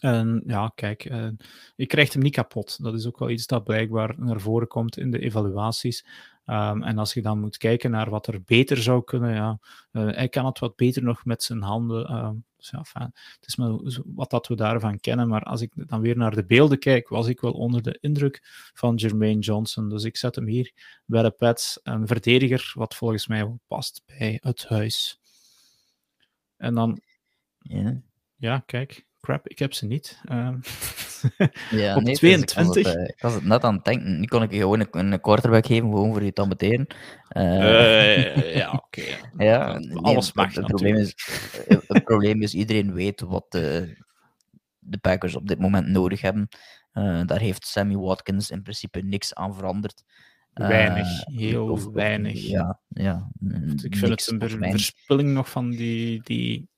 En 0.00 0.42
ja, 0.46 0.72
kijk, 0.74 1.04
eh, 1.04 1.28
je 1.76 1.86
krijgt 1.86 2.12
hem 2.12 2.22
niet 2.22 2.34
kapot. 2.34 2.82
Dat 2.82 2.94
is 2.94 3.06
ook 3.06 3.18
wel 3.18 3.30
iets 3.30 3.46
dat 3.46 3.64
blijkbaar 3.64 4.14
naar 4.18 4.40
voren 4.40 4.68
komt 4.68 4.96
in 4.98 5.10
de 5.10 5.18
evaluaties. 5.18 6.06
Ehm, 6.44 6.82
en 6.82 6.98
als 6.98 7.14
je 7.14 7.22
dan 7.22 7.40
moet 7.40 7.56
kijken 7.56 7.90
naar 7.90 8.10
wat 8.10 8.26
er 8.26 8.42
beter 8.42 8.76
zou 8.76 9.04
kunnen, 9.04 9.34
ja, 9.34 9.58
eh, 9.90 10.06
hij 10.06 10.28
kan 10.28 10.46
het 10.46 10.58
wat 10.58 10.76
beter 10.76 11.02
nog 11.02 11.24
met 11.24 11.42
zijn 11.42 11.62
handen. 11.62 12.06
ehm, 12.06 12.34
dus 12.58 12.70
ja, 12.70 12.84
fijn. 12.84 13.10
Het 13.14 13.46
is 13.46 13.56
maar 13.56 13.78
wat 14.04 14.30
dat 14.30 14.46
we 14.46 14.54
daarvan 14.56 15.00
kennen. 15.00 15.28
Maar 15.28 15.42
als 15.42 15.60
ik 15.60 15.72
dan 15.88 16.00
weer 16.00 16.16
naar 16.16 16.34
de 16.34 16.44
beelden 16.44 16.78
kijk, 16.78 17.08
was 17.08 17.26
ik 17.26 17.40
wel 17.40 17.52
onder 17.52 17.82
de 17.82 17.98
indruk 18.00 18.40
van 18.74 18.94
Jermaine 18.94 19.40
Johnson. 19.40 19.88
Dus 19.88 20.04
ik 20.04 20.16
zet 20.16 20.34
hem 20.34 20.46
hier 20.46 20.72
bij 21.04 21.22
de 21.22 21.30
Pets. 21.30 21.80
Een 21.82 22.06
verdediger, 22.06 22.72
wat 22.74 22.94
volgens 22.94 23.26
mij 23.26 23.44
wel 23.44 23.60
past 23.66 24.02
bij 24.06 24.38
het 24.42 24.66
huis. 24.68 25.20
En 26.56 26.74
dan, 26.74 27.00
Ja. 27.58 28.00
ja, 28.36 28.58
kijk, 28.66 29.06
crap, 29.20 29.48
ik 29.48 29.58
heb 29.58 29.72
ze 29.72 29.86
niet. 29.86 30.20
Ehm, 30.24 30.58
Ja, 31.70 31.96
Op 31.96 32.02
nee, 32.02 32.10
dus 32.10 32.18
22. 32.18 32.76
Ik 32.76 32.84
was, 32.84 32.94
het, 32.94 32.96
eh, 32.96 33.08
ik 33.08 33.20
was 33.22 33.34
het 33.34 33.44
net 33.44 33.64
aan 33.64 33.74
het 33.74 33.84
denken. 33.84 34.20
Nu 34.20 34.26
kon 34.26 34.42
ik 34.42 34.50
je 34.52 34.58
gewoon 34.58 34.80
een, 34.80 35.12
een 35.12 35.20
quarterback 35.20 35.66
geven, 35.66 35.88
gewoon 35.90 36.12
voor 36.12 36.22
je 36.24 36.32
te 36.32 36.40
ambeteren. 36.42 36.86
Eh, 37.28 38.36
eh, 38.36 38.54
ja, 38.56 38.72
oké. 38.72 39.00
ja. 39.10 39.18
ja, 39.44 39.78
nee, 39.78 39.96
alles 39.96 40.26
het- 40.26 40.34
mag 40.34 40.54
het, 40.54 40.66
probleem 40.66 40.96
is, 40.96 41.14
het, 41.68 41.84
het 41.88 42.04
probleem 42.04 42.42
is, 42.42 42.54
iedereen 42.54 42.92
weet 42.94 43.20
wat 43.20 43.44
de, 43.48 43.96
de 44.78 44.98
Packers 44.98 45.36
op 45.36 45.48
dit 45.48 45.58
moment 45.58 45.86
nodig 45.86 46.20
hebben. 46.20 46.48
Daar 47.26 47.38
heeft 47.40 47.66
Sammy 47.66 47.96
Watkins 47.96 48.50
in 48.50 48.62
principe 48.62 49.00
niks 49.00 49.34
aan 49.34 49.54
veranderd. 49.54 50.04
Weinig, 50.54 51.06
heel 51.26 51.68
of- 51.70 51.86
weinig. 51.92 52.40
Ja, 52.40 52.78
ja. 52.88 53.30
Ik 53.82 53.96
vind 53.96 54.08
niks 54.08 54.26
het 54.26 54.42
een 54.42 54.70
verspilling 54.70 55.28
nog 55.30 55.50
van 55.50 55.70
die, 55.70 56.20
die, 56.22 56.68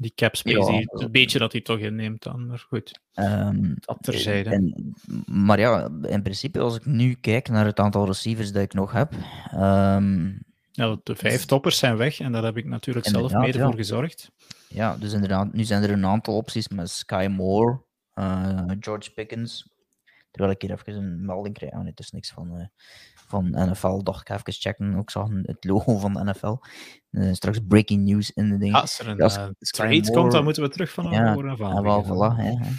die 0.00 0.12
cap 0.14 0.36
space. 0.36 0.58
Ja, 0.58 0.66
die, 0.78 0.86
dat- 0.90 1.00
het 1.00 1.12
beetje 1.12 1.38
dat 1.38 1.52
hij 1.52 1.60
toch 1.60 1.78
inneemt 1.78 2.22
dan. 2.22 2.46
Maar 2.46 2.58
goed, 2.68 3.00
Ehm, 3.14 3.74
dat 3.80 3.96
terzijde. 4.00 4.50
En, 4.50 4.94
maar 5.26 5.58
ja, 5.58 5.88
in 6.02 6.22
principe, 6.22 6.58
als 6.60 6.76
ik 6.76 6.84
nu 6.86 7.14
kijk 7.14 7.48
naar 7.48 7.64
het 7.64 7.80
aantal 7.80 8.06
receivers 8.06 8.52
dat 8.52 8.62
ik 8.62 8.72
nog 8.74 8.92
heb. 8.92 9.12
ehm, 9.50 10.28
Ja, 10.72 10.96
de 11.02 11.16
vijf 11.16 11.44
toppers 11.44 11.78
zijn 11.78 11.96
weg 11.96 12.20
en 12.20 12.32
daar 12.32 12.44
heb 12.44 12.56
ik 12.56 12.64
natuurlijk 12.64 13.06
zelf 13.06 13.32
mede 13.32 13.58
ja. 13.58 13.64
voor 13.64 13.74
gezorgd. 13.74 14.30
ja, 14.68 14.96
dus 14.96 15.12
inderdaad, 15.12 15.52
nu 15.52 15.64
zijn 15.64 15.82
er 15.82 15.90
een 15.90 16.06
aantal 16.06 16.36
opties 16.36 16.68
met 16.68 16.90
Sky 16.90 17.26
Moore, 17.30 17.80
eh, 18.14 18.60
George 18.80 19.12
Pickens. 19.12 19.68
Terwijl 20.30 20.54
ik 20.54 20.62
hier 20.62 20.72
even 20.72 20.94
een 20.94 21.24
melding 21.24 21.54
krijg. 21.54 21.72
Oh, 21.72 21.78
nee, 21.78 21.90
het 21.90 21.98
is 22.00 22.10
niks 22.10 22.30
van, 22.30 22.56
eh, 22.58 22.66
van 23.30 23.50
NFL. 23.50 24.02
Dacht 24.02 24.20
ik 24.20 24.36
even 24.36 24.52
checken. 24.52 24.94
Ook 24.94 25.10
zag 25.10 25.28
het 25.42 25.64
logo 25.64 25.98
van 25.98 26.12
de 26.12 26.24
NFL. 26.24 26.56
Eh, 27.10 27.32
straks 27.32 27.58
breaking 27.68 28.04
news 28.04 28.30
in 28.30 28.48
de 28.48 28.58
ding. 28.58 28.74
Als 28.74 28.98
er 28.98 29.08
een 29.08 29.18
eh, 29.18 29.46
trade 29.58 30.10
komt, 30.12 30.32
dan 30.32 30.44
moeten 30.44 30.62
we 30.62 30.68
terug 30.68 30.90
van 30.92 31.10
Ja, 31.10 31.32
horen 31.34 31.56
van. 31.56 31.72
Ah, 31.72 31.82
wel, 31.82 32.04
voilà, 32.04 32.36
hè, 32.36 32.52
hè. 32.52 32.70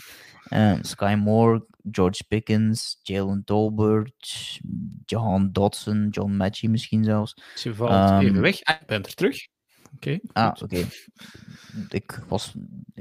Eh, 0.51 0.77
Sky 0.81 1.15
Moore, 1.17 1.65
George 1.91 2.23
Pickens, 2.27 2.99
Jalen 3.01 3.43
Tolbert, 3.45 4.59
Jahan 5.05 5.51
Dodson, 5.51 6.07
John 6.09 6.31
Matchy 6.35 6.67
misschien 6.67 7.03
zelfs. 7.03 7.33
Je 7.63 7.75
valt 7.75 7.91
Ehm, 7.91 8.19
even 8.19 8.41
weg. 8.41 8.63
Ah, 8.63 8.75
ik 8.81 8.87
ben 8.87 9.03
er 9.03 9.13
terug. 9.13 9.47
Oké. 9.95 10.19
Ah, 10.33 10.51
oké. 10.61 10.85
Ik 11.89 12.23
was, 12.27 12.53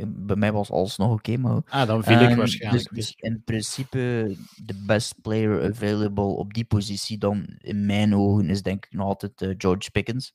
bij 0.06 0.36
mij 0.36 0.52
was 0.52 0.70
alles 0.70 0.96
nog 0.96 1.12
oké, 1.12 1.36
maar... 1.36 1.62
ah, 1.68 1.86
dan 1.86 2.04
viel 2.04 2.20
ik 2.20 2.28
Ehm, 2.28 2.36
waarschijnlijk. 2.38 2.88
Dus, 2.94 3.04
dus 3.06 3.14
in 3.16 3.42
principe, 3.44 4.36
de 4.64 4.82
best 4.86 5.20
player 5.22 5.70
available 5.70 6.24
op 6.24 6.54
die 6.54 6.64
positie 6.64 7.18
dan 7.18 7.44
in 7.58 7.86
mijn 7.86 8.14
ogen 8.14 8.48
is 8.50 8.62
denk 8.62 8.84
ik 8.86 8.92
nog 8.92 9.06
altijd 9.06 9.42
eh, 9.42 9.54
George 9.58 9.90
Pickens. 9.90 10.32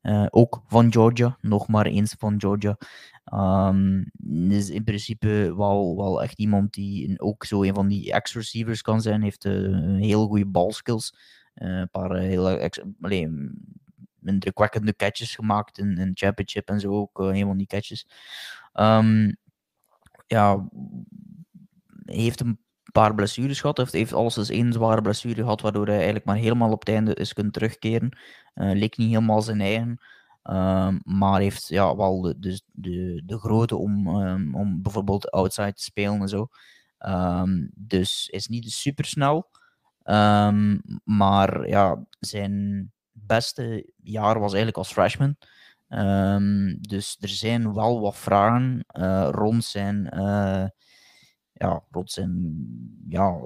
Eh, 0.00 0.26
ook 0.30 0.62
van 0.66 0.92
Georgia, 0.92 1.36
nog 1.40 1.68
maar 1.68 1.86
eens 1.86 2.14
van 2.18 2.40
Georgia. 2.40 2.76
Ehm 3.24 4.02
is 4.48 4.70
in 4.70 4.84
principe 4.84 5.54
wel, 5.56 5.96
wel 5.96 6.22
echt 6.22 6.38
iemand 6.38 6.72
die 6.72 7.08
een- 7.08 7.20
ook 7.20 7.44
zo 7.44 7.62
een 7.62 7.74
van 7.74 7.88
die 7.88 8.12
ex-receivers 8.12 8.82
kan 8.82 9.00
zijn. 9.00 9.22
Heeft 9.22 9.44
eh, 9.44 9.52
een 9.52 9.94
heel 10.02 10.26
goede 10.26 10.46
balskills. 10.46 11.14
Eh, 11.54 11.68
een 11.68 11.90
paar 11.90 12.10
eh, 12.10 12.20
hele 12.22 12.56
ex- 12.56 12.80
allee, 13.00 13.28
indrukwekkende 14.24 14.96
catches 14.96 15.34
gemaakt 15.34 15.78
in, 15.78 15.96
in 15.98 16.10
championship 16.14 16.68
en 16.68 16.80
zo 16.80 16.90
ook. 16.92 17.20
eh, 17.20 17.26
een 17.38 17.46
van 17.46 17.56
die 17.56 17.66
catches. 17.66 18.06
Ehm, 18.72 19.32
ja, 20.26 20.68
heeft 22.04 22.40
een 22.40 22.58
paar 22.92 23.14
blessures 23.14 23.60
gehad. 23.60 23.76
Hij 23.76 23.84
heeft, 23.86 23.96
heeft 23.98 24.12
alles 24.20 24.36
eens 24.36 24.48
één 24.48 24.72
zware 24.72 25.02
blessure 25.02 25.42
gehad, 25.42 25.60
waardoor 25.60 25.86
hij 25.86 25.94
eigenlijk 25.94 26.24
maar 26.24 26.36
helemaal 26.36 26.72
op 26.72 26.80
het 26.80 26.88
einde 26.88 27.14
is 27.14 27.32
kunnen 27.32 27.52
terugkeren. 27.52 28.18
Eh, 28.54 28.70
leek 28.72 28.96
niet 28.96 29.08
helemaal 29.08 29.42
zijn 29.42 29.60
eigen. 29.60 30.00
Ehm, 30.42 30.98
maar 31.04 31.40
heeft 31.40 31.68
ja, 31.68 31.96
wel 31.96 32.20
de, 32.20 32.38
de, 32.38 32.60
de, 32.72 33.22
de 33.26 33.38
grootte 33.38 33.76
om, 33.76 34.06
ehm, 34.08 34.54
om 34.54 34.82
bijvoorbeeld 34.82 35.30
outside 35.30 35.72
te 35.74 35.82
spelen 35.82 36.20
en 36.20 36.28
zo. 36.28 36.48
Ehm, 36.98 37.66
dus 37.74 38.28
is 38.28 38.46
niet 38.46 38.70
super 38.72 39.04
snel. 39.04 39.50
maar 41.04 41.68
ja, 41.68 42.04
zijn 42.18 42.92
beste 43.34 43.92
jaar 44.02 44.34
was 44.34 44.48
eigenlijk 44.52 44.76
als 44.76 44.92
freshman. 44.92 45.36
Ehm, 45.88 46.76
dus 46.80 47.16
er 47.20 47.28
zijn 47.28 47.74
wel 47.74 48.00
wat 48.00 48.16
vragen 48.16 48.84
eh, 48.86 49.28
rond 49.30 49.64
zijn, 49.64 50.10
eh, 50.10 50.66
ja, 51.52 51.82
rond 51.90 52.10
zijn, 52.10 52.56
ja, 53.08 53.40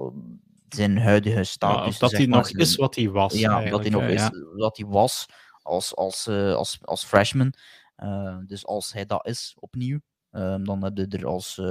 zijn 0.69 0.97
huidige 0.97 1.37
Ja, 1.37 1.43
status. 1.43 1.87
of 1.87 1.97
dat 1.97 2.11
hij 2.11 2.25
nog 2.25 2.47
zijn- 2.47 2.61
is 2.61 2.75
wat 2.75 2.95
hij 2.95 3.09
was. 3.09 3.33
ja, 3.33 3.69
dat 3.69 3.81
hij 3.81 3.89
nog 3.89 4.03
is 4.03 4.21
ja. 4.21 4.31
wat 4.55 4.77
hij 4.77 4.85
was 4.85 5.25
als, 5.61 5.95
als, 5.95 6.27
eh, 6.27 6.53
als, 6.53 6.79
als 6.81 7.03
freshman. 7.05 7.53
Eh, 7.95 8.37
dus 8.45 8.65
als 8.65 8.93
hij 8.93 9.05
dat 9.05 9.27
is 9.27 9.55
opnieuw, 9.59 9.99
eh, 10.29 10.55
dan 10.63 10.83
heb 10.83 10.97
je 10.97 11.07
er 11.07 11.25
als 11.25 11.61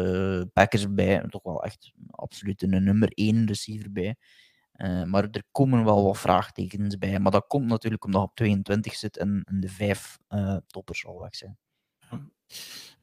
Packers 0.53 0.93
bij 0.95 1.25
toch 1.29 1.43
wel 1.43 1.63
echt 1.65 1.93
absoluut 2.11 2.63
een 2.63 2.85
nummer 2.85 3.09
1 3.15 3.47
receiver 3.47 3.93
bij. 3.93 4.17
Eh, 4.75 5.05
maar 5.05 5.29
er 5.31 5.45
komen 5.51 5.85
wel 5.85 6.05
wat 6.05 6.19
vraagtekens 6.19 6.99
bij. 6.99 7.19
Maar 7.19 7.33
dat 7.33 7.47
komt 7.47 7.67
natuurlijk 7.67 8.05
omdat 8.05 8.21
hij 8.21 8.31
op 8.31 8.37
22 8.37 8.95
zit 8.95 9.17
en, 9.17 9.43
en 9.45 9.61
de 9.61 9.69
vijf 9.69 10.19
eh, 10.29 10.57
toppers 10.67 11.07
al 11.07 11.21
weg 11.21 11.35
zijn. 11.37 11.59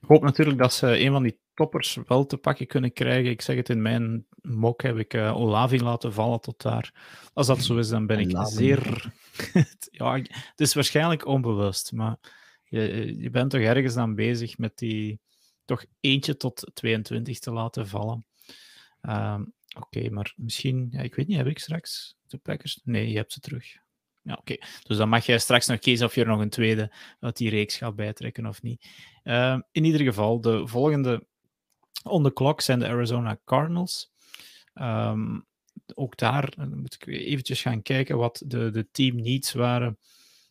Ik 0.01 0.07
hoop 0.07 0.23
natuurlijk 0.23 0.57
dat 0.57 0.73
ze 0.73 0.99
een 0.99 1.11
van 1.11 1.23
die 1.23 1.39
toppers 1.53 1.97
wel 2.05 2.25
te 2.25 2.37
pakken 2.37 2.67
kunnen 2.67 2.93
krijgen. 2.93 3.31
Ik 3.31 3.41
zeg 3.41 3.55
het 3.55 3.69
in 3.69 3.81
mijn 3.81 4.27
mok 4.41 4.81
heb 4.81 4.97
ik 4.97 5.13
eh, 5.13 5.35
Olavi 5.35 5.79
laten 5.79 6.13
vallen 6.13 6.41
tot 6.41 6.61
daar. 6.61 6.93
Als 7.33 7.47
dat 7.47 7.63
zo 7.63 7.77
is, 7.77 7.89
dan 7.89 8.05
ben 8.05 8.19
ik 8.19 8.37
zeer. 8.43 9.13
ja, 9.91 10.13
het 10.31 10.59
is 10.59 10.73
waarschijnlijk 10.73 11.25
onbewust, 11.25 11.91
maar 11.91 12.17
je, 12.63 13.15
je 13.19 13.29
bent 13.29 13.51
toch 13.51 13.61
ergens 13.61 13.93
dan 13.93 14.15
bezig 14.15 14.57
met 14.57 14.77
die 14.77 15.19
toch 15.65 15.85
eentje 15.99 16.37
tot 16.37 16.71
22 16.73 17.39
te 17.39 17.51
laten 17.51 17.87
vallen. 17.87 18.25
Ehm, 19.01 19.43
Oké, 19.77 20.09
maar 20.09 20.33
misschien, 20.35 20.87
ja, 20.91 20.99
ik 20.99 21.15
weet 21.15 21.27
niet, 21.27 21.37
heb 21.37 21.47
ik 21.47 21.59
straks 21.59 22.15
de 22.27 22.37
Packers? 22.37 22.79
Nee, 22.83 23.09
je 23.09 23.17
hebt 23.17 23.33
ze 23.33 23.39
terug. 23.39 23.77
Ja, 24.21 24.33
oké. 24.33 24.55
Dus 24.83 24.97
dan 24.97 25.09
mag 25.09 25.25
jij 25.25 25.39
straks 25.39 25.67
nog 25.67 25.79
kiezen 25.79 26.05
of 26.05 26.15
je 26.15 26.21
er 26.21 26.27
nog 26.27 26.39
een 26.39 26.49
tweede 26.49 26.93
uit 27.19 27.37
die 27.37 27.49
reeks 27.49 27.77
gaat 27.77 27.95
bijtrekken 27.95 28.45
of 28.45 28.61
niet. 28.61 28.85
Uh, 29.23 29.59
in 29.71 29.83
ieder 29.83 30.01
geval, 30.01 30.41
de 30.41 30.67
volgende 30.67 31.25
on 32.03 32.23
the 32.23 32.33
clock 32.33 32.61
zijn 32.61 32.79
de 32.79 32.87
Arizona 32.87 33.39
Cardinals. 33.45 34.11
Um, 34.73 35.45
ook 35.93 36.17
daar 36.17 36.53
uh, 36.59 36.65
moet 36.65 36.93
ik 36.93 37.07
eventjes 37.07 37.61
gaan 37.61 37.81
kijken 37.81 38.17
wat 38.17 38.43
de, 38.45 38.69
de 38.69 38.87
team 38.91 39.15
needs 39.15 39.53
waren 39.53 39.97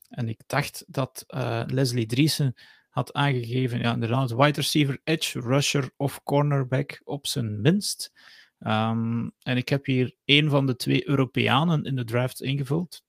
En 0.08 0.28
ik 0.28 0.40
dacht 0.46 0.84
dat 0.86 1.24
uh, 1.28 1.62
Leslie 1.66 2.06
Driesen 2.06 2.54
had 2.88 3.12
aangegeven, 3.12 3.78
ja, 3.78 3.92
inderdaad, 3.92 4.30
wide 4.30 4.60
receiver, 4.60 5.00
edge, 5.04 5.40
rusher 5.40 5.90
of 5.96 6.22
cornerback 6.22 7.00
op 7.04 7.26
zijn 7.26 7.60
minst. 7.60 8.12
Ehm, 8.60 9.28
en 9.42 9.56
ik 9.56 9.68
heb 9.68 9.86
hier 9.86 10.16
een 10.24 10.50
van 10.50 10.66
de 10.66 10.76
twee 10.76 11.08
Europeanen 11.08 11.84
in 11.84 11.96
de 11.96 12.04
draft 12.04 12.42
ingevuld. 12.42 13.02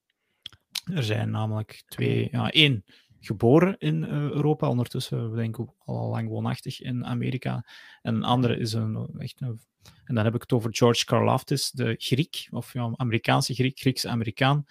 Er 0.93 1.03
zijn 1.03 1.29
namelijk 1.29 1.83
twee, 1.85 2.27
ja, 2.31 2.51
één 2.51 2.83
geboren 3.19 3.77
in 3.77 4.03
uh, 4.03 4.09
Europa, 4.09 4.67
ondertussen 4.67 5.35
denk 5.35 5.57
ik 5.57 5.69
al 5.77 6.09
lang 6.09 6.27
woonachtig 6.29 6.81
in 6.81 7.05
Amerika. 7.05 7.65
En 8.01 8.15
een 8.15 8.23
andere 8.23 8.57
is 8.57 8.73
een, 8.73 9.09
echt 9.17 9.41
een, 9.41 9.59
en 10.03 10.15
dan 10.15 10.23
heb 10.23 10.35
ik 10.35 10.41
het 10.41 10.51
over 10.51 10.75
George 10.75 11.05
Karlaftis, 11.05 11.71
de 11.71 11.95
Griek, 11.97 12.47
of 12.49 12.73
ja, 12.73 12.93
Amerikaanse 12.95 13.53
Griek, 13.53 13.79
Grieks-Amerikaan, 13.79 14.63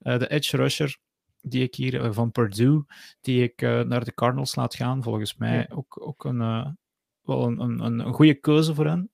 uh, 0.00 0.18
de 0.18 0.28
edge 0.28 0.56
rusher, 0.56 0.98
die 1.40 1.62
ik 1.62 1.74
hier 1.74 1.94
uh, 1.94 2.12
van 2.12 2.30
Purdue, 2.30 2.84
die 3.20 3.42
ik 3.42 3.60
naar 3.60 4.04
de 4.04 4.14
Cardinals 4.14 4.54
laat 4.54 4.74
gaan. 4.74 5.02
Volgens 5.02 5.36
mij 5.36 5.70
ook, 5.70 6.06
ook 6.06 6.24
een, 6.24 6.38
wel 7.22 7.46
een, 7.46 7.60
een, 7.60 7.98
een 7.98 8.12
goede 8.12 8.34
keuze 8.34 8.74
voor 8.74 8.86
hen. 8.86 9.11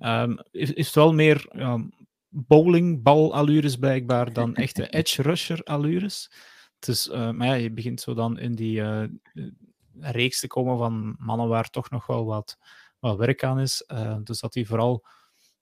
Um, 0.00 0.38
is, 0.50 0.72
is 0.72 0.94
wel 0.94 1.12
meer 1.12 1.48
um, 1.56 1.92
bowlingbal-allures 2.28 3.76
blijkbaar 3.76 4.32
dan 4.38 4.54
echte 4.54 4.88
edge 4.88 5.22
rusher-allures. 5.22 6.30
Dus, 6.78 7.08
uh, 7.08 7.30
maar 7.30 7.46
ja, 7.46 7.54
je 7.54 7.70
begint 7.70 8.00
zo 8.00 8.14
dan 8.14 8.38
in 8.38 8.54
die 8.54 8.80
uh, 8.80 9.04
reeks 10.00 10.40
te 10.40 10.46
komen 10.46 10.78
van 10.78 11.16
mannen 11.18 11.48
waar 11.48 11.70
toch 11.70 11.90
nog 11.90 12.06
wel 12.06 12.24
wat, 12.24 12.58
wat 12.98 13.16
werk 13.16 13.44
aan 13.44 13.60
is. 13.60 13.84
Uh, 13.92 14.16
dus 14.24 14.40
dat 14.40 14.54
hij 14.54 14.64
vooral 14.64 15.06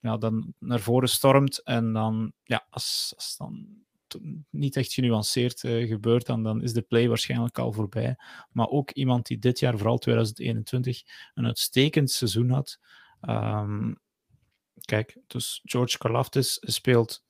ja, 0.01 0.16
dan 0.16 0.55
naar 0.59 0.80
voren 0.80 1.09
stormt 1.09 1.62
en 1.62 1.93
dan, 1.93 2.32
ja, 2.43 2.66
als, 2.70 3.12
als 3.16 3.37
dan 3.37 3.66
niet 4.51 4.76
echt 4.76 4.93
genuanceerd 4.93 5.61
gebeurt, 5.61 6.26
dan, 6.26 6.43
dan 6.43 6.62
is 6.62 6.72
de 6.72 6.82
play 6.82 7.09
waarschijnlijk 7.09 7.59
al 7.59 7.72
voorbij. 7.72 8.16
Maar 8.51 8.68
ook 8.68 8.91
iemand 8.91 9.26
die 9.26 9.39
dit 9.39 9.59
jaar, 9.59 9.76
vooral 9.78 9.99
2021, 9.99 11.03
een 11.34 11.47
uitstekend 11.47 12.11
seizoen 12.11 12.51
had. 12.51 12.78
Um, 13.21 14.01
kijk, 14.81 15.19
dus 15.27 15.61
George 15.64 15.99
Karlaftis 15.99 16.59
speelt 16.61 17.25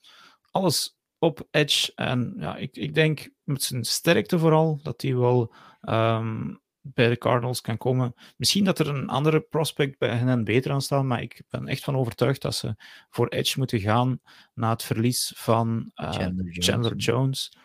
alles 0.51 0.99
op 1.19 1.49
edge. 1.51 1.93
En 1.95 2.35
ja, 2.39 2.57
ik, 2.57 2.77
ik 2.77 2.95
denk 2.95 3.31
met 3.43 3.63
zijn 3.63 3.85
sterkte 3.85 4.39
vooral 4.39 4.81
dat 4.83 5.03
hij 5.03 5.17
wel 5.17 5.55
um, 5.83 6.61
bij 6.81 7.09
de 7.09 7.19
Cardinals 7.19 7.61
kan 7.61 7.77
komen. 7.77 8.15
Misschien 8.37 8.65
dat 8.65 8.79
er 8.79 8.89
een 8.89 9.09
andere 9.09 9.41
prospect 9.41 9.99
bij 9.99 10.17
hen 10.17 10.45
beter 10.45 10.73
aan 10.73 10.83
staat, 10.83 11.05
maar 11.05 11.23
ik 11.23 11.43
ben 11.49 11.67
echt 11.67 11.85
van 11.85 11.97
overtuigd 11.97 12.43
dat 12.43 12.55
ze 12.55 12.77
voor 13.11 13.29
edge 13.29 13.59
moeten 13.59 13.81
gaan 13.81 14.21
na 14.55 14.71
het 14.71 14.83
verlies 14.83 15.33
van 15.37 15.91
uh, 15.95 16.11
Chandler 16.11 16.45
Jones. 16.45 16.67
Chandler 16.67 16.97
Jones 16.97 17.57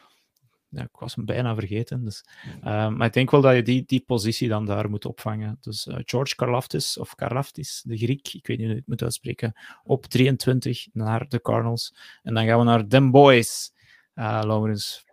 ja, 0.72 0.82
ik 0.82 0.98
was 1.00 1.16
hem 1.16 1.26
bijna 1.26 1.56
vergeten. 1.56 2.04
Dus, 2.04 2.26
uh, 2.58 2.88
maar 2.90 3.08
ik 3.08 3.14
denk 3.14 3.32
wel 3.32 3.42
dat 3.42 3.56
je 3.56 3.62
die, 3.62 3.84
die 3.86 4.04
positie 4.06 4.50
dan 4.50 4.66
daar 4.66 4.90
moet 4.90 5.06
opvangen. 5.06 5.58
Dus 5.60 5.86
uh, 5.86 5.96
George 6.06 6.36
Karlaftis, 6.36 6.98
of 6.98 7.16
Karlaftis, 7.16 7.82
de 7.86 7.98
Griek, 7.98 8.34
ik 8.34 8.48
weet 8.48 8.58
niet 8.58 8.66
hoe 8.66 8.76
je 8.76 8.80
het 8.80 8.88
moet 8.88 9.04
uitspreken, 9.04 9.54
op 9.84 10.06
23 10.06 10.88
naar 10.94 11.28
de 11.28 11.42
Cardinals. 11.42 11.96
En 12.24 12.34
dan 12.34 12.46
gaan 12.46 12.60
we 12.60 12.64
naar 12.64 12.90
Den 12.90 13.12
Boys, 13.12 13.72
uh, 14.16 14.42
Laurens. 14.44 15.06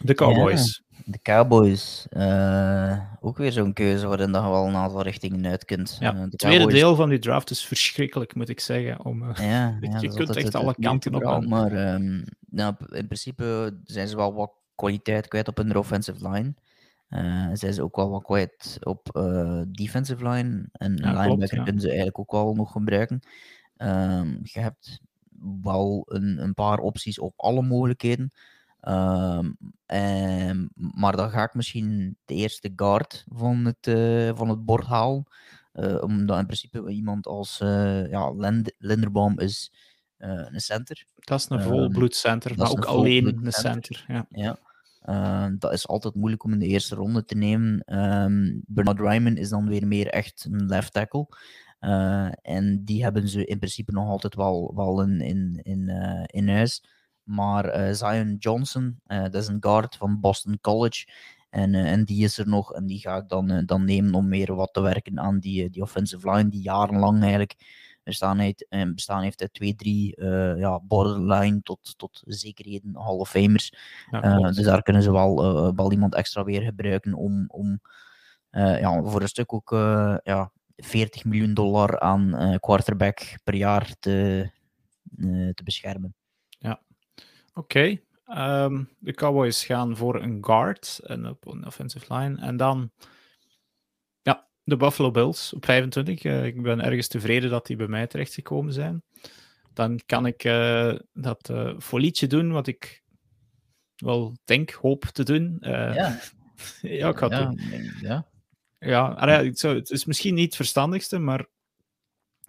De 0.00 0.14
Cowboys. 0.14 0.82
Ja, 0.88 1.02
de 1.04 1.18
Cowboys. 1.22 2.06
ook 3.20 3.36
weer 3.36 3.52
zo'n 3.52 3.72
keuze 3.72 4.06
waarin 4.06 4.32
je 4.32 4.40
wel 4.40 4.66
een 4.66 4.76
aantal 4.76 5.02
richtingen 5.02 5.46
uit 5.46 5.64
kunt. 5.64 5.96
Ja, 6.00 6.16
het 6.16 6.38
tweede 6.38 6.66
deel 6.66 6.94
van 6.94 7.08
die 7.08 7.18
draft 7.18 7.50
is 7.50 7.66
verschrikkelijk, 7.66 8.34
moet 8.34 8.48
ik 8.48 8.60
zeggen. 8.60 9.04
Om, 9.04 9.32
ja, 9.34 9.78
je 10.00 10.14
kunt 10.14 10.36
echt 10.36 10.54
alle 10.54 10.74
kanten 10.80 11.14
op. 11.14 11.46
Maar 11.46 11.94
um, 11.94 12.24
nou, 12.50 12.74
in 12.88 13.06
principe 13.06 13.76
zijn 13.84 14.08
ze 14.08 14.16
wel 14.16 14.34
wat 14.34 14.52
kwaliteit 14.76 15.28
kwijt 15.28 15.48
op 15.48 15.56
hun 15.56 15.76
offensive 15.76 16.30
line. 16.30 16.54
Uh, 17.10 17.48
zij 17.52 17.68
is 17.68 17.80
ook 17.80 17.96
wel 17.96 18.10
wat 18.10 18.22
kwijt 18.22 18.78
op 18.80 19.08
uh, 19.16 19.60
defensive 19.68 20.28
line. 20.28 20.68
En 20.72 20.96
ja, 20.96 21.20
linebacker 21.20 21.56
ja. 21.56 21.62
kunnen 21.62 21.80
ze 21.80 21.86
eigenlijk 21.86 22.18
ook 22.18 22.32
wel 22.32 22.54
nog 22.54 22.72
gebruiken. 22.72 23.20
Um, 23.78 24.40
je 24.42 24.60
hebt 24.60 25.00
wel 25.62 26.02
een, 26.08 26.42
een, 26.42 26.54
paar 26.54 26.78
opties 26.78 27.18
op 27.18 27.32
alle 27.36 27.62
mogelijkheden. 27.62 28.30
Um, 28.82 29.56
en, 29.86 30.70
maar 30.74 31.16
dan 31.16 31.30
ga 31.30 31.42
ik 31.42 31.54
misschien 31.54 32.16
de 32.24 32.34
eerste 32.34 32.72
guard 32.76 33.24
van 33.32 33.64
het, 33.64 33.86
uh, 33.86 34.30
van 34.34 34.48
het 34.48 34.64
bord 34.64 34.86
halen. 34.86 35.26
omdat 36.00 36.38
in 36.38 36.46
principe 36.46 36.88
iemand 36.88 37.26
als 37.26 37.58
ja, 38.08 38.30
Lind 38.30 38.72
Linderbaum 38.78 39.38
is 39.38 39.72
een 40.18 40.60
center. 40.60 41.04
Dat 41.14 41.38
is 41.38 41.46
een 41.48 41.62
volbloed 41.62 42.14
center, 42.14 42.52
maar 42.56 42.70
ook 42.70 42.84
alleen 42.84 43.26
een 43.26 43.52
center. 43.52 44.04
Ja. 44.08 44.26
ja. 44.30 44.58
Uh, 45.08 45.46
dat 45.58 45.72
is 45.72 45.88
altijd 45.88 46.14
moeilijk 46.14 46.44
om 46.44 46.52
in 46.52 46.58
de 46.58 46.66
eerste 46.66 46.94
ronde 46.94 47.24
te 47.24 47.34
nemen. 47.34 47.98
Um, 47.98 48.62
Bernard 48.66 48.98
Ryman 48.98 49.36
is 49.36 49.48
dan 49.48 49.68
weer 49.68 49.86
meer 49.86 50.06
echt 50.06 50.46
een 50.50 50.66
left 50.66 50.92
tackle. 50.92 51.26
Uh, 51.80 52.28
en 52.42 52.84
die 52.84 53.02
hebben 53.02 53.28
ze 53.28 53.44
in 53.44 53.58
principe 53.58 53.92
nog 53.92 54.08
altijd 54.08 54.34
wel, 54.34 54.72
wel 54.74 55.02
in, 55.02 55.20
in, 55.20 55.60
in, 55.62 55.88
uh, 55.88 56.22
in 56.26 56.48
huis. 56.48 56.84
Maar 57.22 57.94
Zion 57.94 58.36
Johnson, 58.38 59.00
dat 59.06 59.34
is 59.34 59.46
een 59.46 59.62
guard 59.62 59.96
van 59.96 60.20
Boston 60.20 60.58
College. 60.60 61.08
En, 61.50 61.74
en 61.74 62.04
die 62.04 62.24
is 62.24 62.38
er 62.38 62.48
nog. 62.48 62.72
En 62.72 62.86
die 62.86 62.98
ga 62.98 63.16
ik 63.16 63.28
dan, 63.28 63.62
dan 63.66 63.84
nemen 63.84 64.14
om 64.14 64.28
meer 64.28 64.54
wat 64.54 64.72
te 64.72 64.80
werken 64.80 65.20
aan 65.20 65.38
die, 65.38 65.70
die 65.70 65.82
offensive 65.82 66.30
line, 66.30 66.48
die 66.48 66.62
jarenlang 66.62 67.22
eigenlijk 67.22 67.56
bestaan 68.06 68.38
heeft, 68.38 68.66
eh, 68.68 68.92
bestaan 68.94 69.22
heeft 69.22 69.40
uit 69.40 69.52
twee, 69.52 69.74
drie 69.74 70.16
uh, 70.16 70.58
ja, 70.58 70.80
borderline 70.80 71.62
tot, 71.62 71.94
tot 71.98 72.22
zekerheden 72.24 72.96
Hall 72.96 73.16
of 73.16 73.30
Famers. 73.30 73.72
Ja, 74.10 74.24
uh, 74.24 74.52
dus 74.52 74.64
daar 74.64 74.82
kunnen 74.82 75.02
ze 75.02 75.12
wel, 75.12 75.44
uh, 75.44 75.72
wel 75.74 75.92
iemand 75.92 76.14
extra 76.14 76.44
weer 76.44 76.62
gebruiken 76.62 77.14
om, 77.14 77.44
om 77.48 77.80
ja, 78.50 79.02
voor 79.02 79.20
een 79.20 79.28
stuk 79.28 79.52
ook 79.52 79.70
ja, 80.22 80.50
40 80.76 81.24
miljoen 81.24 81.54
dollar 81.54 82.00
aan 82.00 82.56
quarterback 82.60 83.20
per 83.44 83.54
jaar 83.54 83.94
te, 83.98 84.50
te 85.54 85.62
beschermen. 85.64 86.14
Ja, 86.48 86.80
oké. 87.54 87.60
Okay. 87.60 87.90
Um, 88.28 88.36
ehm, 88.36 88.84
de 88.98 89.12
Cowboys 89.12 89.64
gaan 89.64 89.96
voor 89.96 90.22
een 90.22 90.44
guard 90.44 91.00
en 91.04 91.28
op 91.28 91.46
een 91.46 91.66
offensive 91.66 92.14
line. 92.14 92.40
En 92.40 92.56
dan 92.56 92.90
de 94.66 94.76
Buffalo 94.76 95.10
Bills 95.10 95.52
op 95.52 95.64
25. 95.64 96.24
Uh, 96.24 96.44
ik 96.44 96.62
ben 96.62 96.80
ergens 96.80 97.08
tevreden 97.08 97.50
dat 97.50 97.66
die 97.66 97.76
bij 97.76 97.86
mij 97.86 98.06
terechtgekomen 98.06 98.72
zijn. 98.72 99.02
Dan 99.72 100.00
kan 100.06 100.26
ik 100.26 100.44
uh, 100.44 100.94
dat 101.12 101.48
uh, 101.50 101.74
folietje 101.78 102.26
doen 102.26 102.52
wat 102.52 102.66
ik 102.66 103.02
wel 103.96 104.36
denk, 104.44 104.70
hoop 104.70 105.04
te 105.04 105.24
doen. 105.24 105.56
ja. 105.60 105.94
ja, 106.80 107.08
ik 107.08 107.16
ga 107.16 107.26
ja, 107.30 107.44
doen. 107.44 107.60
Ja. 108.00 108.26
Ja, 108.78 109.26
het 109.60 109.90
is 109.90 110.04
misschien 110.04 110.34
niet 110.34 110.44
het 110.44 110.56
verstandigste, 110.56 111.18
maar 111.18 111.46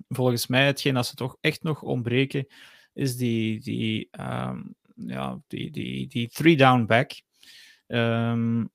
volgens 0.08 0.48
mij 0.48 0.66
hetgeen 0.66 0.94
dat 0.94 1.08
ze 1.08 1.16
toch 1.16 1.38
echt 1.42 1.64
nog 1.64 1.82
ontbreken, 1.82 2.48
is 2.94 3.16
die, 3.16 3.60
die, 3.60 4.10
um, 4.20 4.76
ja, 4.96 5.40
die, 5.48 5.72
die, 5.72 6.08
die 6.08 6.30
three-down 6.30 6.86
back. 6.86 7.12
Um, 7.88 8.70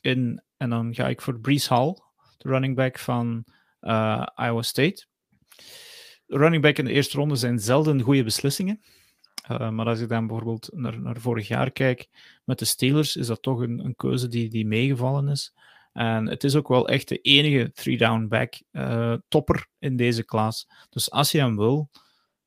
in, 0.00 0.42
en 0.56 0.70
dan 0.70 0.94
ga 0.94 1.08
ik 1.08 1.20
voor 1.20 1.40
Brees 1.40 1.68
Hall 1.68 1.96
de 2.36 2.48
running 2.48 2.76
back 2.76 2.98
van 2.98 3.44
uh, 3.80 4.26
Iowa 4.36 4.62
State. 4.62 5.06
Running 6.26 6.62
back 6.62 6.78
in 6.78 6.84
de 6.84 6.92
eerste 6.92 7.16
ronde 7.16 7.36
zijn 7.36 7.58
zelden 7.58 8.00
goede 8.00 8.24
beslissingen. 8.24 8.80
Uh, 9.50 9.70
maar 9.70 9.86
als 9.86 10.00
ik 10.00 10.08
dan 10.08 10.26
bijvoorbeeld 10.26 10.68
naar, 10.72 11.00
naar 11.00 11.20
vorig 11.20 11.48
jaar 11.48 11.70
kijk 11.70 12.08
met 12.44 12.58
de 12.58 12.64
Steelers, 12.64 13.16
is 13.16 13.26
dat 13.26 13.42
toch 13.42 13.60
een, 13.60 13.84
een 13.84 13.94
keuze 13.94 14.28
die, 14.28 14.48
die 14.48 14.66
meegevallen 14.66 15.28
is. 15.28 15.54
En 15.92 16.26
het 16.26 16.44
is 16.44 16.54
ook 16.54 16.68
wel 16.68 16.88
echt 16.88 17.08
de 17.08 17.18
enige 17.18 17.72
three-down 17.72 18.26
back 18.28 18.62
uh, 18.72 19.14
topper 19.28 19.66
in 19.78 19.96
deze 19.96 20.24
klas. 20.24 20.66
Dus 20.90 21.10
als 21.10 21.32
je 21.32 21.38
hem 21.38 21.56
wil, 21.56 21.90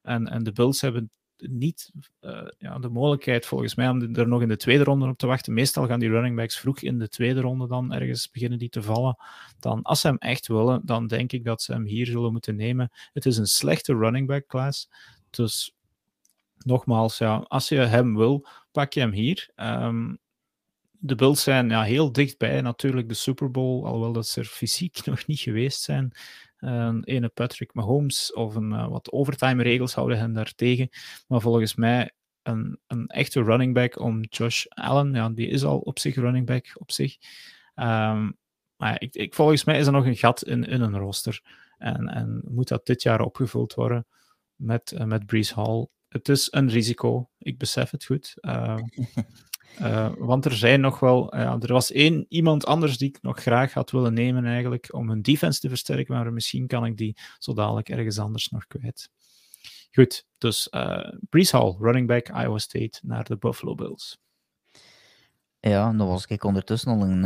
en, 0.01 0.27
en 0.27 0.43
de 0.43 0.51
Bills 0.51 0.81
hebben 0.81 1.11
niet 1.47 1.91
uh, 2.21 2.47
ja, 2.57 2.79
de 2.79 2.89
mogelijkheid 2.89 3.45
volgens 3.45 3.75
mij 3.75 3.89
om 3.89 4.15
er 4.15 4.27
nog 4.27 4.41
in 4.41 4.47
de 4.47 4.57
tweede 4.57 4.83
ronde 4.83 5.07
op 5.07 5.17
te 5.17 5.27
wachten. 5.27 5.53
Meestal 5.53 5.87
gaan 5.87 5.99
die 5.99 6.09
running 6.09 6.35
backs 6.35 6.59
vroeg 6.59 6.79
in 6.81 6.99
de 6.99 7.09
tweede 7.09 7.41
ronde 7.41 7.67
dan 7.67 7.93
ergens 7.93 8.31
beginnen 8.31 8.59
die 8.59 8.69
te 8.69 8.81
vallen. 8.81 9.17
Dan, 9.59 9.81
als 9.81 10.01
ze 10.01 10.07
hem 10.07 10.17
echt 10.17 10.47
willen, 10.47 10.81
dan 10.85 11.07
denk 11.07 11.31
ik 11.31 11.43
dat 11.43 11.61
ze 11.61 11.71
hem 11.71 11.85
hier 11.85 12.05
zullen 12.05 12.31
moeten 12.31 12.55
nemen. 12.55 12.91
Het 13.13 13.25
is 13.25 13.37
een 13.37 13.47
slechte 13.47 13.93
running 13.93 14.27
back 14.27 14.47
class. 14.47 14.89
Dus 15.29 15.73
nogmaals, 16.57 17.17
ja, 17.17 17.35
als 17.35 17.69
je 17.69 17.77
hem 17.77 18.15
wil, 18.15 18.47
pak 18.71 18.93
je 18.93 18.99
hem 18.99 19.11
hier. 19.11 19.49
Um, 19.55 20.19
de 21.01 21.15
Bills 21.15 21.43
zijn 21.43 21.69
ja, 21.69 21.83
heel 21.83 22.11
dichtbij 22.11 22.61
natuurlijk 22.61 23.07
de 23.07 23.13
Super 23.13 23.51
Bowl, 23.51 23.85
alhoewel 23.85 24.13
dat 24.13 24.27
ze 24.27 24.39
er 24.39 24.45
fysiek 24.45 25.05
nog 25.05 25.27
niet 25.27 25.39
geweest 25.39 25.81
zijn. 25.81 26.11
Een 26.57 27.03
ene 27.03 27.29
Patrick 27.29 27.73
Mahomes 27.73 28.33
of 28.33 28.55
een 28.55 28.71
uh, 28.71 28.87
wat 28.87 29.11
overtime 29.11 29.63
regels 29.63 29.93
houden 29.93 30.17
hen 30.17 30.33
daartegen. 30.33 30.89
Maar 31.27 31.41
volgens 31.41 31.75
mij 31.75 32.11
een, 32.41 32.79
een 32.87 33.07
echte 33.07 33.43
running 33.43 33.73
back 33.73 33.99
om 33.99 34.21
Josh 34.21 34.65
Allen, 34.69 35.13
ja, 35.13 35.29
die 35.29 35.47
is 35.47 35.63
al 35.63 35.77
op 35.77 35.99
zich 35.99 36.15
running 36.15 36.45
back 36.45 36.71
op 36.73 36.91
zich. 36.91 37.17
Um, 37.75 38.37
maar 38.75 39.01
ik, 39.01 39.15
ik, 39.15 39.33
volgens 39.33 39.63
mij 39.63 39.79
is 39.79 39.85
er 39.85 39.91
nog 39.91 40.05
een 40.05 40.15
gat 40.15 40.43
in, 40.43 40.63
in 40.63 40.81
een 40.81 40.97
roster. 40.97 41.41
En, 41.77 42.07
en 42.07 42.41
moet 42.47 42.67
dat 42.67 42.85
dit 42.85 43.01
jaar 43.01 43.21
opgevuld 43.21 43.73
worden 43.73 44.07
met, 44.55 44.91
uh, 44.91 45.03
met 45.03 45.25
Brees 45.25 45.53
Hall. 45.53 45.87
Het 46.07 46.29
is 46.29 46.47
een 46.51 46.69
risico, 46.69 47.29
ik 47.37 47.57
besef 47.57 47.89
het 47.89 48.05
goed. 48.05 48.33
Uh, 48.41 48.77
Uh, 49.81 50.09
want 50.17 50.45
er 50.45 50.53
zijn 50.55 50.81
nog 50.81 50.99
wel, 50.99 51.35
ja, 51.35 51.57
er 51.59 51.73
was 51.73 51.91
één 51.91 52.25
iemand 52.29 52.65
anders 52.65 52.97
die 52.97 53.09
ik 53.09 53.21
nog 53.21 53.39
graag 53.39 53.73
had 53.73 53.91
willen 53.91 54.13
nemen 54.13 54.45
eigenlijk, 54.45 54.93
om 54.93 55.09
hun 55.09 55.21
defense 55.21 55.59
te 55.59 55.69
versterken, 55.69 56.13
maar 56.13 56.33
misschien 56.33 56.67
kan 56.67 56.85
ik 56.85 56.97
die 56.97 57.17
zo 57.37 57.53
dadelijk 57.53 57.89
ergens 57.89 58.19
anders 58.19 58.49
nog 58.49 58.67
kwijt. 58.67 59.09
Goed, 59.91 60.25
dus 60.37 60.67
uh, 60.71 61.09
Brees 61.29 61.51
Hall, 61.51 61.75
running 61.79 62.07
back 62.07 62.27
Iowa 62.27 62.57
State, 62.57 62.99
naar 63.01 63.23
de 63.23 63.37
Buffalo 63.37 63.75
Bills. 63.75 64.17
Ja, 65.61 65.93
dan 65.93 66.07
was 66.07 66.25
ik 66.25 66.43
ondertussen 66.43 66.91
al 66.91 67.01
een 67.01 67.23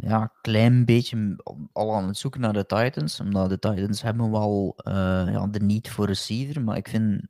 ja, 0.00 0.32
klein 0.40 0.84
beetje 0.84 1.42
al 1.72 1.94
aan 1.94 2.06
het 2.06 2.16
zoeken 2.16 2.40
naar 2.40 2.52
de 2.52 2.66
Titans. 2.66 3.20
Omdat 3.20 3.48
de 3.48 3.58
Titans 3.58 4.02
hebben 4.02 4.30
wel 4.30 4.74
uh, 4.88 4.94
ja, 5.32 5.46
de 5.46 5.60
niet 5.60 5.90
voor 5.90 6.06
receiver. 6.06 6.62
Maar 6.62 6.76
ik 6.76 6.88
vind 6.88 7.22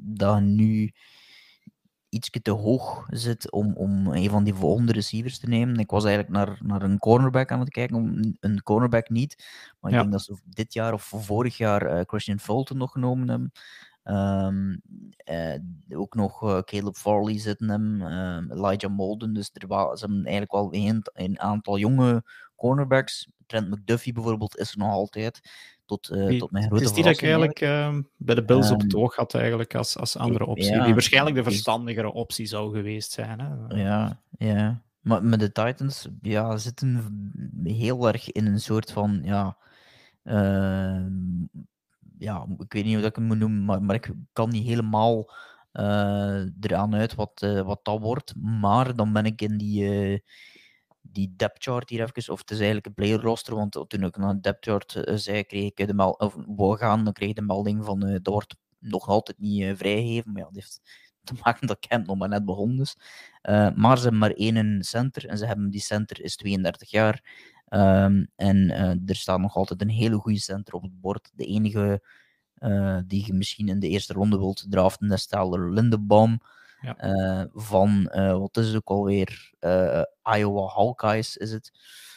dat 0.00 0.40
nu 0.40 0.92
iets 2.08 2.30
te 2.42 2.50
hoog 2.50 3.06
zit 3.10 3.50
om, 3.50 3.74
om 3.74 4.06
een 4.06 4.30
van 4.30 4.44
die 4.44 4.54
volgende 4.54 4.92
receivers 4.92 5.38
te 5.38 5.48
nemen. 5.48 5.76
Ik 5.76 5.90
was 5.90 6.04
eigenlijk 6.04 6.34
naar, 6.34 6.58
naar 6.62 6.82
een 6.82 6.98
cornerback 6.98 7.50
aan 7.50 7.60
het 7.60 7.70
kijken, 7.70 7.96
om 7.96 8.34
een 8.40 8.62
cornerback 8.62 9.08
niet. 9.08 9.44
Maar 9.80 9.92
ik 9.92 9.98
denk 9.98 10.12
dat 10.12 10.22
ze 10.22 10.38
dit 10.44 10.72
jaar 10.72 10.92
of 10.92 11.12
vorig 11.14 11.56
jaar 11.56 12.04
Christian 12.06 12.38
Fulton 12.38 12.76
nog 12.76 12.92
genomen 12.92 13.28
hebben. 13.28 13.52
Um, 14.08 14.82
uh, 15.30 15.98
ook 15.98 16.14
nog 16.14 16.42
uh, 16.42 16.58
Caleb 16.58 16.96
Farley 16.96 17.38
zitten 17.38 17.68
hem, 17.68 18.02
uh, 18.02 18.56
Elijah 18.56 18.90
Molden. 18.90 19.32
Dus 19.32 19.50
er 19.52 19.66
was, 19.66 20.00
ze 20.00 20.06
hebben 20.06 20.24
eigenlijk 20.24 20.52
wel 20.52 20.68
een, 20.74 21.02
een, 21.12 21.40
aantal 21.40 21.78
jonge 21.78 22.24
cornerbacks. 22.56 23.28
Trent 23.46 23.70
McDuffie 23.70 24.12
bijvoorbeeld 24.12 24.58
is 24.58 24.72
er 24.72 24.78
nog 24.78 24.92
altijd. 24.92 25.40
Tot, 25.88 26.08
die, 26.28 26.38
tot 26.38 26.50
mijn 26.50 26.66
grote 26.66 26.84
Is 26.84 26.92
die 26.92 27.04
dat 27.04 27.12
ik 27.12 27.22
eigenlijk 27.22 27.60
ehm, 27.60 28.02
bij 28.16 28.34
de 28.34 28.44
Bills 28.44 28.70
op 28.70 28.80
het 28.80 28.92
ehm, 28.92 29.02
oog 29.02 29.16
had 29.16 29.34
eigenlijk 29.34 29.74
als, 29.74 29.96
als 29.96 30.16
andere 30.16 30.46
optie? 30.46 30.72
Ja, 30.72 30.84
die 30.84 30.92
waarschijnlijk 30.92 31.36
de 31.36 31.42
verstandigere 31.42 32.12
optie 32.12 32.46
zou 32.46 32.74
geweest 32.76 33.12
zijn. 33.12 33.40
Hè? 33.40 33.82
Ja, 33.82 34.20
ja. 34.38 34.82
Maar 35.00 35.24
met 35.24 35.40
de 35.40 35.52
Titans 35.52 36.08
ja, 36.22 36.56
zitten 36.56 37.30
heel 37.64 38.08
erg 38.08 38.32
in 38.32 38.46
een 38.46 38.60
soort 38.60 38.92
van 38.92 39.20
ja, 39.22 39.56
ja, 42.18 42.46
ik 42.58 42.72
weet 42.72 42.84
niet 42.84 42.92
hoe 42.92 43.02
dat 43.02 43.10
ik 43.10 43.16
hem 43.16 43.24
moet 43.24 43.38
noemen, 43.38 43.64
maar, 43.64 43.82
maar 43.82 43.94
ik 43.94 44.12
kan 44.32 44.48
niet 44.48 44.66
helemaal 44.66 45.30
uh, 45.72 46.42
eraan 46.60 46.94
uit 46.94 47.14
wat, 47.14 47.42
uh, 47.44 47.60
wat 47.60 47.80
dat 47.82 48.00
wordt. 48.00 48.34
Maar 48.36 48.96
dan 48.96 49.12
ben 49.12 49.24
ik 49.24 49.42
in 49.42 49.56
die, 49.56 49.82
uh, 49.82 50.18
die 51.12 51.34
depth 51.36 51.62
chart 51.62 51.88
hier 51.88 52.00
even, 52.00 52.32
of 52.32 52.38
het 52.40 52.50
is 52.50 52.56
eigenlijk 52.56 52.86
een 52.86 52.94
player 52.94 53.20
roster, 53.20 53.54
want 53.54 53.84
toen 53.88 54.02
ik 54.04 54.16
naar 54.16 54.34
de 54.34 54.40
depth 54.40 54.64
chart 54.64 55.02
zei, 55.14 55.44
kreeg 55.44 55.64
ik 55.64 55.86
de 55.86 55.94
melding, 55.94 56.46
of 56.56 56.78
gaan, 56.78 57.04
dan 57.04 57.12
kreeg 57.12 57.28
ik 57.28 57.36
de 57.36 57.78
van 57.82 58.00
dat 58.00 58.32
wordt 58.32 58.56
nog 58.78 59.08
altijd 59.08 59.38
niet 59.38 59.76
vrijgegeven. 59.76 60.32
Maar 60.32 60.42
ja, 60.42 60.48
dat 60.48 60.54
heeft 60.54 60.80
te 61.24 61.34
maken 61.44 61.66
dat 61.66 61.86
Camp 61.86 62.06
nog 62.06 62.16
maar 62.16 62.28
net 62.28 62.44
begonnen 62.44 62.80
is. 62.80 62.96
maar 63.74 63.96
ze 63.96 64.02
hebben 64.02 64.18
maar 64.20 64.30
één 64.30 64.82
center 64.82 65.26
en 65.26 65.38
ze 65.38 65.46
hebben 65.46 65.70
die 65.70 65.80
center 65.80 66.22
is 66.22 66.36
32 66.36 66.90
jaar. 66.90 67.46
Um, 67.70 68.28
en 68.36 68.70
er 69.06 69.16
staat 69.16 69.40
nog 69.40 69.56
altijd 69.56 69.80
een 69.80 69.88
hele 69.88 70.16
goede 70.16 70.38
center 70.38 70.74
op 70.74 70.82
het 70.82 71.00
bord. 71.00 71.30
De 71.34 71.44
enige 71.44 72.02
die 73.06 73.26
je 73.26 73.32
misschien 73.32 73.68
in 73.68 73.80
de 73.80 73.88
eerste 73.88 74.12
ronde 74.12 74.38
wilt 74.38 74.66
draften, 74.70 75.12
is 75.12 75.26
Tyler 75.26 75.72
Lindebaum. 75.72 76.40
Ja. 76.80 77.04
Uh, 77.04 77.44
van, 77.52 78.04
wat 78.38 78.56
is 78.56 78.66
het 78.66 78.76
ook 78.76 78.88
alweer? 78.88 79.50
Iowa 80.36 80.66
Hawkeyes 80.66 81.36
is 81.36 81.52
het. 81.52 81.72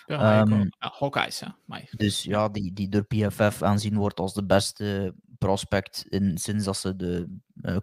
Ja, 0.06 0.42
um, 0.42 0.70
Hawkeyes, 0.78 1.40
ja. 1.40 1.56
Maar... 1.66 1.90
Dus 1.92 2.24
ja, 2.24 2.50
die, 2.50 2.74
die 2.74 2.90
door 2.90 3.04
PFF 3.06 3.62
aanzien 3.62 3.96
wordt 3.96 4.20
als 4.20 4.34
de 4.34 4.46
beste 4.46 5.14
prospect 5.38 6.06
in, 6.10 6.38
sinds 6.38 6.66
dat 6.66 6.78
ze 6.78 6.96
de 6.96 7.28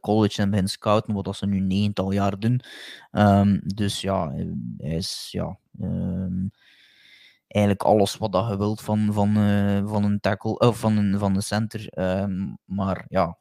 college 0.01 0.33
hebben 0.33 0.51
beginnen 0.51 0.71
scouten, 0.71 1.15
wat 1.15 1.37
ze 1.37 1.47
nu 1.47 1.61
negental 1.61 2.13
jaar 2.13 2.39
doen. 2.39 2.61
Um, 3.13 3.61
dus 3.65 4.01
ja, 4.01 4.33
hij 4.79 4.97
is 4.97 5.29
ja, 5.31 5.59
eigenlijk 7.47 7.83
alles 7.83 8.17
wat 8.17 8.33
dat 8.33 8.49
je 8.49 8.57
wilt 8.57 8.81
van, 8.81 9.13
van, 9.13 9.35
van 9.89 10.05
een 10.05 10.21
tackle 10.21 10.59
of 10.59 10.79
van 10.79 10.97
een, 10.97 11.19
van 11.19 11.35
een 11.35 11.43
center. 11.43 11.89
Maar 12.65 13.05
ja, 13.09 13.37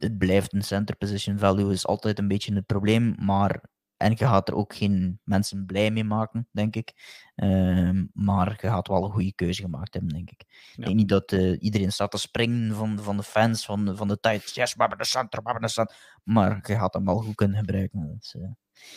het 0.00 0.18
blijft 0.18 0.52
een 0.52 0.62
center 0.62 0.96
position 0.96 1.38
value 1.38 1.72
is 1.72 1.86
altijd 1.86 2.18
een 2.18 2.28
beetje 2.28 2.54
het 2.54 2.66
probleem. 2.66 3.14
Maar 3.18 3.60
en 3.96 4.10
je 4.10 4.16
gaat 4.16 4.48
er 4.48 4.54
ook 4.54 4.74
geen 4.74 5.20
mensen 5.24 5.66
blij 5.66 5.90
mee 5.90 6.04
maken, 6.04 6.48
denk 6.52 6.76
ik. 6.76 6.92
Uh, 7.36 8.02
maar 8.12 8.58
je 8.60 8.68
gaat 8.68 8.88
wel 8.88 9.04
een 9.04 9.10
goede 9.10 9.34
keuze 9.34 9.62
gemaakt 9.62 9.94
hebben, 9.94 10.12
denk 10.12 10.30
ik. 10.30 10.44
Ja. 10.46 10.76
Ik 10.76 10.84
denk 10.84 10.96
niet 10.96 11.08
dat 11.08 11.32
uh, 11.32 11.62
iedereen 11.62 11.92
staat 11.92 12.10
te 12.10 12.18
springen 12.18 12.74
van, 12.74 12.98
van 13.02 13.16
de 13.16 13.22
fans 13.22 13.64
van, 13.64 13.96
van 13.96 14.08
de 14.08 14.20
tijd. 14.20 14.54
Yes, 14.54 14.74
we 14.74 14.80
hebben 14.80 14.98
de 14.98 15.04
center, 15.04 15.42
we 15.42 15.50
hebben 15.50 15.68
de 15.68 15.72
center. 15.72 16.20
Maar 16.24 16.60
je 16.66 16.74
gaat 16.74 16.94
hem 16.94 17.04
wel 17.04 17.18
goed 17.18 17.34
kunnen 17.34 17.58
gebruiken. 17.58 18.18
Dus, 18.18 18.34
uh, 18.34 18.42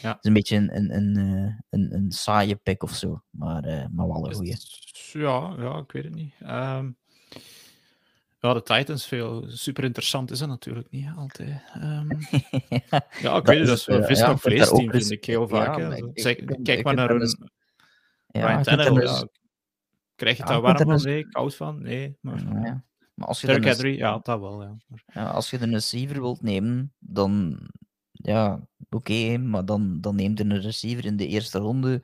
ja. 0.01 0.09
Het 0.09 0.17
is 0.19 0.27
een 0.27 0.33
beetje 0.33 0.55
een, 0.55 0.75
een, 0.75 0.95
een, 0.95 1.17
eh, 1.17 1.59
een, 1.69 1.93
een 1.93 2.11
saaie 2.11 2.55
pick 2.55 2.83
of 2.83 2.91
zo, 2.91 3.23
maar, 3.29 3.89
maar 3.91 4.07
wel 4.07 4.27
een 4.27 4.33
goede. 4.33 4.57
Ja, 5.11 5.55
ja, 5.57 5.77
ik 5.77 5.91
weet 5.91 6.03
het 6.03 6.15
niet. 6.15 6.33
Um, 6.41 6.97
ja, 8.47 8.53
de 8.53 8.63
Titans, 8.63 9.07
veel 9.07 9.43
super 9.47 9.83
interessant 9.83 10.31
is 10.31 10.39
dat 10.39 10.47
natuurlijk 10.47 10.91
niet 10.91 11.07
altijd. 11.17 11.61
Um, 11.83 12.07
ja, 13.21 13.35
ik 13.35 13.45
weet 13.45 13.59
het, 13.59 13.67
dat 13.67 13.77
is 13.77 13.85
wel 13.85 14.03
vis 14.03 14.19
ja, 14.19 14.37
vleesteam, 14.37 14.91
vind 14.91 15.11
ik 15.11 15.25
heel 15.25 15.47
vaak. 15.47 15.77
Ja, 15.77 15.95
ik, 15.95 16.11
zeg, 16.13 16.35
ik, 16.35 16.47
kijk 16.63 16.79
ik, 16.79 16.83
maar 16.83 16.93
naar 16.93 17.09
een 17.09 17.19
dus, 17.19 17.37
ja, 18.27 18.61
Ryan 18.61 18.93
dus, 18.93 19.19
ja. 19.19 19.27
Krijg 20.15 20.37
je 20.37 20.43
daar 20.43 20.61
warm 20.61 20.77
van? 20.77 20.87
Dus, 20.87 21.03
nee, 21.03 21.27
koud 21.27 21.55
van? 21.55 21.81
Nee. 21.81 22.17
Maar, 22.21 22.43
maar 23.13 23.27
als 23.27 23.41
je 23.41 23.47
Derek 23.47 23.63
Henry, 23.63 23.97
ja, 23.97 24.19
dat 24.23 24.39
wel. 24.39 24.61
Ja. 24.61 24.77
ja. 25.05 25.29
als 25.29 25.49
je 25.49 25.61
een 25.61 25.71
receiver 25.71 26.21
wilt 26.21 26.41
nemen, 26.41 26.93
dan 26.99 27.59
ja, 28.11 28.67
oké, 28.89 29.37
maar 29.37 29.65
dan, 29.65 30.01
dan 30.01 30.15
neemt 30.15 30.39
een 30.39 30.61
receiver 30.61 31.05
in 31.05 31.15
de 31.15 31.27
eerste 31.27 31.59
ronde 31.59 32.03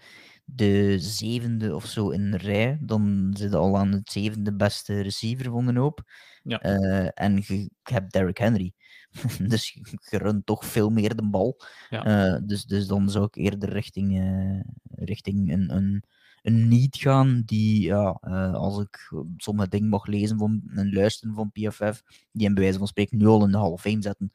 de 0.56 1.00
zevende 1.00 1.76
of 1.76 1.86
zo 1.86 2.10
in 2.10 2.22
een 2.22 2.38
rij. 2.38 2.78
Dan 2.82 3.34
zit 3.38 3.52
je 3.52 3.58
al 3.58 3.78
aan 3.78 3.92
het 3.92 4.12
zevende 4.12 4.56
beste 4.56 5.02
receiver 5.02 5.52
van 5.52 5.66
de 5.66 5.80
hoop. 5.80 6.04
Ja. 6.44 6.66
Uh, 6.66 7.10
en 7.14 7.36
je, 7.36 7.70
hebt 7.84 8.12
Derrick 8.12 8.38
Henry. 8.38 8.74
dus 9.48 9.74
je, 10.10 10.18
runt 10.18 10.46
toch 10.46 10.66
veel 10.66 10.90
meer 10.90 11.16
de 11.16 11.30
bal. 11.30 11.62
Ja. 11.90 12.34
Uh, 12.34 12.40
dus, 12.44 12.66
dus 12.66 12.88
dan 12.88 13.10
zou 13.10 13.26
ik 13.26 13.36
eerder 13.36 13.70
richting, 13.70 14.20
uh, 14.20 14.60
richting 14.84 15.52
een, 15.52 15.76
een, 15.76 16.04
een 16.42 16.68
niet 16.68 16.96
gaan 16.98 17.42
die, 17.46 17.82
ja, 17.82 18.10
als 18.54 18.80
ik 18.80 19.12
sommige 19.38 19.70
dingen 19.70 19.90
mag 19.90 20.06
lezen 20.06 20.38
van, 20.38 20.62
en 20.76 20.94
luisteren 20.94 21.36
van 21.36 21.52
PFF, 21.52 22.02
die 22.32 22.48
in 22.48 22.54
bewijze 22.54 22.78
van 22.78 22.88
spreken 22.88 23.18
nu 23.18 23.26
al 23.26 23.44
in 23.44 23.52
de 23.52 23.58
Hall 23.58 23.72
of 23.72 23.82
Fame 23.82 24.02
zetten 24.02 24.32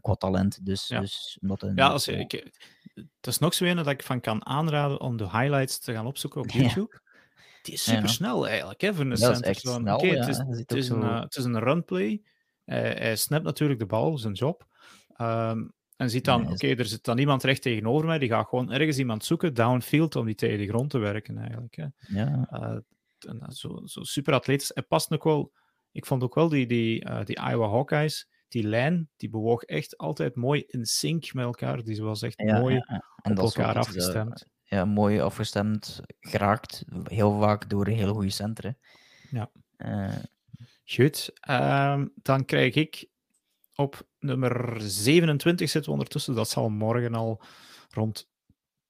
qua 0.00 0.14
talent. 0.14 0.66
Dus, 0.66 0.88
ja. 0.88 1.00
dus 1.00 1.38
een, 1.40 1.72
ja, 1.74 1.88
als, 1.88 2.08
ik, 2.08 2.52
het 2.94 3.26
is 3.26 3.38
nog 3.38 3.54
zo 3.54 3.64
een 3.64 3.76
dat 3.76 3.86
ik 3.86 4.02
van 4.02 4.20
kan 4.20 4.46
aanraden 4.46 5.00
om 5.00 5.16
de 5.16 5.24
highlights 5.24 5.78
te 5.78 5.92
gaan 5.92 6.06
opzoeken 6.06 6.40
op 6.40 6.50
YouTube. 6.60 7.02
Die 7.64 7.74
is 7.74 7.84
super 7.84 8.08
snel 8.08 8.48
eigenlijk, 8.48 8.80
hè, 8.80 8.94
voor 8.94 9.04
een 9.04 9.16
center. 9.16 9.42
Echt 9.42 9.60
snel, 9.60 9.94
okay, 9.96 10.08
het, 10.08 10.28
is, 10.28 10.38
het, 10.38 10.72
is 10.72 10.88
een, 10.88 11.02
uh, 11.02 11.20
het 11.20 11.36
is 11.36 11.44
een 11.44 11.58
runplay. 11.58 12.10
Uh, 12.10 12.76
hij 12.76 13.16
snapt 13.16 13.44
natuurlijk 13.44 13.80
de 13.80 13.86
bal, 13.86 14.18
zijn 14.18 14.32
job. 14.32 14.66
Um, 15.20 15.72
en 15.96 16.10
ziet 16.10 16.24
dan, 16.24 16.42
oké, 16.42 16.52
okay, 16.52 16.74
er 16.74 16.86
zit 16.86 17.04
dan 17.04 17.18
iemand 17.18 17.42
recht 17.42 17.62
tegenover 17.62 18.06
mij, 18.06 18.18
die 18.18 18.28
gaat 18.28 18.48
gewoon 18.48 18.72
ergens 18.72 18.98
iemand 18.98 19.24
zoeken, 19.24 19.54
downfield, 19.54 20.16
om 20.16 20.26
die 20.26 20.34
tegen 20.34 20.58
de 20.58 20.66
grond 20.66 20.90
te 20.90 20.98
werken 20.98 21.38
eigenlijk. 21.38 21.76
Hè. 21.76 21.86
Ja. 21.98 22.48
Uh, 22.50 22.76
zo, 23.48 23.80
zo 23.84 24.02
super 24.02 24.34
atletisch. 24.34 24.70
Hij 24.74 24.82
past 24.82 25.10
nog 25.10 25.24
wel, 25.24 25.52
ik 25.92 26.06
vond 26.06 26.22
ook 26.22 26.34
wel 26.34 26.48
die, 26.48 26.66
die, 26.66 27.04
uh, 27.04 27.24
die 27.24 27.38
Iowa 27.50 27.68
Hawkeyes, 27.68 28.28
die 28.48 28.66
lijn, 28.66 29.10
die 29.16 29.28
bewoog 29.28 29.62
echt 29.62 29.96
altijd 29.96 30.34
mooi 30.34 30.64
in 30.66 30.84
sync 30.86 31.32
met 31.32 31.44
elkaar. 31.44 31.82
Die 31.82 32.02
was 32.02 32.22
echt 32.22 32.38
mooi 32.38 32.74
ja, 32.74 33.04
op 33.22 33.38
elkaar 33.38 33.78
afgestemd. 33.78 34.52
Ja, 34.64 34.84
mooi 34.84 35.20
afgestemd 35.20 36.00
geraakt. 36.20 36.84
Heel 37.04 37.38
vaak 37.40 37.70
door 37.70 37.86
een 37.86 37.96
heel 37.96 38.14
goede 38.14 38.30
centrum. 38.30 38.76
Ja. 39.30 39.50
Uh, 39.78 40.14
Goed. 40.86 41.32
Uh, 41.50 42.02
dan 42.14 42.44
krijg 42.44 42.74
ik 42.74 43.06
op 43.74 44.06
nummer 44.18 44.76
27 44.80 45.70
zitten 45.70 45.90
we 45.90 45.96
ondertussen. 45.96 46.34
Dat 46.34 46.48
zal 46.48 46.68
morgen 46.68 47.14
al 47.14 47.42
rond 47.90 48.30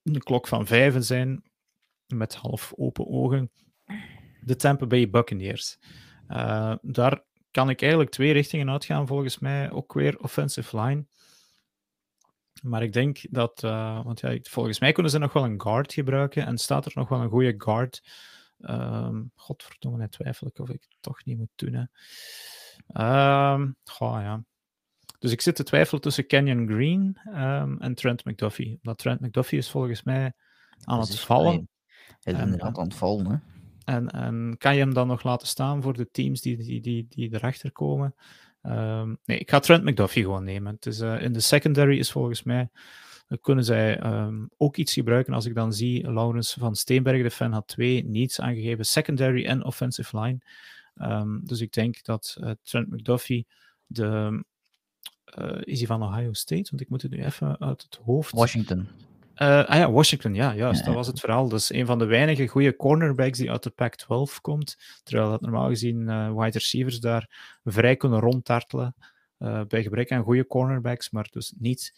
de 0.03 0.23
klok 0.23 0.49
van 0.49 0.67
vijf 0.67 0.95
zijn. 0.99 1.43
Met 2.07 2.35
half 2.35 2.73
open 2.77 3.07
ogen. 3.07 3.51
De 4.41 4.57
Tampa 4.57 4.87
Bay 4.87 5.11
Buccaneers. 5.11 5.79
Uh, 6.29 6.75
daar 6.83 7.25
kan 7.51 7.71
ik 7.71 7.81
eigenlijk 7.81 8.11
twee 8.11 8.33
richtingen 8.33 8.71
uitgaan, 8.71 9.07
volgens 9.07 9.39
mij. 9.39 9.71
Ook 9.71 9.93
weer 9.93 10.19
offensive 10.19 10.81
line. 10.81 11.07
Maar 12.63 12.83
ik 12.83 12.93
denk 12.93 13.21
dat, 13.31 13.63
uh, 13.63 14.05
want 14.05 14.21
ja, 14.21 14.39
volgens 14.43 14.81
mij 14.81 14.93
kunnen 14.93 15.13
ze 15.13 15.19
nog 15.19 15.33
wel 15.33 15.45
een 15.45 15.61
guard 15.61 15.93
gebruiken. 15.93 16.47
En 16.47 16.59
staat 16.59 16.87
er 16.87 16.93
nog 16.95 17.09
wel 17.09 17.21
een 17.21 17.29
goede 17.29 17.55
guard. 17.59 18.03
Um, 18.59 19.31
godverdomme, 19.35 19.99
net 19.99 20.13
twijfel 20.13 20.47
ik 20.47 20.59
of 20.59 20.69
ik 20.69 20.83
het 20.89 20.97
toch 21.01 21.25
niet 21.25 21.37
moet 21.37 21.49
doen. 21.55 21.73
Hè. 21.73 21.85
Um, 23.53 23.77
goh, 23.85 24.21
ja. 24.21 24.45
Dus 25.19 25.33
ik 25.33 25.41
zit 25.41 25.57
te 25.57 25.63
twijfelen 25.63 26.03
tussen 26.03 26.27
Canyon 26.27 26.69
Green 26.69 27.19
um, 27.27 27.81
en 27.81 27.95
Trent 27.95 28.25
McDuffie. 28.25 28.79
Dat 28.83 28.99
Trent 28.99 29.21
McDuffie 29.21 29.59
is 29.59 29.71
volgens 29.71 30.03
mij 30.03 30.33
aan 30.85 31.01
het 31.01 31.21
vallen. 31.21 31.69
Hij 32.21 32.33
is 32.33 32.41
inderdaad 32.41 32.79
aan 32.79 32.85
het 32.85 32.95
vallen, 32.95 33.27
hè? 33.27 33.37
En, 33.85 34.11
en 34.11 34.55
kan 34.59 34.75
je 34.75 34.81
hem 34.81 34.95
dan 34.95 35.07
nog 35.07 35.23
laten 35.23 35.47
staan 35.47 35.83
voor 35.83 35.93
de 35.93 36.11
teams 36.11 36.41
die, 36.41 36.57
die, 36.57 36.81
die, 36.81 37.07
die 37.09 37.35
erachter 37.35 37.73
komen? 37.73 38.15
Ehm, 38.65 39.15
nee, 39.24 39.39
ik 39.39 39.51
ga 39.51 39.59
Trent 39.59 39.85
McDuffie 39.85 40.23
gewoon 40.23 40.45
nemen. 40.45 40.77
Is, 40.81 41.01
in 41.01 41.32
de 41.32 41.41
secondary 41.41 41.99
is 41.99 42.11
volgens 42.11 42.43
mij 42.43 42.70
kunnen 43.41 43.65
zij 43.65 43.99
ehm, 43.99 44.45
ook 44.57 44.77
iets 44.77 44.93
gebruiken. 44.93 45.35
Als 45.35 45.47
ik 45.47 45.55
dan 45.55 45.73
zie, 45.73 46.12
Laurens 46.12 46.57
van 46.59 46.77
Steenberg, 46.77 47.23
de 47.23 47.31
fan, 47.31 47.53
had 47.53 47.66
twee 47.66 48.05
niets 48.05 48.41
aangegeven, 48.41 48.85
secondary 48.85 49.45
en 49.45 49.65
offensive 49.65 50.20
line. 50.20 50.39
Ehm, 50.95 51.39
dus 51.43 51.61
ik 51.61 51.73
denk 51.73 52.03
dat 52.03 52.36
uh, 52.41 52.51
Trent 52.62 52.91
McDuffie, 52.91 53.47
de, 53.86 54.45
uh, 55.39 55.61
is 55.61 55.78
hij 55.78 55.86
van 55.86 56.03
Ohio 56.03 56.32
State? 56.32 56.70
Want 56.70 56.81
ik 56.81 56.89
moet 56.89 57.03
het 57.03 57.11
nu 57.11 57.24
even 57.24 57.61
uit 57.61 57.82
het 57.82 57.99
hoofd. 58.05 58.32
Washington. 58.32 58.89
Uh, 59.36 59.65
ah 59.65 59.77
ja, 59.77 59.90
Washington, 59.90 60.35
ja, 60.35 60.55
juist, 60.55 60.85
dat 60.85 60.94
was 60.94 61.06
het 61.06 61.20
verhaal. 61.20 61.48
Dat 61.48 61.61
is 61.61 61.73
een 61.73 61.86
van 61.86 61.98
de 61.98 62.05
weinige 62.05 62.47
goede 62.47 62.77
cornerbacks 62.77 63.39
die 63.39 63.51
uit 63.51 63.62
de 63.62 63.70
Pac-12 63.70 64.40
komt. 64.40 64.77
Terwijl 65.02 65.31
dat 65.31 65.40
normaal 65.40 65.69
gezien 65.69 66.06
wide 66.36 66.59
receivers 66.59 67.01
daar 67.01 67.56
vrij 67.65 67.97
kunnen 67.97 68.20
rondtartelen. 68.20 68.94
Uh, 69.39 69.61
bij 69.69 69.82
gebrek 69.82 70.12
aan 70.12 70.23
goede 70.23 70.47
cornerbacks, 70.47 71.11
maar 71.11 71.28
dus 71.31 71.55
niet 71.59 71.93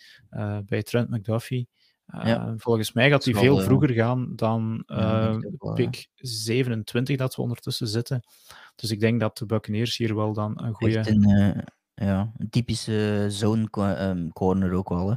bij 0.66 0.82
Trent 0.82 1.10
McDuffie. 1.10 1.68
Ja. 2.06 2.54
Volgens 2.56 2.92
mij 2.92 3.10
gaat 3.10 3.24
hij 3.24 3.34
veel 3.34 3.58
vroeger 3.58 3.90
gaan 3.90 4.32
dan 4.36 4.82
ja, 4.86 5.38
pick 5.74 6.08
27 6.14 7.16
dat 7.16 7.36
we 7.36 7.42
ondertussen 7.42 7.88
zitten. 7.88 8.22
Dus 8.74 8.90
ik 8.90 9.00
denk 9.00 9.20
dat 9.20 9.38
de 9.38 9.46
Buccaneers 9.46 9.96
hier 9.96 10.14
wel 10.14 10.32
dan 10.32 10.62
een 10.62 10.74
goede... 10.74 11.02
Een, 11.08 11.64
ja, 12.04 12.32
een 12.36 12.50
typische 12.50 13.26
zone 13.28 13.68
um, 14.08 14.32
corner 14.32 14.72
ook 14.72 14.88
wel. 14.88 15.10
Hè. 15.10 15.16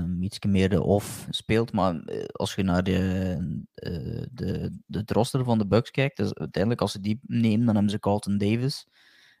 Um, 0.00 0.22
iets 0.22 0.38
meer 0.40 0.68
de 0.68 0.82
off 0.82 1.26
speelt, 1.30 1.72
maar 1.72 2.00
als 2.32 2.54
je 2.54 2.62
naar 2.62 2.82
de, 2.82 3.36
de, 3.74 4.28
de, 4.32 4.70
de 4.86 5.02
roster 5.06 5.44
van 5.44 5.58
de 5.58 5.66
Bucks 5.66 5.90
kijkt, 5.90 6.16
dus 6.16 6.34
uiteindelijk 6.34 6.82
als 6.82 6.92
ze 6.92 7.00
die 7.00 7.20
nemen, 7.22 7.66
dan 7.66 7.74
hebben 7.74 7.92
ze 7.92 7.98
Carlton 7.98 8.38
Davis, 8.38 8.86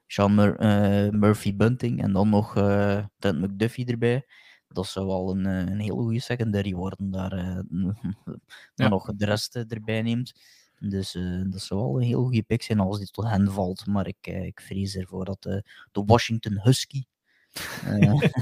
Sean 0.06 0.34
Mur 0.34 0.60
uh, 0.60 1.10
Murphy 1.10 1.56
Bunting 1.56 2.02
en 2.02 2.12
dan 2.12 2.28
nog 2.28 2.56
uh, 2.56 3.04
Trent 3.18 3.40
McDuffie 3.40 3.86
erbij. 3.86 4.26
Dat 4.68 4.86
zou 4.86 5.06
wel 5.06 5.30
een, 5.30 5.46
eh, 5.46 5.58
een 5.58 5.80
hele 5.80 5.92
goede 5.92 6.20
secondary 6.20 6.74
worden 6.74 7.10
daar. 7.10 7.32
Uh, 7.70 8.34
dan 8.74 8.90
nog 8.90 9.14
de 9.14 9.24
rest 9.24 9.56
erbij 9.56 10.02
neemt. 10.02 10.32
Dus 10.78 11.18
dat 11.46 11.60
zou 11.60 11.80
wel 11.80 11.96
een 11.96 12.06
heel 12.06 12.22
goede 12.22 12.42
pick 12.42 12.62
zijn 12.62 12.80
als 12.80 12.98
die 12.98 13.10
tot 13.10 13.28
hen 13.28 13.52
valt. 13.52 13.86
Maar 13.86 14.06
ik, 14.06 14.26
ik 14.26 14.60
vrees 14.60 14.96
ervoor 14.96 15.24
dat 15.24 15.42
de 15.42 15.62
Washington 15.92 16.60
Husky. 16.62 17.04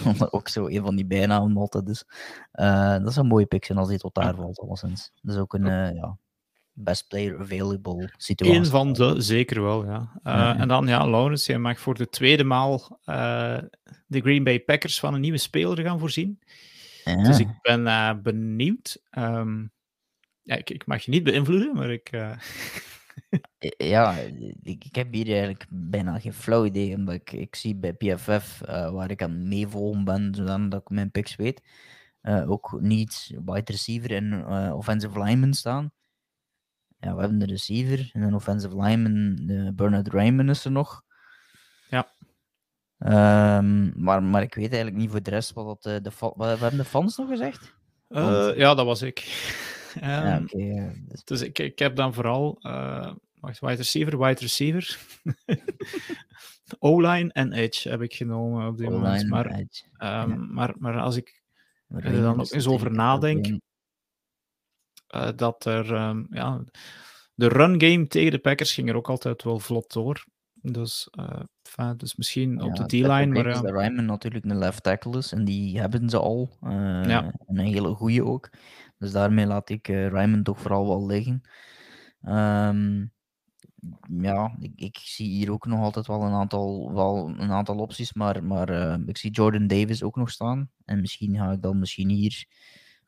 ook 0.30 0.48
zo 0.48 0.66
een 0.66 0.82
van 0.82 0.96
die 0.96 1.06
bijnamen 1.06 1.56
altijd 1.56 1.88
is. 1.88 2.04
dat 3.02 3.08
is 3.08 3.16
een 3.16 3.26
mooie 3.26 3.46
pick 3.46 3.64
zijn 3.64 3.78
als 3.78 3.88
die 3.88 3.98
tot 3.98 4.14
daar 4.14 4.34
valt, 4.34 4.58
alleszins. 4.58 5.12
Dat 5.22 5.34
is 5.34 5.40
ook 5.40 5.54
een, 5.54 5.94
ja, 5.94 6.18
best 6.72 7.08
player 7.08 7.40
available 7.40 8.12
situatie. 8.16 8.58
Eén 8.58 8.66
van 8.66 8.92
de, 8.92 9.20
zeker 9.20 9.62
wel, 9.62 9.84
ja. 9.84 10.20
En 10.58 10.68
dan, 10.68 10.86
ja, 10.86 11.10
Laurens, 11.10 11.46
jij 11.46 11.58
mag 11.58 11.80
voor 11.80 11.94
de 11.94 12.08
tweede 12.08 12.44
maal 12.44 12.98
de 14.06 14.20
Green 14.20 14.44
Bay 14.44 14.60
Packers 14.60 15.00
van 15.00 15.14
een 15.14 15.20
nieuwe 15.20 15.38
speler 15.38 15.84
gaan 15.84 15.98
voorzien. 15.98 16.40
Ja. 17.04 17.22
Dus 17.22 17.38
ik 17.38 17.48
ben 17.62 18.22
benieuwd. 18.22 19.02
Um, 19.18 19.72
ja, 20.42 20.56
ik, 20.56 20.70
ik, 20.70 20.86
mag 20.86 21.02
je 21.02 21.10
niet 21.10 21.22
beïnvloeden, 21.22 21.74
maar 21.74 21.90
ik... 21.90 22.10
ja, 23.76 24.14
ik, 24.62 24.84
ik, 24.84 24.94
heb 24.94 25.12
hier 25.12 25.26
eigenlijk 25.26 25.66
bijna 25.68 26.18
geen 26.18 26.32
flauw 26.32 26.64
idee, 26.64 26.94
omdat 26.94 27.14
ik, 27.14 27.32
ik 27.32 27.54
zie 27.56 27.74
bij 27.74 27.92
PFF, 27.92 28.60
waar 28.66 29.10
ik 29.10 29.22
aan 29.22 29.48
meevolgen 29.48 30.04
ben, 30.04 30.34
zodat 30.34 30.74
ik 30.80 30.88
mijn 30.88 31.10
picks 31.10 31.36
weet, 31.36 31.62
ook 32.46 32.80
niet 32.80 33.34
wide 33.44 33.72
receiver 33.72 34.14
en 34.14 34.46
offensive 34.72 35.22
lineman 35.22 35.54
staan. 35.54 35.92
Ja, 37.00 37.14
we 37.14 37.20
hebben 37.20 37.38
de 37.38 37.46
receiver 37.46 38.10
en 38.12 38.22
een 38.22 38.34
offensive 38.34 38.82
lineman, 38.82 39.36
de 39.46 39.72
Bernard 39.74 40.08
Raymond 40.08 40.50
is 40.50 40.64
er 40.64 40.70
nog. 40.70 41.02
Ja. 41.90 42.08
Um, 43.58 43.92
maar, 43.96 44.22
maar 44.22 44.42
ik 44.42 44.54
weet 44.54 44.72
eigenlijk 44.72 44.96
niet 44.96 45.10
voor 45.10 45.22
de 45.22 45.30
rest 45.30 45.52
wat 45.52 45.82
dat, 45.82 46.04
de, 46.04 46.10
wat, 46.18 46.58
hebben 46.58 46.76
de 46.76 46.84
fans 46.84 47.16
nog 47.16 47.28
gezegd? 47.28 47.74
Ja, 48.08 48.74
dat 48.74 48.86
was 48.86 49.02
ik. 49.02 49.18
Um, 49.96 50.08
ja, 50.08 50.40
okay, 50.42 51.02
dus... 51.08 51.24
dus 51.24 51.42
ik, 51.42 51.58
ik 51.58 51.78
heb 51.78 51.96
dan 51.96 52.14
vooral 52.14 52.58
uh, 52.60 53.12
wacht, 53.40 53.60
wide 53.60 53.74
receiver, 53.74 54.18
wide 54.18 54.40
receiver. 54.40 54.98
O-line 56.78 57.32
en 57.32 57.52
edge 57.52 57.88
heb 57.88 58.02
ik 58.02 58.14
genomen 58.14 58.66
op 58.66 58.78
dit 58.78 58.90
moment. 58.90 59.28
Maar, 59.28 59.56
um, 59.56 59.66
ja. 59.98 60.26
maar, 60.26 60.74
maar 60.78 61.00
als 61.00 61.16
ik 61.16 61.42
er 61.88 62.22
dan 62.22 62.40
ook 62.40 62.50
eens 62.50 62.66
over 62.66 62.92
nadenk, 62.92 63.46
uh, 65.14 65.28
dat 65.36 65.64
er 65.64 65.92
um, 65.92 66.26
ja, 66.30 66.64
de 67.34 67.48
run 67.48 67.80
game 67.80 68.06
tegen 68.06 68.30
de 68.30 68.38
Packers 68.38 68.74
ging 68.74 68.88
er 68.88 68.96
ook 68.96 69.08
altijd 69.08 69.42
wel 69.42 69.58
vlot 69.58 69.92
door. 69.92 70.24
Dus, 70.62 71.08
uh, 71.78 71.90
dus 71.96 72.16
misschien 72.16 72.54
ja, 72.54 72.64
op 72.64 72.76
de 72.76 72.86
D-line. 72.86 73.26
Maar 73.26 73.48
ja. 73.48 73.60
de 73.60 73.72
Ryman 73.72 74.04
natuurlijk 74.04 74.44
een 74.44 74.58
left 74.58 74.82
tackle 74.82 75.18
is 75.18 75.32
en 75.32 75.44
die 75.44 75.80
hebben 75.80 76.10
ze 76.10 76.18
al. 76.18 76.50
Uh, 76.64 76.70
ja. 77.08 77.32
Een 77.46 77.58
hele 77.58 77.94
goede 77.94 78.24
ook. 78.24 78.50
Dus 79.00 79.12
daarmee 79.12 79.46
laat 79.46 79.70
ik 79.70 79.88
uh, 79.88 80.08
Ryman 80.08 80.42
toch 80.42 80.60
vooral 80.60 80.86
wel 80.86 81.06
liggen. 81.06 81.42
Um, 82.24 83.12
ja, 84.20 84.56
ik, 84.60 84.72
ik, 84.76 84.98
zie 85.02 85.28
hier 85.28 85.52
ook 85.52 85.66
nog 85.66 85.80
altijd 85.80 86.06
wel 86.06 86.22
een 86.22 86.32
aantal, 86.32 86.92
wel 86.94 87.28
een 87.38 87.50
aantal 87.50 87.76
opties, 87.76 88.12
maar, 88.12 88.44
maar 88.44 88.70
uh, 88.70 88.96
ik 89.06 89.18
zie 89.18 89.30
Jordan 89.30 89.66
Davis 89.66 90.02
ook 90.02 90.16
nog 90.16 90.30
staan. 90.30 90.70
En 90.84 91.00
misschien 91.00 91.36
ga 91.36 91.52
ik 91.52 91.62
dan 91.62 91.78
misschien 91.78 92.08
hier 92.08 92.44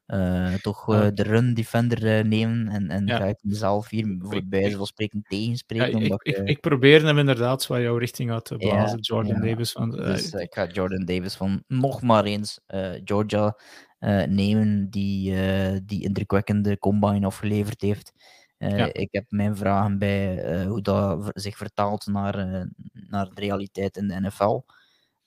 uh, 0.07 0.55
toch 0.55 0.89
uh, 0.89 1.07
de 1.15 1.23
run 1.23 1.55
defender 1.55 2.27
nemen 2.27 2.69
en, 2.69 2.89
en 2.89 3.07
ja. 3.07 3.17
ga 3.17 3.25
ik 3.25 3.39
mezelf 3.43 3.89
hier 3.89 4.17
voor 4.19 4.43
bij 4.45 4.71
van 4.71 4.87
spreken 4.87 5.25
tegenspreken. 5.29 6.01
Ja, 6.01 6.15
ik, 6.15 6.23
ik, 6.23 6.49
ik, 6.49 6.61
probeer 6.61 7.05
hem 7.05 7.19
inderdaad 7.19 7.63
zo 7.63 7.81
jouw 7.81 7.97
richting 7.97 8.31
uit 8.31 8.45
te 8.45 8.57
blazen, 8.57 9.01
Jordan 9.01 9.41
Davis. 9.41 9.73
Van, 9.73 9.91
dus 9.91 10.33
ik 10.33 10.55
ga 10.55 10.67
Jordan 10.67 11.05
Davis 11.05 11.35
van 11.35 11.63
nog 11.67 12.03
maar 12.03 12.25
eens 12.25 12.61
Georgia 13.05 13.57
nemen, 14.27 14.91
die, 14.91 15.35
die 15.85 16.03
indrukwekkende 16.03 16.79
combine 16.79 17.27
afgeleverd 17.27 17.81
heeft. 17.81 18.13
Ja. 18.59 18.93
Ik 18.93 19.09
heb 19.11 19.25
mijn 19.29 19.57
vragen 19.57 19.99
bij 19.99 20.65
hoe 20.65 20.83
dat 20.83 21.31
zich 21.35 21.57
vertaalt 21.57 22.07
naar, 22.07 22.67
naar 22.93 23.29
de 23.29 23.41
realiteit 23.41 23.97
in 23.97 24.09
de 24.09 24.21
NFL. 24.21 24.61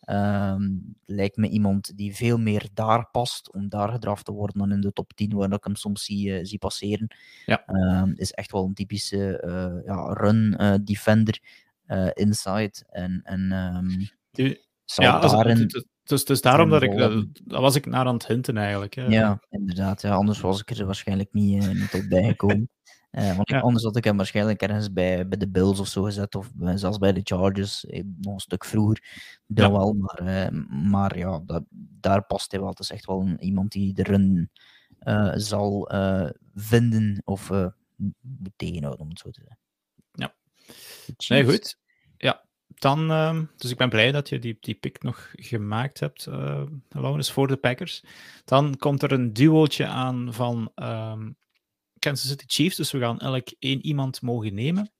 Um, 0.09 0.95
lijkt 1.05 1.37
me 1.37 1.49
iemand 1.49 1.97
die 1.97 2.15
veel 2.15 2.37
meer 2.37 2.67
daar 2.73 3.09
past 3.11 3.53
om 3.53 3.69
daar 3.69 3.89
gedraft 3.89 4.25
te 4.25 4.31
worden 4.31 4.57
dan 4.57 4.71
in 4.71 4.81
de 4.81 4.93
top 4.93 5.13
10, 5.13 5.33
waar 5.33 5.51
ik 5.51 5.63
hem 5.63 5.75
soms 5.75 6.03
zie, 6.03 6.27
uh, 6.27 6.39
zie 6.41 6.57
passeren. 6.57 7.15
Ja. 7.45 7.63
Um, 7.67 8.13
is 8.15 8.31
echt 8.31 8.51
wel 8.51 8.65
een 8.65 8.73
typische 8.73 9.43
uh, 9.45 9.85
ja, 9.85 10.13
run 10.13 10.55
uh, 10.61 10.73
defender 10.83 11.39
inside. 12.13 12.73
En, 12.89 13.21
en 13.23 13.51
um, 13.51 14.09
die, 14.31 14.65
ja, 14.85 15.19
daarin... 15.19 15.57
het, 15.57 15.87
dus, 16.05 16.25
dus 16.25 16.41
daarom 16.41 16.69
dat 16.69 16.81
ik, 16.81 16.97
dat, 16.97 17.25
dat, 17.43 17.61
was 17.61 17.75
ik 17.75 17.85
naar 17.85 18.05
aan 18.05 18.13
het 18.13 18.27
hinten 18.27 18.57
eigenlijk. 18.57 18.93
Hè. 18.93 19.05
Ja, 19.05 19.39
inderdaad. 19.49 20.01
Ja, 20.01 20.13
anders 20.13 20.39
was 20.39 20.61
ik 20.61 20.69
er 20.69 20.85
waarschijnlijk 20.85 21.33
niet, 21.33 21.73
niet 21.73 21.93
op 21.93 22.09
bijgekomen. 22.09 22.69
Uh, 23.11 23.35
want 23.35 23.49
ja. 23.49 23.59
anders 23.59 23.83
had 23.83 23.95
ik 23.95 24.03
hem 24.03 24.17
waarschijnlijk 24.17 24.61
ergens 24.61 24.93
bij, 24.93 25.27
bij 25.27 25.37
de 25.37 25.47
Bills 25.47 25.79
of 25.79 25.87
zo 25.87 26.03
gezet, 26.03 26.35
of 26.35 26.51
zelfs 26.75 26.97
bij 26.97 27.13
de 27.13 27.21
Chargers, 27.23 27.85
eh, 27.85 28.03
nog 28.21 28.33
een 28.33 28.39
stuk 28.39 28.65
vroeger. 28.65 29.03
Dat 29.47 29.65
ja. 29.65 29.71
wel, 29.71 29.93
maar, 29.93 30.51
uh, 30.51 30.61
maar 30.89 31.17
ja, 31.17 31.41
dat, 31.45 31.63
daar 31.99 32.25
past 32.25 32.51
hij 32.51 32.59
wel. 32.59 32.69
Het 32.69 32.79
is 32.79 32.91
echt 32.91 33.05
wel 33.05 33.21
een, 33.21 33.43
iemand 33.43 33.71
die 33.71 33.93
de 33.93 34.03
run 34.03 34.49
uh, 35.01 35.31
zal 35.35 35.91
vinden 36.55 37.21
of 37.23 37.49
moet 38.21 38.53
tegenhouden, 38.55 39.03
om 39.03 39.09
het 39.09 39.19
zo 39.19 39.29
te 39.29 39.39
zeggen. 39.39 39.59
Ja, 40.11 40.33
nee, 41.27 41.45
goed. 41.45 41.77
Ja, 42.17 42.44
dan, 42.67 43.11
ehm, 43.11 43.45
dus 43.57 43.71
ik 43.71 43.77
ben 43.77 43.89
blij 43.89 44.11
dat 44.11 44.29
je 44.29 44.39
die, 44.39 44.57
die 44.59 44.75
pick 44.75 45.03
nog 45.03 45.31
gemaakt 45.33 45.99
hebt, 45.99 46.27
uh, 46.27 46.63
voor 47.19 47.47
de 47.47 47.57
Packers. 47.57 48.03
Dan 48.45 48.77
komt 48.77 49.03
er 49.03 49.11
een 49.11 49.33
duootje 49.33 49.85
aan 49.85 50.33
van 50.33 50.71
um, 50.75 51.37
Kansas 51.99 52.29
City 52.29 52.43
Chiefs, 52.47 52.75
dus 52.75 52.91
we 52.91 52.99
gaan 52.99 53.19
elk 53.19 53.47
één 53.59 53.85
iemand 53.85 54.21
mogen 54.21 54.53
nemen. 54.53 54.91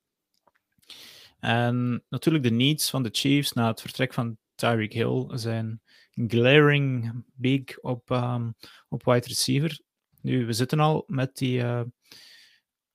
En 1.39 2.03
natuurlijk 2.09 2.43
de 2.43 2.51
needs 2.51 2.89
van 2.89 3.03
de 3.03 3.09
Chiefs 3.11 3.53
na 3.53 3.67
het 3.67 3.81
vertrek 3.81 4.13
van 4.13 4.37
Tyreek 4.55 4.93
Hill 4.93 5.25
zijn 5.37 5.81
glaring 6.27 7.23
big 7.33 7.79
op, 7.79 8.09
um, 8.09 8.55
op 8.89 9.05
wide 9.05 9.27
receiver. 9.27 9.79
Nu, 10.21 10.45
we 10.45 10.53
zitten 10.53 10.79
al 10.79 11.03
met 11.07 11.37
die, 11.37 11.59
uh, 11.59 11.81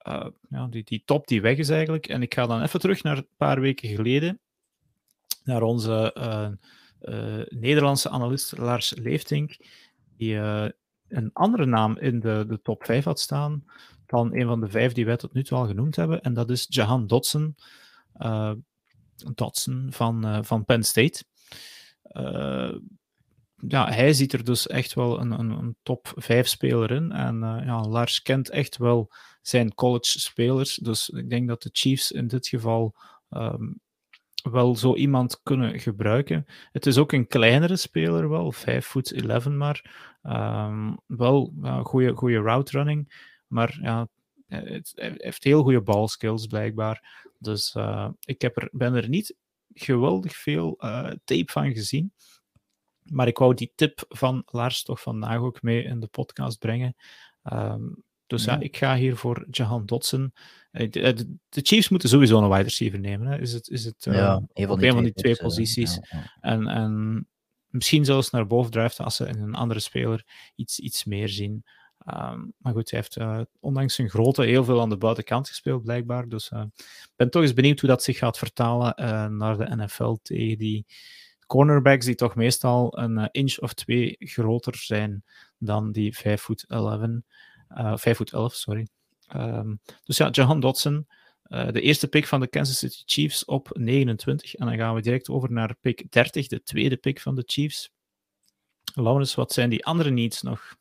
uh, 0.08 0.26
ja, 0.48 0.66
die, 0.66 0.84
die 0.84 1.02
top 1.04 1.26
die 1.26 1.40
weg 1.40 1.56
is 1.56 1.68
eigenlijk. 1.68 2.06
En 2.06 2.22
ik 2.22 2.34
ga 2.34 2.46
dan 2.46 2.62
even 2.62 2.80
terug 2.80 3.02
naar 3.02 3.16
een 3.16 3.28
paar 3.36 3.60
weken 3.60 3.88
geleden, 3.88 4.40
naar 5.44 5.62
onze 5.62 6.16
uh, 7.00 7.42
Nederlandse 7.60 8.08
analist 8.08 8.58
Lars 8.58 8.94
Leeftink, 8.94 9.56
die 10.16 10.36
een 11.08 11.30
andere 11.32 11.66
naam 11.66 11.98
in 11.98 12.20
de, 12.20 12.44
de 12.48 12.60
top 12.62 12.84
5 12.84 13.04
had 13.04 13.20
staan 13.20 13.64
dan 14.10 14.34
een 14.34 14.46
van 14.46 14.60
de 14.60 14.68
vijf 14.68 14.92
die 14.92 15.04
wij 15.04 15.16
tot 15.16 15.32
nu 15.32 15.42
toe 15.42 15.58
al 15.58 15.66
genoemd 15.66 15.96
hebben. 15.96 16.20
En 16.20 16.34
dat 16.34 16.50
is 16.50 16.66
Jahan 16.68 17.06
Dotson. 17.06 17.56
Uh, 18.18 18.52
van, 19.88 20.44
van 20.44 20.64
Penn 20.64 20.82
State. 20.82 21.24
Ja, 23.68 23.88
hij 23.88 24.12
ziet 24.12 24.32
er 24.32 24.44
dus 24.44 24.66
echt 24.66 24.94
wel 24.94 25.20
een, 25.20 25.30
een, 25.30 25.50
een 25.50 25.76
top 25.82 26.12
5 26.16 26.46
speler 26.46 26.90
in. 26.90 27.12
En 27.12 27.38
ja, 27.40 27.80
Lars 27.80 28.22
kent 28.22 28.50
echt 28.50 28.76
wel 28.76 29.12
zijn 29.42 29.74
college 29.74 30.20
spelers. 30.20 30.74
Dus 30.74 31.08
ik 31.08 31.30
denk 31.30 31.48
dat 31.48 31.62
de 31.62 31.70
Chiefs 31.72 32.12
in 32.12 32.26
dit 32.26 32.48
geval 32.48 32.94
um, 33.30 33.80
wel 34.42 34.76
zo 34.76 34.94
iemand 34.94 35.40
kunnen 35.42 35.80
gebruiken. 35.80 36.46
Het 36.72 36.86
is 36.86 36.98
ook 36.98 37.12
een 37.12 37.26
kleinere 37.26 37.76
speler 37.76 38.28
wel, 38.28 38.52
5 38.52 38.86
voet 38.86 39.12
11 39.12 39.48
maar. 39.48 40.08
Um, 40.22 40.98
wel 41.06 41.52
uh, 41.62 41.84
goede 41.84 42.38
route 42.40 42.72
running, 42.78 43.28
maar 43.46 43.78
ja, 43.82 44.08
het, 44.46 44.92
heeft 45.16 45.44
heel 45.44 45.62
goede 45.62 45.82
balskills 45.82 46.46
blijkbaar. 46.46 47.28
Dus 47.38 47.74
uh, 47.74 48.08
ik 48.20 48.40
heb 48.42 48.56
er, 48.56 48.68
ben 48.72 48.94
er 48.94 49.08
niet 49.08 49.36
geweldig 49.74 50.36
veel 50.36 50.76
uh, 50.78 51.10
tape 51.24 51.52
van 51.52 51.72
gezien. 51.72 52.12
Maar 53.02 53.26
ik 53.26 53.38
wou 53.38 53.54
die 53.54 53.72
tip 53.74 54.04
van 54.08 54.42
Lars 54.46 54.82
toch 54.82 55.00
vandaag 55.00 55.38
ook 55.38 55.62
mee 55.62 55.82
in 55.82 56.00
de 56.00 56.06
podcast 56.06 56.58
brengen. 56.58 56.96
Um, 57.52 58.04
dus 58.26 58.44
ja. 58.44 58.52
ja. 58.52 58.60
ik 58.60 58.76
ga 58.76 58.96
hier 58.96 59.16
voor 59.16 59.46
Jahan 59.50 59.86
Dotson. 59.86 60.32
Eh, 60.70 60.90
de, 60.90 61.36
de, 61.48 61.60
Chiefs 61.62 61.88
moeten 61.88 62.08
sowieso 62.08 62.38
een 62.38 62.48
wide 62.48 62.62
receiver 62.62 63.00
nemen. 63.00 63.26
Hè. 63.26 63.40
Is 63.40 63.52
het, 63.52 63.68
is 63.68 63.84
het 63.84 64.06
uh, 64.06 64.14
ja, 64.14 64.42
een 64.52 64.70
op 64.70 64.82
een 64.82 64.92
van 64.92 65.04
die 65.04 65.12
twee 65.12 65.36
posities. 65.36 65.98
Ja, 66.10 66.32
en, 66.40 66.66
en 66.66 67.26
misschien 67.68 68.04
zelfs 68.04 68.30
naar 68.30 68.46
boven 68.46 68.70
draften 68.70 69.04
als 69.04 69.16
ze 69.16 69.26
in 69.26 69.40
een 69.40 69.54
andere 69.54 69.80
speler 69.80 70.24
iets, 70.54 70.78
iets 70.78 71.04
meer 71.04 71.28
zien. 71.28 71.64
Um, 72.06 72.52
maar 72.58 72.72
goed, 72.72 72.90
hij 72.90 72.98
heeft 72.98 73.18
uh, 73.18 73.40
ondanks 73.60 73.94
zijn 73.94 74.10
grootte 74.10 74.42
heel 74.42 74.64
veel 74.64 74.80
aan 74.80 74.88
de 74.88 74.96
buitenkant 74.96 75.48
gespeeld, 75.48 75.82
blijkbaar. 75.82 76.28
Dus 76.28 76.50
ik 76.50 76.56
uh, 76.56 76.64
ben 77.16 77.30
toch 77.30 77.42
eens 77.42 77.52
benieuwd 77.52 77.80
hoe 77.80 77.88
dat 77.88 78.02
zich 78.02 78.18
gaat 78.18 78.38
vertalen 78.38 78.94
uh, 79.00 79.26
naar 79.26 79.56
de 79.58 79.76
NFL 79.76 80.16
tegen 80.22 80.58
die 80.58 80.86
cornerbacks, 81.46 82.06
die 82.06 82.14
toch 82.14 82.34
meestal 82.34 82.98
een 82.98 83.28
inch 83.30 83.58
of 83.58 83.74
twee 83.74 84.16
groter 84.18 84.76
zijn 84.76 85.24
dan 85.58 85.92
die 85.92 86.16
5 86.16 86.40
voet 86.40 86.64
11. 86.68 87.08
5 87.94 88.16
voet 88.16 88.32
11, 88.32 88.54
sorry. 88.54 88.88
Um, 89.36 89.80
dus 90.04 90.16
ja, 90.16 90.28
Jahan 90.30 90.60
Dodson, 90.60 91.06
de 91.42 91.80
eerste 91.80 92.08
pick 92.08 92.26
van 92.26 92.40
de 92.40 92.48
Kansas 92.48 92.78
City 92.78 93.02
Chiefs 93.04 93.44
op 93.44 93.70
29. 93.72 94.54
En 94.54 94.66
dan 94.66 94.76
gaan 94.76 94.94
we 94.94 95.00
direct 95.00 95.28
over 95.28 95.52
naar 95.52 95.76
pick 95.80 96.12
30, 96.12 96.46
de 96.46 96.62
tweede 96.62 96.96
pick 96.96 97.20
van 97.20 97.34
de 97.34 97.42
Chiefs. 97.46 97.90
Laurens, 98.94 99.34
wat 99.34 99.52
zijn 99.52 99.70
die 99.70 99.84
andere 99.84 100.10
needs 100.10 100.42
nog? 100.42 100.78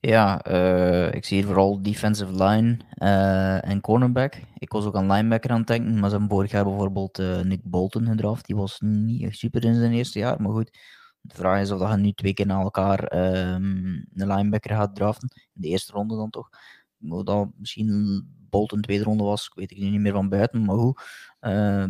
Ja, 0.00 0.46
uh, 0.48 1.14
ik 1.14 1.24
zie 1.24 1.36
hier 1.36 1.46
vooral 1.46 1.82
defensive 1.82 2.44
line 2.44 2.76
uh, 2.94 3.68
en 3.68 3.80
cornerback. 3.80 4.34
Ik 4.58 4.72
was 4.72 4.84
ook 4.84 4.94
aan 4.94 5.12
linebacker 5.12 5.50
aan 5.50 5.58
het 5.58 5.66
denken, 5.66 5.94
maar 5.94 6.10
ze 6.10 6.16
hebben 6.16 6.36
vorig 6.36 6.50
jaar 6.50 6.64
bijvoorbeeld 6.64 7.18
Nick 7.42 7.60
Bolton 7.62 8.06
gedraft. 8.06 8.46
Die 8.46 8.56
was 8.56 8.80
niet 8.80 9.22
echt 9.22 9.38
super 9.38 9.64
in 9.64 9.74
zijn 9.74 9.92
eerste 9.92 10.18
jaar, 10.18 10.42
maar 10.42 10.52
goed. 10.52 10.78
De 11.20 11.34
vraag 11.34 11.60
is 11.60 11.70
of 11.70 11.90
je 11.90 11.96
nu 11.96 12.12
twee 12.12 12.34
keer 12.34 12.46
na 12.46 12.60
elkaar 12.60 13.16
um, 13.54 14.06
een 14.14 14.26
linebacker 14.26 14.76
gaat 14.76 14.94
draften. 14.94 15.28
In 15.34 15.60
de 15.60 15.68
eerste 15.68 15.92
ronde 15.92 16.16
dan 16.16 16.30
toch. 16.30 16.48
Of 17.12 17.22
dat 17.22 17.48
misschien 17.56 18.24
Bolton 18.50 18.80
tweede 18.80 19.04
ronde 19.04 19.24
was, 19.24 19.50
weet 19.54 19.70
ik 19.70 19.78
niet 19.78 20.00
meer 20.00 20.12
van 20.12 20.28
buiten, 20.28 20.64
maar 20.64 20.76
hoe. 20.76 20.96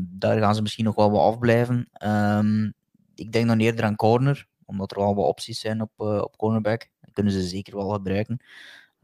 daar 0.00 0.38
gaan 0.38 0.54
ze 0.54 0.62
misschien 0.62 0.84
nog 0.84 0.94
wel 0.94 1.10
wat 1.10 1.32
afblijven. 1.32 1.88
Um, 2.04 2.72
ik 3.14 3.32
denk 3.32 3.46
dan 3.46 3.58
eerder 3.58 3.84
aan 3.84 3.96
corner, 3.96 4.46
omdat 4.64 4.90
er 4.90 4.98
wel 4.98 5.14
wat 5.14 5.26
opties 5.26 5.60
zijn 5.60 5.80
op, 5.80 5.90
op 6.00 6.36
cornerback 6.36 6.88
kunnen 7.12 7.32
ze 7.32 7.42
zeker 7.42 7.76
wel 7.76 7.88
gebruiken. 7.88 8.40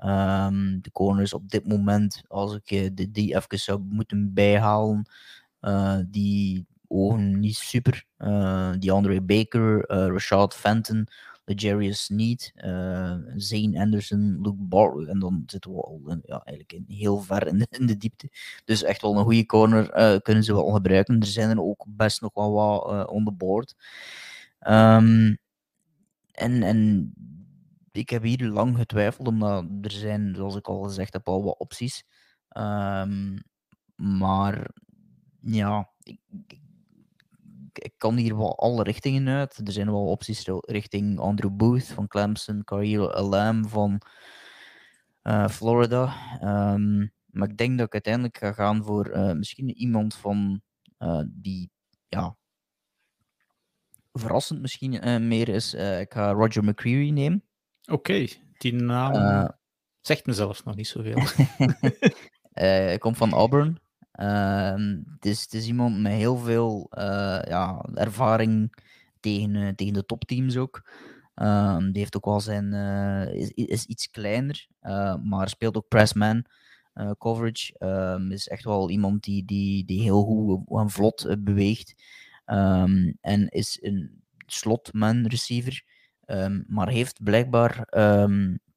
Um, 0.04 0.82
de 0.82 0.90
corners 0.92 1.32
op 1.32 1.48
dit 1.48 1.68
moment, 1.68 2.22
als 2.28 2.54
ik 2.54 2.70
uh, 2.70 2.90
die, 3.08 3.36
even 3.36 3.58
zou 3.58 3.80
moeten 3.80 4.34
bijhalen, 4.34 5.08
die 6.06 6.66
ogen 6.88 7.40
niet 7.40 7.56
super. 7.56 8.04
Die 8.78 8.92
Andre 8.92 9.20
Baker, 9.20 9.86
Rashad 9.86 10.54
Fenton, 10.54 11.08
Legarius 11.44 12.04
Sneed, 12.04 12.52
Zane 13.36 13.80
Anderson, 13.80 14.38
Luke 14.42 14.62
Bartley. 14.62 15.08
En 15.08 15.18
dan 15.18 15.42
zitten 15.46 15.72
we 15.72 15.80
al 15.80 16.00
ja, 16.22 16.42
eigenlijk 16.44 16.72
in, 16.72 16.84
heel 16.96 17.20
ver 17.20 17.46
in 17.46 17.58
de, 17.58 17.86
de 17.86 17.96
diepte. 17.96 18.28
Dus 18.64 18.82
echt 18.82 19.02
wel 19.02 19.16
een 19.16 19.24
goede 19.24 19.46
corner 19.46 20.20
kunnen 20.22 20.44
ze 20.44 20.52
wel 20.52 20.70
gebruiken. 20.70 21.20
Er 21.20 21.26
zijn 21.26 21.50
er 21.50 21.62
ook 21.62 21.84
best 21.88 22.20
nog 22.20 22.34
wel 22.34 22.52
wat 22.52 23.08
on 23.08 23.24
the 23.24 23.32
board. 23.32 23.74
Um, 24.66 25.38
en, 26.32 26.62
en 26.62 27.12
ik 27.92 28.10
heb 28.10 28.22
hier 28.22 28.48
lang 28.48 28.76
getwijfeld, 28.76 29.26
omdat 29.26 29.64
er 29.80 29.90
zijn, 29.90 30.34
zoals 30.36 30.56
ik 30.56 30.68
al 30.68 30.82
gezegd 30.82 31.12
heb, 31.12 31.28
al 31.28 31.44
wat 31.44 31.58
opties. 31.58 32.04
Um, 32.56 33.42
maar 33.94 34.70
ja, 35.40 35.90
ik, 36.02 36.20
ik, 37.72 37.92
kan 37.96 38.16
hier 38.16 38.36
wel 38.36 38.58
alle 38.58 38.82
richtingen 38.82 39.28
uit. 39.28 39.60
Er 39.66 39.72
zijn 39.72 39.90
wel 39.90 40.06
opties 40.06 40.48
richting 40.60 41.18
Andrew 41.18 41.50
Booth 41.50 41.86
van 41.86 42.08
Clemson, 42.08 42.64
Khalil 42.64 43.14
Alam 43.14 43.68
van 43.68 44.00
uh, 45.22 45.48
Florida. 45.48 46.14
Um, 46.74 47.12
maar 47.26 47.48
ik 47.48 47.56
denk 47.56 47.78
dat 47.78 47.86
ik 47.86 47.92
uiteindelijk 47.92 48.38
ga 48.38 48.52
gaan 48.52 48.84
voor 48.84 49.16
uh, 49.16 49.32
misschien 49.32 49.70
iemand 49.70 50.14
van 50.14 50.60
uh, 50.98 51.22
die 51.28 51.70
ja, 52.08 52.36
verrassend 54.12 54.60
misschien 54.60 55.28
meer 55.28 55.48
is. 55.48 55.74
ik 55.74 56.12
ga 56.12 56.30
Roger 56.30 56.64
McCreary 56.64 57.10
nemen. 57.10 57.44
Oké, 57.90 58.26
die 58.58 58.72
naam 58.72 59.50
zegt 60.00 60.26
mezelf 60.26 60.64
nog 60.64 60.76
niet 60.76 60.88
zoveel. 60.88 61.18
uh, 62.92 62.96
komt 62.98 63.16
van 63.16 63.32
Auburn. 63.32 63.81
Uh, 64.20 64.74
het, 65.20 65.54
is, 65.54 65.66
iemand 65.66 66.00
met 66.00 66.12
heel 66.12 66.36
veel 66.36 66.90
uh, 66.98 67.40
ja, 67.44 67.84
ervaring 67.94 68.72
tegen, 69.20 69.76
tegen 69.76 69.94
de 69.94 70.06
topteams 70.06 70.56
ook. 70.56 70.90
Um, 71.34 71.92
die 71.92 71.98
heeft 72.02 72.16
ook 72.16 72.24
wel 72.24 72.40
zijn. 72.40 72.72
is, 73.34 73.50
is 73.50 73.84
iets 73.84 74.10
kleiner, 74.10 74.66
maar 75.22 75.48
speelt 75.48 75.76
ook 75.76 75.88
pressman. 75.88 76.44
coverage. 77.18 77.74
Um, 77.78 78.32
is 78.32 78.48
echt 78.48 78.64
wel 78.64 78.90
iemand 78.90 79.22
die, 79.22 79.44
die, 79.44 79.84
die 79.84 80.02
heel 80.02 80.22
goed 80.22 80.80
en 80.80 80.90
vlot 80.90 81.36
beweegt. 81.38 81.94
En 83.20 83.48
is 83.48 83.78
een 83.82 84.22
slotman 84.46 85.26
receiver. 85.26 85.84
Maar 86.66 86.88
heeft 86.88 87.22
blijkbaar 87.22 87.84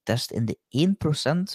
test 0.03 0.31
in 0.31 0.45
de 0.45 0.57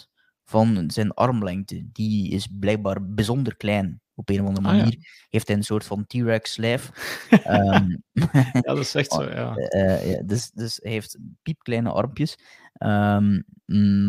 1% 0.05 0.10
van 0.51 0.91
zijn 0.91 1.11
armlengte. 1.11 1.89
Die 1.93 2.31
is 2.31 2.49
blijkbaar 2.59 3.15
bijzonder 3.15 3.57
klein. 3.57 4.01
Op 4.15 4.29
een 4.29 4.41
of 4.41 4.47
andere 4.47 4.67
manier 4.67 4.85
ah, 4.85 4.93
ja. 4.93 5.09
heeft 5.29 5.49
hij 5.49 5.57
een 5.57 5.65
soort 5.65 5.85
van 5.85 6.07
T-Rex 6.07 6.57
lijf. 6.57 6.91
um, 7.31 8.03
ja, 8.53 8.61
dat 8.61 8.79
is 8.79 8.95
echt 8.95 9.13
zo, 9.13 9.23
ja. 9.23 9.57
Uh, 9.57 10.11
ja 10.11 10.23
dus, 10.23 10.51
dus 10.51 10.79
hij 10.83 10.93
heeft 10.93 11.19
piepkleine 11.43 11.91
armpjes. 11.91 12.39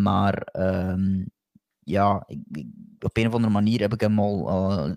maar 0.01 0.47
ja, 1.79 2.23
ik, 2.27 2.39
ik, 2.51 2.65
op 2.99 3.17
een 3.17 3.27
of 3.27 3.33
andere 3.33 3.53
manier 3.53 3.79
heb 3.79 3.93
ik 3.93 4.01
hem 4.01 4.19
al 4.19 4.49
uh, 4.49 4.93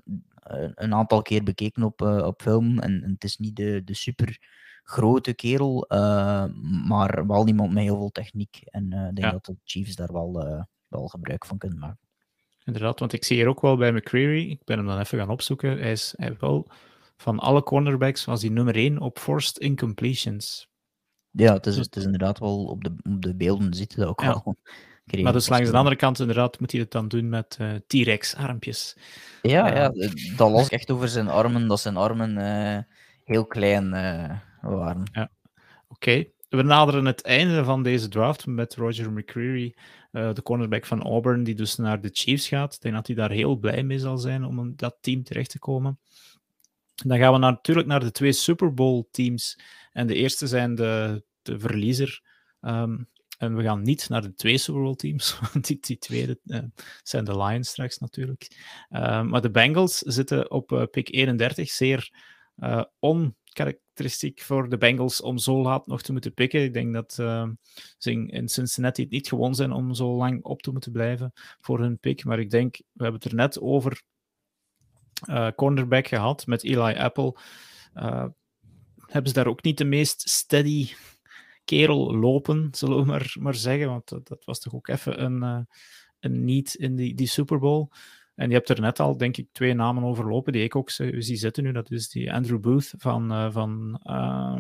een 0.75 0.95
aantal 0.95 1.23
keer 1.23 1.43
bekeken 1.43 1.83
op, 1.83 2.03
uh, 2.03 2.27
op 2.27 2.43
film. 2.43 2.79
En, 2.79 3.03
en, 3.03 3.11
het 3.11 3.25
is 3.25 3.37
niet 3.37 3.57
de, 3.57 3.83
de 3.85 3.95
super 3.95 4.39
grote 4.83 5.35
kerel, 5.35 5.87
maar 6.87 7.27
wel 7.27 7.47
iemand 7.47 7.73
met 7.73 7.83
heel 7.83 7.97
veel 7.97 8.11
techniek. 8.11 8.61
En 8.65 8.93
ik 8.93 9.17
denk 9.17 9.33
dat 9.33 9.45
de 9.45 9.57
Chiefs 9.65 9.95
daar 9.95 10.13
wel, 10.13 10.65
wel 10.99 11.09
gebruik 11.09 11.47
van 11.47 11.59
kunnen 11.59 11.79
maken. 11.79 11.99
Inderdaad, 12.65 12.99
want 12.99 13.13
ik 13.13 13.25
zie 13.25 13.37
hier 13.37 13.49
ook 13.49 13.61
wel 13.61 13.77
bij 13.77 13.93
McCreary, 13.93 14.51
ik 14.51 14.65
ben 14.65 14.77
hem 14.77 14.87
dan 14.87 14.99
even 14.99 15.19
gaan 15.19 15.31
opzoeken, 15.31 15.79
hij 15.79 15.93
is 15.93 16.15
hij 16.17 16.37
wel 16.39 16.69
van 17.17 17.39
alle 17.39 17.63
cornerbacks 17.63 18.25
was 18.25 18.43
hij 18.43 18.51
nummer 18.51 18.75
1 18.75 19.01
op 19.01 19.19
forced 19.19 19.59
incompletions. 19.59 20.69
Ja, 21.31 21.53
het 21.53 21.67
is, 21.67 21.75
dus... 21.75 21.85
het 21.85 21.97
is 21.97 22.05
inderdaad 22.05 22.39
wel 22.39 22.65
op 22.65 22.85
de, 22.85 22.95
op 23.03 23.23
de 23.23 23.35
beelden 23.35 23.75
zitten 23.75 23.99
dat 23.99 24.09
ook 24.09 24.21
ja. 24.21 24.43
wel. 24.45 24.57
Maar 25.23 25.33
dus 25.33 25.49
langs 25.49 25.71
de 25.71 25.77
andere 25.77 25.97
kant, 25.97 26.19
inderdaad, 26.19 26.61
moet 26.61 26.71
hij 26.73 26.81
het 26.81 26.91
dan 26.91 27.09
doen 27.09 27.29
met 27.29 27.59
uh, 27.61 27.73
T-Rex-armpjes. 27.87 28.97
Ja, 29.43 29.75
ja, 29.75 29.93
dat 30.37 30.51
las 30.51 30.67
ik 30.67 30.73
echt 30.73 30.91
over 30.91 31.09
zijn 31.09 31.29
armen, 31.29 31.69
dat 31.69 31.81
zijn 31.81 31.97
armen 31.97 32.39
uh, 32.39 32.79
heel 33.25 33.47
klein 33.47 33.85
uh, 33.85 34.31
waren. 34.61 35.03
Ja. 35.13 35.31
Oké. 35.89 36.25
We 36.49 36.63
naderen 36.63 37.05
het 37.05 37.23
einde 37.23 37.65
van 37.65 37.83
deze 37.83 38.09
draft 38.09 38.47
met 38.47 38.75
Roger 38.75 39.13
McCreary, 39.13 39.75
de 40.15 40.43
cornerback 40.43 40.87
van 40.87 41.03
Auburn, 41.03 41.45
die 41.45 41.55
dus 41.55 41.77
naar 41.77 42.01
de 42.01 42.11
Chiefs 42.13 42.49
gaat. 42.49 42.75
Ik 42.75 42.81
denk 42.81 42.95
dat 42.95 43.07
hij 43.07 43.17
daar 43.17 43.31
heel 43.31 43.57
blij 43.57 43.83
mee 43.83 43.99
zal 43.99 44.19
zijn 44.19 44.45
om 44.45 44.59
in 44.59 44.73
dat 44.77 44.97
team 45.01 45.23
terecht 45.23 45.51
te 45.51 45.59
komen. 45.59 45.99
Dan 46.95 47.19
gaan 47.19 47.33
we 47.33 47.39
natuurlijk 47.39 47.87
naar 47.87 48.01
de 48.01 48.11
twee 48.11 48.33
Super 48.33 48.75
Bowl 48.75 49.09
teams. 49.11 49.59
En 49.93 50.07
de 50.07 50.15
eerste 50.15 50.47
zijn 50.47 50.75
de, 50.75 51.25
de 51.43 51.59
verliezer. 51.59 52.23
Um, 52.61 53.09
en 53.39 53.57
we 53.57 53.63
gaan 53.63 53.83
niet 53.83 54.09
naar 54.09 54.23
de 54.23 54.35
twee 54.35 54.59
Super 54.59 54.83
Bowl 54.83 54.95
teams, 54.95 55.39
want 55.53 55.67
die, 55.67 55.79
die 55.81 55.99
tweede 55.99 56.39
uh, 56.45 56.59
zijn 57.03 57.25
de 57.25 57.37
Lions 57.37 57.69
straks 57.69 57.99
natuurlijk. 57.99 58.49
Uh, 58.91 59.23
maar 59.23 59.41
de 59.41 59.51
Bengals 59.51 59.99
zitten 59.99 60.51
op 60.51 60.73
uh, 60.73 60.83
pick 60.91 61.09
31, 61.15 61.71
zeer 61.71 62.13
on 62.99 63.37
karakteristiek 63.95 64.41
voor 64.41 64.69
de 64.69 64.77
Bengals 64.77 65.21
om 65.21 65.39
zo 65.39 65.63
laat 65.63 65.87
nog 65.87 66.03
te 66.03 66.13
moeten 66.13 66.35
pikken. 66.35 66.63
Ik 66.63 66.73
denk 66.73 66.95
dat 66.95 67.17
uh, 67.21 67.49
ze 67.99 68.27
in 68.27 68.49
Cincinnati 68.49 69.03
het 69.03 69.11
niet 69.11 69.29
gewoon 69.29 69.55
zijn 69.55 69.73
om 69.73 69.95
zo 69.95 70.17
lang 70.17 70.43
op 70.45 70.63
te 70.63 70.71
moeten 70.71 70.93
blijven 70.93 71.33
voor 71.61 71.81
hun 71.81 71.99
pick. 71.99 72.25
Maar 72.25 72.39
ik 72.39 72.51
denk, 72.51 72.77
we 72.77 73.03
hebben 73.03 73.21
het 73.21 73.31
er 73.31 73.37
net 73.37 73.61
over 73.61 74.03
uh, 75.29 75.49
cornerback 75.57 76.07
gehad 76.07 76.47
met 76.47 76.65
Eli 76.65 76.95
Apple. 76.95 77.37
Uh, 77.95 78.27
hebben 79.07 79.29
ze 79.29 79.35
daar 79.35 79.47
ook 79.47 79.63
niet 79.63 79.79
de 79.79 79.85
meest 79.85 80.29
steady 80.29 80.89
kerel 81.65 82.17
lopen, 82.17 82.69
zullen 82.71 82.97
we 82.97 83.05
maar, 83.05 83.37
maar 83.39 83.55
zeggen. 83.55 83.89
Want 83.89 84.09
dat, 84.09 84.29
dat 84.29 84.45
was 84.45 84.61
toch 84.61 84.75
ook 84.75 84.89
even 84.89 85.25
een, 85.25 85.67
een 86.21 86.45
niet 86.45 86.75
in 86.75 86.97
die, 86.97 87.15
die 87.15 87.29
Super 87.29 87.59
Bowl. 87.59 87.89
En 88.35 88.49
je 88.49 88.55
hebt 88.55 88.69
er 88.69 88.81
net 88.81 89.01
al, 89.01 89.17
denk 89.17 89.37
ik, 89.37 89.49
twee 89.53 89.75
namen 89.75 90.05
overlopen 90.05 90.53
die 90.53 90.63
ik 90.63 90.77
ook 90.77 90.91
zie 90.91 91.37
zitten 91.37 91.63
nu. 91.63 91.73
Dat 91.73 91.91
is 91.91 92.09
die 92.09 92.33
Andrew 92.33 92.61
Booth 92.61 92.95
van, 92.97 93.53
van 93.53 94.01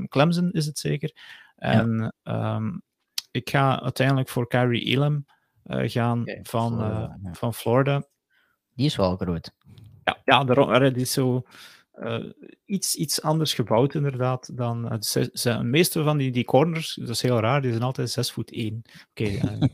Clemson, 0.08 0.50
is 0.50 0.66
het 0.66 0.78
zeker. 0.78 1.12
En 1.56 2.14
ehm, 2.22 2.70
ik 3.30 3.50
ga 3.50 3.82
uiteindelijk 3.82 4.28
voor 4.28 4.48
Kyrie 4.48 4.84
Elam 4.84 5.26
gaan 5.64 6.24
van, 6.42 6.72
Florida, 6.72 7.18
van 7.32 7.54
Florida. 7.54 8.06
Die 8.74 8.86
is 8.86 8.96
wel 8.96 9.16
groot. 9.16 9.52
Ja, 10.04 10.20
ja 10.24 10.44
de, 10.44 10.90
die 10.92 11.02
is 11.02 11.12
zo 11.12 11.42
uh, 11.98 12.24
iets, 12.64 12.94
iets 12.94 13.22
anders 13.22 13.54
gebouwd, 13.54 13.94
inderdaad. 13.94 14.56
Dan, 14.56 14.84
uh, 14.84 14.98
de 15.32 15.62
meeste 15.62 16.02
van 16.02 16.16
die, 16.16 16.30
die 16.30 16.44
corners, 16.44 16.94
dat 16.94 17.08
is 17.08 17.22
heel 17.22 17.40
raar, 17.40 17.62
die 17.62 17.70
zijn 17.70 17.82
altijd 17.82 18.10
6 18.10 18.32
voet 18.32 18.52
1. 18.52 18.82
Oké, 19.10 19.22
okay, 19.22 19.70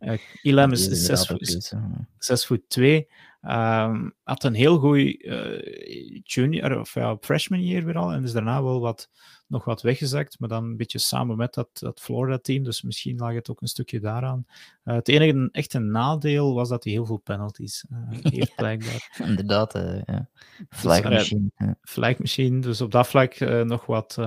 uh, 0.00 0.18
Elam 0.42 0.72
is 0.72 0.84
6 0.84 1.26
voet, 1.26 1.74
6 2.18 2.46
voet 2.46 2.68
2. 2.68 3.08
Um, 3.42 4.14
had 4.22 4.44
een 4.44 4.54
heel 4.54 4.78
goede 4.78 6.22
junior, 6.24 6.80
of 6.80 6.96
freshman 7.20 7.62
year 7.62 7.84
weer 7.84 7.96
al, 7.96 8.12
en 8.12 8.24
is 8.24 8.32
daarna 8.32 8.62
wel 8.62 8.80
wat 8.80 9.10
nog 9.48 9.64
wat 9.64 9.82
weggezakt, 9.82 10.38
maar 10.38 10.48
dan 10.48 10.64
een 10.64 10.76
beetje 10.76 10.98
samen 10.98 11.36
met 11.36 11.54
dat, 11.54 11.68
dat 11.72 12.00
Florida-team. 12.00 12.62
Dus 12.62 12.82
misschien 12.82 13.16
lag 13.16 13.34
het 13.34 13.50
ook 13.50 13.60
een 13.60 13.68
stukje 13.68 14.00
daaraan. 14.00 14.46
Uh, 14.84 14.94
het 14.94 15.08
enige 15.08 15.48
echte 15.52 15.78
nadeel 15.78 16.54
was 16.54 16.68
dat 16.68 16.84
hij 16.84 16.92
heel 16.92 17.06
veel 17.06 17.16
penalties 17.16 17.84
uh, 17.90 17.98
heeft, 18.32 18.54
blijkbaar. 18.54 19.20
Inderdaad, 19.24 19.76
uh, 19.76 20.02
ja. 20.04 20.28
Flag 20.68 21.00
dus, 21.00 21.10
machine. 21.10 21.50
Ja. 21.56 21.76
Flag 21.82 22.18
machine. 22.18 22.60
Dus 22.60 22.80
op 22.80 22.90
dat 22.90 23.08
vlak 23.08 23.38
nog 23.64 23.86
wat 23.86 24.18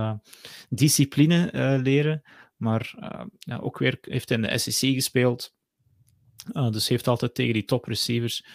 discipline 0.70 1.50
leren. 1.84 2.22
Maar 2.58 2.96
ja, 3.40 3.58
ook 3.58 3.78
weer 3.78 3.98
heeft 4.02 4.30
hij 4.30 4.38
in 4.38 4.44
de 4.44 4.58
SEC 4.58 4.94
gespeeld. 4.94 5.54
dus 6.72 6.88
heeft 6.88 7.08
altijd 7.08 7.36
tegen 7.36 7.54
die 7.54 7.66
top 7.66 7.86
receivers, 7.86 8.46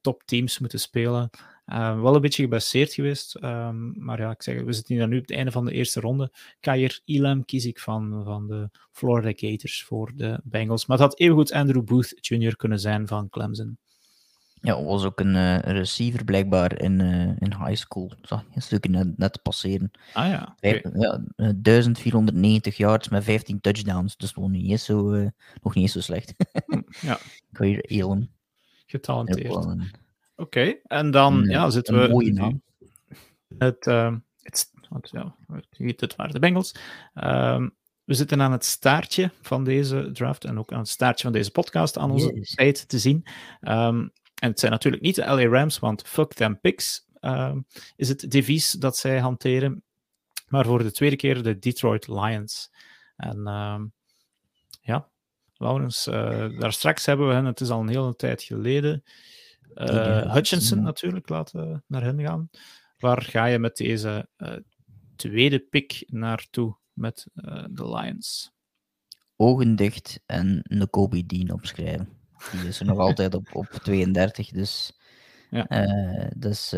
top 0.00 0.22
teams 0.24 0.58
moeten 0.58 0.80
spelen. 0.80 1.30
Uh, 1.72 2.00
wel 2.00 2.14
een 2.14 2.20
beetje 2.20 2.42
gebaseerd 2.42 2.92
geweest. 2.92 3.36
Um, 3.42 4.04
maar 4.04 4.20
ja, 4.20 4.30
ik 4.30 4.42
zeg, 4.42 4.62
we 4.62 4.72
zitten 4.72 4.94
hier 4.94 5.08
nu 5.08 5.16
op 5.16 5.22
het 5.26 5.36
einde 5.36 5.50
van 5.50 5.64
de 5.64 5.72
eerste 5.72 6.00
ronde. 6.00 6.32
Kair 6.60 7.00
Elam 7.04 7.44
kies 7.44 7.66
ik 7.66 7.78
van, 7.78 8.22
van 8.24 8.46
de 8.46 8.70
Florida 8.92 9.32
Gators 9.34 9.84
voor 9.84 10.12
de 10.14 10.40
Bengals. 10.44 10.86
Maar 10.86 10.98
het 10.98 11.06
had 11.06 11.18
evengoed 11.18 11.52
Andrew 11.52 11.84
Booth 11.84 12.14
Jr. 12.20 12.56
kunnen 12.56 12.80
zijn 12.80 13.06
van 13.06 13.28
Clemson. 13.28 13.78
Ja, 14.60 14.82
was 14.82 15.04
ook 15.04 15.20
een 15.20 15.34
uh, 15.34 15.58
receiver 15.58 16.24
blijkbaar 16.24 16.80
in, 16.80 17.00
uh, 17.00 17.28
in 17.38 17.54
high 17.64 17.74
school. 17.74 18.12
Zag 18.22 18.40
je 18.40 18.46
een 18.54 18.62
stukje 18.62 18.90
net, 18.90 19.18
net 19.18 19.42
passeren. 19.42 19.90
Ah 20.12 20.28
ja. 20.28 20.54
Okay. 20.56 20.84
ja 20.94 21.20
1490 21.36 22.76
yards 22.76 23.08
met 23.08 23.24
15 23.24 23.60
touchdowns. 23.60 24.16
Dus 24.16 24.34
nog 24.34 24.50
niet 24.50 24.70
eens 24.70 24.84
zo, 24.84 25.10
nog 25.62 25.74
niet 25.74 25.74
eens 25.74 25.92
zo 25.92 26.00
slecht. 26.00 26.34
Hm, 26.66 26.80
ja. 27.00 27.18
Kair 27.52 27.84
Elam. 27.84 28.28
Getalenteerd. 28.86 30.06
Oké, 30.38 30.74
en 30.82 31.10
dan 31.10 31.44
ja, 31.44 31.70
zitten 31.70 32.00
we. 32.00 32.08
Mooie 32.08 32.32
naam. 32.32 32.62
Het, 33.58 33.86
uh, 33.86 34.14
het, 34.42 34.70
ja, 35.02 35.36
het 35.76 36.16
waren 36.16 36.32
de 36.32 36.38
Bengals. 36.38 36.74
Um, 37.14 37.76
we 38.04 38.14
zitten 38.14 38.42
aan 38.42 38.52
het 38.52 38.64
staartje 38.64 39.30
van 39.42 39.64
deze 39.64 40.10
draft 40.12 40.44
en 40.44 40.58
ook 40.58 40.72
aan 40.72 40.78
het 40.78 40.88
staartje 40.88 41.22
van 41.22 41.32
deze 41.32 41.50
podcast 41.50 41.98
aan 41.98 42.10
onze 42.10 42.34
yes. 42.34 42.54
tijd 42.54 42.88
te 42.88 42.98
zien. 42.98 43.26
Um, 43.60 44.12
en 44.34 44.50
het 44.50 44.60
zijn 44.60 44.72
natuurlijk 44.72 45.02
niet 45.02 45.14
de 45.14 45.24
LA 45.24 45.46
Rams, 45.46 45.78
want 45.78 46.02
fuck 46.08 46.32
them 46.32 46.60
picks 46.60 47.06
um, 47.20 47.66
is 47.96 48.08
het 48.08 48.30
devies 48.30 48.70
dat 48.70 48.96
zij 48.96 49.18
hanteren. 49.18 49.82
Maar 50.48 50.64
voor 50.64 50.82
de 50.82 50.92
tweede 50.92 51.16
keer 51.16 51.42
de 51.42 51.58
Detroit 51.58 52.08
Lions. 52.08 52.70
En 53.16 53.42
ja, 54.80 55.08
Laurens, 55.54 56.06
uh, 56.06 56.58
daar 56.58 56.72
straks 56.72 57.06
hebben 57.06 57.28
we 57.28 57.34
hen, 57.34 57.44
het 57.44 57.60
is 57.60 57.70
al 57.70 57.80
een 57.80 57.88
hele 57.88 58.16
tijd 58.16 58.42
geleden, 58.42 59.04
uh, 59.74 60.32
Hutchinson 60.32 60.82
natuurlijk 60.82 61.28
laten 61.28 61.84
naar 61.86 62.02
hen 62.02 62.20
gaan. 62.20 62.50
Waar 62.98 63.22
ga 63.22 63.44
je 63.44 63.58
met 63.58 63.76
deze 63.76 64.28
uh, 64.38 64.56
tweede 65.16 65.58
pick 65.58 66.04
naartoe 66.06 66.76
met 66.92 67.26
uh, 67.34 67.64
de 67.70 67.88
Lions? 67.88 68.52
Ogen 69.36 69.76
dicht 69.76 70.20
en 70.26 70.60
een 70.62 70.90
Kobe 70.90 71.26
Dean 71.26 71.50
opschrijven. 71.50 72.08
Die 72.52 72.68
is 72.68 72.80
er 72.80 72.86
nog 72.86 72.98
altijd 72.98 73.34
op, 73.34 73.48
op 73.52 73.66
32, 73.82 74.50
dus... 74.50 74.92
Ja. 75.50 75.66
dus 76.36 76.74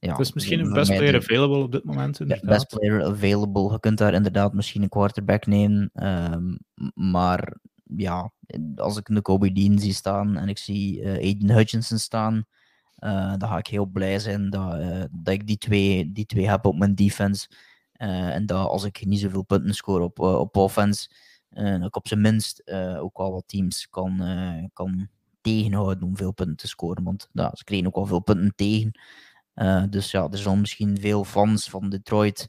ja, 0.00 0.10
het 0.10 0.18
is 0.18 0.32
misschien 0.32 0.60
een 0.60 0.72
best 0.72 0.96
player 0.96 1.16
available 1.16 1.62
op 1.62 1.72
dit 1.72 1.84
moment. 1.84 2.20
Inderdaad. 2.20 2.48
Best 2.48 2.68
player 2.68 3.04
available. 3.04 3.72
Je 3.72 3.80
kunt 3.80 3.98
daar 3.98 4.14
inderdaad 4.14 4.52
misschien 4.52 4.82
een 4.82 4.88
quarterback 4.88 5.46
nemen. 5.46 5.90
Um, 5.94 6.58
maar 6.94 7.56
ja, 7.96 8.32
als 8.76 8.96
ik 8.96 9.08
een 9.08 9.22
Kobe 9.22 9.52
Dean 9.52 9.78
zie 9.78 9.94
staan 9.94 10.36
en 10.36 10.48
ik 10.48 10.58
zie 10.58 11.00
uh, 11.00 11.12
Aiden 11.12 11.50
Hutchinson 11.50 11.98
staan, 11.98 12.44
uh, 12.98 13.34
dan 13.36 13.48
ga 13.48 13.58
ik 13.58 13.66
heel 13.66 13.86
blij 13.86 14.18
zijn 14.18 14.50
dat, 14.50 14.78
uh, 14.78 15.04
dat 15.10 15.34
ik 15.34 15.46
die 15.46 15.58
twee, 15.58 16.12
die 16.12 16.26
twee 16.26 16.48
heb 16.48 16.66
op 16.66 16.78
mijn 16.78 16.94
defense. 16.94 17.48
en 17.92 18.46
dat 18.46 18.68
als 18.68 18.84
ik 18.84 19.06
niet 19.06 19.20
zoveel 19.20 19.42
punten 19.42 19.74
score 19.74 20.04
op, 20.04 20.18
op 20.18 20.56
offense, 20.56 21.10
dat 21.50 21.84
ik 21.84 21.96
op 21.96 22.08
zijn 22.08 22.20
minst 22.20 22.70
ook 22.98 23.18
wel 23.18 23.32
wat 23.32 23.44
teams 23.46 23.88
kan, 23.88 24.22
kan 24.72 25.08
tegenhouden 25.40 26.02
om 26.04 26.16
veel 26.16 26.32
punten 26.32 26.56
te 26.56 26.68
scoren. 26.68 27.04
Want 27.04 27.28
ze 27.32 27.64
kregen 27.64 27.86
ook 27.86 27.94
wel 27.94 28.06
veel 28.06 28.20
punten 28.20 28.52
tegen. 28.54 29.00
dus 29.90 30.10
ja, 30.10 30.28
er 30.30 30.38
zullen 30.38 30.60
misschien 30.60 31.00
veel 31.00 31.24
fans 31.24 31.70
van 31.70 31.88
Detroit 31.88 32.46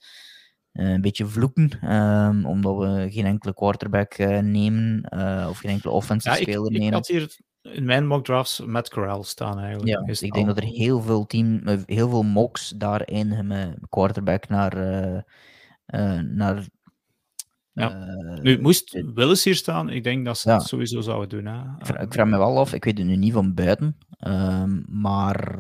een 0.73 1.02
beetje 1.02 1.26
vloeken, 1.26 1.93
um, 1.93 2.45
omdat 2.45 2.77
we 2.77 3.07
geen 3.10 3.26
enkele 3.26 3.53
quarterback 3.53 4.18
uh, 4.18 4.39
nemen 4.39 5.07
uh, 5.15 5.48
of 5.49 5.57
geen 5.57 5.72
enkele 5.72 5.93
offensive 5.93 6.35
ja, 6.35 6.41
speler 6.41 6.72
ik, 6.72 6.72
nemen. 6.72 6.88
Ik 6.88 6.93
had 6.93 7.07
hier 7.07 7.35
in 7.61 7.85
mijn 7.85 8.07
mock 8.07 8.26
drafts 8.26 8.61
met 8.65 8.89
Corral 8.89 9.23
staan 9.23 9.60
eigenlijk. 9.60 9.89
Ja, 9.89 10.02
dus 10.02 10.22
ik 10.22 10.34
denk 10.34 10.48
dat 10.48 10.57
er 10.57 10.64
heel 10.64 11.02
veel, 11.02 11.26
team, 11.26 11.61
heel 11.85 12.10
veel 12.10 12.23
mocks 12.23 12.69
daarin 12.69 13.31
hebben 13.31 13.80
quarterback 13.89 14.48
naar, 14.48 14.76
naar 16.26 16.65
ja. 17.73 18.06
Nu, 18.41 18.61
moest 18.61 19.03
Willis 19.14 19.43
hier 19.43 19.56
staan, 19.56 19.89
ik 19.89 20.03
denk 20.03 20.26
dat 20.26 20.38
ze 20.38 20.49
ja. 20.49 20.57
dat 20.57 20.68
sowieso 20.68 21.02
zouden 21.02 21.30
doen. 21.30 21.45
Hè. 21.45 21.61
Ik 22.02 22.14
vraag 22.14 22.27
me 22.27 22.38
wel 22.38 22.57
af, 22.57 22.73
ik 22.73 22.84
weet 22.84 22.98
het 22.98 23.07
nu 23.07 23.15
niet 23.15 23.34
van 23.34 23.53
buiten, 23.53 23.98
um, 24.27 24.85
maar 24.88 25.60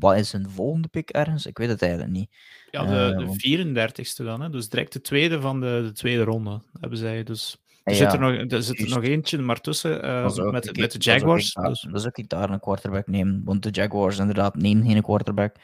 wat 0.00 0.16
is 0.16 0.32
een 0.32 0.50
volgende 0.50 0.88
pick 0.88 1.10
ergens? 1.10 1.46
Ik 1.46 1.58
weet 1.58 1.68
het 1.68 1.82
eigenlijk 1.82 2.12
niet. 2.12 2.30
Ja, 2.70 2.84
de, 2.84 3.16
uh, 3.18 3.32
de 3.32 3.98
34ste 3.98 4.24
dan, 4.24 4.40
hè? 4.40 4.50
dus 4.50 4.68
direct 4.68 4.92
de 4.92 5.00
tweede 5.00 5.40
van 5.40 5.60
de, 5.60 5.80
de 5.84 5.92
tweede 5.92 6.22
ronde 6.22 6.60
hebben 6.80 6.98
zij. 6.98 7.22
Dus 7.22 7.60
er 7.84 7.94
zit 7.94 8.12
er 8.12 8.18
nog, 8.18 8.32
er 8.32 8.62
zit 8.62 8.80
er 8.80 8.88
nog 8.88 9.02
eentje 9.02 9.38
maar 9.38 9.60
tussen 9.60 10.04
uh, 10.04 10.50
met, 10.50 10.76
met 10.76 10.92
de 10.92 10.98
Jaguars. 10.98 11.52
Dat 11.52 11.70
is, 11.70 11.86
ook, 11.86 11.92
dus. 11.92 12.06
ook 12.06 12.16
ik 12.16 12.28
daar 12.28 12.50
een 12.50 12.60
quarterback 12.60 13.06
neem, 13.06 13.42
want 13.44 13.62
de 13.62 13.70
Jaguars 13.70 14.18
inderdaad 14.18 14.56
nemen 14.56 14.86
geen 14.86 15.02
quarterback. 15.02 15.56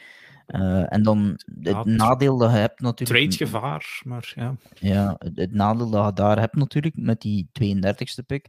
Uh, 0.47 0.93
en 0.93 1.03
dan 1.03 1.39
het 1.45 1.75
ja, 1.75 1.83
nadeel 1.83 2.37
dat 2.37 2.51
je 2.51 2.57
hebt 2.57 2.79
natuurlijk... 2.79 3.33
gevaar, 3.33 4.01
maar 4.03 4.31
ja. 4.35 4.55
Ja, 4.73 5.15
het, 5.19 5.37
het, 5.37 5.53
nadeel 5.53 5.89
dat 5.89 6.05
je 6.05 6.13
daar 6.13 6.39
hebt 6.39 6.55
natuurlijk 6.55 6.95
met 6.97 7.21
die 7.21 7.49
32e 7.63 8.25
pick. 8.25 8.47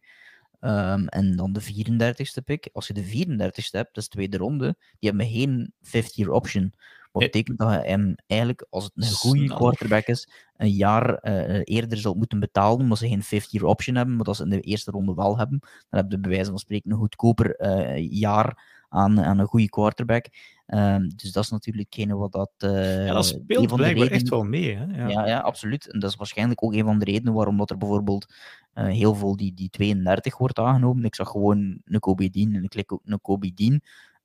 Um, 0.61 1.09
en 1.09 1.37
dan 1.37 1.53
de 1.53 1.63
34e 1.63 2.45
pick. 2.45 2.69
Als 2.73 2.87
je 2.87 2.93
de 2.93 3.05
34e 3.05 3.71
hebt, 3.71 3.95
dat 3.95 3.97
is 3.97 4.09
de 4.09 4.09
tweede 4.09 4.37
ronde, 4.37 4.77
die 4.99 5.09
hebben 5.11 5.29
geen 5.29 5.73
50-year 5.83 6.31
option. 6.31 6.73
Wat 7.19 7.31
betekent 7.31 7.59
dat 7.59 7.70
je 7.70 7.89
hem 7.89 8.15
eigenlijk, 8.27 8.66
als 8.70 8.85
het 8.85 8.93
een 8.95 9.12
goede 9.12 9.55
quarterback 9.55 10.07
is, 10.07 10.28
een 10.57 10.70
jaar 10.70 11.19
uh, 11.23 11.61
eerder 11.65 11.99
zult 11.99 12.16
moeten 12.16 12.40
betalen, 12.40 12.81
omdat 12.81 12.99
ze 12.99 13.09
geen 13.09 13.43
50-year 13.43 13.66
option 13.66 13.97
hebben. 13.97 14.16
Maar 14.16 14.27
als 14.27 14.36
ze 14.36 14.43
in 14.43 14.51
de 14.51 14.61
eerste 14.61 14.90
ronde 14.90 15.15
wel 15.15 15.39
hebben, 15.39 15.59
dan 15.61 16.01
heb 16.01 16.11
je 16.11 16.19
bij 16.19 16.31
wijze 16.31 16.51
van 16.51 16.59
spreken 16.59 16.90
een 16.90 16.97
goedkoper 16.97 17.61
uh, 17.61 18.11
jaar 18.11 18.77
aan, 18.89 19.20
aan 19.20 19.39
een 19.39 19.47
goede 19.47 19.69
quarterback. 19.69 20.27
Um, 20.66 21.09
dus 21.16 21.32
dat 21.32 21.45
is 21.45 21.51
natuurlijk 21.51 21.86
geen 21.90 22.16
wat 22.16 22.32
dat. 22.32 22.51
Uh, 22.59 23.07
ja, 23.07 23.12
dat 23.12 23.27
speelt 23.27 23.47
blijkbaar 23.66 23.89
redenen... 23.89 24.11
echt 24.11 24.28
wel 24.28 24.45
mee. 24.45 24.77
Hè? 24.77 24.85
Ja. 24.85 25.09
ja. 25.09 25.27
Ja, 25.27 25.39
absoluut. 25.39 25.90
En 25.90 25.99
dat 25.99 26.11
is 26.11 26.16
waarschijnlijk 26.16 26.65
ook 26.65 26.74
een 26.74 26.85
van 26.85 26.99
de 26.99 27.05
redenen 27.05 27.35
waarom 27.35 27.57
dat 27.57 27.70
er 27.70 27.78
bijvoorbeeld 27.78 28.35
uh, 28.74 28.85
heel 28.85 29.15
veel 29.15 29.36
die, 29.36 29.55
die 29.55 29.70
32 29.70 30.39
wordt 30.39 30.59
aangenomen. 30.59 31.05
Ik 31.05 31.15
zag 31.15 31.28
gewoon 31.28 31.81
een 31.85 32.01
Kobe 32.01 32.31
Dean 32.31 32.55
en 32.55 32.62
ik 32.62 32.70
klik 32.70 32.93
ook 32.93 33.03
een 33.05 33.20
Kobe 33.20 33.55
Dean. 33.55 33.81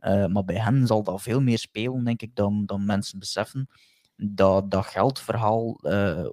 Uh, 0.05 0.25
maar 0.25 0.43
bij 0.43 0.59
hen 0.59 0.87
zal 0.87 1.03
dat 1.03 1.21
veel 1.21 1.41
meer 1.41 1.57
spelen, 1.57 2.03
denk 2.03 2.21
ik, 2.21 2.35
dan, 2.35 2.65
dan 2.65 2.85
mensen 2.85 3.19
beseffen. 3.19 3.69
Dat 4.15 4.71
dat 4.71 4.85
geldverhaal 4.85 5.83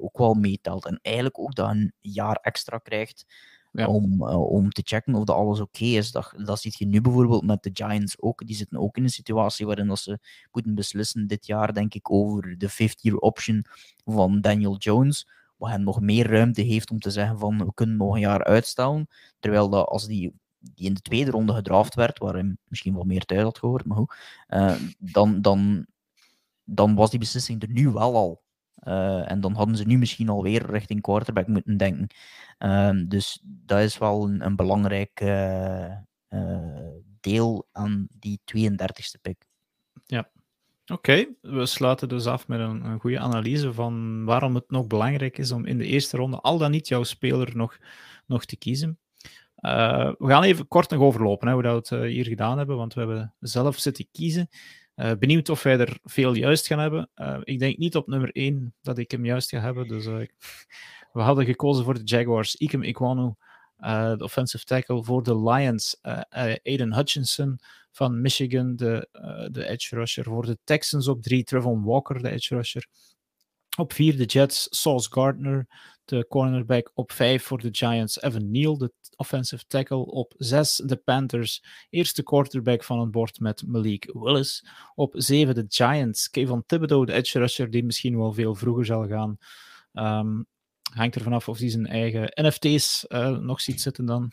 ook 0.01 0.19
wel 0.19 0.35
meetelt. 0.35 0.87
En 0.87 0.99
eigenlijk 1.03 1.39
ook 1.39 1.55
dat 1.55 1.71
een 1.71 1.93
jaar 2.01 2.37
extra 2.37 2.79
krijgt. 2.79 3.25
Ja. 3.73 3.87
Om, 3.87 4.23
uh, 4.23 4.51
om 4.51 4.71
te 4.71 4.83
checken 4.85 5.15
of 5.15 5.25
dat 5.25 5.37
alles 5.37 5.61
oké 5.61 5.83
okay 5.83 5.97
is. 5.97 6.13
Dat, 6.13 6.35
dat 6.37 6.61
zie 6.61 6.75
je 6.77 6.87
nu 6.87 7.01
bijvoorbeeld 7.01 7.47
met 7.47 7.63
de 7.63 7.71
Giants 7.73 8.21
ook. 8.21 8.47
Die 8.47 8.57
zitten 8.57 8.79
ook 8.79 8.97
in 8.97 9.03
een 9.03 9.11
situatie 9.11 9.67
waarin 9.67 9.87
dat 9.87 9.99
ze 9.99 10.19
moeten 10.53 10.75
beslissen 10.75 11.27
dit 11.27 11.47
jaar, 11.47 11.73
denk 11.73 11.95
ik, 11.95 12.11
over 12.11 12.59
de 12.59 12.71
50-year 12.71 13.17
option 13.17 13.65
van 14.05 14.41
Daniel 14.41 14.77
Jones. 14.77 15.29
Wat 15.57 15.71
hen 15.71 15.83
nog 15.83 16.01
meer 16.01 16.31
ruimte 16.31 16.63
heeft 16.63 16.91
om 16.91 16.99
te 16.99 17.11
zeggen 17.11 17.39
van 17.39 17.59
we 17.59 17.75
kunnen 17.75 17.97
nog 17.97 18.15
een 18.15 18.21
jaar 18.21 18.45
uitstellen. 18.45 19.09
Terwijl 19.39 19.69
dat 19.69 19.87
als 19.87 20.07
die, 20.07 20.33
die 20.61 20.87
in 20.87 20.95
de 20.95 21.01
tweede 21.01 21.31
ronde 21.31 21.55
gedraft 21.55 21.95
werd, 21.95 22.19
waar 22.19 22.35
hij 22.35 22.57
misschien 22.69 22.95
wel 22.95 23.05
meer 23.05 23.25
tijd 23.25 23.43
had 23.43 23.59
gehoord, 23.59 23.85
maar 23.85 23.97
goed, 23.97 24.15
uh, 24.49 24.75
dan, 24.99 25.43
dan, 25.43 25.87
dan 26.65 26.95
was 26.95 27.11
die 27.11 27.19
beslissing 27.19 27.63
er 27.63 27.71
nu 27.71 27.89
wel 27.89 28.15
al. 28.15 28.43
Uh, 28.85 29.31
en 29.31 29.41
dan 29.41 29.55
hadden 29.55 29.77
ze 29.77 29.87
nu 29.87 29.99
misschien 29.99 30.29
alweer 30.29 30.71
richting 30.71 31.01
quarterback 31.01 31.47
moeten 31.47 31.77
denken. 31.77 32.07
Uh, 32.59 32.91
dus 33.09 33.41
dat 33.43 33.81
is 33.81 33.99
wel 33.99 34.25
een, 34.29 34.45
een 34.45 34.57
belangrijk 34.57 35.21
uh, 35.21 35.97
deel 37.21 37.69
aan 37.73 38.07
die 38.19 38.41
32e 38.57 39.21
pick. 39.21 39.49
Ja, 40.07 40.31
Oké, 40.93 41.27
we 41.41 41.67
sluiten 41.67 42.09
dus 42.09 42.27
af 42.27 42.49
met 42.49 42.61
een, 42.61 42.85
een, 42.85 43.01
goede 43.01 43.19
analyse 43.19 43.73
van 43.73 44.25
waarom 44.25 44.55
het 44.55 44.71
nog 44.71 44.87
belangrijk 44.87 45.39
is 45.39 45.53
om 45.53 45.67
in 45.67 45.79
de 45.79 45.87
eerste 45.87 46.17
ronde 46.17 46.41
al 46.41 46.59
dan 46.59 46.71
niet 46.71 46.89
jouw 46.89 47.03
speler 47.03 47.57
nog, 47.57 47.79
nog 48.27 48.45
te 48.45 48.57
kiezen. 48.57 48.99
Uh, 49.61 50.13
we 50.19 50.27
gaan 50.27 50.43
even 50.43 50.69
kort 50.69 50.91
nog 50.91 51.01
overlopen 51.01 51.49
hè, 51.49 51.55
hoe 51.55 51.63
dat 51.63 51.89
we 51.89 51.97
het 51.97 52.05
uh, 52.05 52.11
hier 52.11 52.25
gedaan 52.25 52.59
hebben, 52.59 52.77
want 52.77 52.95
we 52.95 53.01
hebben 53.01 53.35
zelf 53.41 53.79
zitten 53.79 54.09
kiezen. 54.13 54.49
Uh, 54.97 55.13
benieuwd 55.19 55.49
of 55.49 55.63
wij 55.63 55.79
er 55.79 55.99
veel 56.03 56.35
juist 56.35 56.67
gaan 56.67 56.79
hebben. 56.79 57.11
ik 57.45 57.59
denk 57.59 57.79
niet 57.79 57.97
op 57.97 58.07
nummer 58.07 58.31
1 58.33 58.75
dat 58.83 58.99
ik 58.99 59.11
hem 59.11 59.25
juist 59.25 59.49
ga 59.49 59.61
hebben. 59.61 59.89
Dus 59.89 60.05
we 61.13 61.21
hadden 61.21 61.45
gekozen 61.45 61.85
voor 61.85 61.95
de 61.95 62.05
Jaguars. 62.05 62.57
Ikem 62.57 62.83
Ikwanu, 62.83 63.35
de 63.77 64.19
offensive 64.19 64.65
tackle. 64.65 65.05
Voor 65.05 65.23
de 65.23 65.43
Lions, 65.43 65.97
Aiden 66.63 66.95
Hutchinson 66.95 67.59
van 67.93 68.21
Michigan, 68.21 68.77
de, 68.77 69.09
de 69.53 69.67
edge 69.69 69.97
rusher. 69.97 70.25
Voor 70.25 70.47
de 70.47 70.59
Texans 70.65 71.09
op 71.09 71.23
3, 71.23 71.45
Trevon 71.45 71.85
Walker, 71.85 72.23
de 72.23 72.31
edge 72.31 72.55
rusher. 72.55 72.87
Op 73.77 73.93
4 73.93 74.17
de 74.17 74.25
Jets, 74.25 74.67
Sauce 74.71 75.09
Gardner, 75.13 75.67
de 76.05 76.27
cornerback. 76.29 76.91
Op 76.95 77.13
5 77.13 77.43
voor 77.43 77.61
de 77.61 77.69
Giants, 77.73 78.23
Evan 78.23 78.51
Neal, 78.51 78.79
de 78.79 78.93
offensive 79.21 79.67
tackle. 79.67 80.07
Op 80.07 80.35
6 80.37 80.77
de 80.85 80.97
Panthers, 80.97 81.65
eerste 81.91 82.23
quarterback 82.23 82.85
van 82.85 83.01
het 83.01 83.11
bord 83.11 83.41
met 83.41 83.67
Malik 83.67 84.11
Willis. 84.13 84.65
Op 84.95 85.15
7 85.17 85.55
de 85.55 85.65
Giants, 85.69 86.31
Kevin 86.31 86.63
Thibodeau, 86.67 87.07
de 87.07 87.13
edge 87.13 87.39
rusher, 87.39 87.71
die 87.71 87.85
misschien 87.85 88.19
wel 88.19 88.33
veel 88.33 88.55
vroeger 88.55 88.85
zal 88.85 89.07
gaan. 89.07 89.39
Um, 89.93 90.47
hangt 90.95 91.15
er 91.15 91.23
vanaf 91.23 91.49
of 91.49 91.59
hij 91.59 91.71
zijn 91.71 91.87
eigen 91.87 92.33
NFT's 92.35 93.05
uh, 93.09 93.39
nog 93.39 93.61
ziet 93.61 93.81
zitten 93.81 94.05
dan. 94.05 94.31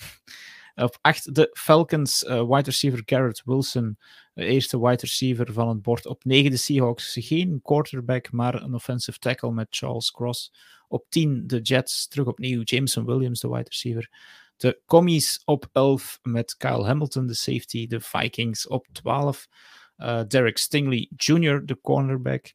Op 0.76 0.98
8 1.02 1.36
de 1.36 1.50
Falcons, 1.54 2.24
uh, 2.24 2.42
wide 2.42 2.62
receiver 2.62 3.02
Garrett 3.06 3.42
Wilson, 3.46 3.98
de 4.34 4.46
eerste 4.46 4.80
wide 4.80 5.02
receiver 5.02 5.54
van 5.54 5.68
het 5.68 5.82
bord. 5.82 6.06
Op 6.06 6.24
9 6.24 6.52
de 6.52 6.58
Seahawks, 6.58 7.18
geen 7.20 7.60
quarterback, 7.62 8.32
maar 8.32 8.62
een 8.62 8.74
offensive 8.74 9.20
tackle 9.20 9.52
met 9.52 9.68
Charles 9.70 10.12
Cross. 10.12 10.54
Op 10.88 11.06
10 11.10 11.48
de 11.48 11.62
Jets, 11.62 12.08
terug 12.08 12.28
opnieuw 12.28 12.62
Jameson 12.64 13.06
Williams, 13.06 13.40
de 13.40 13.50
wide 13.50 13.70
receiver. 13.70 14.10
De 14.58 14.82
Commies 14.86 15.42
op 15.46 15.70
11 15.72 16.20
met 16.22 16.58
Kyle 16.58 16.86
Hamilton, 16.86 17.28
de 17.28 17.34
safety. 17.34 17.88
De 17.88 18.00
Vikings 18.00 18.68
op 18.68 18.88
12. 18.92 19.48
Uh, 19.98 20.20
eh, 20.20 20.28
Derek 20.28 20.58
Stingley 20.58 21.10
Jr., 21.16 21.66
de 21.66 21.80
cornerback 21.82 22.54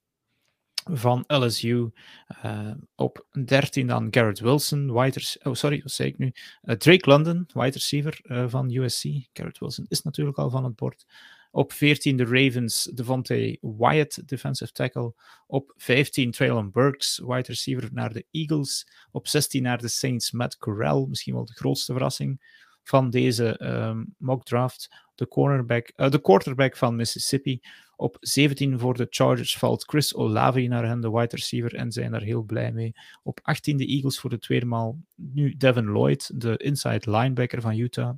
van 0.85 1.25
LSU. 1.27 1.91
Eh, 2.27 2.71
op 2.95 3.27
13 3.45 3.87
dan 3.87 4.09
Garrett 4.11 4.41
Wilson, 4.41 4.93
wide 4.93 5.39
oh 5.43 5.55
sorry, 5.55 5.81
wat 5.83 5.93
zei 5.93 6.09
ik 6.09 6.19
nu? 6.19 6.33
Uh, 6.63 6.75
Drake 6.75 7.11
London, 7.11 7.49
wide 7.53 7.71
receiver 7.71 8.21
van 8.51 8.71
USC. 8.71 9.05
Garrett 9.33 9.59
Wilson 9.59 9.85
is 9.89 10.03
natuurlijk 10.03 10.39
al 10.39 10.51
van 10.51 10.65
het 10.65 10.77
bord. 10.77 11.07
Op 11.55 11.73
14 11.73 12.17
de 12.17 12.25
Ravens, 12.25 12.91
Devontae 12.95 13.59
Wyatt, 13.61 14.29
defensive 14.29 14.73
tackle. 14.73 15.15
Op 15.47 15.73
15 15.77 16.31
Traylon 16.31 16.71
Burks, 16.71 17.23
wide 17.27 17.47
receiver 17.47 17.89
naar 17.93 18.13
de 18.13 18.27
Eagles. 18.31 18.87
Op 19.11 19.29
16 19.29 19.63
naar 19.63 19.79
de 19.79 19.89
Saints, 19.89 20.31
Matt 20.31 20.57
Corral, 20.57 21.07
misschien 21.07 21.35
wel 21.35 21.45
de 21.45 21.55
grootste 21.55 21.93
verrassing 21.93 22.41
van 22.83 23.11
deze 23.11 23.65
um, 23.65 24.15
mock 24.19 24.45
draft. 24.45 24.89
De, 25.15 25.29
cornerback, 25.29 25.93
uh, 25.97 26.11
de 26.11 26.21
quarterback 26.21 26.77
van 26.77 26.97
Mississippi. 26.97 27.61
Op 27.97 28.17
17 28.21 28.79
voor 28.79 28.97
de 28.97 29.07
Chargers 29.11 29.59
valt 29.59 29.85
Chris 29.85 30.15
Olave 30.15 30.61
naar 30.61 30.87
hen, 30.87 31.01
de 31.01 31.11
wide 31.11 31.37
receiver, 31.37 31.75
en 31.75 31.93
zijn 31.93 32.11
daar 32.11 32.23
heel 32.23 32.43
blij 32.43 32.73
mee. 32.73 32.93
Op 33.23 33.41
18 33.43 33.77
de 33.77 33.87
Eagles 33.87 34.19
voor 34.19 34.31
de 34.31 34.39
tweede 34.39 34.67
maal 34.67 34.99
nu 35.15 35.57
Devin 35.57 35.91
Lloyd, 35.91 36.41
de 36.41 36.57
inside 36.57 37.11
linebacker 37.11 37.61
van 37.61 37.79
Utah. 37.79 38.15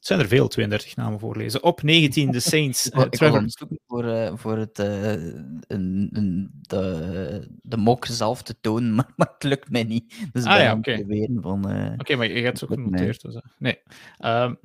Het 0.00 0.08
zijn 0.08 0.20
er 0.20 0.28
veel, 0.28 0.48
32 0.48 0.96
namen 0.96 1.18
voorlezen. 1.18 1.62
Op 1.62 1.82
19 1.82 2.30
de 2.30 2.40
Saints. 2.40 2.90
Uh, 2.90 3.04
ik 3.04 3.10
Trevor... 3.10 3.44
voor, 3.86 4.04
uh, 4.04 4.32
voor 4.34 4.56
het, 4.56 4.78
uh, 4.78 5.12
een, 5.12 6.08
een, 6.12 6.50
de, 6.60 7.48
de 7.62 7.76
mok 7.76 8.06
zelf 8.06 8.42
te 8.42 8.54
tonen, 8.60 8.94
maar, 8.96 9.12
maar 9.16 9.30
het 9.32 9.42
lukt 9.42 9.70
mij 9.70 9.84
niet. 9.84 10.28
Dus 10.32 10.44
ah 10.44 10.58
ja, 10.58 10.74
oké. 10.74 10.92
Oké, 10.92 11.94
okay, 11.98 12.16
maar 12.16 12.30
je 12.30 12.42
hebt 12.42 12.60
het 12.60 12.70
ook 12.70 12.78
genoteerd. 12.78 13.22
Dus, 13.22 13.40
nee. 13.58 13.78
Um, 14.24 14.58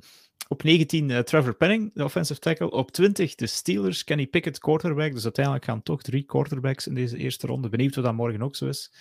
op 0.48 0.62
19 0.62 1.08
uh, 1.08 1.18
Trevor 1.18 1.54
Penning, 1.54 1.90
de 1.94 2.04
offensive 2.04 2.40
tackle. 2.40 2.70
Op 2.70 2.90
20 2.90 3.34
de 3.34 3.46
Steelers, 3.46 4.04
Kenny 4.04 4.26
Pickett, 4.26 4.58
quarterback. 4.58 5.12
Dus 5.12 5.24
uiteindelijk 5.24 5.64
gaan 5.64 5.82
toch 5.82 6.02
drie 6.02 6.22
quarterbacks 6.22 6.86
in 6.86 6.94
deze 6.94 7.16
eerste 7.16 7.46
ronde. 7.46 7.68
Benieuwd 7.68 7.96
of 7.96 8.04
dat 8.04 8.14
morgen 8.14 8.42
ook 8.42 8.56
zo 8.56 8.66
is. 8.66 8.92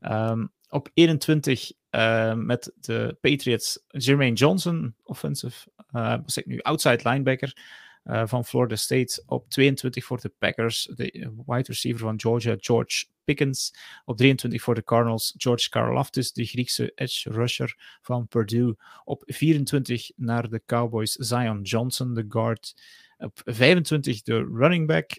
Um, 0.00 0.52
op 0.68 0.90
21 0.94 1.72
uh, 1.90 2.34
met 2.34 2.72
de 2.80 3.16
Patriots 3.20 3.84
Jermaine 3.88 4.36
Johnson, 4.36 4.94
offensive, 5.02 5.68
uh, 5.92 6.16
was 6.22 6.36
ik 6.36 6.46
nu 6.46 6.60
outside 6.60 7.08
linebacker 7.08 7.56
uh, 8.04 8.22
van 8.26 8.44
Florida 8.44 8.76
State. 8.76 9.22
Op 9.26 9.50
22 9.50 10.04
voor 10.04 10.20
de 10.20 10.32
Packers, 10.38 10.90
de 10.94 11.32
wide 11.46 11.66
receiver 11.66 12.00
van 12.00 12.20
Georgia, 12.20 12.56
George 12.58 13.06
Pickens. 13.24 13.74
Op 14.04 14.16
23 14.16 14.62
voor 14.62 14.74
de 14.74 14.84
Cardinals, 14.84 15.34
George 15.36 15.68
Karlaftis, 15.68 16.32
de 16.32 16.44
Griekse 16.44 16.92
edge 16.94 17.30
rusher 17.30 17.98
van 18.02 18.28
Purdue. 18.28 18.76
Op 19.04 19.22
24 19.26 20.10
naar 20.16 20.48
de 20.48 20.62
Cowboys, 20.66 21.12
Zion 21.12 21.62
Johnson, 21.62 22.14
de 22.14 22.24
guard. 22.28 22.74
Op 23.18 23.40
25 23.44 24.22
de 24.22 24.50
running 24.52 24.86
back 24.86 25.18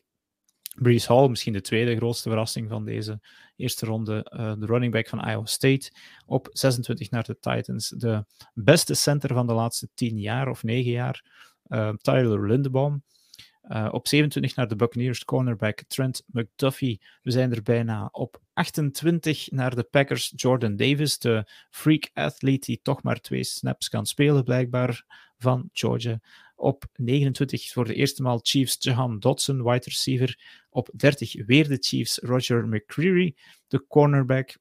Brees 0.76 1.08
Hall, 1.08 1.30
misschien 1.30 1.54
de 1.54 1.62
tweede 1.62 1.96
grootste 1.96 2.30
verrassing 2.30 2.70
van 2.70 2.86
deze 2.86 3.20
eerste 3.56 3.86
ronde. 3.86 4.32
Uh, 4.36 4.54
de 4.58 4.66
running 4.66 4.94
back 4.94 5.08
van 5.08 5.30
Iowa 5.30 5.46
State. 5.46 5.92
Op 6.26 6.48
26 6.52 7.10
naar 7.10 7.24
de 7.24 7.38
Titans. 7.40 7.90
De 7.90 8.26
beste 8.54 8.94
center 8.94 9.34
van 9.34 9.48
de 9.48 9.54
laatste 9.54 9.90
10 9.94 10.20
jaar 10.20 10.48
of 10.48 10.64
9 10.64 10.92
jaar. 10.92 11.26
Uh, 11.68 11.94
Tyler 11.94 12.48
Lindebaum. 12.48 13.04
Uh, 13.70 13.88
op 13.92 14.08
27 14.08 14.56
naar 14.56 14.68
de 14.68 14.76
Buccaneers 14.76 15.26
cornerback 15.26 15.84
Trent 15.88 16.24
McDuffie. 16.28 17.02
We 17.22 17.32
zijn 17.32 17.52
er 17.52 17.64
bijna 17.64 18.10
op 18.12 18.42
28 18.54 19.52
naar 19.52 19.76
de 19.76 19.84
Packers 19.84 20.34
Jordan 20.36 20.76
Davis, 20.76 21.20
de 21.20 21.50
freak 21.70 22.10
athlete 22.14 22.66
die 22.66 22.80
toch 22.84 23.04
maar 23.04 23.22
twee 23.22 23.44
snaps 23.44 23.90
kan 23.90 24.06
spelen 24.06 24.44
blijkbaar 24.44 25.04
van 25.38 25.70
Georgia. 25.74 26.20
Op 26.56 26.86
29 26.96 27.72
voor 27.72 27.86
de 27.86 27.94
eerste 27.94 28.22
maal 28.22 28.40
Chiefs 28.44 28.76
Jahan 28.80 29.20
Dodson, 29.20 29.64
wide 29.64 29.86
receiver. 29.86 30.40
Op 30.70 30.90
30 30.96 31.46
weer 31.46 31.68
de 31.68 31.78
Chiefs 31.80 32.18
Roger 32.18 32.68
McCreary, 32.68 33.36
de 33.68 33.88
cornerback. 33.88 34.58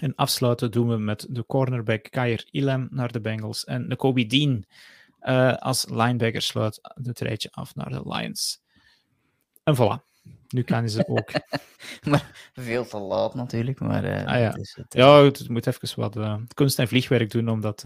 En 0.00 0.14
afsluiten 0.14 0.70
doen 0.70 0.88
we 0.88 0.96
met 0.96 1.26
de 1.30 1.46
cornerback 1.46 2.10
Kair 2.10 2.48
Ilam 2.50 2.88
naar 2.90 3.12
de 3.12 3.20
Bengals. 3.20 3.64
En 3.64 3.88
de 3.88 3.96
Kobe 3.96 4.26
Dean 4.26 4.64
uh, 5.24 5.54
als 5.54 5.86
linebacker 5.88 6.42
sluit 6.42 6.78
het 7.02 7.20
rijtje 7.20 7.48
af 7.50 7.74
naar 7.74 7.88
de 7.88 8.02
Lions. 8.04 8.62
En 9.62 9.76
voilà. 9.76 10.12
Nu 10.48 10.62
kan 10.62 10.88
ze 10.88 11.08
ook. 11.08 11.32
maar 12.10 12.50
veel 12.52 12.86
te 12.86 12.98
laat 12.98 13.34
natuurlijk. 13.34 13.80
Maar, 13.80 14.04
uh, 14.04 14.24
ah, 14.24 14.40
ja. 14.40 14.54
Is 14.56 14.74
het, 14.76 14.94
ja, 14.94 15.24
het 15.24 15.48
moet 15.48 15.66
even 15.66 16.00
wat 16.00 16.16
uh, 16.16 16.36
kunst- 16.54 16.78
en 16.78 16.88
vliegwerk 16.88 17.30
doen, 17.30 17.48
omdat 17.48 17.84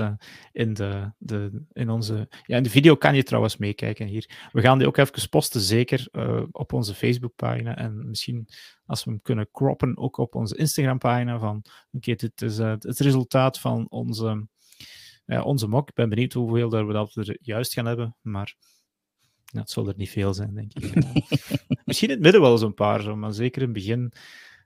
in, 0.52 0.74
de, 0.74 1.12
de, 1.18 1.62
in 1.72 1.90
onze... 1.90 2.28
Ja, 2.42 2.56
in 2.56 2.62
de 2.62 2.70
video 2.70 2.96
kan 2.96 3.14
je 3.14 3.22
trouwens 3.22 3.56
meekijken 3.56 4.06
hier. 4.06 4.48
We 4.52 4.60
gaan 4.60 4.78
die 4.78 4.86
ook 4.86 4.96
even 4.96 5.28
posten, 5.28 5.60
zeker 5.60 6.08
op 6.50 6.72
onze 6.72 6.94
Facebookpagina. 6.94 7.76
En 7.76 8.08
misschien, 8.08 8.48
als 8.86 9.04
we 9.04 9.10
hem 9.10 9.22
kunnen 9.22 9.48
croppen, 9.52 9.96
ook 9.96 10.16
op 10.16 10.34
onze 10.34 10.56
Instagram-pagina. 10.56 11.38
Van, 11.38 11.64
oké, 11.92 12.14
dit 12.14 12.42
is 12.42 12.58
het 12.58 12.98
resultaat 12.98 13.60
van 13.60 13.86
onze, 13.88 14.46
onze 15.28 15.68
mock. 15.68 15.88
Ik 15.88 15.94
ben 15.94 16.08
benieuwd 16.08 16.32
hoeveel 16.32 16.68
dat 16.68 16.86
we 16.86 16.92
dat 16.92 17.16
er 17.16 17.38
juist 17.40 17.72
gaan 17.72 17.86
hebben, 17.86 18.16
maar... 18.20 18.54
Dat 19.52 19.70
zal 19.70 19.88
er 19.88 19.94
niet 19.96 20.10
veel 20.10 20.34
zijn, 20.34 20.54
denk 20.54 20.72
ik. 20.74 20.94
Misschien 21.84 22.08
in 22.08 22.14
het 22.14 22.22
midden 22.22 22.40
wel 22.40 22.58
zo'n 22.58 22.74
paar, 22.74 23.18
maar 23.18 23.32
zeker 23.32 23.62
in 23.62 23.68
het 23.68 23.76
begin. 23.76 24.12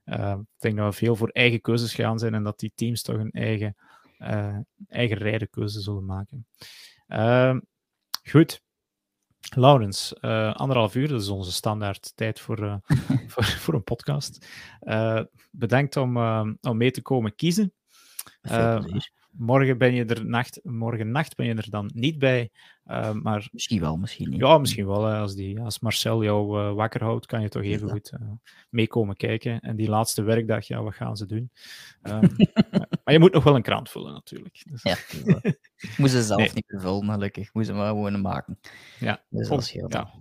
Uh, 0.04 0.36
ik 0.38 0.60
denk 0.60 0.76
dat 0.76 0.86
we 0.86 0.98
veel 0.98 1.16
voor 1.16 1.28
eigen 1.28 1.60
keuzes 1.60 1.94
gaan 1.94 2.18
zijn 2.18 2.34
en 2.34 2.42
dat 2.42 2.58
die 2.58 2.72
teams 2.74 3.02
toch 3.02 3.16
een 3.16 3.30
eigen, 3.30 3.76
uh, 4.18 4.56
eigen 4.88 5.16
rijdenkeuze 5.16 5.80
zullen 5.80 6.04
maken. 6.04 6.46
Uh, 7.08 7.56
goed. 8.30 8.62
Laurens, 9.56 10.14
uh, 10.20 10.54
anderhalf 10.54 10.94
uur, 10.94 11.08
dat 11.08 11.20
is 11.20 11.28
onze 11.28 11.52
standaard 11.52 12.12
tijd 12.14 12.40
voor, 12.40 12.80
voor, 13.26 13.44
voor, 13.44 13.74
een 13.74 13.84
podcast. 13.84 14.46
bedankt 15.50 15.96
om, 15.96 16.16
om 16.60 16.76
mee 16.76 16.90
te 16.90 17.02
komen 17.02 17.34
kiezen. 17.34 17.72
Morgen 19.32 19.78
ben 19.78 19.94
je 19.94 20.04
er 20.04 20.26
nacht, 20.26 20.60
morgen 20.62 21.10
nacht 21.10 21.36
ben 21.36 21.46
je 21.46 21.54
er 21.54 21.70
dan 21.70 21.90
niet 21.94 22.18
bij. 22.18 22.50
Uh, 22.86 23.12
maar, 23.12 23.48
misschien 23.52 23.80
wel, 23.80 23.96
misschien 23.96 24.30
niet. 24.30 24.40
Ja, 24.40 24.58
misschien 24.58 24.86
wel. 24.86 25.06
Als, 25.06 25.34
die, 25.34 25.60
als 25.60 25.80
Marcel 25.80 26.22
jou 26.22 26.60
uh, 26.60 26.72
wakker 26.72 27.02
houdt, 27.02 27.26
kan 27.26 27.42
je 27.42 27.48
toch 27.48 27.62
even 27.62 27.86
ja. 27.86 27.92
goed 27.92 28.12
uh, 28.20 28.28
meekomen 28.70 29.16
kijken. 29.16 29.60
En 29.60 29.76
die 29.76 29.88
laatste 29.88 30.22
werkdag, 30.22 30.66
ja, 30.66 30.82
wat 30.82 30.94
gaan 30.94 31.16
ze 31.16 31.26
doen? 31.26 31.50
Um, 32.02 32.36
maar 33.04 33.14
je 33.14 33.18
moet 33.18 33.32
nog 33.32 33.44
wel 33.44 33.54
een 33.54 33.62
krant 33.62 33.90
vullen, 33.90 34.12
natuurlijk. 34.12 34.64
Dus, 34.70 34.82
ja, 34.82 34.96
ik 35.76 35.94
moest 35.98 36.12
ze 36.12 36.22
zelf 36.22 36.40
nee. 36.40 36.50
niet 36.54 36.74
vullen, 36.78 37.10
gelukkig. 37.10 37.54
Moest 37.54 37.66
ze 37.66 37.72
maar 37.72 37.88
gewoon 37.88 38.20
maken. 38.20 38.58
Ja, 38.98 39.22
dus 39.28 39.48
dat 39.48 39.70
ja. 39.70 40.12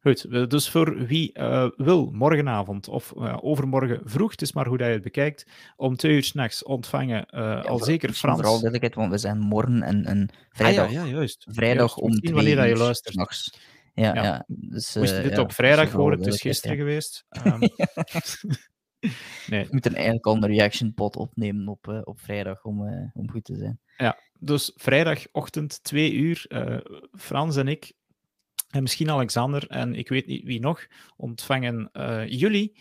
Goed, 0.00 0.50
dus 0.50 0.68
voor 0.68 1.06
wie 1.06 1.38
uh, 1.38 1.68
wil, 1.76 2.10
morgenavond 2.12 2.88
of 2.88 3.12
uh, 3.16 3.36
overmorgen 3.40 4.00
vroeg, 4.04 4.30
het 4.30 4.42
is 4.42 4.52
maar 4.52 4.66
hoe 4.66 4.78
dat 4.78 4.86
je 4.86 4.92
het 4.92 5.02
bekijkt, 5.02 5.46
om 5.76 5.96
twee 5.96 6.12
uur 6.12 6.22
s'nachts 6.22 6.64
ontvangen 6.64 7.26
uh, 7.30 7.40
ja, 7.40 7.60
al 7.60 7.78
zeker 7.78 8.12
Frans. 8.12 8.36
Vooral 8.36 8.60
duidelijkheid, 8.60 8.94
want 8.94 9.10
we 9.10 9.18
zijn 9.18 9.38
morgen 9.38 9.82
en, 9.82 10.04
en 10.04 10.28
vrijdag, 10.50 10.86
ah, 10.86 10.92
ja, 10.92 11.04
ja, 11.04 11.10
juist. 11.10 11.46
vrijdag 11.50 11.78
juist. 11.78 11.98
om 11.98 12.10
twee 12.10 12.34
wanneer 12.34 12.56
dat 12.56 12.64
je 12.64 12.70
uur 12.70 12.78
luistert. 12.78 13.14
s'nachts. 13.14 13.58
Ja, 13.94 14.14
ja. 14.14 14.22
ja. 14.22 14.44
Dus, 14.46 14.94
Moest 14.94 15.16
je 15.16 15.22
dit 15.22 15.38
op 15.38 15.52
vrijdag 15.52 15.88
vooral 15.88 16.04
horen, 16.04 16.18
het 16.18 16.34
is 16.34 16.40
gisteren 16.40 16.76
geweest. 16.76 17.24
Um, 17.46 17.58
nee, 19.50 19.64
We 19.64 19.68
moeten 19.70 19.94
eigenlijk 19.94 20.26
al 20.26 20.36
een 20.36 20.46
reaction 20.46 20.94
pot 20.94 21.16
opnemen 21.16 21.68
op, 21.68 22.02
op 22.04 22.20
vrijdag 22.20 22.64
om, 22.64 23.10
om 23.14 23.30
goed 23.30 23.44
te 23.44 23.56
zijn. 23.56 23.80
Ja, 23.96 24.18
dus 24.38 24.72
vrijdagochtend, 24.76 25.82
twee 25.82 26.12
uur, 26.12 26.46
Frans 27.18 27.56
en 27.56 27.68
ik, 27.68 27.92
en 28.70 28.82
misschien 28.82 29.10
Alexander 29.10 29.68
en 29.68 29.94
ik 29.94 30.08
weet 30.08 30.26
niet 30.26 30.44
wie 30.44 30.60
nog, 30.60 30.86
ontvangen 31.16 31.90
jullie 32.28 32.76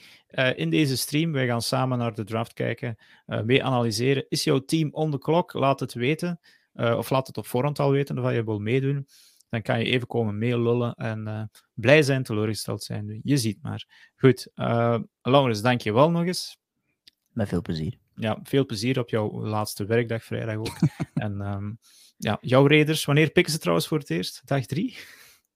in 0.55 0.69
deze 0.69 0.97
stream. 0.97 1.31
Wij 1.31 1.47
gaan 1.47 1.61
samen 1.61 1.97
naar 1.97 2.13
de 2.13 2.23
draft 2.23 2.53
kijken, 2.53 2.97
mee 3.25 3.63
analyseren. 3.63 4.25
Is 4.29 4.43
jouw 4.43 4.59
team 4.59 4.89
on 4.91 5.11
the 5.11 5.17
clock? 5.17 5.53
Laat 5.53 5.79
het 5.79 5.93
weten. 5.93 6.39
of 6.73 7.09
laat 7.09 7.27
het 7.27 7.37
op 7.37 7.47
voorhand 7.47 7.79
al 7.79 7.91
weten 7.91 8.19
of 8.19 8.31
je 8.31 8.43
wil 8.43 8.59
meedoen. 8.59 9.07
Dan 9.49 9.61
kan 9.61 9.79
je 9.79 9.85
even 9.85 10.07
komen 10.07 10.37
meelullen 10.37 10.93
en 10.93 11.51
blij 11.73 12.01
zijn, 12.03 12.23
teleurgesteld 12.23 12.83
zijn. 12.83 13.19
Je 13.23 13.37
ziet 13.37 13.61
maar. 13.61 14.11
Goed, 14.15 14.51
Laurens, 15.21 15.61
dank 15.61 15.81
je 15.81 15.93
wel 15.93 16.11
nog 16.11 16.25
eens. 16.25 16.57
Met 17.29 17.47
veel 17.47 17.61
plezier 17.61 17.97
ja, 18.19 18.39
veel 18.43 18.65
plezier 18.65 18.99
op 18.99 19.09
jouw 19.09 19.45
laatste 19.45 19.85
werkdag, 19.85 20.23
vrijdag 20.23 20.55
ook. 20.55 20.75
en 21.13 21.41
um, 21.41 21.79
ja, 22.17 22.37
jouw 22.41 22.67
Raiders, 22.67 23.05
wanneer 23.05 23.29
pikken 23.29 23.53
ze 23.53 23.59
trouwens 23.59 23.87
voor 23.87 23.99
het 23.99 24.09
eerst? 24.09 24.41
Dag 24.45 24.65
drie? 24.65 24.97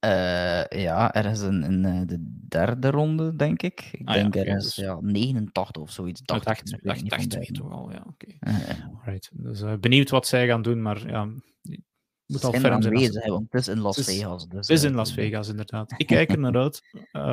Uh, 0.06 0.82
ja, 0.82 1.14
er 1.14 1.26
is 1.26 1.42
een, 1.42 1.64
een, 1.64 1.84
een, 1.84 2.08
de 2.08 2.38
derde 2.48 2.90
ronde, 2.90 3.36
denk 3.36 3.62
ik. 3.62 3.90
Ik 3.92 4.08
ah, 4.08 4.14
denk 4.14 4.34
ja, 4.36 4.42
er 4.42 4.48
is 4.56 4.64
dus... 4.64 4.76
ja, 4.76 4.98
89 5.02 5.82
of 5.82 5.92
zoiets. 5.92 6.22
Dacht, 6.22 6.46
Dacht, 6.46 6.70
dacht, 6.70 6.82
ik, 6.82 6.88
dacht, 6.88 7.02
niet 7.02 7.10
dacht 7.10 7.22
van 7.22 7.32
twee 7.32 7.46
bij. 7.52 7.60
toch 7.62 7.72
al, 7.72 7.92
ja. 7.92 8.06
Oké. 8.08 9.20
Dus 9.32 9.62
uh, 9.62 9.74
benieuwd 9.80 10.10
wat 10.10 10.28
zij 10.28 10.48
gaan 10.48 10.62
doen, 10.62 10.82
maar 10.82 11.08
ja, 11.08 11.26
moet 11.26 12.44
al 12.44 12.50
Zijn 12.52 12.62
ferm 12.62 12.82
zijn. 12.82 12.94
aanwezig, 12.94 13.24
hè, 13.24 13.30
want 13.32 13.52
het 13.52 13.62
is 13.62 13.68
in 13.68 13.80
Las 13.80 13.96
Het 13.96 14.08
is- 14.08 14.16
Vegas. 14.18 14.48
Dus, 14.48 14.68
Het 14.68 14.78
is 14.78 14.84
eh, 14.84 14.90
in 14.90 14.96
Las 14.96 15.14
Vegas, 15.14 15.48
inderdaad. 15.48 15.94
Ik 15.98 16.08
kijk 16.08 16.32
er 16.32 16.40
naar 16.40 16.56
uit. 16.64 16.82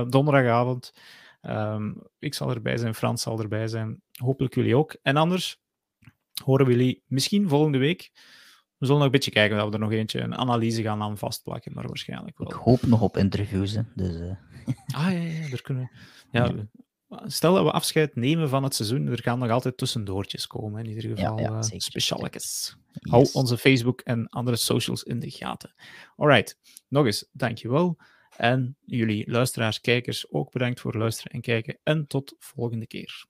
Donderdagavond. 0.09 0.93
Um, 1.43 2.03
ik 2.19 2.35
zal 2.35 2.51
erbij 2.51 2.77
zijn, 2.77 2.95
Frans 2.95 3.23
zal 3.23 3.41
erbij 3.41 3.69
zijn. 3.69 4.03
Hopelijk 4.13 4.55
jullie 4.55 4.77
ook. 4.77 4.97
En 5.03 5.17
anders 5.17 5.61
horen 6.45 6.67
we 6.67 6.73
jullie 6.73 7.03
misschien 7.07 7.49
volgende 7.49 7.79
week. 7.79 8.11
We 8.81 8.86
zullen 8.86 8.97
nog 9.01 9.05
een 9.05 9.11
beetje 9.11 9.31
kijken 9.31 9.61
of 9.61 9.66
we 9.66 9.73
er 9.73 9.78
nog 9.78 9.93
eentje, 9.93 10.20
een 10.20 10.36
analyse 10.36 10.82
gaan 10.82 11.02
aan 11.02 11.19
vastplakken, 11.19 11.73
maar 11.74 11.86
waarschijnlijk 11.86 12.39
Ik 12.39 12.48
wel. 12.48 12.59
hoop 12.62 12.82
nog 12.82 13.01
op 13.02 13.16
interviews. 13.16 13.73
Hè, 13.73 13.82
dus, 13.94 14.20
eh, 14.20 14.35
Ah 15.01 15.12
ja, 15.12 15.19
ja, 15.19 15.48
daar 15.48 15.62
kunnen 15.62 15.90
we. 15.93 15.98
Ja, 16.39 16.69
Stel 17.27 17.55
dat 17.55 17.65
we 17.65 17.70
afscheid 17.70 18.15
nemen 18.16 18.48
van 18.48 18.62
het 18.62 18.74
seizoen, 18.74 19.07
er 19.07 19.23
gaan 19.23 19.39
nog 19.39 19.51
altijd 19.51 19.77
tussendoortjes 19.77 20.47
komen. 20.47 20.85
In 20.85 20.89
ieder 20.89 21.16
geval 21.16 21.39
ja, 21.39 21.44
eh. 21.48 21.62
Hou 23.01 23.28
onze 23.32 23.59
Facebook 23.59 24.01
en 24.01 24.28
andere 24.28 24.57
socials 24.57 25.02
in 25.02 25.19
de 25.20 25.31
gaten. 25.31 25.74
Alright, 26.16 26.59
nog 26.89 27.07
eens, 27.07 27.28
dankjewel. 27.32 27.97
En 28.36 28.77
jullie 28.85 29.31
luisteraars, 29.31 29.81
kijkers 29.81 30.31
ook 30.32 30.51
bedankt 30.52 30.81
voor 30.81 30.97
luisteren 30.97 31.32
en 31.32 31.40
kijken. 31.40 31.78
En 31.82 32.07
tot 32.07 32.35
volgende 32.39 32.86
keer. 32.86 33.27